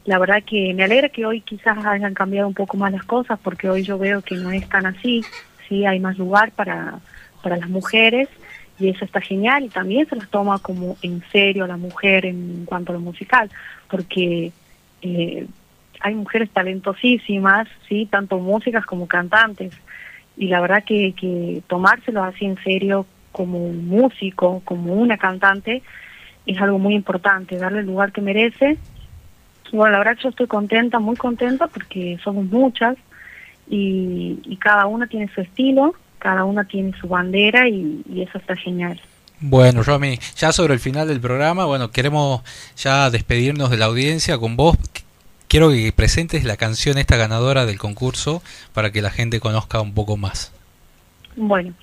La 0.04 0.18
verdad 0.18 0.42
que 0.44 0.72
me 0.74 0.84
alegra 0.84 1.08
que 1.08 1.26
hoy 1.26 1.42
quizás 1.42 1.84
hayan 1.84 2.14
cambiado 2.14 2.48
un 2.48 2.54
poco 2.54 2.76
más 2.76 2.92
las 2.92 3.04
cosas 3.04 3.38
porque 3.42 3.68
hoy 3.68 3.82
yo 3.82 3.98
veo 3.98 4.22
que 4.22 4.34
no 4.34 4.50
es 4.50 4.66
tan 4.68 4.86
así, 4.86 5.22
sí, 5.68 5.84
hay 5.84 6.00
más 6.00 6.16
lugar 6.16 6.52
para, 6.52 7.00
para 7.42 7.58
las 7.58 7.68
mujeres 7.68 8.28
y 8.78 8.88
eso 8.88 9.04
está 9.04 9.20
genial 9.20 9.64
y 9.64 9.68
también 9.68 10.08
se 10.08 10.16
las 10.16 10.28
toma 10.30 10.58
como 10.58 10.96
en 11.02 11.22
serio 11.30 11.66
la 11.66 11.76
mujer 11.76 12.24
en 12.24 12.64
cuanto 12.64 12.92
a 12.92 12.94
lo 12.94 13.00
musical 13.00 13.50
porque 13.90 14.52
eh, 15.02 15.46
hay 16.00 16.14
mujeres 16.14 16.48
talentosísimas, 16.50 17.68
sí, 17.86 18.08
tanto 18.10 18.38
músicas 18.38 18.86
como 18.86 19.06
cantantes 19.06 19.74
y 20.40 20.46
la 20.46 20.62
verdad 20.62 20.84
que, 20.84 21.12
que 21.12 21.62
tomárselo 21.68 22.24
así 22.24 22.46
en 22.46 22.56
serio 22.64 23.04
como 23.30 23.58
un 23.58 23.86
músico, 23.86 24.62
como 24.64 24.94
una 24.94 25.18
cantante, 25.18 25.82
es 26.46 26.58
algo 26.62 26.78
muy 26.78 26.94
importante, 26.94 27.58
darle 27.58 27.80
el 27.80 27.86
lugar 27.86 28.10
que 28.10 28.22
merece. 28.22 28.78
Bueno, 29.70 29.92
la 29.92 29.98
verdad 29.98 30.16
que 30.16 30.22
yo 30.22 30.28
estoy 30.30 30.46
contenta, 30.46 30.98
muy 30.98 31.14
contenta, 31.16 31.66
porque 31.66 32.18
somos 32.24 32.46
muchas 32.46 32.96
y, 33.68 34.38
y 34.46 34.56
cada 34.56 34.86
una 34.86 35.06
tiene 35.06 35.28
su 35.28 35.42
estilo, 35.42 35.94
cada 36.18 36.44
una 36.44 36.64
tiene 36.64 36.98
su 36.98 37.06
bandera 37.06 37.68
y, 37.68 38.00
y 38.10 38.22
eso 38.22 38.38
está 38.38 38.56
genial. 38.56 38.98
Bueno, 39.40 39.82
Romy, 39.82 40.18
ya 40.36 40.52
sobre 40.52 40.72
el 40.72 40.80
final 40.80 41.06
del 41.06 41.20
programa, 41.20 41.66
bueno, 41.66 41.90
queremos 41.90 42.40
ya 42.76 43.10
despedirnos 43.10 43.68
de 43.68 43.76
la 43.76 43.84
audiencia 43.84 44.38
con 44.38 44.56
vos 44.56 44.78
quiero 45.50 45.70
que 45.70 45.92
presentes 45.92 46.44
la 46.44 46.56
canción 46.56 46.96
esta 46.96 47.16
ganadora 47.16 47.66
del 47.66 47.76
concurso 47.76 48.40
para 48.72 48.92
que 48.92 49.02
la 49.02 49.10
gente 49.10 49.40
conozca 49.40 49.80
un 49.80 49.92
poco 49.92 50.16
más. 50.16 50.52
Bueno, 51.34 51.74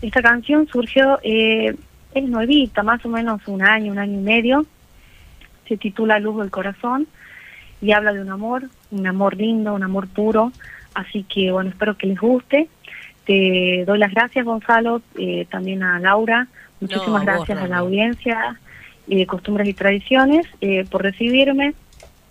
esta 0.00 0.22
canción 0.22 0.66
surgió, 0.66 1.20
eh, 1.22 1.76
es 2.14 2.24
nuevita, 2.24 2.82
más 2.82 3.04
o 3.04 3.10
menos 3.10 3.42
un 3.46 3.62
año, 3.62 3.92
un 3.92 3.98
año 3.98 4.18
y 4.18 4.22
medio. 4.22 4.66
Se 5.68 5.76
titula 5.76 6.18
Luz 6.18 6.38
del 6.38 6.50
Corazón 6.50 7.06
y 7.82 7.92
habla 7.92 8.14
de 8.14 8.22
un 8.22 8.30
amor, 8.30 8.64
un 8.90 9.06
amor 9.06 9.36
lindo, 9.36 9.74
un 9.74 9.82
amor 9.82 10.08
puro. 10.08 10.50
Así 10.94 11.24
que, 11.24 11.52
bueno, 11.52 11.68
espero 11.68 11.98
que 11.98 12.06
les 12.06 12.18
guste. 12.18 12.68
Te 13.26 13.84
doy 13.86 13.98
las 13.98 14.12
gracias, 14.12 14.44
Gonzalo, 14.44 15.02
eh, 15.18 15.46
también 15.50 15.82
a 15.82 15.98
Laura. 15.98 16.48
Muchísimas 16.80 17.24
No, 17.24 17.30
a 17.30 17.36
vos, 17.36 17.46
gracias 17.46 17.58
a 17.58 17.68
la 17.68 17.78
audiencia 17.78 18.58
y 19.06 19.16
de 19.16 19.26
Costumbres 19.26 19.68
y 19.68 19.74
Tradiciones 19.74 20.46
eh, 20.62 20.86
por 20.90 21.02
recibirme, 21.02 21.74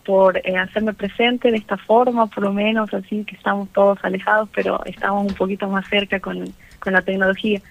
por 0.06 0.38
eh, 0.38 0.58
hacerme 0.58 0.94
presente 0.94 1.52
de 1.52 1.58
esta 1.58 1.78
forma, 1.78 2.28
por 2.28 2.44
lo 2.44 2.54
menos, 2.54 2.94
así 2.94 3.24
que 3.24 3.36
estamos 3.36 3.70
todos 3.70 4.00
alejados, 4.04 4.50
pero 4.54 4.84
estamos 4.86 5.28
un 5.28 5.36
poquito 5.36 5.68
más 5.68 5.88
cerca 5.88 6.20
con, 6.20 6.46
con 6.80 6.94
la 6.94 7.02
tecnología. 7.02 7.62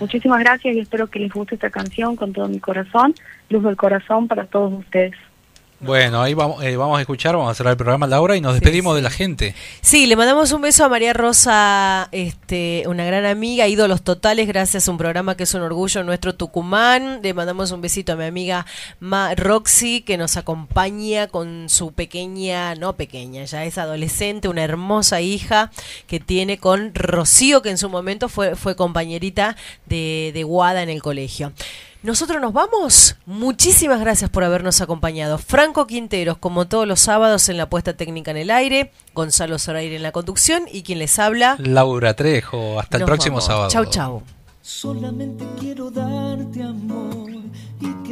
Muchísimas 0.00 0.40
gracias 0.40 0.74
y 0.74 0.80
espero 0.80 1.06
que 1.06 1.20
les 1.20 1.32
guste 1.32 1.54
esta 1.54 1.70
canción 1.70 2.16
con 2.16 2.32
todo 2.32 2.48
mi 2.48 2.60
corazón. 2.60 3.14
Luz 3.48 3.64
del 3.64 3.76
corazón 3.76 4.28
para 4.28 4.46
todos 4.46 4.72
ustedes. 4.72 5.14
Bueno, 5.80 6.20
ahí 6.20 6.34
vamos, 6.34 6.60
eh, 6.64 6.76
vamos 6.76 6.98
a 6.98 7.00
escuchar, 7.00 7.36
vamos 7.36 7.52
a 7.52 7.54
cerrar 7.54 7.70
el 7.70 7.76
programa, 7.76 8.08
Laura, 8.08 8.36
y 8.36 8.40
nos 8.40 8.54
despedimos 8.54 8.96
de 8.96 9.02
la 9.02 9.10
gente. 9.10 9.54
Sí, 9.80 10.06
le 10.06 10.16
mandamos 10.16 10.50
un 10.50 10.60
beso 10.60 10.84
a 10.84 10.88
María 10.88 11.12
Rosa, 11.12 12.08
este, 12.10 12.82
una 12.86 13.04
gran 13.04 13.24
amiga, 13.24 13.68
ídolos 13.68 14.02
totales, 14.02 14.48
gracias 14.48 14.88
a 14.88 14.90
un 14.90 14.98
programa 14.98 15.36
que 15.36 15.44
es 15.44 15.54
un 15.54 15.60
orgullo 15.62 16.02
nuestro 16.02 16.34
Tucumán. 16.34 17.20
Le 17.22 17.32
mandamos 17.32 17.70
un 17.70 17.80
besito 17.80 18.12
a 18.12 18.16
mi 18.16 18.24
amiga 18.24 18.66
Ma 18.98 19.36
Roxy, 19.36 20.00
que 20.00 20.16
nos 20.16 20.36
acompaña 20.36 21.28
con 21.28 21.68
su 21.68 21.92
pequeña, 21.92 22.74
no 22.74 22.96
pequeña, 22.96 23.44
ya 23.44 23.64
es 23.64 23.78
adolescente, 23.78 24.48
una 24.48 24.64
hermosa 24.64 25.20
hija 25.20 25.70
que 26.08 26.18
tiene 26.18 26.58
con 26.58 26.92
Rocío, 26.92 27.62
que 27.62 27.70
en 27.70 27.78
su 27.78 27.88
momento 27.88 28.28
fue, 28.28 28.56
fue 28.56 28.74
compañerita 28.74 29.56
de, 29.86 30.32
de 30.34 30.42
Guada 30.42 30.82
en 30.82 30.88
el 30.88 31.02
colegio. 31.02 31.52
Nosotros 32.02 32.40
nos 32.40 32.52
vamos. 32.52 33.16
Muchísimas 33.26 34.00
gracias 34.00 34.30
por 34.30 34.44
habernos 34.44 34.80
acompañado. 34.80 35.36
Franco 35.36 35.86
Quinteros, 35.86 36.38
como 36.38 36.68
todos 36.68 36.86
los 36.86 37.00
sábados 37.00 37.48
en 37.48 37.56
la 37.56 37.68
puesta 37.68 37.94
técnica 37.94 38.30
en 38.30 38.36
el 38.36 38.50
aire, 38.50 38.92
Gonzalo 39.14 39.58
Zoraire 39.58 39.96
en 39.96 40.04
la 40.04 40.12
conducción 40.12 40.64
y 40.70 40.82
quien 40.84 41.00
les 41.00 41.18
habla. 41.18 41.56
Laura 41.58 42.14
Trejo, 42.14 42.78
hasta 42.78 42.98
el 42.98 43.04
próximo 43.04 43.36
vamos. 43.36 43.46
sábado. 43.46 43.70
Chau, 43.70 43.84
chau. 43.86 44.22
Solamente 44.62 45.44
quiero 45.58 45.90
darte 45.90 46.62
amor 46.62 47.27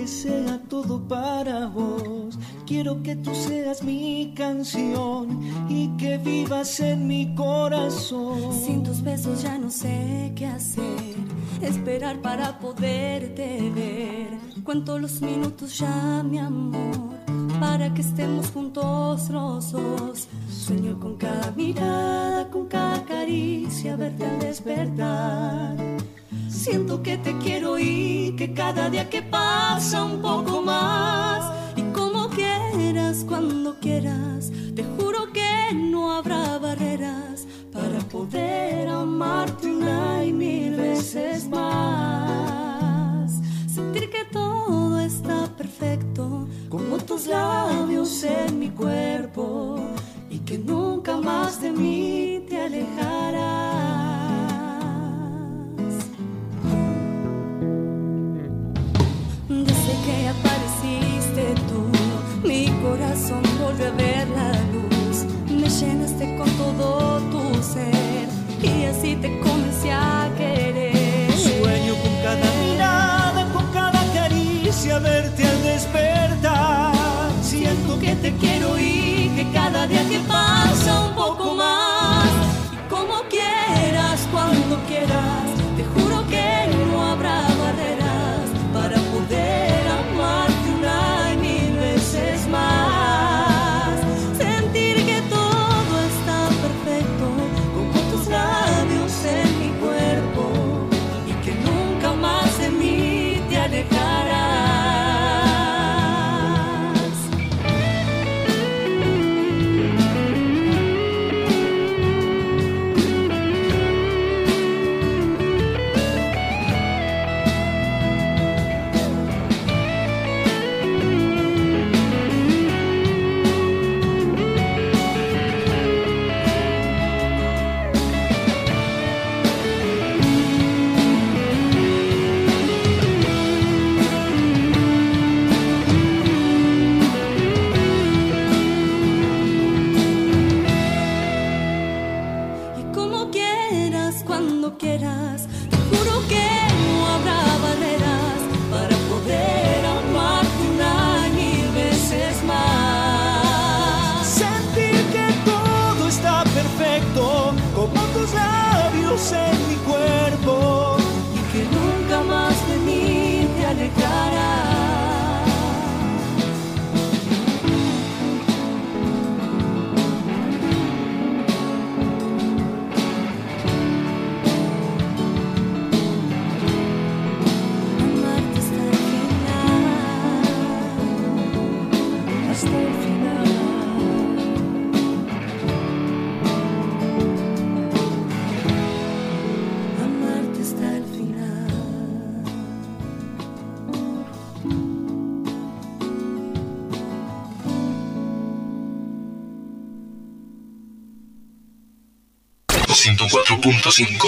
sea 0.07 0.61
todo 0.69 1.01
para 1.07 1.67
vos. 1.67 2.39
Quiero 2.67 3.03
que 3.03 3.17
tú 3.17 3.35
seas 3.35 3.83
mi 3.83 4.33
canción 4.37 5.41
y 5.69 5.89
que 5.97 6.19
vivas 6.19 6.81
en 6.81 7.07
mi 7.07 7.35
corazón. 7.35 8.53
Sin 8.53 8.83
tus 8.83 9.03
besos 9.03 9.43
ya 9.43 9.59
no 9.59 9.71
sé 9.71 10.33
qué 10.37 10.47
hacer. 10.47 11.15
Esperar 11.61 12.21
para 12.21 12.59
poderte 12.59 13.71
ver. 13.75 14.29
Cuento 14.65 14.99
los 14.99 15.21
minutos 15.23 15.79
ya, 15.79 16.23
mi 16.23 16.39
amor, 16.39 17.15
para 17.61 17.95
que 17.95 18.03
estemos 18.03 18.51
juntos 18.51 19.29
los 19.31 19.73
dos. 19.73 20.29
Sueño 20.51 20.99
con 20.99 21.17
cada 21.17 21.53
mirada, 21.53 22.49
con 22.51 22.67
cada 22.67 23.05
caricia, 23.05 23.97
verte 23.97 24.27
al 24.27 24.39
despertar. 24.41 25.77
Siento 26.69 27.01
que 27.01 27.17
te 27.17 27.39
quiero 27.39 27.79
y 27.79 28.35
que 28.37 28.53
cada 28.53 28.91
día 28.91 29.09
que 29.09 29.23
pasa 29.23 30.03
un 30.03 30.21
poco 30.21 30.61
más. 30.63 31.55
Y 31.77 31.83
como 31.93 32.29
quieras, 32.29 33.25
cuando 33.25 33.79
quieras, 33.79 34.51
te 34.75 34.83
juro 34.83 35.33
que 35.33 35.73
no 35.73 36.13
habrá 36.13 36.59
barreras 36.59 37.47
para 37.73 38.01
poder 38.01 38.89
amarte 38.89 39.69
una 39.69 40.25
y 40.25 40.33
mil 40.33 40.75
veces 40.75 41.49
más. 41.49 43.31
Sentir 43.73 44.11
que 44.11 44.25
todo 44.25 44.99
está 44.99 45.47
perfecto, 45.57 46.49
como 46.69 46.97
tus 46.97 47.29
labios 47.29 48.25
en 48.25 48.59
mi 48.59 48.71
cuerpo, 48.71 49.79
y 50.29 50.41
que 50.41 50.59
nunca 50.59 51.17
más 51.17 51.61
de 51.61 51.71
mí 51.71 52.45
te 52.49 52.61
alejarás. 52.61 54.06
despertar. 75.77 76.95
Siento 77.43 77.99
que 78.01 78.15
te 78.17 78.33
quiero 78.37 78.79
y 78.79 79.31
que 79.37 79.47
cada 79.53 79.87
día 79.87 80.09
que 80.09 80.21
pasa 80.21 81.01
un 81.09 81.15
poco 81.15 81.55
más. 81.55 81.86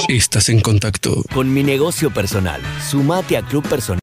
Estás 0.09 0.48
en 0.48 0.60
contacto 0.60 1.23
con 1.32 1.52
mi 1.52 1.62
negocio 1.62 2.10
personal. 2.10 2.60
Sumate 2.90 3.36
a 3.36 3.43
Club 3.43 3.69
Personal. 3.69 3.97